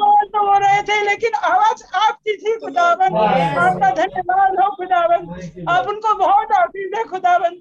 [0.00, 5.88] बोल तो वो रहे थे लेकिन आवाज़ आपकी थी खुदावन। आपका धन्यवाद हो खुदावन। आप
[5.88, 7.52] उनको बहुत आशीष है खुदावन.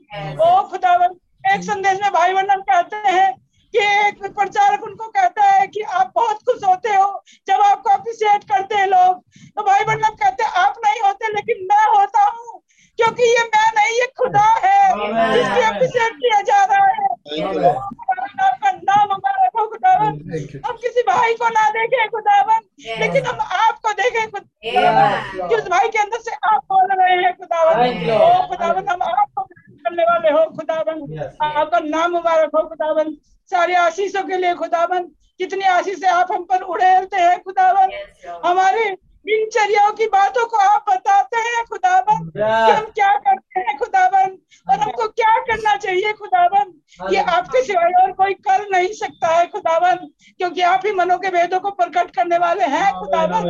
[0.41, 1.09] ओ खुदावन
[1.53, 3.33] एक संदेश में भाई वंदन कहते हैं
[3.73, 8.43] कि एक प्रचारक उनको कहता है कि आप बहुत खुश होते हो जब आपको अप्रिशिएट
[8.43, 9.21] करते हैं लोग।
[9.57, 12.61] तो भाई वंदन कहते हैं आप नहीं होते लेकिन मैं होता हूँ
[12.99, 14.87] क्योंकि ये मैं नहीं ये खुदा है
[15.33, 17.07] जिसकी अप्रिशिएट किया जा रहा है।
[18.39, 20.07] खुदावन, आपका नाम मुबारक हो खुदावन
[20.65, 22.59] हम किसी भाई को ना देखें खुदावन।
[22.99, 28.11] लेकिन हम आपको देखें खुदावन। उस भाई के अंदर से आप बोल रहे हैं खुदावन.
[28.11, 33.13] ओ खुदावन हम आपको करने वाले हो खुदावन। आपका नाम मुबारक हो खुदावन।
[33.51, 35.03] सारे आशीषों के लिए खुदावन।
[35.37, 38.97] कितनी आशीष है आप हम पर उड़ेलते हैं खुदावन। Yes, हमारे
[39.29, 42.31] दिनचर्याओं की बातों को आप बताते हैं खुदाबंद।
[42.65, 44.37] कि हम क्या करते हैं खुदाबंद?
[44.69, 46.73] और हमको क्या करना चाहिए खुदाबंद?
[47.13, 51.29] ये आपके सिवाय और कोई कर नहीं सकता है खुदाबंद क्योंकि आप ही मनो के
[51.29, 53.49] भेदों को प्रकट करने वाले हैं खुदावन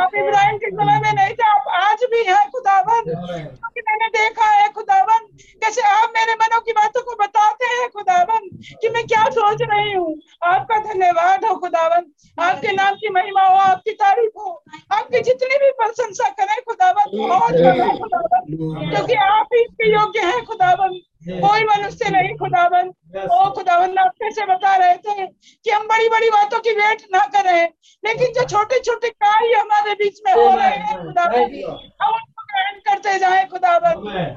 [0.00, 4.46] आप इब्राहिम के समय में नहीं थे आप आज भी हैं खुदावन क्योंकि मैंने देखा
[4.46, 5.26] है खुदावन
[5.62, 8.48] कैसे आप मेरे मनों की बातों को बताते हैं खुदावन
[8.82, 10.14] कि मैं क्या सोच रही हूँ?
[10.44, 12.06] आपका धन्यवाद हो खुदावन
[12.38, 17.52] आपके नाम की महिमा हो आपकी तारीफ़ हो। आपकी जितनी भी प्रशंसा करें खुदावन बहुत
[17.52, 22.88] करें खुदावन क्योंकि आप ही इसके योग्य हैं खुदावन कोई मनुष्य नहीं खुदावन।
[23.32, 27.24] ओ खुदावन आप कैसे बता रहे थे कि हम बड़ी बड़ी बातों की वेट ना
[27.34, 27.62] करें
[28.04, 31.54] लेकिन जो छोटे छोटे कार्य हमारे बीच में हो रहे हैं खुदावन
[32.02, 33.94] हम उनको ग्रहण करते जाए खुदावन।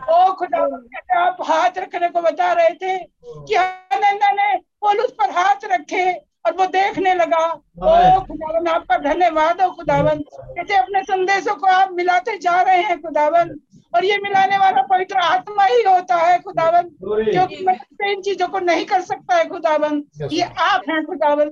[0.10, 5.66] ओ खुदावन आप हाथ रखने को बता रहे थे कि हनंदा ने पोलूस पर हाथ
[5.72, 6.06] रखे
[6.48, 11.92] और वो देखने लगा ओ खुदावन आपका धन्यवाद हो खुदावन कैसे अपने संदेशों को आप
[11.94, 13.56] मिलाते जा रहे हैं खुदावन
[13.96, 16.90] और ये मिलाने वाला पवित्र आत्मा ही होता है खुदावन
[17.32, 21.50] क्योंकि मनुष्य इन चीज़ों को नहीं कर सकता है खुदावन ये आप हैं खुदावन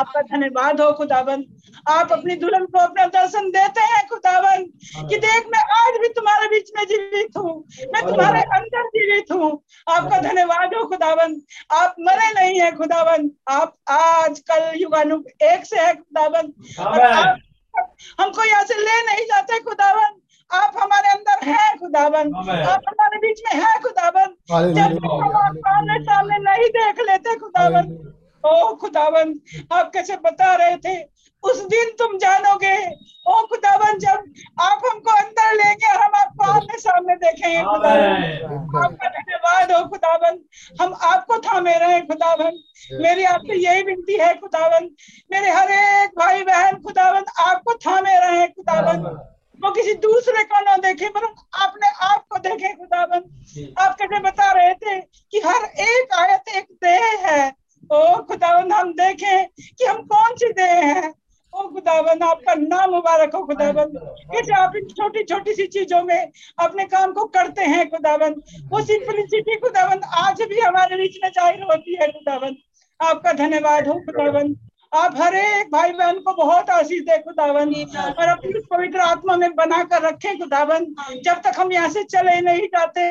[0.00, 1.44] आपका धन्यवाद हो खुदावन
[1.90, 4.64] आप अपनी दुल्हन को अपना दर्शन देते हैं खुदावन
[5.08, 7.54] कि देख मैं आज भी तुम्हारे बीच में जीवित हूँ।
[7.94, 9.50] मैं तुम्हारे अंदर जीवित हूँ।
[9.86, 11.40] आपका धन्यवाद हो खुदावन
[11.80, 14.03] आप मरे नहीं है खुदावन आप आज
[14.50, 16.52] कल युगानु एक से है खुदाबंद।
[18.20, 22.36] हमको यहाँ से ले नहीं जाते खुदाबंद। आप हमारे अंदर है खुदाबंद।
[22.68, 24.34] आप हमारे बीच में है खुदाबंद।
[24.76, 28.12] जब हम आप सामने सामने नहीं देख लेते खुदाबंद
[28.44, 29.40] ओ खुदाबंद
[29.72, 30.94] आप कैसे बता रहे थे
[31.44, 32.76] उस दिन तुम जानोगे
[33.26, 34.24] ओ खुदावन जब
[34.60, 40.38] आप हमको अंदर लेंगे और हम आपको आमने सामने देखेंगे खुदावन। आपका धन्यवाद हो खुदावन।
[40.80, 42.58] हम आपको थामे रहे खुदावन।
[43.02, 44.90] मेरी आपसे यही विनती है खुदावन।
[45.32, 49.02] मेरे हर एक भाई बहन खुदावन आपको थामे रहे खुदावन।
[49.64, 51.24] वो किसी दूसरे को ना देखे पर
[51.62, 57.26] आपने आपको देखे खुदावन। आप कैसे बता रहे थे कि हर एक आयत एक देह
[57.26, 57.52] है।
[57.92, 59.46] ओ खुदावन हम देखें
[59.78, 61.12] कि हम कौन सी देह हैं?
[61.54, 63.92] ओ खुदावन आपका नाम मुबारक हो खुदावन
[64.32, 68.34] कैसे आप इन छोटी छोटी सी चीज़ों में अपने काम को करते हैं खुदावन
[68.70, 72.56] वो सिंपलिसिटी खुदावन आज भी हमारे बीच में ज़ाहिर होती है खुदावन
[73.00, 74.54] आपका धन्यवाद हो खुदावन
[74.94, 79.54] आप हर एक भाई बहन को बहुत आशीष दे खुदावन और अपनी पवित्र आत्मा में
[79.54, 80.84] बना कर रखे खुदावन
[81.24, 83.06] जब तक हम यहाँ से चले नहीं जाते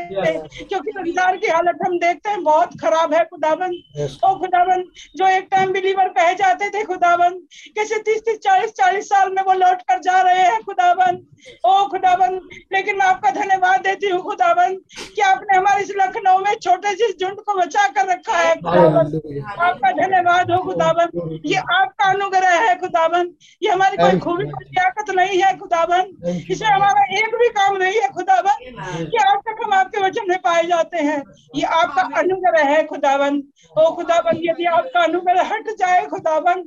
[0.60, 3.76] क्योंकि संसार की हालत हम देखते हैं बहुत खराब है खुदावन
[4.24, 4.84] ओ खुदावन
[5.18, 7.38] जो एक टाइम बिलीवर कहे जाते थे खुदावन
[7.76, 11.22] कैसे तीस तीस चालीस चालीस साल में वो लौट कर जा रहे हैं खुदावन
[11.66, 12.40] ओ खुदावन
[12.74, 14.76] लेकिन मैं आपका धन्यवाद देती हूँ खुदावन
[15.16, 19.42] कि आपने हमारे इस लखनऊ में छोटे से झुंड को बचा कर रखा है खुदावन
[19.60, 23.30] आपका धन्यवाद हो खुदावन ये आपका अनुग्रह है खुदाबन
[23.62, 28.00] ये हमारी कोई खूबी कोई लियाकत नहीं है खुदाबन इसमें हमारा एक भी काम नहीं
[28.02, 28.58] है खुदाबन
[29.06, 31.22] कि आज तक हम आपके वचन में पाए जाते हैं।
[31.56, 33.42] ये आपका अनुग्रह है खुदाबन
[33.76, 36.64] ओ खुदाबन यदि आपका अनुग्रह हट जाए खुदावन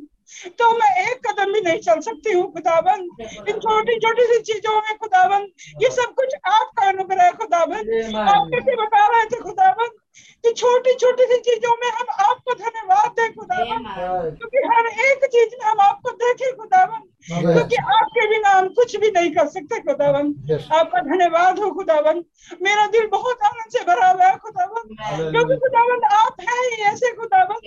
[0.58, 3.00] तो मैं एक कदम भी नहीं चल सकती हूँ खुदावन।
[3.48, 5.46] इन छोटी छोटी सी चीज़ों में खुदावन
[5.82, 7.78] ये सब कुछ आपका अनुग्रह है खुदावन।
[8.28, 9.88] आप कैसे बता रहे थे खुदावन?
[10.44, 13.84] कि छोटी छोटी सी चीज़ों में हम आपको धन्यवाद दें खुदावन।
[14.36, 19.10] क्योंकि हर एक चीज़ में हम आपको देखें खुदावन। क्योंकि आपके बिना हम कुछ भी
[19.10, 20.26] नहीं कर सकते खुदावन।
[20.78, 22.22] आपका धन्यवाद हो खुदावन।
[22.62, 24.94] मेरा दिल बहुत आनंद से भरा हुआ है खुदावन।
[25.32, 27.58] क्योंकि खुदावन आप हैं ही ऐसे खुदावन।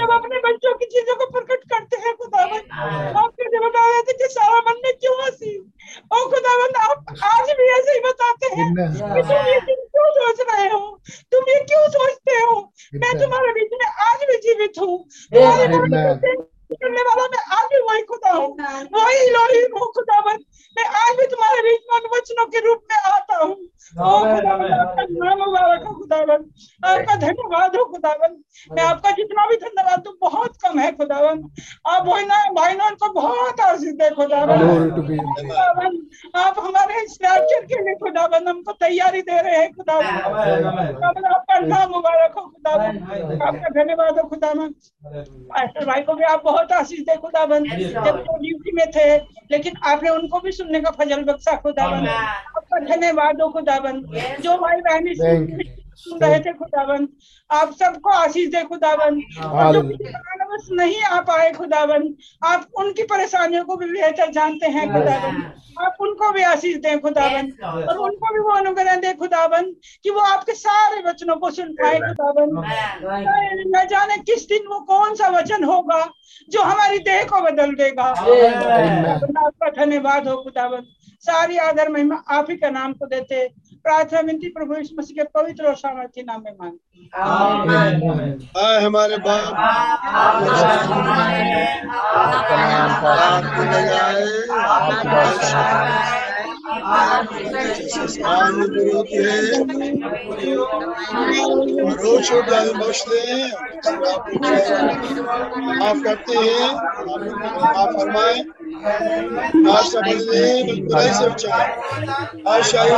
[0.00, 2.60] जब अपने बच्चों की चीज़ों को प्रकट करते हैं खुदावन
[3.22, 5.56] आप कैसे बता रहे थे कि सारा मन में क्यों हँसी?
[6.14, 8.68] ओ खुदावन आप आज भी ऐसे ही बताते हैं
[9.14, 10.80] कि तुम ये क्यों सोच रहे हो?
[11.32, 12.58] तुम ये क्यों सोचते हो?
[12.94, 14.98] मैं तुम्हारे बीच में आज भी जीवित हूँ।
[15.34, 16.36] तुम्हारे बीच में
[16.82, 18.48] करने वाला मैं आज भी वही खुदा हूँ।
[18.94, 20.38] वही लोही हूँ खुदावन
[20.76, 23.56] मैं आज भी तुम्हारे बीच में वचनों के रूप में आता हूँ।
[23.96, 26.44] नाम मुबारक हो खुदावन
[26.84, 28.36] आपका धन्यवाद हो खुदावन
[28.72, 31.42] मैं आपका जितना भी धन्यवाद दूँ बहुत कम है खुदावन
[31.88, 35.98] आप भाईना भाईना को बहुत आशीष दे खुदावन
[36.36, 40.18] आप हमारे इस के लिए खुदावन हमको तैयारी दे रहे हैं खुदावन
[40.94, 42.98] खुदावन आपका नाम मुबारक हो खुदावन
[43.42, 44.74] आपका धन्यवाद हो खुदावन
[45.86, 49.16] भाई को भी आप बहुत आशीष दे खुदाबंद। जब वो ड्यूटी में थे
[49.50, 54.80] लेकिन आपने उनको भी सुनने का फजल बख्शा खुदाबंद। आपका धन्यवाद हो खुदाबंद। जो भाई
[54.80, 55.83] बहन
[56.22, 57.08] रहे थे खुदावन
[57.50, 62.14] आप सबको आशीष दे खुदावन और जो कारणवश नहीं आ पाए खुदावन
[62.44, 65.42] आप उनकी परेशानियों को भी बेहतर जानते हैं खुदावन
[65.80, 69.70] आप उनको भी आशीष दें खुदावन और उनको भी वो अनुग्रह दे खुदावन
[70.04, 72.50] कि वो आपके सारे वचनों को सुन पाए खुदावन
[73.76, 76.04] न जाने किस दिन वो कौन सा वचन होगा
[76.50, 80.82] जो हमारी देह को बदल देगा। आपका धन्यवाद हो खुदावन
[81.24, 83.46] सारी आदर महिमा आप ही का नाम को देते।
[83.84, 87.10] प्रार्थना विनती प्रभु यीशु मसीह के पवित्र और सामर्थ्य नाम में मांगती हैं।
[88.84, 89.52] हमारे बाप।
[96.64, 97.26] माफ़
[106.02, 106.74] करते हैं
[107.64, 108.44] माफ़ फरमाए।
[110.18, 110.62] से
[112.50, 112.92] आज शाही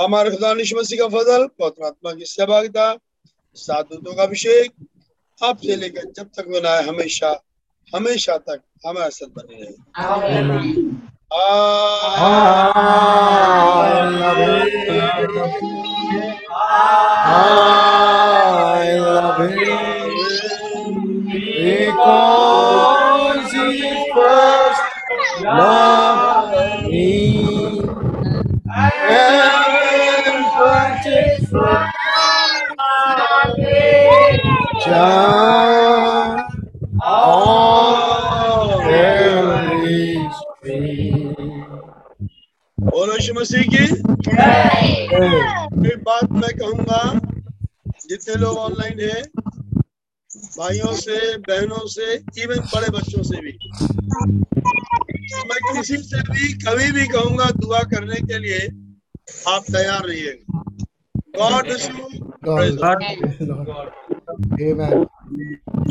[0.00, 2.98] हमारे खुदा यीशु मसीह का फजल, पवित्र आत्मा की सहभागिता
[3.54, 4.72] साधुओं का अभिषेक
[5.44, 7.42] आपसे लेकर जब तक बनाए हमेशा।
[7.95, 9.73] हमेशा तक हमारे साथ बने रहे
[17.33, 19.61] I love him
[21.31, 24.81] because he first
[25.43, 27.79] loved me
[28.69, 31.51] and purchased
[34.85, 36.39] John
[37.03, 37.74] on
[43.26, 43.84] यीशु मसीह की?
[45.90, 46.98] एक बात मैं कहूँगा
[48.08, 49.22] जितने लोग ऑनलाइन है
[50.58, 52.06] भाइयों से बहनों से
[52.42, 53.52] इवन बड़े बच्चों से भी।
[55.48, 58.60] मैं किसी से भी कभी भी कहूँगा दुआ करने के लिए
[59.48, 60.62] आप तैयार रहिएगा
[61.38, 61.66] God.
[64.62, 65.06] Amen.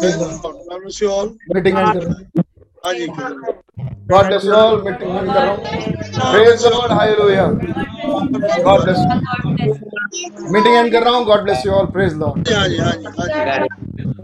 [0.00, 0.42] Praise the Lord.
[0.68, 1.36] God bless you all.
[1.48, 2.28] Meeting.
[2.92, 3.06] जी
[4.08, 4.76] God bless you all.
[4.84, 5.64] Meeting end कर रहा हूँ
[6.32, 7.48] Praise the Lord, hallelujah.
[8.64, 9.20] God bless you.
[10.52, 11.88] Meeting end कर रहा हूँ God bless you all.
[11.96, 12.52] Praise the Lord.
[12.52, 14.14] हाँ जी हाँ हाँ जी